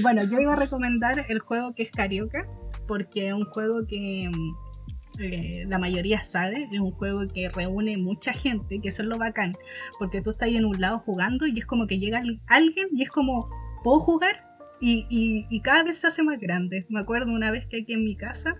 bueno, 0.00 0.24
yo 0.24 0.40
iba 0.40 0.54
a 0.54 0.56
recomendar 0.56 1.26
el 1.28 1.38
juego 1.40 1.74
que 1.74 1.82
es 1.82 1.90
Carioca, 1.90 2.46
porque 2.86 3.28
es 3.28 3.34
un 3.34 3.44
juego 3.44 3.86
que 3.86 4.30
mm, 4.32 5.20
eh, 5.20 5.64
la 5.68 5.78
mayoría 5.78 6.22
sabe, 6.22 6.66
es 6.72 6.80
un 6.80 6.92
juego 6.92 7.28
que 7.28 7.48
reúne 7.50 7.98
mucha 7.98 8.32
gente, 8.32 8.80
que 8.80 8.88
eso 8.88 9.02
es 9.02 9.08
lo 9.08 9.18
bacán, 9.18 9.56
porque 9.98 10.22
tú 10.22 10.30
estás 10.30 10.48
ahí 10.48 10.56
en 10.56 10.64
un 10.64 10.80
lado 10.80 10.98
jugando 11.00 11.46
y 11.46 11.58
es 11.58 11.66
como 11.66 11.86
que 11.86 11.98
llega 11.98 12.18
al- 12.18 12.40
alguien 12.46 12.88
y 12.92 13.02
es 13.02 13.10
como, 13.10 13.50
¿puedo 13.82 14.00
jugar? 14.00 14.48
Y, 14.80 15.06
y- 15.10 15.46
y 15.48 15.60
cada 15.60 15.84
vez 15.84 15.98
se 16.00 16.06
hace 16.08 16.22
más 16.22 16.38
grande. 16.40 16.86
Me 16.88 17.00
acuerdo 17.00 17.30
una 17.32 17.50
vez 17.50 17.66
que 17.66 17.82
aquí 17.82 17.92
en 17.92 18.04
mi 18.04 18.16
casa, 18.16 18.56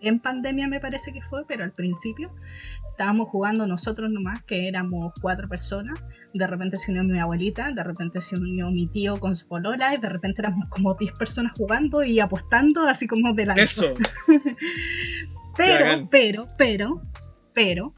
en 0.00 0.20
pandemia 0.20 0.68
me 0.68 0.80
parece 0.80 1.12
que 1.12 1.22
fue, 1.22 1.46
pero 1.46 1.64
al 1.64 1.72
principio, 1.72 2.30
estábamos 2.90 3.28
jugando 3.30 3.66
nosotros 3.66 4.10
nomás, 4.10 4.42
que 4.44 4.68
éramos 4.68 5.14
cuatro 5.22 5.48
personas. 5.48 5.98
De 6.34 6.46
repente 6.46 6.76
se 6.76 6.90
unió 6.90 7.02
mi 7.04 7.18
abuelita, 7.18 7.70
de 7.72 7.82
repente 7.82 8.20
se 8.20 8.36
unió 8.36 8.70
mi 8.70 8.86
tío 8.88 9.18
con 9.18 9.34
su 9.34 9.48
polola, 9.48 9.94
y 9.94 9.98
de 9.98 10.08
repente 10.10 10.42
éramos 10.42 10.68
como 10.68 10.94
10 10.94 11.12
personas 11.14 11.52
jugando 11.52 12.04
y 12.04 12.20
apostando, 12.20 12.82
así 12.82 13.06
como 13.06 13.32
de 13.32 13.46
la 13.46 13.54
Eso. 13.54 13.94
Pero, 15.56 16.08
pero, 16.10 16.48
pero, 16.58 17.02
pero, 17.52 17.94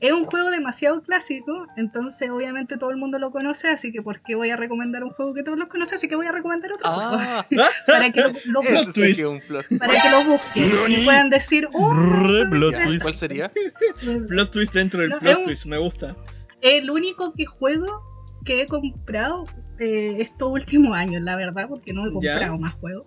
es 0.00 0.12
un 0.12 0.24
juego 0.26 0.50
demasiado 0.50 1.02
clásico, 1.02 1.66
entonces 1.76 2.28
obviamente 2.30 2.76
todo 2.76 2.90
el 2.90 2.96
mundo 2.98 3.18
lo 3.18 3.30
conoce, 3.30 3.68
así 3.68 3.92
que 3.92 4.02
¿por 4.02 4.20
qué 4.20 4.34
voy 4.34 4.50
a 4.50 4.56
recomendar 4.56 5.02
un 5.04 5.10
juego 5.10 5.32
que 5.32 5.42
todos 5.42 5.56
los 5.58 5.68
conocen? 5.68 5.94
Así 5.96 6.06
que 6.08 6.16
voy 6.16 6.26
a 6.26 6.32
recomendar 6.32 6.72
otro 6.72 6.86
juego. 6.90 7.10
Ah, 7.18 7.46
Para 7.86 8.10
que 8.12 8.20
lo, 8.20 8.28
lo 8.44 8.60
para 8.62 10.02
que 10.02 10.10
lo 10.10 10.24
busquen 10.24 10.72
y 10.92 11.04
puedan 11.04 11.30
decir, 11.30 11.68
oh, 11.72 11.94
Re 11.94 12.46
plot 12.50 12.72
Ya, 12.72 12.86
twist. 12.86 13.02
¿Cuál 13.02 13.16
sería? 13.16 13.52
Plot 14.28 14.50
twist 14.50 14.72
dentro 14.74 15.00
del 15.00 15.10
No, 15.10 15.18
plot 15.18 15.38
un- 15.38 15.44
twist. 15.44 15.66
Me 15.66 15.78
gusta. 15.78 16.14
el 16.60 16.90
único 16.90 17.32
que 17.32 17.46
juego 17.46 18.02
que 18.44 18.62
he 18.62 18.66
comprado 18.66 19.44
eh, 19.78 20.18
estos 20.20 20.48
últimos 20.52 20.96
años, 20.96 21.22
la 21.22 21.36
verdad, 21.36 21.68
porque 21.68 21.92
no 21.92 22.02
he 22.02 22.10
¿Ya? 22.20 22.32
comprado 22.34 22.58
más 22.58 22.74
juegos, 22.74 23.06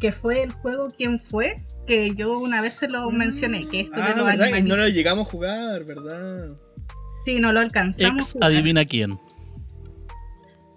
que 0.00 0.12
fue 0.12 0.42
el 0.42 0.52
juego 0.52 0.92
¿Quién 0.96 1.18
fue? 1.18 1.64
Que 1.88 2.14
yo 2.14 2.38
una 2.38 2.60
vez 2.60 2.74
se 2.74 2.88
lo 2.88 3.10
mencioné, 3.10 3.66
que 3.66 3.80
esto 3.80 3.96
Ah, 4.00 4.10
de 4.10 4.14
los 4.16 4.26
verdad, 4.26 4.44
y 4.44 4.48
animalitos. 4.52 4.68
no 4.68 4.76
lo 4.84 4.88
llegamos 4.88 5.26
a 5.26 5.30
jugar, 5.30 5.84
¿verdad? 5.84 6.50
Sí, 7.24 7.40
no 7.40 7.52
lo 7.52 7.60
alcanzamos. 7.60 8.20
a 8.22 8.24
Ex 8.24 8.32
jugar. 8.34 8.50
adivina 8.52 8.84
quién. 8.84 9.18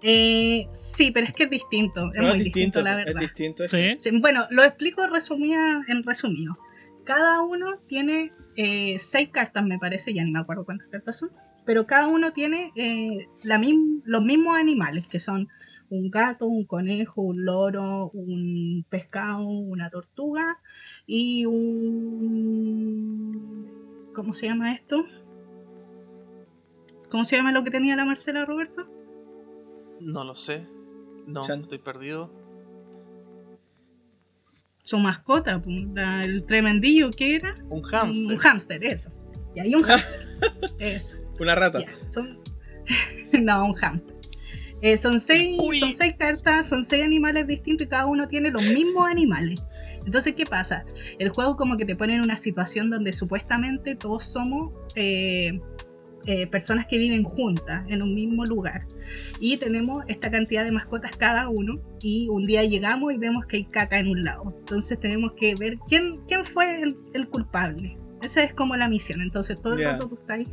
Eh, 0.02 0.66
sí, 0.72 1.12
pero 1.12 1.26
es 1.26 1.32
que 1.32 1.44
es 1.44 1.50
distinto, 1.50 2.10
es 2.14 2.20
No, 2.22 2.28
muy 2.34 2.42
distinto, 2.42 2.82
la 2.82 2.98
es 3.00 3.06
verdad. 3.06 3.20
distinto. 3.20 3.62
es- 3.62 3.70
Sí. 3.70 3.96
Sí, 3.98 4.10
bueno, 4.20 4.46
lo 4.50 4.64
explico 4.64 5.06
resumida, 5.06 5.84
en 5.86 6.02
resumido. 6.02 6.58
Cada 7.04 7.40
uno 7.42 7.78
tiene 7.86 8.32
eh, 8.56 8.96
seis 8.98 9.28
cartas, 9.32 9.64
me 9.64 9.78
parece, 9.78 10.12
ya 10.12 10.24
ni 10.24 10.30
me 10.30 10.38
acuerdo 10.40 10.64
cuántas 10.66 10.88
cartas 10.90 11.18
son, 11.18 11.30
pero 11.64 11.86
cada 11.86 12.06
uno 12.08 12.32
tiene 12.34 12.70
eh, 12.76 13.28
la 13.44 13.56
mim- 13.58 14.02
los 14.04 14.22
mismos 14.22 14.56
animales, 14.58 15.06
que 15.08 15.20
son 15.20 15.48
un 15.92 16.10
gato, 16.10 16.46
un 16.46 16.64
conejo, 16.64 17.20
un 17.20 17.44
loro, 17.44 18.10
un 18.14 18.86
pescado, 18.88 19.46
una 19.46 19.90
tortuga 19.90 20.58
y 21.06 21.44
un... 21.44 22.80
¿Cómo 24.14 24.32
se 24.32 24.46
llama 24.46 24.72
esto? 24.74 25.04
¿Cómo 27.10 27.26
se 27.26 27.36
llama 27.36 27.52
lo 27.52 27.62
que 27.62 27.70
tenía 27.70 27.94
la 27.94 28.06
Marcela 28.06 28.46
Roberto? 28.46 28.88
No 30.00 30.24
lo 30.24 30.34
sé. 30.34 30.66
No, 31.26 31.42
Chan. 31.42 31.60
estoy 31.60 31.78
perdido. 31.78 32.30
Su 34.84 34.98
mascota, 34.98 35.62
el 36.24 36.44
tremendillo 36.46 37.10
que 37.10 37.36
era. 37.36 37.54
Un 37.68 37.80
Un 37.80 37.82
hámster. 37.82 38.38
hámster, 38.38 38.82
eso. 38.84 39.12
Y 39.54 39.60
hay 39.60 39.74
un 39.74 39.82
hámster. 39.82 40.26
eso. 40.78 41.18
Una 41.38 41.54
rata. 41.54 41.80
son... 42.08 42.40
no, 43.42 43.66
un 43.66 43.74
hámster. 43.74 44.21
Eh, 44.82 44.96
son, 44.96 45.20
seis, 45.20 45.58
Uy. 45.62 45.78
son 45.78 45.92
seis 45.92 46.14
cartas, 46.18 46.68
son 46.68 46.82
seis 46.84 47.04
animales 47.04 47.46
distintos 47.46 47.86
y 47.86 47.88
cada 47.88 48.06
uno 48.06 48.26
tiene 48.28 48.50
los 48.50 48.62
mismos 48.64 49.08
animales. 49.08 49.62
Entonces, 50.04 50.34
¿qué 50.34 50.44
pasa? 50.44 50.84
El 51.20 51.28
juego 51.28 51.56
como 51.56 51.76
que 51.76 51.84
te 51.84 51.94
pone 51.94 52.16
en 52.16 52.22
una 52.22 52.36
situación 52.36 52.90
donde 52.90 53.12
supuestamente 53.12 53.94
todos 53.94 54.24
somos 54.26 54.72
eh, 54.96 55.60
eh, 56.26 56.46
personas 56.48 56.86
que 56.88 56.98
viven 56.98 57.22
juntas 57.22 57.84
en 57.88 58.02
un 58.02 58.12
mismo 58.14 58.44
lugar. 58.44 58.86
Y 59.38 59.56
tenemos 59.58 60.04
esta 60.08 60.30
cantidad 60.30 60.64
de 60.64 60.72
mascotas 60.72 61.16
cada 61.16 61.48
uno. 61.48 61.80
Y 62.00 62.26
un 62.28 62.46
día 62.46 62.64
llegamos 62.64 63.12
y 63.12 63.18
vemos 63.18 63.46
que 63.46 63.58
hay 63.58 63.64
caca 63.66 64.00
en 64.00 64.08
un 64.08 64.24
lado. 64.24 64.52
Entonces 64.58 64.98
tenemos 64.98 65.32
que 65.34 65.54
ver 65.54 65.76
quién, 65.86 66.20
quién 66.26 66.44
fue 66.44 66.82
el, 66.82 66.96
el 67.14 67.28
culpable. 67.28 67.96
Esa 68.22 68.42
es 68.42 68.52
como 68.54 68.76
la 68.76 68.88
misión. 68.88 69.22
Entonces 69.22 69.56
todo 69.62 69.74
el 69.74 69.80
Ya. 69.80 69.92
rato 69.92 70.08
tú 70.08 70.16
estás 70.16 70.38
ahí, 70.38 70.48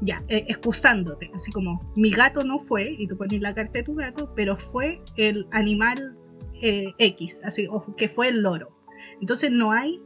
ya, 0.00 0.22
eh, 0.28 0.44
excusándote. 0.48 1.30
Así 1.34 1.50
como, 1.52 1.92
mi 1.96 2.10
gato 2.10 2.44
no 2.44 2.58
fue, 2.58 2.94
y 2.98 3.06
tú 3.06 3.16
pones 3.16 3.40
la 3.40 3.54
carta 3.54 3.72
de 3.78 3.82
tu 3.84 3.94
gato, 3.94 4.32
pero 4.34 4.56
fue 4.56 5.00
el 5.16 5.46
animal 5.52 6.16
eh, 6.62 6.92
X, 6.98 7.40
así, 7.44 7.66
o 7.70 7.94
que 7.96 8.08
fue 8.08 8.28
el 8.28 8.42
loro. 8.42 8.76
Entonces 9.20 9.50
no 9.50 9.72
hay 9.72 10.00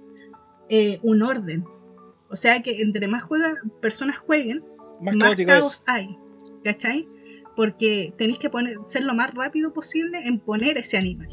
eh, 0.69 0.99
un 1.03 1.23
orden. 1.23 1.65
O 2.29 2.37
sea 2.37 2.63
que 2.63 2.81
entre 2.81 3.09
más 3.09 3.23
juega, 3.25 3.55
personas 3.81 4.19
jueguen, 4.19 4.65
Más 5.01 5.17
más 5.17 5.37
caos 5.37 5.75
es. 5.75 5.83
hay. 5.87 6.19
¿Cachai? 6.65 7.09
Porque 7.57 8.13
tenéis 8.19 8.39
que 8.39 8.51
poner, 8.51 8.77
ser 8.87 9.05
lo 9.05 9.15
más 9.15 9.33
rápido 9.35 9.73
posible 9.73 10.19
en 10.27 10.39
poner 10.39 10.77
ese 10.79 10.99
animal. 10.99 11.29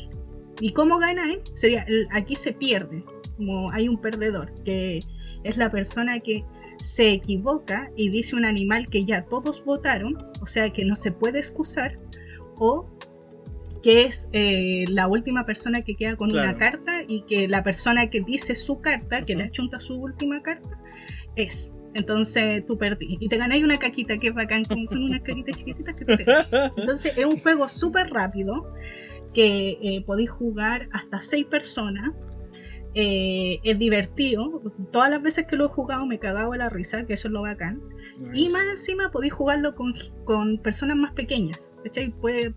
¿Y 0.60 0.72
cómo 0.72 0.98
ganáis? 0.98 1.40
Sería, 1.54 1.84
el- 1.84 2.08
aquí 2.12 2.36
se 2.36 2.54
pierde. 2.54 3.04
Como 3.38 3.72
hay 3.72 3.88
un 3.88 4.00
perdedor, 4.02 4.52
que 4.64 5.02
es 5.44 5.58
la 5.58 5.70
persona 5.70 6.20
que 6.20 6.44
se 6.82 7.12
equivoca 7.12 7.92
y 7.96 8.10
dice 8.10 8.36
un 8.36 8.46
animal 8.46 8.90
que 8.90 9.06
ya 9.06 9.24
todos 9.26 9.66
votaron, 9.66 10.18
o 10.42 10.46
sea 10.46 10.70
que 10.72 10.86
no 10.86 10.96
se 10.96 11.12
puede 11.12 11.40
excusar, 11.40 12.00
o 12.58 12.90
que 13.82 14.04
es 14.04 14.30
eh, 14.34 14.86
la 14.90 15.08
última 15.08 15.46
persona 15.46 15.82
que 15.82 15.96
queda 15.96 16.16
con 16.16 16.32
una 16.32 16.58
carta 16.58 17.04
y 17.08 17.22
que 17.22 17.48
la 17.48 17.64
persona 17.64 18.10
que 18.10 18.22
dice 18.22 18.56
su 18.56 18.82
carta, 18.82 19.24
que 19.24 19.36
le 19.36 19.44
achunta 19.44 19.80
su 19.80 19.96
última 19.96 20.42
carta, 20.42 20.80
es. 21.36 21.74
Entonces 21.94 22.66
tú 22.66 22.78
perdí. 22.78 23.18
Y 23.20 23.28
te 23.28 23.38
ganáis 23.38 23.64
una 23.64 23.80
caquita 23.80 24.18
que 24.18 24.28
es 24.28 24.34
bacán, 24.34 24.66
como 24.66 24.86
son 24.88 25.04
unas 25.04 25.22
caquitas 25.22 25.56
chiquititas 25.56 25.96
que 25.96 26.06
te 26.06 26.26
Entonces 26.78 27.14
es 27.18 27.26
un 27.26 27.40
juego 27.40 27.68
súper 27.68 28.10
rápido 28.10 28.72
que 29.34 29.78
eh, 29.82 30.04
podéis 30.06 30.30
jugar 30.30 30.90
hasta 30.92 31.22
seis 31.22 31.46
personas. 31.46 32.12
Eh, 33.00 33.60
es 33.64 33.78
divertido. 33.78 34.62
Todas 34.92 35.12
las 35.12 35.22
veces 35.22 35.46
que 35.46 35.56
lo 35.56 35.66
he 35.66 35.70
jugado 35.70 36.06
me 36.08 36.18
cagaba 36.18 36.58
la 36.58 36.68
risa, 36.70 37.06
que 37.06 37.14
eso 37.14 37.28
es 37.28 37.32
lo 37.32 37.44
bacán. 37.44 37.80
Y 38.34 38.46
Nice. 38.46 38.50
más 38.52 38.64
encima 38.64 39.12
podéis 39.12 39.34
jugarlo 39.34 39.76
con, 39.76 39.94
con 40.26 40.58
personas 40.58 40.98
más 40.98 41.12
pequeñas. 41.14 41.70
¿cachai? 41.84 42.10
Puede, 42.10 42.56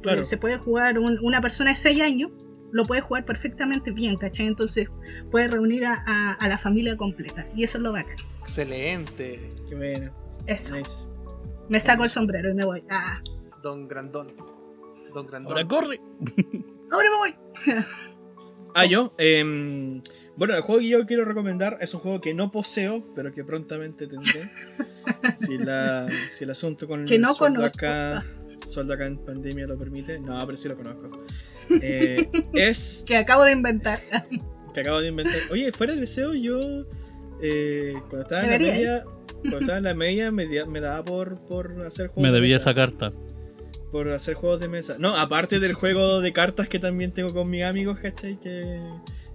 Claro. 0.00 0.22
eh, 0.22 0.24
se 0.24 0.38
puede 0.38 0.56
jugar 0.56 0.98
un- 0.98 1.18
una 1.22 1.42
persona 1.42 1.70
de 1.70 1.76
6 1.76 2.00
años, 2.00 2.30
lo 2.72 2.84
puede 2.84 3.02
jugar 3.02 3.26
perfectamente 3.26 3.90
bien, 3.90 4.16
¿cachai? 4.16 4.46
Entonces 4.46 4.88
puede 5.30 5.48
reunir 5.48 5.84
a, 5.84 6.02
a- 6.06 6.32
a 6.32 6.48
la 6.48 6.56
familia 6.56 6.96
completa. 6.96 7.46
Y 7.54 7.62
eso 7.64 7.76
es 7.78 7.82
lo 7.84 7.92
bacán. 7.92 8.16
Excelente. 8.40 9.52
Qué 9.68 9.74
bueno. 9.74 10.10
Eso. 10.46 10.76
Nice. 10.76 11.06
Me 11.68 11.78
saco 11.78 12.04
el 12.04 12.10
sombrero 12.10 12.50
y 12.50 12.54
me 12.54 12.64
voy. 12.64 12.82
Ah, 12.90 13.20
Don 13.62 13.86
Grandón. 13.86 14.28
Don 15.14 15.26
Grandón. 15.26 15.52
Ahora 15.52 15.68
corre. 15.68 16.00
ahora 16.90 17.08
me 17.10 17.16
voy. 17.18 17.34
Ah, 18.74 18.86
yo. 18.86 19.14
em, 19.18 20.02
bueno, 20.36 20.54
el 20.54 20.62
juego 20.62 20.80
que 20.80 20.88
yo 20.88 21.06
quiero 21.06 21.24
recomendar 21.24 21.78
es 21.80 21.94
un 21.94 22.00
juego 22.00 22.20
que 22.20 22.34
no 22.34 22.50
poseo, 22.50 23.04
pero 23.14 23.32
que 23.32 23.44
prontamente 23.44 24.06
tendré. 24.06 24.42
si, 25.34 25.58
la, 25.58 26.08
si 26.28 26.44
el 26.44 26.50
asunto 26.50 26.86
con 26.88 27.04
Que 27.06 27.18
no 27.18 27.30
el 27.30 27.36
sueldo 27.36 27.56
conozco. 27.60 27.78
acá, 27.78 28.24
sueldo 28.58 28.94
acá 28.94 29.06
en 29.06 29.18
pandemia 29.18 29.66
lo 29.66 29.78
permite. 29.78 30.18
No, 30.18 30.44
pero 30.44 30.56
sí 30.56 30.68
lo 30.68 30.76
conozco. 30.76 31.10
Eh, 31.80 32.28
es 32.52 33.04
Que 33.06 33.16
acabo 33.16 33.42
de 33.44 33.52
inventar. 33.52 33.98
que 34.74 34.80
acabo 34.80 35.00
de 35.00 35.08
inventar. 35.08 35.40
Oye, 35.50 35.72
fuera 35.72 35.92
del 35.94 36.00
deseo, 36.02 36.34
yo 36.34 36.60
eh, 37.40 37.94
cuando 38.10 38.20
estaba 38.20 38.42
en 38.44 38.50
la 38.50 38.58
media, 38.58 39.04
cuando 39.40 39.58
estaba 39.60 39.78
en 39.78 39.84
la 39.84 39.94
media 39.94 40.30
me, 40.30 40.46
me 40.66 40.80
daba 40.80 41.02
por, 41.02 41.38
por 41.46 41.80
hacer 41.86 42.08
juegos. 42.08 42.22
Me 42.22 42.28
de 42.28 42.34
debía 42.34 42.56
esa 42.56 42.74
carta. 42.74 43.14
Por 43.94 44.10
hacer 44.10 44.34
juegos 44.34 44.58
de 44.58 44.66
mesa. 44.66 44.96
No, 44.98 45.14
aparte 45.16 45.60
del 45.60 45.74
juego 45.74 46.20
de 46.20 46.32
cartas 46.32 46.68
que 46.68 46.80
también 46.80 47.12
tengo 47.12 47.32
con 47.32 47.48
mis 47.48 47.62
amigos, 47.62 48.00
¿cachai? 48.00 48.40
Que, 48.40 48.80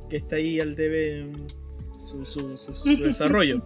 que 0.09 0.17
está 0.17 0.35
ahí 0.35 0.59
al 0.59 0.75
debe 0.75 1.23
mm, 1.23 1.97
su, 1.97 2.25
su- 2.25 2.57
su- 2.57 2.73
su 2.73 2.97
desarrollo. 3.03 3.61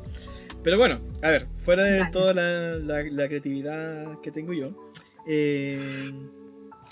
Pero 0.63 0.77
bueno, 0.77 1.01
a 1.23 1.31
ver, 1.31 1.47
fuera 1.65 1.81
de 1.81 2.05
toda 2.11 2.35
la, 2.35 2.75
la- 2.77 3.01
la 3.09 3.27
creatividad 3.27 4.21
que 4.21 4.31
tengo 4.31 4.53
yo. 4.53 4.91
eh, 5.27 6.11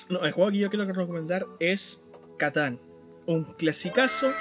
no, 0.10 0.26
el 0.26 0.32
juego 0.32 0.50
que 0.52 0.58
yo 0.58 0.70
quiero 0.72 0.86
recomendar 0.92 1.46
es 1.60 2.02
Catán. 2.40 2.80
Un 3.28 3.44
clasicazo 3.54 4.32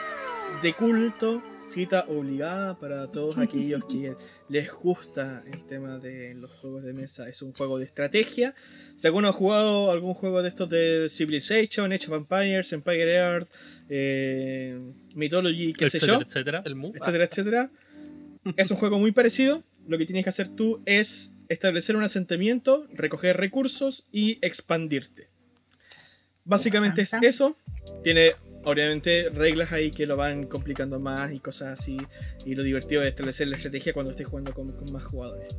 de 0.62 0.74
culto, 0.74 1.42
cita 1.54 2.04
obligada 2.08 2.78
para 2.78 3.10
todos 3.10 3.38
aquellos 3.38 3.84
que 3.86 4.14
les 4.48 4.70
gusta 4.70 5.42
el 5.50 5.64
tema 5.64 5.98
de 5.98 6.34
los 6.34 6.50
juegos 6.50 6.84
de 6.84 6.92
mesa. 6.92 7.28
Es 7.28 7.40
un 7.40 7.52
juego 7.52 7.78
de 7.78 7.86
estrategia. 7.86 8.54
Si 8.94 9.06
alguno 9.06 9.28
ha 9.28 9.32
jugado 9.32 9.90
algún 9.90 10.12
juego 10.12 10.42
de 10.42 10.48
estos 10.48 10.68
de 10.68 11.06
Civilization, 11.08 11.92
Age 11.92 12.06
of 12.08 12.18
Empires, 12.18 12.72
Empire 12.72 13.14
Earth, 13.14 13.48
eh, 13.88 14.78
Mythology, 15.14 15.72
qué 15.72 15.88
sé 15.88 15.96
etcétera, 15.96 16.18
yo, 16.18 16.26
etcétera. 16.26 16.62
El 16.66 16.92
etcétera, 16.94 17.24
etcétera. 17.24 17.70
Es 18.56 18.70
un 18.70 18.76
juego 18.76 18.98
muy 18.98 19.12
parecido. 19.12 19.62
Lo 19.88 19.96
que 19.96 20.04
tienes 20.04 20.24
que 20.24 20.30
hacer 20.30 20.48
tú 20.48 20.82
es 20.84 21.32
establecer 21.48 21.96
un 21.96 22.02
asentamiento, 22.02 22.86
recoger 22.92 23.38
recursos 23.38 24.06
y 24.12 24.38
expandirte. 24.42 25.28
Básicamente 26.44 27.02
es 27.02 27.14
eso. 27.22 27.56
Tiene 28.02 28.34
obviamente 28.64 29.28
reglas 29.30 29.72
ahí 29.72 29.90
que 29.90 30.06
lo 30.06 30.16
van 30.16 30.46
complicando 30.46 30.98
más 31.00 31.32
y 31.32 31.40
cosas 31.40 31.80
así. 31.80 31.96
Y 32.44 32.54
lo 32.54 32.62
divertido 32.62 33.02
es 33.02 33.08
establecer 33.08 33.48
la 33.48 33.56
estrategia 33.56 33.92
cuando 33.92 34.10
estés 34.10 34.26
jugando 34.26 34.52
con, 34.52 34.72
con 34.72 34.92
más 34.92 35.04
jugadores. 35.04 35.54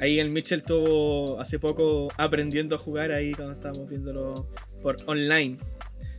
Ahí 0.00 0.18
el 0.18 0.30
Mitchell 0.30 0.60
estuvo 0.60 1.40
hace 1.40 1.58
poco 1.58 2.08
aprendiendo 2.16 2.76
a 2.76 2.78
jugar 2.78 3.12
ahí 3.12 3.32
cuando 3.32 3.54
estábamos 3.54 3.88
viéndolo 3.88 4.48
por 4.82 4.96
online. 5.06 5.58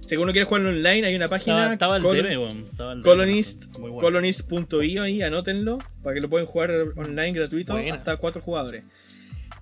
Si 0.06 0.16
alguno 0.16 0.34
quiere 0.34 0.46
jugarlo 0.46 0.70
online, 0.70 1.08
hay 1.08 1.16
una 1.16 1.30
página. 1.30 1.74
Estaba, 1.74 1.96
estaba 1.96 1.98
el 1.98 2.04
Col-. 2.04 2.60
Estaba 2.72 2.94
el. 2.94 3.02
Colonist, 3.02 3.66
bueno. 3.78 3.98
colonist.io 3.98 5.04
ahí, 5.04 5.22
anótenlo, 5.22 5.78
para 6.02 6.14
que 6.16 6.22
lo 6.22 6.30
pueden 6.30 6.46
jugar 6.46 6.72
online 6.98 7.32
gratuito 7.32 7.74
Buena. 7.74 7.96
hasta 7.96 8.18
cuatro 8.18 8.42
jugadores. 8.42 8.84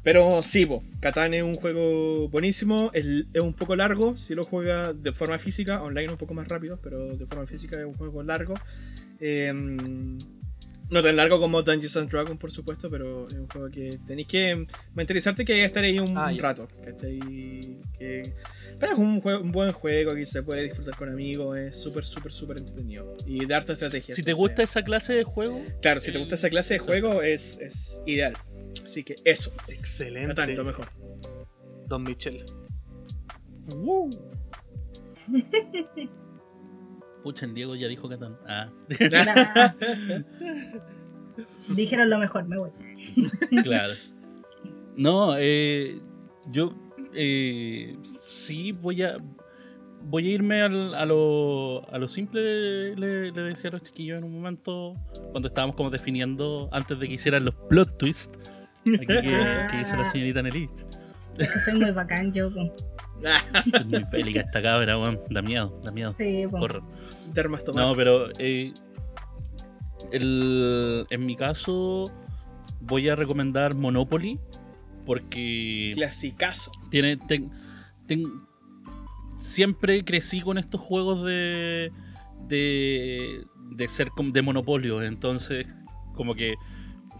Pero 0.04 0.42
sí, 0.42 0.66
po, 0.66 0.84
Catán 1.00 1.34
es 1.36 1.44
un 1.44 1.56
juego 1.56 2.28
buenísimo, 2.30 2.90
es, 2.94 3.06
es 3.34 3.42
un 3.42 3.54
poco 3.54 3.76
largo, 3.76 4.18
si 4.18 4.34
lo 4.34 4.44
juega 4.44 4.94
de 4.94 5.12
forma 5.14 5.38
física, 5.38 5.82
online 5.84 6.10
un 6.12 6.18
poco 6.18 6.34
más 6.34 6.48
rápido, 6.48 6.80
pero 6.82 7.16
de 7.16 7.26
forma 7.28 7.46
física 7.46 7.80
es 7.80 7.86
un 7.86 7.94
juego 7.94 8.24
largo. 8.24 8.56
Eh, 9.20 9.54
no 10.90 11.02
tan 11.02 11.16
largo 11.16 11.40
como 11.40 11.62
Dungeons 11.62 11.96
and 11.96 12.10
Dragons, 12.12 12.38
por 12.38 12.52
supuesto, 12.52 12.90
pero 12.90 13.26
es 13.28 13.36
un 13.36 13.48
juego 13.48 13.70
que 13.70 13.98
tenéis 14.06 14.28
que 14.28 14.66
mentalizarte 14.94 15.46
que 15.46 15.54
hay 15.54 15.60
que 15.60 15.66
estar 15.66 15.84
ahí 15.86 16.00
un 16.00 16.18
Ah, 16.18 16.34
rato, 16.38 16.68
¿cachai? 16.84 17.18
Que... 17.98 18.34
Pero 18.78 18.92
es 18.92 18.98
un, 19.00 19.22
juego- 19.22 19.42
un 19.42 19.54
buen 19.54 19.72
juego 19.72 20.14
que 20.16 20.26
se 20.26 20.44
puede 20.44 20.64
disfrutar 20.64 20.98
con 20.98 21.08
amigos, 21.08 21.58
es 21.58 21.78
súper, 21.78 22.04
súper, 22.04 22.34
súper 22.34 22.58
entretenido. 22.58 23.16
Y 23.26 23.46
de 23.46 23.54
harta 23.56 23.72
estrategia. 23.72 24.14
Si 24.14 24.22
te 24.24 24.34
gusta 24.34 24.64
esa 24.64 24.84
clase 24.84 25.14
de 25.14 25.24
juego, 25.24 25.62
Claro, 25.82 26.02
si 26.02 26.12
te 26.12 26.18
gusta 26.18 26.36
esa 26.36 26.50
clase 26.50 26.74
de 26.74 26.80
juego 26.80 27.22
es, 27.22 27.58
es 27.62 28.02
ideal. 28.06 28.34
Así 28.84 29.04
que 29.04 29.16
eso, 29.26 29.52
Excelente. 29.68 30.36
Catán, 30.36 30.56
lo 30.56 30.64
mejor. 30.66 30.86
Don 31.88 32.04
Michel. 32.04 32.46
pucha, 37.24 37.46
el 37.46 37.54
Diego 37.54 37.76
ya 37.76 37.88
dijo 37.88 38.10
Catán. 38.10 38.38
Ah, 38.48 38.70
Dijeron 41.70 42.10
lo 42.10 42.18
mejor, 42.20 42.46
me 42.48 42.58
voy. 42.58 42.72
claro. 43.64 43.94
No, 44.96 45.36
eh, 45.38 46.00
yo 46.52 46.74
eh, 47.14 47.98
sí 48.04 48.72
voy 48.72 49.04
a 49.04 49.18
voy 50.04 50.28
a 50.28 50.32
irme 50.34 50.62
al- 50.62 50.96
a, 50.96 51.06
lo, 51.06 51.88
a 51.94 51.98
lo 52.00 52.08
simple, 52.08 52.96
le, 52.96 53.32
le 53.32 53.42
decía 53.44 53.70
a 53.70 53.74
los 53.74 53.84
chiquillos 53.84 54.18
en 54.18 54.24
un 54.24 54.34
momento, 54.34 54.96
cuando 55.32 55.48
estábamos 55.48 55.76
como 55.76 55.92
definiendo, 55.92 56.70
antes 56.72 56.98
de 57.00 57.08
que 57.08 57.14
hicieran 57.14 57.46
los 57.46 57.54
plot 57.70 58.00
twists, 58.00 58.40
aquí 58.86 59.06
que, 59.06 59.68
que 59.72 59.82
hizo 59.82 59.96
la 59.96 60.12
señorita 60.12 60.42
Nelich. 60.42 60.70
Es 61.38 61.50
que 61.50 61.60
soy 61.60 61.80
muy 61.80 61.92
bacán, 61.92 62.32
yo. 62.34 62.50
Es 63.74 63.86
muy 63.86 64.04
bélica 64.12 64.42
esta 64.42 64.62
cabra, 64.62 64.98
weón. 64.98 65.20
Da 65.30 65.42
miedo, 65.42 65.80
da 65.84 65.92
miedo. 65.92 66.14
Sí, 66.16 66.46
tomar. 67.64 67.86
No, 67.86 67.96
pero 67.96 68.30
eh, 68.40 68.74
el- 70.12 71.06
en 71.10 71.26
mi 71.26 71.36
caso 71.36 72.12
voy 72.82 73.10
a 73.10 73.16
recomendar 73.16 73.76
Monopoly 73.76 74.40
porque 75.06 75.92
Clasicazo. 75.96 76.72
tiene 76.90 77.18
ten- 77.18 77.52
ten- 78.08 78.42
siempre 79.38 80.04
crecí 80.04 80.42
con 80.42 80.58
estos 80.58 80.82
juegos 80.82 81.26
de 81.26 81.92
de, 82.48 83.46
de 83.72 83.88
ser 83.88 84.10
de 84.34 84.42
monopolio, 84.42 85.02
entonces 85.02 85.66
como 86.16 86.36
que 86.36 86.56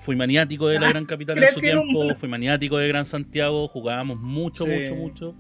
fui 0.02 0.16
maniático 0.16 0.68
de 0.68 0.80
la 0.80 0.88
Ah, 0.88 0.90
Gran 0.92 1.06
Capital 1.06 1.38
en 1.42 1.54
su 1.54 1.60
tiempo, 1.60 2.16
fui 2.16 2.28
maniático 2.28 2.78
de 2.78 2.88
Gran 2.88 3.06
Santiago, 3.06 3.68
jugábamos 3.68 4.20
mucho, 4.20 4.66
Sí. 4.66 4.72
mucho, 4.72 4.96
mucho. 4.96 5.36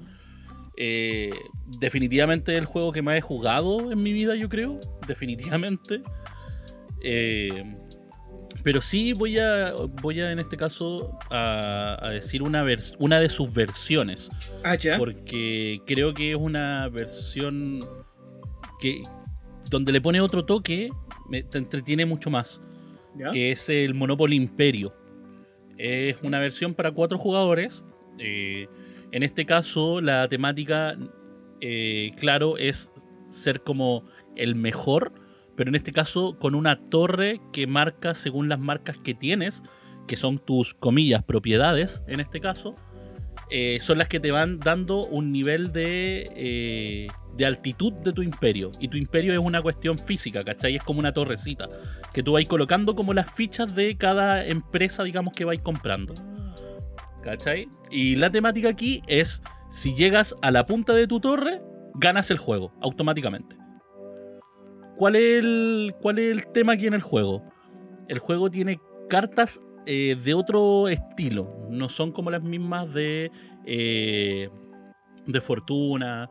Eh, 0.77 1.31
definitivamente 1.79 2.55
el 2.57 2.65
juego 2.65 2.91
que 2.91 3.01
más 3.01 3.17
he 3.17 3.21
jugado 3.21 3.91
en 3.91 4.01
mi 4.01 4.13
vida, 4.13 4.35
yo 4.35 4.49
creo. 4.49 4.79
Definitivamente. 5.07 6.01
Eh, 7.03 7.75
pero 8.63 8.81
sí 8.81 9.13
voy 9.13 9.39
a, 9.39 9.73
voy 10.01 10.21
a 10.21 10.31
en 10.31 10.39
este 10.39 10.55
caso 10.57 11.17
a, 11.31 11.97
a 12.01 12.09
decir 12.09 12.43
una, 12.43 12.63
vers- 12.63 12.95
una 12.99 13.19
de 13.19 13.29
sus 13.29 13.51
versiones. 13.51 14.29
Ah, 14.63 14.75
ya. 14.75 14.97
Porque 14.97 15.81
creo 15.87 16.13
que 16.13 16.31
es 16.31 16.37
una 16.37 16.87
versión 16.89 17.83
que 18.79 19.01
donde 19.69 19.91
le 19.91 20.01
pone 20.01 20.21
otro 20.21 20.45
toque, 20.45 20.89
me, 21.29 21.43
te 21.43 21.57
entretiene 21.57 22.05
mucho 22.05 22.29
más 22.29 22.61
Que 23.31 23.51
es 23.51 23.69
el 23.69 23.93
Monopoly 23.93 24.35
Imperio. 24.35 24.95
Es 25.77 26.17
una 26.23 26.39
versión 26.39 26.73
para 26.73 26.91
cuatro 26.91 27.17
jugadores. 27.17 27.83
Eh, 28.19 28.67
en 29.11 29.23
este 29.23 29.45
caso, 29.45 29.99
la 30.01 30.27
temática, 30.27 30.97
eh, 31.59 32.11
claro, 32.17 32.57
es 32.57 32.91
ser 33.29 33.61
como 33.61 34.05
el 34.35 34.55
mejor, 34.55 35.13
pero 35.55 35.69
en 35.69 35.75
este 35.75 35.91
caso 35.91 36.37
con 36.39 36.55
una 36.55 36.89
torre 36.89 37.41
que 37.51 37.67
marca 37.67 38.13
según 38.13 38.49
las 38.49 38.59
marcas 38.59 38.97
que 38.97 39.13
tienes, 39.13 39.63
que 40.07 40.15
son 40.15 40.39
tus 40.39 40.73
comillas 40.73 41.23
propiedades, 41.23 42.03
en 42.07 42.19
este 42.19 42.39
caso, 42.39 42.75
eh, 43.53 43.79
son 43.81 43.97
las 43.97 44.07
que 44.07 44.21
te 44.21 44.31
van 44.31 44.59
dando 44.59 45.05
un 45.05 45.33
nivel 45.33 45.73
de, 45.73 46.31
eh, 46.35 47.07
de 47.35 47.45
altitud 47.45 47.91
de 47.91 48.13
tu 48.13 48.21
imperio. 48.21 48.71
Y 48.79 48.87
tu 48.87 48.95
imperio 48.95 49.33
es 49.33 49.39
una 49.39 49.61
cuestión 49.61 49.99
física, 49.99 50.43
¿cachai? 50.43 50.77
Es 50.77 50.83
como 50.83 50.99
una 50.99 51.13
torrecita 51.13 51.67
que 52.13 52.23
tú 52.23 52.31
vais 52.31 52.47
colocando 52.47 52.95
como 52.95 53.13
las 53.13 53.29
fichas 53.29 53.75
de 53.75 53.97
cada 53.97 54.45
empresa, 54.45 55.03
digamos, 55.03 55.33
que 55.33 55.43
vais 55.43 55.61
comprando. 55.61 56.13
¿Cachai? 57.23 57.67
Y 57.91 58.15
la 58.15 58.29
temática 58.29 58.69
aquí 58.69 59.03
es, 59.07 59.43
si 59.69 59.95
llegas 59.95 60.33
a 60.41 60.49
la 60.49 60.65
punta 60.65 60.93
de 60.93 61.05
tu 61.05 61.19
torre, 61.19 61.61
ganas 61.95 62.31
el 62.31 62.37
juego, 62.37 62.73
automáticamente. 62.81 63.57
¿Cuál 64.95 65.17
es 65.17 65.43
el, 65.43 65.93
cuál 66.01 66.19
es 66.19 66.31
el 66.31 66.47
tema 66.47 66.73
aquí 66.73 66.87
en 66.87 66.93
el 66.93 67.01
juego? 67.01 67.43
El 68.07 68.19
juego 68.19 68.49
tiene 68.49 68.79
cartas 69.09 69.59
eh, 69.85 70.15
de 70.23 70.33
otro 70.33 70.87
estilo, 70.87 71.67
no 71.69 71.89
son 71.89 72.11
como 72.11 72.31
las 72.31 72.43
mismas 72.43 72.93
de, 72.93 73.31
eh, 73.65 74.49
de 75.25 75.41
fortuna, 75.41 76.29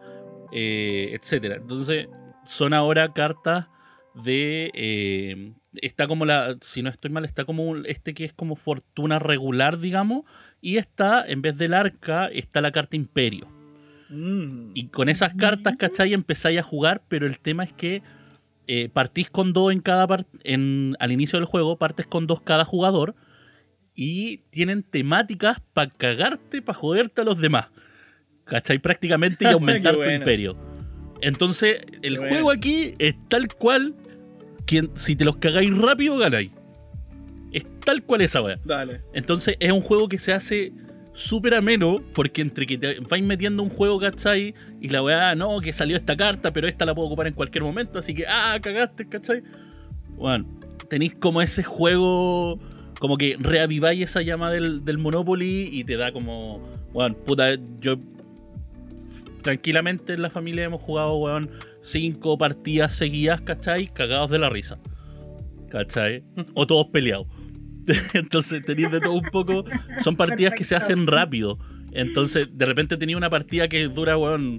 eh, 0.53 1.19
etc. 1.21 1.57
Entonces, 1.61 2.09
son 2.45 2.75
ahora 2.75 3.13
cartas 3.13 3.69
de... 4.15 4.71
eh, 4.75 5.53
está 5.83 6.09
como 6.09 6.25
la, 6.25 6.57
si 6.61 6.83
no 6.83 6.91
estoy 6.91 7.11
mal, 7.11 7.25
está 7.25 7.45
como 7.45 7.77
este 7.77 8.15
que 8.15 8.25
es 8.25 8.33
como 8.33 8.57
fortuna 8.57 9.19
regular, 9.19 9.79
digamos, 9.79 10.25
y 10.61 10.77
está, 10.77 11.25
en 11.27 11.43
vez 11.43 11.57
del 11.59 11.75
arca, 11.75 12.27
está 12.27 12.61
la 12.61 12.73
carta 12.73 12.97
imperio. 12.97 13.47
Mm. 14.09 14.73
Y 14.75 14.89
con 14.89 15.09
esas 15.09 15.35
cartas, 15.35 15.77
¿cachai? 15.77 16.13
Empezáis 16.13 16.59
a 16.59 16.63
jugar, 16.63 17.03
pero 17.09 17.27
el 17.27 17.39
tema 17.39 17.65
es 17.65 17.73
que 17.73 18.03
eh, 18.67 18.89
partís 18.89 19.31
con 19.31 19.53
dos 19.53 19.73
en 19.73 19.81
cada 19.81 20.27
en 20.43 20.97
al 20.99 21.13
inicio 21.13 21.39
del 21.39 21.47
juego, 21.47 21.77
partes 21.77 22.07
con 22.07 22.27
dos 22.27 22.41
cada 22.41 22.65
jugador 22.65 23.15
y 24.03 24.39
tienen 24.49 24.83
temáticas 24.83 25.61
para 25.75 25.91
cagarte, 25.91 26.63
para 26.63 26.79
joderte 26.79 27.21
a 27.21 27.25
los 27.25 27.39
demás. 27.39 27.67
¿Cachai? 28.45 28.79
Prácticamente 28.79 29.45
y 29.45 29.49
aumentar 29.53 29.95
tu 29.95 30.03
imperio. 30.05 30.57
Entonces, 31.21 31.83
el 32.01 32.17
Bueno. 32.17 32.31
juego 32.31 32.51
aquí 32.51 32.95
es 32.99 33.15
tal 33.29 33.49
cual 33.55 33.95
que 34.65 34.89
si 34.95 35.17
te 35.17 35.27
los 35.27 35.37
cagáis 35.37 35.77
rápido, 35.77 36.17
ganáis. 36.17 36.51
Es 37.53 37.67
tal 37.85 38.03
cual 38.03 38.23
esa 38.23 38.41
weá. 38.41 38.59
Dale. 38.65 39.03
Entonces 39.13 39.57
es 39.61 39.71
un 39.71 39.83
juego 39.83 40.09
que 40.09 40.17
se 40.17 40.33
hace 40.33 40.73
súper 41.13 41.53
ameno 41.53 41.99
porque 42.15 42.41
entre 42.41 42.67
que 42.67 42.79
te 42.79 43.01
vais 43.01 43.23
metiendo 43.23 43.63
un 43.63 43.69
juego, 43.69 44.01
¿cachai? 44.01 44.55
Y 44.81 44.89
la 44.89 45.03
weá, 45.03 45.35
no, 45.35 45.61
que 45.61 45.75
salió 45.75 45.95
esta 45.99 46.17
carta, 46.17 46.55
pero 46.55 46.67
esta 46.69 46.87
la 46.87 46.95
puedo 46.95 47.09
ocupar 47.09 47.27
en 47.27 47.35
cualquier 47.35 47.65
momento, 47.65 47.99
así 47.99 48.15
que, 48.15 48.25
ah, 48.27 48.57
cagaste, 48.63 49.07
¿cachai? 49.11 49.43
Bueno, 50.17 50.47
tenéis 50.89 51.15
como 51.17 51.43
ese 51.43 51.63
juego, 51.63 52.59
como 53.01 53.17
que 53.17 53.37
reaviváis 53.41 54.03
esa 54.03 54.21
llama 54.21 54.51
del, 54.51 54.85
del 54.85 54.99
Monopoly 54.99 55.71
y 55.73 55.85
te 55.85 55.97
da 55.97 56.13
como, 56.13 56.61
bueno, 56.93 57.17
puta, 57.17 57.55
yo 57.81 57.99
tranquilamente 59.43 60.13
en 60.13 60.23
la 60.23 60.29
familia 60.29 60.65
hemos 60.65 60.83
jugado, 60.83 61.17
weón, 61.17 61.51
cinco 61.81 62.37
partidas 62.37 62.95
seguidas, 62.95 63.41
¿cachai? 63.41 63.87
Cagados 63.87 64.31
de 64.31 64.39
la 64.39 64.51
risa. 64.51 64.79
¿Cachai? 65.71 66.23
O 66.55 66.67
todos 66.67 66.89
peleados. 66.89 67.27
Entonces 68.13 68.63
tenéis 68.67 68.91
de 68.91 69.01
todo 69.01 69.15
un 69.15 69.31
poco. 69.33 69.65
Son 70.05 70.15
partidas 70.15 70.53
que 70.55 70.65
se 70.65 70.77
hacen 70.77 71.07
rápido. 71.07 71.59
Entonces, 71.93 72.49
de 72.53 72.67
repente 72.67 72.99
tenía 72.99 73.17
una 73.17 73.31
partida 73.31 73.67
que 73.67 73.89
dura, 73.89 74.19
weón, 74.19 74.59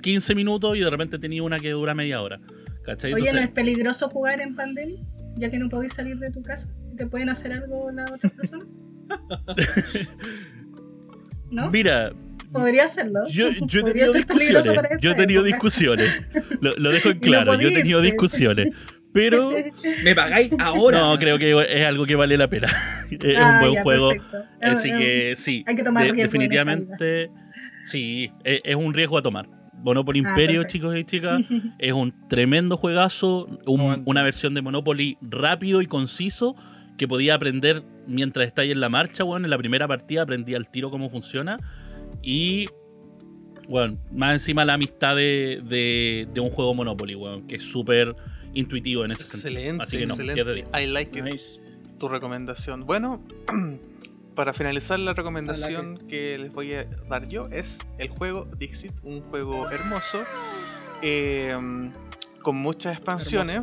15 0.00 0.34
minutos 0.34 0.74
y 0.78 0.80
de 0.80 0.88
repente 0.88 1.18
tenía 1.18 1.42
una 1.42 1.60
que 1.60 1.70
dura 1.72 1.94
media 1.94 2.22
hora. 2.22 2.40
¿Cachai? 2.82 3.12
Oye, 3.12 3.30
¿no 3.30 3.40
es 3.40 3.50
peligroso 3.50 4.08
jugar 4.08 4.40
en 4.40 4.56
pandemia? 4.56 5.02
Ya 5.36 5.50
que 5.50 5.58
no 5.58 5.68
podéis 5.68 5.92
salir 5.92 6.16
de 6.16 6.30
tu 6.30 6.42
casa 6.42 6.72
te 6.96 7.06
pueden 7.06 7.28
hacer 7.28 7.52
algo 7.52 7.90
las 7.90 8.10
otras 8.10 8.32
personas. 8.32 8.66
¿No? 11.50 11.70
mira, 11.70 12.12
Podría 12.52 12.84
hacerlo. 12.84 13.20
yo, 13.28 13.48
yo 13.50 13.80
he 13.80 13.84
tenido 13.84 14.12
discusiones. 14.12 14.64
Yo 15.00 15.10
he 15.10 15.14
tenido 15.14 15.40
época. 15.42 15.56
discusiones. 15.56 16.12
Lo, 16.60 16.74
lo 16.76 16.90
dejo 16.90 17.10
en 17.10 17.16
no 17.16 17.20
claro. 17.20 17.60
Yo 17.60 17.68
he 17.68 17.72
tenido 17.72 18.00
pues. 18.00 18.10
discusiones. 18.12 18.68
Pero 19.12 19.52
¿Me 20.02 20.14
pagáis 20.14 20.50
ahora? 20.58 20.98
no, 20.98 21.18
creo 21.18 21.38
que 21.38 21.52
es 21.68 21.86
algo 21.86 22.04
que 22.06 22.16
vale 22.16 22.36
la 22.36 22.48
pena. 22.48 22.66
es 23.10 23.36
Ah, 23.38 23.54
un 23.54 23.60
buen 23.60 23.74
ya, 23.74 23.82
juego. 23.82 24.08
perfecto. 24.10 24.44
Así 24.60 24.90
es- 24.90 24.98
que 24.98 25.34
sí, 25.36 25.64
hay 25.66 25.76
que 25.76 25.84
tomar 25.84 26.04
de- 26.06 26.12
definitivamente 26.22 27.30
sí, 27.84 28.30
es, 28.42 28.60
es 28.64 28.74
un 28.76 28.92
riesgo 28.92 29.18
a 29.18 29.22
tomar. 29.22 29.48
Monopoly 29.84 30.22
Ah, 30.24 30.30
Imperio, 30.30 30.64
chicos 30.64 30.96
y 30.96 31.04
chicas, 31.04 31.42
es 31.78 31.92
un 31.92 32.12
tremendo 32.28 32.76
juegazo, 32.76 33.46
un- 33.66 34.02
una 34.04 34.22
versión 34.22 34.54
de 34.54 34.62
Monopoly 34.62 35.16
rápido 35.20 35.80
y 35.82 35.86
conciso 35.86 36.56
que 36.98 37.08
podía 37.08 37.34
aprender 37.34 37.82
mientras 38.06 38.46
estáis 38.46 38.72
en 38.72 38.80
la 38.80 38.88
marcha, 38.88 39.24
bueno, 39.24 39.46
en 39.46 39.50
la 39.50 39.58
primera 39.58 39.88
partida 39.88 40.22
aprendí 40.22 40.54
al 40.54 40.70
tiro 40.70 40.90
cómo 40.90 41.10
funciona 41.10 41.58
y 42.22 42.68
bueno, 43.68 43.98
más 44.12 44.34
encima 44.34 44.64
la 44.64 44.74
amistad 44.74 45.16
de, 45.16 45.62
de- 45.64 46.28
de 46.32 46.40
un 46.40 46.50
juego 46.50 46.74
Monopoly, 46.74 47.14
bueno, 47.14 47.46
que 47.46 47.56
es 47.56 47.62
súper 47.62 48.14
intuitivo 48.52 49.04
en 49.04 49.12
ese 49.12 49.24
sentido. 49.24 49.48
Excelente, 49.58 49.82
Así 49.82 49.98
que 49.98 50.06
no, 50.06 50.14
10 50.14 50.26
de 50.26 50.32
excelente. 50.42 50.70
10. 50.72 50.84
I 50.84 50.86
like 50.92 51.18
it. 51.18 51.24
Nice. 51.24 51.60
tu 51.98 52.08
recomendación. 52.08 52.84
Bueno, 52.86 53.22
para 54.34 54.52
finalizar 54.52 54.98
la 55.00 55.14
recomendación 55.14 55.96
que 56.08 56.36
les 56.38 56.52
voy 56.52 56.74
a 56.74 56.84
dar 57.08 57.26
yo 57.28 57.48
es 57.50 57.78
el 57.98 58.08
juego 58.08 58.46
Dixit, 58.58 58.92
un 59.02 59.22
juego 59.22 59.70
hermoso 59.70 60.18
eh, 61.02 61.56
con 62.42 62.56
muchas 62.56 62.94
expansiones 62.96 63.62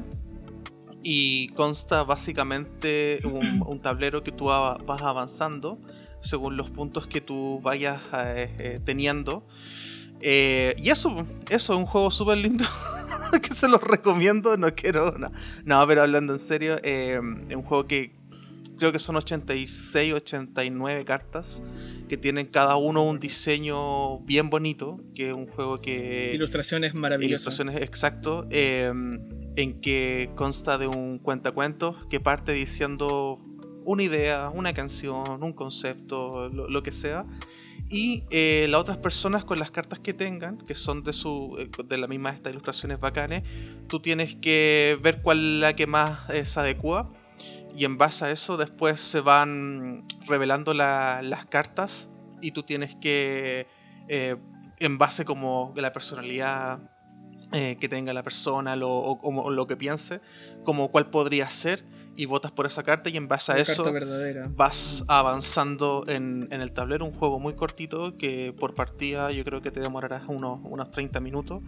y 1.04 1.50
consta 1.50 2.04
básicamente 2.04 3.20
un, 3.24 3.64
un 3.66 3.80
tablero 3.82 4.24
que 4.24 4.32
tú 4.32 4.46
va- 4.46 4.78
vas 4.78 5.02
avanzando 5.02 5.80
según 6.22 6.56
los 6.58 6.70
puntos 6.70 7.08
que 7.08 7.22
tú 7.22 7.60
vayas 7.64 8.02
eh, 8.14 8.56
eh, 8.60 8.80
teniendo. 8.86 9.48
Eh, 10.22 10.76
y 10.78 10.90
eso, 10.90 11.26
eso 11.50 11.74
es 11.74 11.80
un 11.80 11.86
juego 11.88 12.12
súper 12.12 12.38
lindo 12.38 12.64
que 13.42 13.54
se 13.54 13.68
los 13.68 13.82
recomiendo. 13.82 14.56
No 14.58 14.74
quiero, 14.76 15.18
no, 15.18 15.32
no, 15.66 15.88
pero 15.88 16.02
hablando 16.04 16.34
en 16.34 16.40
serio, 16.40 16.78
eh, 16.84 17.20
es 17.50 17.56
un 17.56 17.64
juego 17.64 17.88
que 17.88 18.14
creo 18.78 18.92
que 18.92 19.00
son 19.00 19.16
86, 19.16 20.14
89 20.14 21.06
cartas 21.06 21.62
que 22.10 22.18
tienen 22.18 22.46
cada 22.48 22.76
uno 22.76 23.04
un 23.04 23.20
diseño 23.20 24.20
bien 24.20 24.50
bonito, 24.50 25.00
que 25.16 25.30
es 25.30 25.34
un 25.34 25.48
juego 25.48 25.80
que... 25.82 26.32
Ilustraciones 26.34 26.94
maravillosas. 26.94 27.32
Ilustraciones 27.56 27.82
exacto, 27.82 28.48
eh, 28.50 28.92
en 29.56 29.82
que 29.82 30.32
consta 30.36 30.78
de 30.78 30.88
un 30.88 31.20
cuentacuentos 31.20 32.06
que 32.10 32.20
parte 32.20 32.54
diciendo 32.54 33.40
una 33.84 34.04
idea, 34.04 34.50
una 34.54 34.74
canción, 34.74 35.44
un 35.44 35.54
concepto, 35.54 36.50
lo, 36.50 36.70
lo 36.70 36.84
que 36.84 36.92
sea. 36.92 37.26
Y 37.90 38.24
eh, 38.30 38.68
las 38.70 38.80
otras 38.80 38.98
personas 39.00 39.44
con 39.44 39.60
las 39.60 39.72
cartas 39.72 40.00
que 40.00 40.14
tengan, 40.14 40.60
que 40.60 40.76
son 40.76 41.04
de 41.04 41.12
su 41.12 41.58
eh, 41.60 41.70
de 41.86 41.98
la 41.98 42.08
misma 42.08 42.30
estas 42.30 42.52
ilustraciones 42.54 43.00
bacanes, 43.00 43.44
tú 43.88 44.00
tienes 44.00 44.36
que 44.36 44.98
ver 45.02 45.22
cuál 45.22 45.56
es 45.56 45.62
la 45.62 45.76
que 45.76 45.88
más 45.88 46.30
eh, 46.30 46.46
se 46.46 46.60
adecua. 46.60 47.12
Y 47.76 47.86
en 47.86 47.98
base 47.98 48.26
a 48.26 48.32
eso 48.32 48.58
después 48.58 49.02
se 49.02 49.20
van 49.22 50.06
revelando 50.28 50.74
la- 50.74 51.22
las 51.24 51.46
cartas 51.48 52.10
y 52.42 52.52
tú 52.52 52.64
tienes 52.64 52.96
que, 53.02 53.68
eh, 54.08 54.36
en 54.80 54.98
base 54.98 55.26
como 55.26 55.74
la 55.76 55.92
personalidad 55.92 56.91
eh, 57.52 57.78
que 57.80 57.90
tenga 57.90 58.14
la 58.14 58.24
persona 58.24 58.76
lo, 58.76 58.90
o, 58.90 59.20
como 59.20 59.52
lo 59.52 59.68
que 59.68 59.76
piense, 59.76 60.22
como 60.64 60.90
cuál 60.92 61.10
podría 61.10 61.50
ser 61.50 61.84
y 62.16 62.26
votas 62.26 62.52
por 62.52 62.66
esa 62.66 62.84
carta 62.84 63.10
y 63.10 63.18
en 63.18 63.28
base 63.28 63.52
a 63.52 63.56
Una 63.56 63.62
eso 63.64 63.84
vas 64.56 65.04
avanzando 65.08 66.04
en, 66.08 66.48
en 66.52 66.62
el 66.62 66.72
tablero, 66.72 67.06
un 67.06 67.14
juego 67.14 67.40
muy 67.40 67.54
cortito 67.54 68.18
que 68.18 68.54
por 68.58 68.76
partida 68.76 69.32
yo 69.32 69.44
creo 69.44 69.62
que 69.62 69.72
te 69.72 69.80
demorarás 69.80 70.24
unos, 70.28 70.60
unos 70.64 70.92
30 70.92 71.20
minutos. 71.20 71.62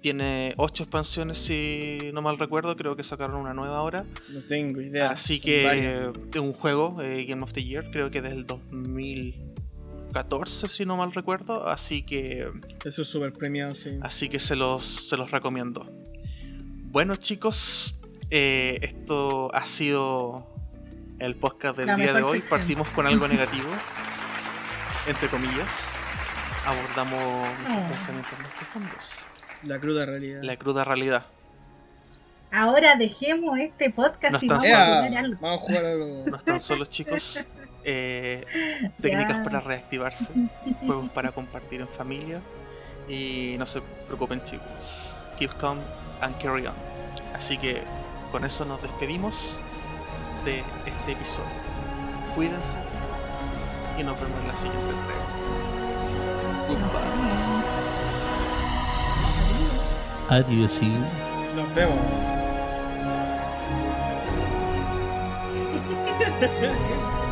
Tiene 0.00 0.54
8 0.56 0.82
expansiones 0.84 1.38
si 1.38 2.10
no 2.12 2.22
mal 2.22 2.38
recuerdo, 2.38 2.76
creo 2.76 2.96
que 2.96 3.02
sacaron 3.02 3.36
una 3.36 3.54
nueva 3.54 3.78
ahora. 3.78 4.04
No 4.28 4.40
tengo 4.42 4.80
idea. 4.80 5.10
Así 5.10 5.38
Son 5.38 5.46
que 5.46 5.64
varias. 5.64 6.12
es 6.34 6.40
un 6.40 6.52
juego, 6.52 7.00
eh, 7.00 7.24
Game 7.24 7.42
of 7.42 7.52
the 7.52 7.64
Year, 7.64 7.90
creo 7.90 8.10
que 8.10 8.20
desde 8.20 8.36
el 8.36 8.46
2014 10.14 10.68
si 10.68 10.86
no 10.86 10.96
mal 10.96 11.12
recuerdo, 11.12 11.68
así 11.68 12.02
que 12.02 12.48
Eso 12.84 13.02
es 13.02 13.08
súper 13.08 13.32
premiado, 13.32 13.74
sí. 13.74 13.98
Así 14.02 14.28
que 14.28 14.38
se 14.38 14.54
los, 14.56 14.84
se 14.84 15.16
los 15.16 15.30
recomiendo. 15.30 15.86
Bueno 16.90 17.16
chicos, 17.16 17.96
eh, 18.30 18.78
esto 18.82 19.52
ha 19.54 19.66
sido 19.66 20.46
el 21.18 21.34
podcast 21.36 21.76
del 21.76 21.86
La 21.88 21.96
día 21.96 22.12
de 22.14 22.22
hoy. 22.22 22.38
sección. 22.38 22.60
Partimos 22.60 22.88
con 22.90 23.06
algo 23.06 23.26
negativo, 23.36 23.68
entre 25.08 25.28
comillas. 25.28 25.86
Abordamos 26.64 27.48
nuestros 27.58 27.78
Oh. 27.84 27.88
pensamientos 27.88 28.38
más 28.38 28.52
profundos. 28.54 29.12
La 29.64 29.78
cruda 29.80 30.06
realidad. 30.06 30.40
La 30.42 30.56
cruda 30.56 30.84
realidad. 30.84 31.26
Ahora 32.52 32.94
dejemos 32.94 33.58
este 33.58 33.90
podcast 33.90 34.34
No 34.34 34.38
y 34.40 34.48
vamos 34.48 34.64
solo. 34.64 34.76
a 34.76 35.00
vamos 35.40 35.42
a 35.42 35.58
jugar 35.58 35.84
algo. 35.84 36.24
No 36.30 36.36
están 36.36 36.60
solos 36.60 36.88
chicos. 36.88 37.44
Eh, 37.84 38.44
técnicas 39.00 39.40
para 39.40 39.60
reactivarse. 39.60 40.32
Juegos 40.86 41.10
para 41.10 41.32
compartir 41.32 41.80
en 41.80 41.88
familia. 41.88 42.40
Y 43.08 43.56
no 43.58 43.66
se 43.66 43.82
preocupen 44.06 44.42
chicos. 44.44 45.14
Keep 45.38 45.56
calm 45.58 45.78
and 46.20 46.36
carry 46.38 46.66
on. 46.66 46.74
Así 47.34 47.58
que 47.58 47.82
con 48.32 48.44
eso 48.44 48.64
nos 48.64 48.80
despedimos 48.82 49.58
de 50.44 50.60
este 50.86 51.12
episodio. 51.12 51.48
Cuídense 52.34 52.80
y 53.98 54.02
nos 54.02 54.18
vemos 54.20 54.40
en 54.40 54.48
la 54.48 54.56
siguiente 54.56 54.90
entrega. 54.90 55.24
Goodbye. 56.68 57.14
Adiós. 60.30 60.80
Nos 61.54 61.74
vemos. 61.74 61.98